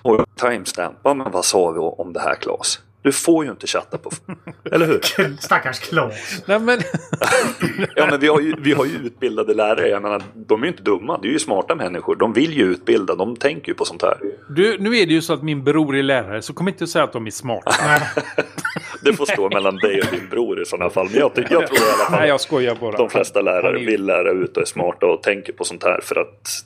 oj, 0.02 0.24
timestamp, 0.36 0.98
ja, 1.02 1.15
men 1.15 1.31
vad 1.31 1.44
sa 1.44 1.70
vi 1.70 1.78
om 1.78 2.12
det 2.12 2.20
här 2.20 2.35
Claes? 2.35 2.81
Du 3.05 3.13
får 3.13 3.45
ju 3.45 3.51
inte 3.51 3.67
chatta 3.67 3.99
på... 3.99 4.11
Eller 4.73 4.87
hur? 4.87 5.01
Stackars 5.41 5.79
Klas. 5.79 6.43
nej 6.47 6.61
men... 6.61 6.79
Ja, 7.97 8.07
men 8.11 8.21
vi 8.21 8.29
har, 8.29 8.41
ju, 8.41 8.55
vi 8.59 8.73
har 8.73 8.85
ju 8.85 8.97
utbildade 8.97 9.55
lärare. 9.55 9.89
Jag 9.89 10.03
menar, 10.03 10.23
de 10.35 10.63
är 10.63 10.67
ju 10.67 10.71
inte 10.73 10.83
dumma. 10.83 11.19
Det 11.23 11.29
är 11.29 11.33
ju 11.33 11.39
smarta 11.39 11.75
människor. 11.75 12.17
De 12.17 12.33
vill 12.33 12.53
ju 12.53 12.65
utbilda. 12.65 13.15
De 13.15 13.37
tänker 13.37 13.69
ju 13.69 13.75
på 13.75 13.85
sånt 13.85 14.03
här. 14.03 14.17
Du, 14.49 14.79
nu 14.79 14.97
är 14.97 15.07
det 15.07 15.13
ju 15.13 15.23
så 15.23 15.33
att 15.33 15.43
min 15.43 15.65
bror 15.65 15.97
är 15.97 16.03
lärare, 16.03 16.43
så 16.43 16.53
kom 16.53 16.69
inte 16.69 16.85
att 16.85 16.91
säga 16.91 17.05
att 17.05 17.13
de 17.13 17.27
är 17.27 17.31
smarta. 17.31 17.71
Det 19.03 19.13
får 19.13 19.27
stå 19.27 19.49
mellan 19.51 19.77
dig 19.77 20.01
och 20.01 20.07
din 20.11 20.29
bror 20.31 20.63
i 20.63 20.65
sådana 20.65 20.91
fall. 20.91 21.09
Men 21.11 21.21
jag, 21.21 21.33
jag 21.37 21.47
tror 21.47 21.59
i 21.59 21.83
alla 21.95 22.05
fall 22.05 22.19
Nej, 22.21 22.29
jag 22.29 22.41
skojar 22.41 22.75
bara. 22.81 22.97
de 22.97 23.11
flesta 23.11 23.41
lärare 23.41 23.79
vill 23.79 24.05
lära 24.07 24.31
ut 24.31 24.57
och 24.57 24.63
är 24.63 24.67
smarta 24.67 25.07
och 25.07 25.23
tänker 25.23 25.53
på 25.53 25.65
sånt 25.65 25.83
här. 25.85 26.01
För 26.03 26.21
att 26.21 26.65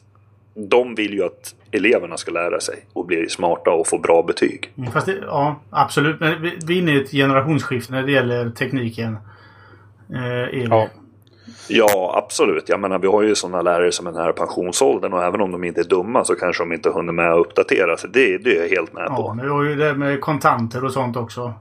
de 0.69 0.95
vill 0.95 1.15
ju 1.15 1.25
att 1.25 1.55
eleverna 1.71 2.17
ska 2.17 2.31
lära 2.33 2.61
sig 2.61 2.77
och 2.93 3.07
bli 3.07 3.29
smarta 3.29 3.71
och 3.71 3.87
få 3.87 3.99
bra 3.99 4.23
betyg. 4.23 4.73
Mm, 4.79 4.93
Fast 4.93 5.07
det, 5.07 5.19
ja, 5.27 5.61
absolut. 5.71 6.21
Men 6.21 6.43
vi, 6.43 6.59
vi 6.67 6.75
är 6.79 6.83
inne 6.83 6.93
i 6.93 7.01
ett 7.03 7.11
generationsskifte 7.11 7.93
när 7.93 8.03
det 8.03 8.13
gäller 8.13 8.51
tekniken. 8.51 9.17
Eh. 10.15 10.59
Ja. 10.69 10.89
Ja, 11.69 12.23
absolut. 12.25 12.69
Jag 12.69 12.81
menar, 12.81 12.99
vi 12.99 13.07
har 13.07 13.23
ju 13.23 13.35
sådana 13.35 13.63
lärare 13.63 13.93
som 13.93 14.07
är 14.07 14.13
den 14.13 14.23
här 14.23 14.33
pensionsåldern 14.33 15.13
och 15.13 15.25
även 15.25 15.41
om 15.41 15.53
de 15.53 15.65
inte 15.65 15.81
är 15.81 15.85
dumma 15.85 16.25
så 16.25 16.35
kanske 16.35 16.63
de 16.63 16.73
inte 16.73 16.91
hunnit 16.91 17.15
med 17.15 17.33
att 17.33 17.39
uppdatera 17.39 17.97
sig. 17.97 18.11
Det, 18.13 18.39
det 18.39 18.57
är 18.59 18.63
jag 18.63 18.69
helt 18.69 18.93
med 18.93 19.05
Ja, 19.09 19.17
på. 19.17 19.35
men 19.35 19.45
vi 19.45 19.51
har 19.51 19.63
ju 19.65 19.75
det 19.77 19.95
med 19.95 20.21
kontanter 20.21 20.85
och 20.85 20.93
sånt 20.93 21.17
också. 21.17 21.53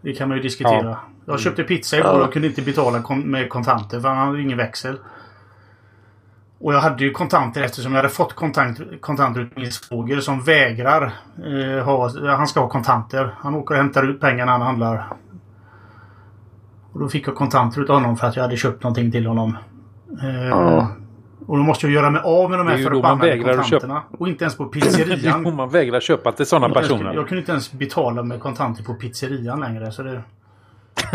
Det 0.00 0.12
kan 0.12 0.28
man 0.28 0.36
ju 0.36 0.42
diskutera. 0.42 0.96
Jag 1.26 1.40
köpte 1.40 1.62
pizza 1.64 1.96
igår 1.96 2.08
Ja. 2.10 2.24
och 2.26 2.32
kunde 2.32 2.48
inte 2.48 2.62
betala 2.62 3.02
kon- 3.02 3.30
med 3.30 3.48
kontanter 3.48 4.00
för 4.00 4.08
han 4.08 4.26
hade 4.26 4.40
ingen 4.40 4.58
växel. 4.58 4.96
Och 6.64 6.74
jag 6.74 6.80
hade 6.80 7.04
ju 7.04 7.10
kontanter 7.10 7.62
eftersom 7.62 7.92
jag 7.92 7.98
hade 7.98 8.08
fått 8.08 8.32
kontant, 8.32 8.80
kontanter 9.00 9.40
ut 9.40 9.56
min 9.56 9.72
svåger 9.72 10.20
som 10.20 10.40
vägrar 10.40 11.12
eh, 11.44 11.84
ha... 11.84 12.10
Han 12.36 12.46
ska 12.46 12.60
ha 12.60 12.68
kontanter. 12.68 13.34
Han 13.38 13.54
åker 13.54 13.74
och 13.74 13.78
hämtar 13.78 14.10
ut 14.10 14.20
pengar 14.20 14.46
när 14.46 14.52
han 14.52 14.62
handlar. 14.62 15.06
Och 16.92 17.00
då 17.00 17.08
fick 17.08 17.28
jag 17.28 17.34
kontanter 17.34 17.80
utav 17.80 17.96
honom 17.96 18.16
för 18.16 18.26
att 18.26 18.36
jag 18.36 18.42
hade 18.42 18.56
köpt 18.56 18.82
någonting 18.82 19.12
till 19.12 19.26
honom. 19.26 19.56
Eh, 20.22 20.48
Ja. 20.48 20.88
Och 21.46 21.56
då 21.56 21.62
måste 21.62 21.86
jag 21.86 21.94
göra 21.94 22.10
mig 22.10 22.20
av 22.24 22.50
med 22.50 22.58
de 22.58 22.68
här 22.68 22.76
ju 22.76 22.84
då 22.84 22.90
man 22.90 23.00
förbannade 23.00 23.30
vägrar 23.30 23.50
att 23.50 23.56
kontanterna. 23.56 24.02
Och 24.18 24.28
inte 24.28 24.44
ens 24.44 24.56
på 24.56 24.64
Det 24.64 24.78
är 24.78 24.82
pizzerian. 24.82 25.54
man 25.56 25.68
vägrar 25.68 26.00
köpa 26.00 26.32
till 26.32 26.46
sådana 26.46 26.66
Jag 26.66 26.74
personer. 26.74 27.14
Jag 27.14 27.28
kunde 27.28 27.40
inte 27.40 27.52
ens 27.52 27.72
betala 27.72 28.22
med 28.22 28.40
kontanter 28.40 28.84
på 28.84 28.94
pizzerian 28.94 29.60
längre. 29.60 29.92
Så 29.92 30.02
det... 30.02 30.22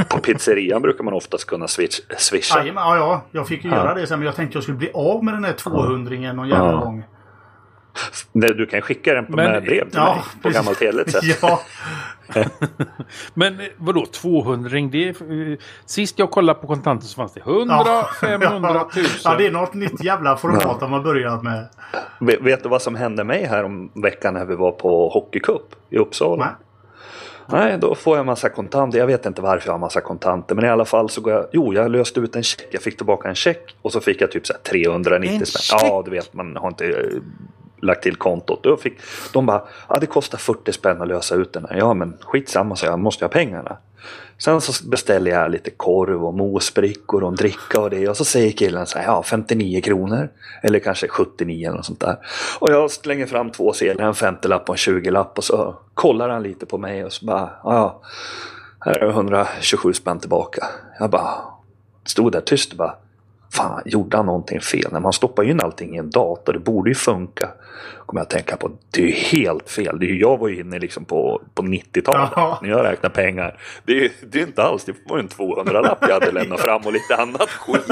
På 0.09 0.19
pizzerian 0.19 0.81
brukar 0.81 1.03
man 1.03 1.13
oftast 1.13 1.45
kunna 1.47 1.67
switch, 1.67 1.99
swisha. 2.17 2.59
Jajamän, 2.59 2.83
ja, 2.83 2.97
ja, 2.97 3.21
jag 3.31 3.47
fick 3.47 3.63
ju 3.63 3.69
Ja. 3.69 3.75
göra 3.75 3.93
det 3.93 4.07
sen. 4.07 4.19
Men 4.19 4.25
jag 4.25 4.35
tänkte 4.35 4.55
jag 4.57 4.63
skulle 4.63 4.77
bli 4.77 4.91
av 4.93 5.23
med 5.23 5.33
den 5.33 5.43
här 5.43 5.53
200 5.53 6.33
någon 6.33 6.47
jävla 6.49 6.65
Ja. 6.71 6.77
gång. 6.79 7.03
Nej, 8.31 8.53
Du 8.53 8.65
kan 8.65 8.81
skicka 8.81 9.13
den 9.13 9.25
på 9.25 9.35
Men- 9.35 9.51
med 9.51 9.63
brev 9.63 9.89
till 9.89 9.99
Ja, 9.99 10.13
mig 10.15 10.23
på 10.23 10.39
precis. 10.41 10.57
gammalt 10.59 10.81
hederligt 10.81 11.11
sätt. 11.11 11.23
Ja, 11.41 11.59
Men 13.33 13.59
eh, 13.59 13.65
vadå 13.77 14.05
200 14.05 14.69
ring? 14.69 14.91
Det 14.91 15.09
är, 15.09 15.51
eh, 15.51 15.57
sist 15.85 16.19
jag 16.19 16.31
kollade 16.31 16.59
på 16.59 16.67
kontanter 16.67 17.07
så 17.07 17.15
fanns 17.15 17.33
det 17.33 17.41
100, 17.41 17.75
ja. 17.85 18.09
500, 18.21 18.81
1000. 18.91 19.31
Ja, 19.31 19.35
det 19.37 19.45
är 19.47 19.51
något 19.51 19.73
nytt 19.73 20.03
jävla 20.03 20.37
format 20.37 20.79
de 20.79 20.91
har 20.91 20.99
börjat 21.01 21.43
med. 21.43 21.67
Vet, 22.19 22.41
vet 22.41 22.63
du 22.63 22.69
vad 22.69 22.81
som 22.81 22.95
hände 22.95 23.23
mig 23.23 23.45
här 23.45 23.63
om 23.63 23.91
veckan 23.95 24.33
när 24.33 24.45
vi 24.45 24.55
var 24.55 24.71
på 24.71 25.09
hockeycup 25.09 25.75
i 25.89 25.97
Uppsala? 25.97 26.45
Nej. 26.45 26.53
Nej, 27.51 27.77
då 27.77 27.95
får 27.95 28.17
jag 28.17 28.25
massa 28.25 28.49
kontanter. 28.49 28.99
Jag 28.99 29.07
vet 29.07 29.25
inte 29.25 29.41
varför 29.41 29.67
jag 29.67 29.73
har 29.73 29.79
massa 29.79 30.01
kontanter. 30.01 30.55
Men 30.55 30.65
i 30.65 30.69
alla 30.69 30.85
fall 30.85 31.09
så 31.09 31.21
går 31.21 31.33
jag... 31.33 31.45
Jo, 31.51 31.73
jag 31.73 31.91
löste 31.91 32.19
ut 32.19 32.35
en 32.35 32.43
check. 32.43 32.67
Jag 32.71 32.81
fick 32.81 32.97
tillbaka 32.97 33.29
en 33.29 33.35
check. 33.35 33.75
Och 33.81 33.91
så 33.91 34.01
fick 34.01 34.21
jag 34.21 34.31
typ 34.31 34.47
så 34.47 34.53
här 34.53 34.59
390 34.59 35.37
En 35.39 35.45
spänn. 35.45 35.79
Ja, 35.81 36.01
du 36.05 36.11
vet, 36.11 36.33
man 36.33 36.55
har 36.55 36.67
inte 36.67 36.85
eh, 36.85 37.21
lagt 37.81 38.03
till 38.03 38.15
kontot. 38.15 38.63
Då 38.63 38.77
fick, 38.77 38.93
de 39.33 39.45
bara, 39.45 39.63
ja 39.89 39.97
det 39.99 40.05
kostar 40.05 40.37
40 40.37 40.71
spänn 40.71 41.01
att 41.01 41.07
lösa 41.07 41.35
ut 41.35 41.53
den 41.53 41.65
här. 41.69 41.77
Ja, 41.77 41.93
men 41.93 42.17
skitsamma 42.21 42.75
så 42.75 42.85
jag 42.85 42.99
måste 42.99 43.25
ha 43.25 43.29
pengarna. 43.29 43.77
Sen 44.43 44.61
så 44.61 44.89
beställer 44.89 45.31
jag 45.31 45.51
lite 45.51 45.69
korv 45.69 46.25
och 46.25 46.33
mosbrickor 46.33 47.23
och 47.23 47.29
en 47.29 47.35
dricka 47.35 47.81
och 47.81 47.89
det. 47.89 48.09
Och 48.09 48.17
så 48.17 48.25
säger 48.25 48.51
killen 48.51 48.85
så 48.85 48.97
här, 48.97 49.05
ja 49.05 49.23
59 49.23 49.81
kronor. 49.81 50.29
Eller 50.63 50.79
kanske 50.79 51.07
79 51.07 51.67
eller 51.67 51.77
något 51.77 51.85
sånt 51.85 51.99
där. 51.99 52.17
Och 52.59 52.71
jag 52.71 52.91
slänger 52.91 53.25
fram 53.25 53.51
två 53.51 53.73
sedlar, 53.73 54.05
en 54.05 54.13
50-lapp 54.13 54.69
och 54.69 54.87
en 54.87 54.93
20-lapp. 54.93 55.37
Och 55.37 55.43
så 55.43 55.75
kollar 55.93 56.29
han 56.29 56.43
lite 56.43 56.65
på 56.65 56.77
mig 56.77 57.05
och 57.05 57.13
så 57.13 57.25
bara, 57.25 57.49
ja, 57.63 58.01
här 58.79 58.99
är 58.99 59.09
127 59.09 59.93
spänn 59.93 60.19
tillbaka. 60.19 60.65
Jag 60.99 61.09
bara, 61.09 61.29
stod 62.05 62.31
där 62.31 62.41
tyst 62.41 62.71
och 62.71 62.77
bara, 62.77 62.95
fan, 63.53 63.81
gjorde 63.85 64.17
han 64.17 64.25
någonting 64.25 64.61
fel? 64.61 64.91
När 64.91 64.99
man 64.99 65.13
stoppar 65.13 65.43
in 65.43 65.59
allting 65.61 65.95
i 65.95 65.97
en 65.97 66.09
dator, 66.09 66.53
det 66.53 66.59
borde 66.59 66.89
ju 66.89 66.95
funka. 66.95 67.49
Kommer 68.05 68.19
jag 68.19 68.25
att 68.25 68.29
tänka 68.29 68.57
på, 68.57 68.71
det 68.91 69.01
är 69.01 69.05
ju 69.07 69.11
helt 69.13 69.69
fel. 69.69 69.99
Det 69.99 70.05
är 70.05 70.07
ju, 70.09 70.19
jag 70.19 70.37
var 70.37 70.47
ju 70.47 70.59
inne 70.59 70.79
liksom 70.79 71.05
på, 71.05 71.41
på 71.53 71.61
90-talet 71.61 72.29
Ja. 72.35 72.59
när 72.61 72.69
jag 72.69 72.83
räknar 72.85 73.09
pengar. 73.09 73.59
Det 73.85 74.05
är, 74.05 74.11
det 74.31 74.41
är 74.41 74.47
inte 74.47 74.63
alls, 74.63 74.85
det 74.85 74.93
var 75.05 75.17
ju 75.17 75.21
en 75.23 75.29
200-lapp 75.29 75.97
jag 76.01 76.13
hade 76.13 76.31
lämnat 76.31 76.59
fram 76.59 76.81
och 76.85 76.93
lite 76.93 77.15
annat 77.15 77.49
skit. 77.49 77.83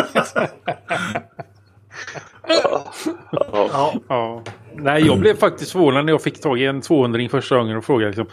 Ja, 2.47 2.85
ja. 3.31 3.69
Ja, 3.69 3.93
Ja. 4.09 4.43
Nej, 4.75 5.05
jag 5.05 5.19
blev 5.19 5.35
faktiskt 5.37 5.71
förvånad 5.71 6.05
när 6.05 6.13
jag 6.13 6.21
fick 6.21 6.41
tag 6.41 6.59
i 6.59 6.65
en 6.65 6.81
200 6.81 7.19
första 7.31 7.57
gången 7.57 7.77
och 7.77 7.85
frågade 7.85 8.07
liksom, 8.11 8.27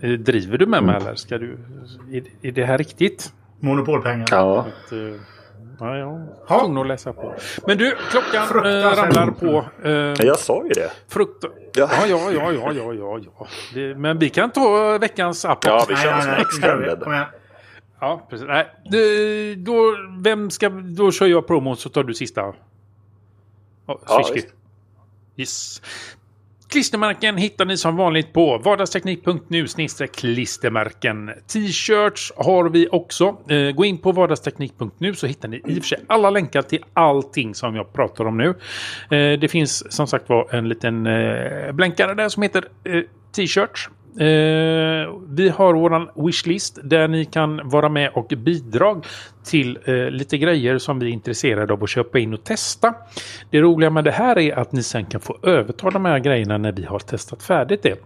eh, 0.00 0.10
driver 0.10 0.58
du 0.58 0.66
med 0.66 0.82
mig 0.84 0.96
eller 0.96 1.14
ska 1.14 1.38
du, 1.38 1.58
är, 2.12 2.22
är 2.48 2.52
det 2.52 2.64
här 2.64 2.78
riktigt? 2.78 3.32
monopolpengar. 3.60 4.26
ja. 4.30 4.58
Att, 4.60 4.92
eh, 4.92 4.98
ja, 5.78 5.96
jag 5.96 6.28
tvungen 6.48 6.78
att 6.78 6.86
läsa 6.86 7.12
på. 7.12 7.34
Men 7.66 7.78
du, 7.78 7.96
klockan 8.10 8.66
eh, 8.66 8.96
ramlar 8.96 9.30
på. 9.30 9.64
Eh, 9.84 10.26
Jag 10.26 10.38
sa 10.38 10.64
ju 10.64 10.68
det. 10.68 10.90
frukt... 11.08 11.44
Ja. 11.74 11.88
Ja, 11.92 12.06
ja, 12.06 12.32
ja, 12.32 12.52
ja, 12.52 12.92
ja, 12.92 13.18
ja. 13.38 13.46
Det, 13.74 13.94
men 13.94 14.18
vi 14.18 14.30
kan 14.30 14.50
ta 14.50 14.94
eh, 14.94 15.00
veckans 15.00 15.44
app. 15.44 15.64
Ja, 15.64 15.84
vi 15.88 15.96
kör 15.96 16.16
nej. 16.26 16.40
extended. 16.40 17.02
Ja, 18.00 18.26
precis. 18.30 18.46
Nej, 18.46 18.66
då, 19.56 19.96
vem 20.22 20.50
ska, 20.50 20.68
då 20.68 21.12
kör 21.12 21.26
jag 21.26 21.46
promon 21.46 21.76
så 21.76 21.88
tar 21.88 22.04
du 22.04 22.14
sista. 22.14 22.40
Ja, 22.40 23.98
Ja, 24.08 24.24
yes. 25.36 25.82
Klistermärken 26.68 27.36
hittar 27.36 27.64
ni 27.64 27.76
som 27.76 27.96
vanligt 27.96 28.32
på 28.32 28.58
vardagsteknik.nu 28.58 29.66
klistermärken. 30.16 31.30
T-shirts 31.52 32.32
har 32.36 32.68
vi 32.68 32.88
också. 32.92 33.36
Eh, 33.48 33.70
gå 33.70 33.84
in 33.84 33.98
på 33.98 34.12
vardagsteknik.nu 34.12 35.14
så 35.14 35.26
hittar 35.26 35.48
ni 35.48 35.56
i 35.56 35.60
och 35.60 35.82
för 35.82 35.88
sig 35.88 35.98
alla 36.06 36.30
länkar 36.30 36.62
till 36.62 36.84
allting 36.92 37.54
som 37.54 37.76
jag 37.76 37.92
pratar 37.92 38.24
om 38.24 38.38
nu. 38.38 38.48
Eh, 38.48 39.38
det 39.38 39.50
finns 39.50 39.92
som 39.92 40.06
sagt 40.06 40.28
var 40.28 40.54
en 40.54 40.68
liten 40.68 41.06
eh, 41.06 41.72
blänkare 41.72 42.14
där 42.14 42.28
som 42.28 42.42
heter 42.42 42.64
T-shirts. 43.36 43.88
Eh, 44.16 45.14
vi 45.28 45.48
har 45.54 45.74
våran 45.74 46.08
wishlist 46.14 46.78
där 46.82 47.08
ni 47.08 47.24
kan 47.24 47.68
vara 47.68 47.88
med 47.88 48.10
och 48.14 48.32
bidra 48.36 49.00
till 49.44 49.78
eh, 49.84 50.10
lite 50.10 50.38
grejer 50.38 50.78
som 50.78 50.98
vi 50.98 51.06
är 51.06 51.10
intresserade 51.10 51.72
av 51.72 51.84
att 51.84 51.90
köpa 51.90 52.18
in 52.18 52.34
och 52.34 52.44
testa. 52.44 52.94
Det 53.50 53.60
roliga 53.60 53.90
med 53.90 54.04
det 54.04 54.10
här 54.10 54.38
är 54.38 54.58
att 54.58 54.72
ni 54.72 54.82
sen 54.82 55.04
kan 55.04 55.20
få 55.20 55.38
överta 55.42 55.90
de 55.90 56.04
här 56.04 56.18
grejerna 56.18 56.58
när 56.58 56.72
vi 56.72 56.84
har 56.84 56.98
testat 56.98 57.42
färdigt 57.42 57.82
det. 57.82 57.98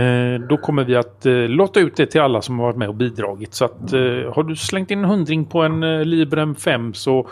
Eh, 0.00 0.40
då 0.40 0.56
kommer 0.56 0.84
vi 0.84 0.96
att 0.96 1.26
eh, 1.26 1.32
låta 1.32 1.80
ut 1.80 1.96
det 1.96 2.06
till 2.06 2.20
alla 2.20 2.42
som 2.42 2.58
har 2.58 2.66
varit 2.66 2.76
med 2.76 2.88
och 2.88 2.94
bidragit. 2.94 3.54
Så 3.54 3.64
att 3.64 3.92
eh, 3.92 4.00
har 4.34 4.42
du 4.42 4.56
slängt 4.56 4.90
in 4.90 4.98
en 4.98 5.04
hundring 5.04 5.44
på 5.44 5.62
en 5.62 5.82
eh, 5.82 6.04
Librem 6.04 6.54
5 6.54 6.94
så 6.94 7.28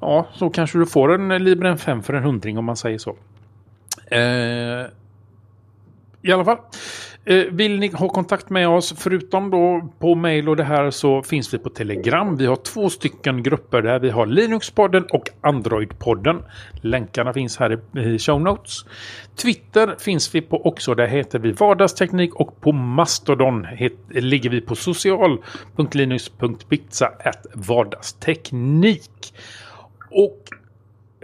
ja, 0.00 0.26
så 0.32 0.50
kanske 0.50 0.78
du 0.78 0.86
får 0.86 1.14
en 1.14 1.30
eh, 1.30 1.40
Librem 1.40 1.78
5 1.78 2.02
för 2.02 2.14
en 2.14 2.22
hundring 2.22 2.58
om 2.58 2.64
man 2.64 2.76
säger 2.76 2.98
så. 2.98 3.16
Eh, 4.06 4.86
i 6.22 6.32
alla 6.32 6.44
fall. 6.44 6.58
Eh, 7.26 7.44
vill 7.50 7.78
ni 7.78 7.88
ha 7.88 8.08
kontakt 8.08 8.50
med 8.50 8.68
oss, 8.68 8.94
förutom 8.96 9.50
då 9.50 9.88
på 9.98 10.14
mail 10.14 10.48
och 10.48 10.56
det 10.56 10.64
här, 10.64 10.90
så 10.90 11.22
finns 11.22 11.54
vi 11.54 11.58
på 11.58 11.68
Telegram. 11.68 12.36
Vi 12.36 12.46
har 12.46 12.56
två 12.56 12.90
stycken 12.90 13.42
grupper 13.42 13.82
där. 13.82 13.98
Vi 13.98 14.10
har 14.10 14.26
Linuxpodden 14.26 15.04
och 15.10 15.30
Androidpodden. 15.40 16.42
Länkarna 16.80 17.32
finns 17.32 17.56
här 17.56 17.98
i, 17.98 18.18
show 18.18 18.40
notes. 18.40 18.84
Twitter 19.36 19.96
finns 19.98 20.34
vi 20.34 20.40
på 20.40 20.66
också. 20.66 20.94
Där 20.94 21.06
heter 21.06 21.38
vi 21.38 21.52
Vardagsteknik 21.52 22.34
och 22.34 22.60
på 22.60 22.72
Mastodon 22.72 23.64
heter, 23.64 24.20
ligger 24.20 24.50
vi 24.50 24.60
på 24.60 24.74
social.linux.pizza 24.74 27.10
vardagsteknik. 27.54 29.34
Och 30.10 30.48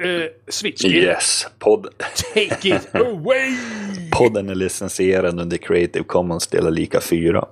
Uh, 0.04 0.26
Switch. 0.48 0.84
Yes. 0.84 1.46
Podd... 1.58 1.86
Take 2.34 2.68
it 2.68 2.88
away! 2.94 3.56
Podden 4.12 4.50
är 4.50 4.54
licensierad 4.54 5.40
under 5.40 5.56
Creative 5.56 6.04
Commons 6.04 6.46
delar 6.46 6.70
lika 6.70 7.00
4. 7.00 7.46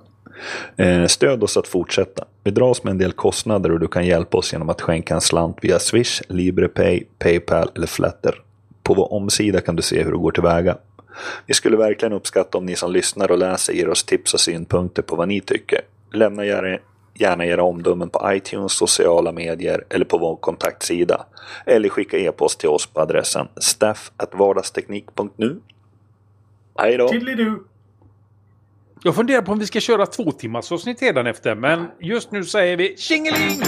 Eh, 0.77 1.05
stöd 1.05 1.43
oss 1.43 1.57
att 1.57 1.67
fortsätta. 1.67 2.25
Vi 2.43 2.51
dras 2.51 2.83
med 2.83 2.91
en 2.91 2.97
del 2.97 3.11
kostnader 3.11 3.71
och 3.71 3.79
du 3.79 3.87
kan 3.87 4.05
hjälpa 4.05 4.37
oss 4.37 4.53
genom 4.53 4.69
att 4.69 4.81
skänka 4.81 5.13
en 5.13 5.21
slant 5.21 5.57
via 5.61 5.79
Swish, 5.79 6.21
LibrePay, 6.27 7.03
Paypal 7.19 7.71
eller 7.75 7.87
Flatter. 7.87 8.35
På 8.83 8.93
vår 8.93 9.13
omsida 9.13 9.61
kan 9.61 9.75
du 9.75 9.81
se 9.81 10.03
hur 10.03 10.11
du 10.11 10.17
går 10.17 10.31
tillväga. 10.31 10.77
Vi 11.45 11.53
skulle 11.53 11.77
verkligen 11.77 12.13
uppskatta 12.13 12.57
om 12.57 12.65
ni 12.65 12.75
som 12.75 12.91
lyssnar 12.91 13.31
och 13.31 13.37
läser 13.37 13.73
ger 13.73 13.89
oss 13.89 14.03
tips 14.03 14.33
och 14.33 14.39
synpunkter 14.39 15.01
på 15.01 15.15
vad 15.15 15.27
ni 15.27 15.41
tycker. 15.41 15.81
Lämna 16.13 16.45
gärna 16.45 16.77
era 17.21 17.63
omdömen 17.63 18.09
på 18.09 18.33
iTunes, 18.33 18.71
sociala 18.71 19.31
medier 19.31 19.83
eller 19.89 20.05
på 20.05 20.17
vår 20.17 20.35
kontaktsida. 20.35 21.25
Eller 21.65 21.89
skicka 21.89 22.17
e-post 22.17 22.59
till 22.59 22.69
oss 22.69 22.87
på 22.87 23.01
adressen 23.01 23.47
staff.vardagsteknik.nu. 23.61 25.59
Hej 26.77 26.97
då! 26.97 27.07
Tiddly-doo! 27.07 27.59
Jag 29.03 29.15
funderar 29.15 29.41
på 29.41 29.51
om 29.51 29.59
vi 29.59 29.67
ska 29.67 29.79
köra 29.79 30.05
två 30.05 30.31
timmars 30.31 30.71
avsnitt 30.71 31.01
efter, 31.01 31.55
men 31.55 31.87
just 31.99 32.31
nu 32.31 32.45
säger 32.45 32.77
vi 32.77 32.97
tjingeling! 32.97 33.61